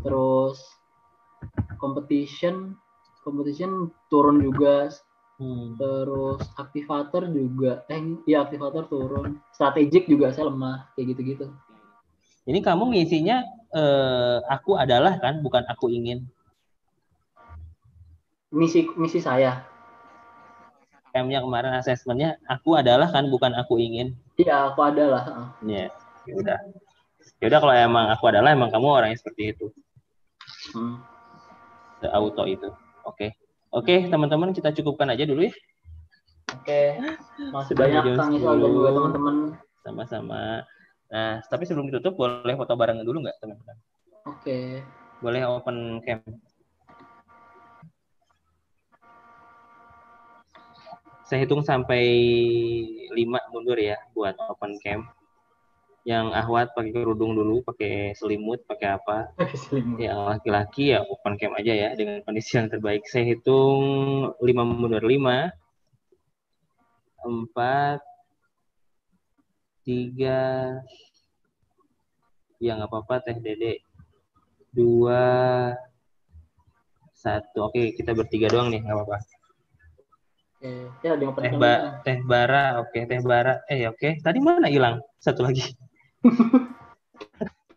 Terus 0.00 0.58
competition 1.80 2.78
competition 3.24 3.90
turun 4.08 4.40
juga. 4.40 4.90
Hmm. 5.34 5.74
terus 5.74 6.46
aktivator 6.54 7.26
juga 7.26 7.82
eh 7.90 7.98
ya 8.22 8.46
aktivator 8.46 8.86
turun. 8.86 9.42
Strategik 9.50 10.06
juga 10.06 10.30
saya 10.30 10.46
lemah 10.46 10.86
kayak 10.94 11.10
gitu-gitu. 11.10 11.50
Ini 12.46 12.62
kamu 12.62 12.94
ngisinya 12.94 13.42
eh, 13.74 14.38
aku 14.46 14.78
adalah 14.78 15.18
kan, 15.18 15.42
bukan 15.42 15.66
aku 15.66 15.90
ingin. 15.90 16.30
misi 18.54 18.86
misi 18.94 19.18
saya 19.18 19.66
Kayaknya 21.14 21.46
kemarin 21.46 21.72
asesmennya 21.78 22.30
aku 22.50 22.74
adalah 22.74 23.06
kan, 23.06 23.30
bukan 23.30 23.54
aku 23.54 23.78
ingin. 23.78 24.18
iya 24.34 24.66
aku 24.66 24.82
adalah 24.82 25.22
heeh. 25.22 25.46
Ya, 25.62 25.86
ya 26.26 26.34
udah. 26.34 26.58
Ya 27.38 27.44
udah 27.54 27.58
kalau 27.62 27.70
emang 27.70 28.10
aku 28.10 28.34
adalah 28.34 28.50
emang 28.50 28.74
kamu 28.74 28.82
orangnya 28.90 29.14
seperti 29.22 29.54
itu, 29.54 29.70
Hmm. 30.74 30.98
auto 32.10 32.42
itu. 32.50 32.66
Oke. 33.06 33.30
Oke, 33.70 34.10
teman-teman 34.10 34.50
kita 34.50 34.74
cukupkan 34.74 35.06
aja 35.14 35.22
dulu 35.22 35.46
ya. 35.46 35.54
oke 36.50 36.82
masih 37.54 37.74
Sudah 37.74 37.86
banyak 37.86 38.02
Kang 38.18 38.30
Isal 38.34 38.54
dan 38.58 38.66
10. 38.66 38.74
juga 38.74 38.90
teman-teman 38.98 39.34
Sama-sama. 39.86 40.42
Nah, 41.14 41.32
tapi 41.46 41.62
sebelum 41.62 41.94
ditutup 41.94 42.18
boleh 42.18 42.58
foto 42.58 42.74
bareng 42.74 43.06
dulu 43.06 43.22
nggak 43.22 43.38
teman-teman? 43.38 43.76
oke 44.26 44.58
Boleh 45.22 45.42
open 45.46 46.02
cam. 46.02 46.18
Saya 51.24 51.48
hitung 51.48 51.64
sampai 51.64 52.04
5 53.16 53.40
mundur 53.48 53.80
ya 53.80 53.96
buat 54.12 54.36
open 54.36 54.76
cam. 54.84 55.08
Yang 56.04 56.36
Ahwat 56.36 56.76
pakai 56.76 56.92
kerudung 56.92 57.32
dulu, 57.32 57.64
pakai 57.64 58.12
selimut, 58.12 58.60
pakai 58.68 59.00
apa? 59.00 59.32
Selimut. 59.64 59.96
Yang 59.96 60.20
laki-laki 60.20 60.92
ya 60.92 61.00
open 61.00 61.40
cam 61.40 61.56
aja 61.56 61.72
ya 61.72 61.88
dengan 61.96 62.20
kondisi 62.28 62.60
yang 62.60 62.68
terbaik. 62.68 63.08
Saya 63.08 63.24
hitung 63.32 63.80
5 64.36 64.62
mundur 64.68 65.00
5 65.00 65.48
4 67.24 68.04
3 69.88 70.84
Ya 72.60 72.76
nggak 72.76 72.90
apa-apa 72.92 73.24
Teh 73.24 73.36
Dede. 73.40 73.80
Dua 74.76 75.24
satu. 77.16 77.72
Oke, 77.72 77.96
kita 77.96 78.12
bertiga 78.12 78.52
doang 78.52 78.68
nih, 78.68 78.84
nggak 78.84 78.92
apa-apa. 78.92 79.33
Oke 80.64 81.04
ya 81.04 81.12
di 81.20 81.24
open 81.28 81.42
Teh 81.44 81.52
ba. 81.60 81.72
Teh 82.00 82.18
Bara, 82.24 82.80
oke, 82.80 82.98
Teh 83.04 83.20
Bara. 83.20 83.60
Eh, 83.68 83.84
oke. 83.84 84.24
Tadi 84.24 84.38
mana 84.40 84.72
hilang? 84.72 85.04
Satu 85.20 85.44
lagi. 85.44 85.76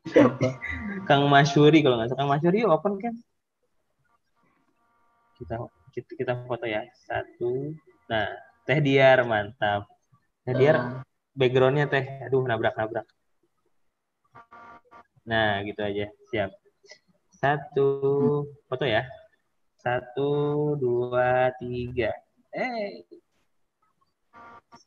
siapa? 0.08 0.56
Kang 1.04 1.28
Masyuri 1.28 1.84
kalau 1.84 2.00
nggak 2.00 2.16
salah. 2.16 2.20
Kang 2.24 2.32
Masyuri 2.32 2.64
open 2.64 2.94
kan 3.04 3.16
kita 5.38 5.56
kita, 5.92 6.10
kita 6.16 6.34
foto 6.48 6.64
ya. 6.64 6.88
Satu. 7.04 7.76
Nah 8.08 8.32
Teh 8.64 8.80
Diar 8.80 9.28
mantap. 9.28 9.92
Teh 10.48 10.56
Diar 10.56 10.76
Ah, 10.80 10.92
backgroundnya 11.36 11.92
Teh. 11.92 12.24
Aduh 12.24 12.48
nabrak 12.48 12.76
nabrak 12.80 13.06
nah 15.28 15.60
gitu 15.68 15.84
aja. 15.84 16.08
Siap. 16.32 16.56
Satu. 17.36 17.90
Foto 18.72 18.88
ya. 18.88 19.04
Satu 19.76 20.32
dua 20.80 21.52
tiga 21.60 22.16
eh 22.58 23.06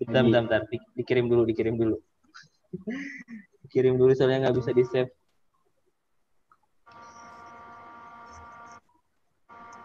bentar 0.03 0.23
bentar, 0.27 0.43
bentar. 0.45 0.63
Di- 0.67 0.89
dikirim 0.99 1.31
dulu 1.31 1.43
dikirim 1.47 1.75
dulu 1.79 1.97
dikirim 3.67 3.95
dulu 3.95 4.11
soalnya 4.13 4.49
nggak 4.49 4.57
bisa 4.59 4.71
di 4.75 4.85
save 4.85 5.13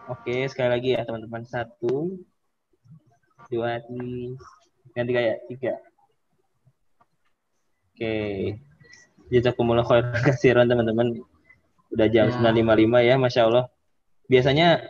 Oke, 0.06 0.46
sekali 0.46 0.70
lagi 0.70 0.88
ya 0.94 1.02
teman-teman. 1.02 1.42
Satu, 1.42 2.14
dua, 3.50 3.82
tiga, 3.82 4.38
ganti 4.94 5.10
gaya. 5.10 5.34
Tiga. 5.50 5.74
Oke. 7.90 8.14
Jazakumullah 9.34 9.82
khair 9.82 10.06
kasiran 10.30 10.70
teman-teman. 10.70 11.10
Udah 11.90 12.06
jam 12.06 12.30
Ya. 12.30 12.38
9.55 12.38 13.02
ya, 13.02 13.14
Masya 13.18 13.42
Allah. 13.50 13.64
Biasanya 14.30 14.86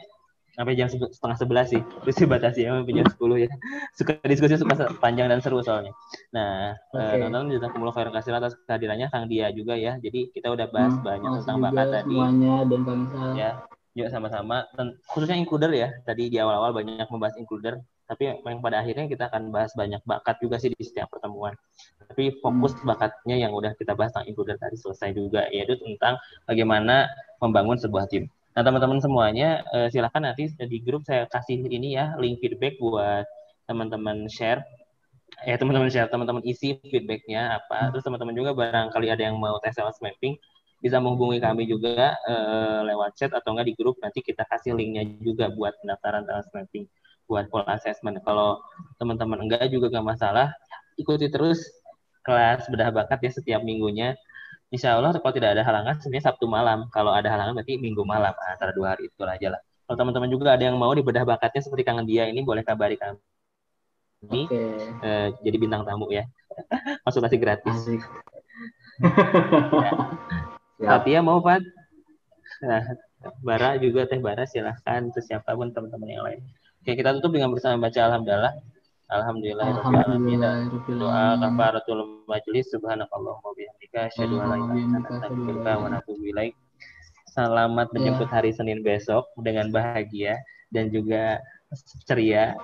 sampai 0.56 0.72
jam 0.74 0.88
se- 0.88 1.12
setengah 1.12 1.36
sebelas 1.36 1.66
sih. 1.68 1.82
Terus 2.02 2.16
dibatasi 2.16 2.64
ya 2.64 2.72
sampai 2.72 2.96
jam 2.96 3.06
10 3.06 3.44
ya. 3.44 3.48
Suka 3.92 4.12
diskusi 4.24 4.56
suka 4.56 4.88
panjang 4.98 5.28
dan 5.28 5.44
seru 5.44 5.60
soalnya. 5.60 5.92
Nah, 6.32 6.72
eh, 6.72 6.98
Oke. 6.98 7.20
teman-teman 7.20 7.52
jazakumullah 7.52 7.94
khair 7.94 8.08
kasiran 8.08 8.40
atas 8.40 8.56
kehadirannya 8.64 9.12
Kang 9.12 9.28
Dia 9.28 9.52
juga 9.52 9.76
ya. 9.76 10.00
Jadi 10.00 10.32
kita 10.32 10.48
udah 10.48 10.66
bahas 10.72 10.96
hmm, 10.96 11.04
banyak 11.04 11.30
tentang 11.44 11.56
juga 11.60 11.66
bakat 11.70 11.86
tadi 11.92 12.16
semuanya 12.16 12.54
dan 12.64 12.80
Kang 12.82 13.00
Isal 13.04 13.30
ya 13.36 13.50
yuk 13.96 14.12
sama-sama 14.12 14.68
khususnya 15.08 15.40
includer 15.40 15.72
ya 15.72 15.88
tadi 16.04 16.28
di 16.28 16.36
awal-awal 16.36 16.76
banyak 16.76 17.08
membahas 17.08 17.40
includer 17.40 17.80
tapi 18.04 18.28
yang 18.28 18.60
pada 18.60 18.84
akhirnya 18.84 19.08
kita 19.08 19.32
akan 19.32 19.48
bahas 19.48 19.72
banyak 19.72 20.04
bakat 20.04 20.36
juga 20.36 20.60
sih 20.60 20.68
di 20.68 20.84
setiap 20.84 21.08
pertemuan 21.08 21.56
tapi 22.04 22.36
fokus 22.44 22.76
bakatnya 22.84 23.40
yang 23.40 23.56
udah 23.56 23.72
kita 23.72 23.96
bahas 23.96 24.12
tentang 24.12 24.28
includer 24.28 24.60
tadi 24.60 24.76
selesai 24.76 25.16
juga 25.16 25.48
yaitu 25.48 25.80
tentang 25.80 26.20
bagaimana 26.44 27.08
membangun 27.40 27.80
sebuah 27.80 28.04
tim 28.12 28.28
nah 28.56 28.62
teman-teman 28.64 28.98
semuanya 29.04 29.60
eh, 29.76 29.88
silakan 29.92 30.32
nanti 30.32 30.48
di 30.56 30.78
grup 30.80 31.04
saya 31.04 31.28
kasih 31.28 31.60
ini 31.68 31.92
ya 31.92 32.16
link 32.16 32.40
feedback 32.40 32.80
buat 32.80 33.28
teman-teman 33.68 34.30
share. 34.30 34.62
Ya 35.44 35.60
teman-teman 35.60 35.92
share 35.92 36.08
teman-teman 36.08 36.40
isi 36.46 36.80
feedbacknya 36.80 37.60
apa. 37.60 37.92
Terus 37.92 38.06
teman-teman 38.06 38.32
juga 38.32 38.56
barangkali 38.56 39.12
ada 39.12 39.22
yang 39.28 39.36
mau 39.36 39.58
tes 39.60 39.76
sales 39.76 39.98
mapping 40.00 40.38
bisa 40.80 40.96
menghubungi 41.02 41.42
kami 41.42 41.68
juga 41.68 42.16
eh, 42.24 42.80
lewat 42.88 43.12
chat 43.18 43.30
atau 43.34 43.52
enggak 43.52 43.68
di 43.68 43.74
grup. 43.76 44.00
Nanti 44.00 44.24
kita 44.24 44.48
kasih 44.48 44.72
linknya 44.72 45.04
juga 45.20 45.52
buat 45.52 45.76
pendaftaran 45.84 46.24
sales 46.24 46.48
mapping 46.56 46.88
buat 47.28 47.50
full 47.52 47.66
assessment. 47.68 48.22
Kalau 48.24 48.62
teman-teman 48.96 49.44
enggak 49.44 49.68
juga 49.68 49.92
nggak 49.92 50.06
masalah 50.16 50.48
ikuti 50.96 51.28
terus 51.28 51.60
kelas 52.24 52.66
bedah 52.72 52.90
bakat 52.90 53.20
ya 53.22 53.30
setiap 53.30 53.60
minggunya 53.62 54.16
Insya 54.74 54.98
Allah 54.98 55.14
kalau 55.14 55.34
tidak 55.34 55.54
ada 55.54 55.62
halangan 55.62 55.98
sebenarnya 56.02 56.26
Sabtu 56.32 56.46
malam 56.50 56.90
kalau 56.90 57.14
ada 57.14 57.30
halangan 57.30 57.54
berarti 57.54 57.78
Minggu 57.78 58.02
malam 58.02 58.34
Nah, 58.34 58.48
antara 58.58 58.74
dua 58.74 58.94
hari 58.94 59.06
itu 59.06 59.22
aja 59.22 59.48
lah 59.54 59.60
kalau 59.86 59.96
teman-teman 60.02 60.26
juga 60.26 60.54
ada 60.58 60.64
yang 60.66 60.74
mau 60.74 60.90
di 60.90 61.02
bedah 61.06 61.22
bakatnya 61.22 61.62
seperti 61.62 61.86
Kang 61.86 62.02
Dia 62.02 62.26
ini 62.26 62.42
boleh 62.42 62.66
kabari 62.66 62.98
kami 62.98 63.18
oke 64.26 64.42
eh, 65.06 65.28
jadi 65.42 65.56
bintang 65.56 65.86
tamu 65.86 66.10
ya 66.10 66.26
konsultasi 67.06 67.38
gratis 67.38 67.74
asik 67.74 68.02
Ya. 70.76 71.00
Mau 71.24 71.40
Fat? 71.40 71.64
Nah, 72.60 72.84
Bara 73.40 73.80
juga 73.80 74.04
Teh 74.04 74.20
Bara 74.20 74.44
silahkan 74.44 75.08
terus 75.08 75.24
siapa 75.24 75.56
pun 75.56 75.72
teman-teman 75.72 76.08
yang 76.08 76.24
lain. 76.24 76.40
Oke 76.84 76.92
kita 76.94 77.16
tutup 77.16 77.32
dengan 77.32 77.50
bersama 77.50 77.88
baca 77.88 78.00
Alhamdulillah. 78.06 78.54
Alhamdulillah. 79.06 79.66
Alhamdulillahirabbil 79.70 80.98
Doa 80.98 81.38
alamin. 81.38 81.42
kafaratul 81.46 82.02
majlis 82.26 82.66
subhanakallahumma 82.74 83.46
wa 83.46 83.54
bihamdika 83.54 84.10
asyhadu 84.10 84.34
an 84.42 84.46
la 84.50 84.56
ilaha 84.58 84.74
illa 84.82 84.96
anta 84.98 85.10
astaghfiruka 85.14 85.72
wa 85.78 85.86
atubu 85.94 86.22
ilaik. 86.26 86.54
Selamat 87.30 87.86
menjemput 87.94 88.26
hari 88.26 88.50
Senin 88.50 88.82
besok 88.82 89.30
dengan 89.38 89.70
bahagia 89.70 90.42
dan 90.74 90.90
juga 90.90 91.38
ceria. 92.02 92.58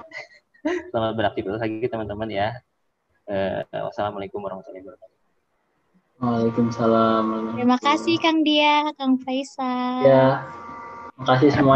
Selamat 0.90 1.14
beraktivitas 1.14 1.62
lagi 1.62 1.86
teman-teman 1.86 2.26
ya. 2.26 2.58
Eh, 3.30 3.62
wassalamualaikum 3.70 4.42
warahmatullahi 4.42 4.82
wabarakatuh. 4.82 5.18
Waalaikumsalam. 6.22 7.54
Terima 7.54 7.78
kasih 7.78 8.14
Kang 8.18 8.42
Dia, 8.42 8.90
Kang 8.98 9.14
Faisal. 9.22 10.02
Ya, 10.06 10.26
makasih 11.22 11.54
semua. 11.54 11.70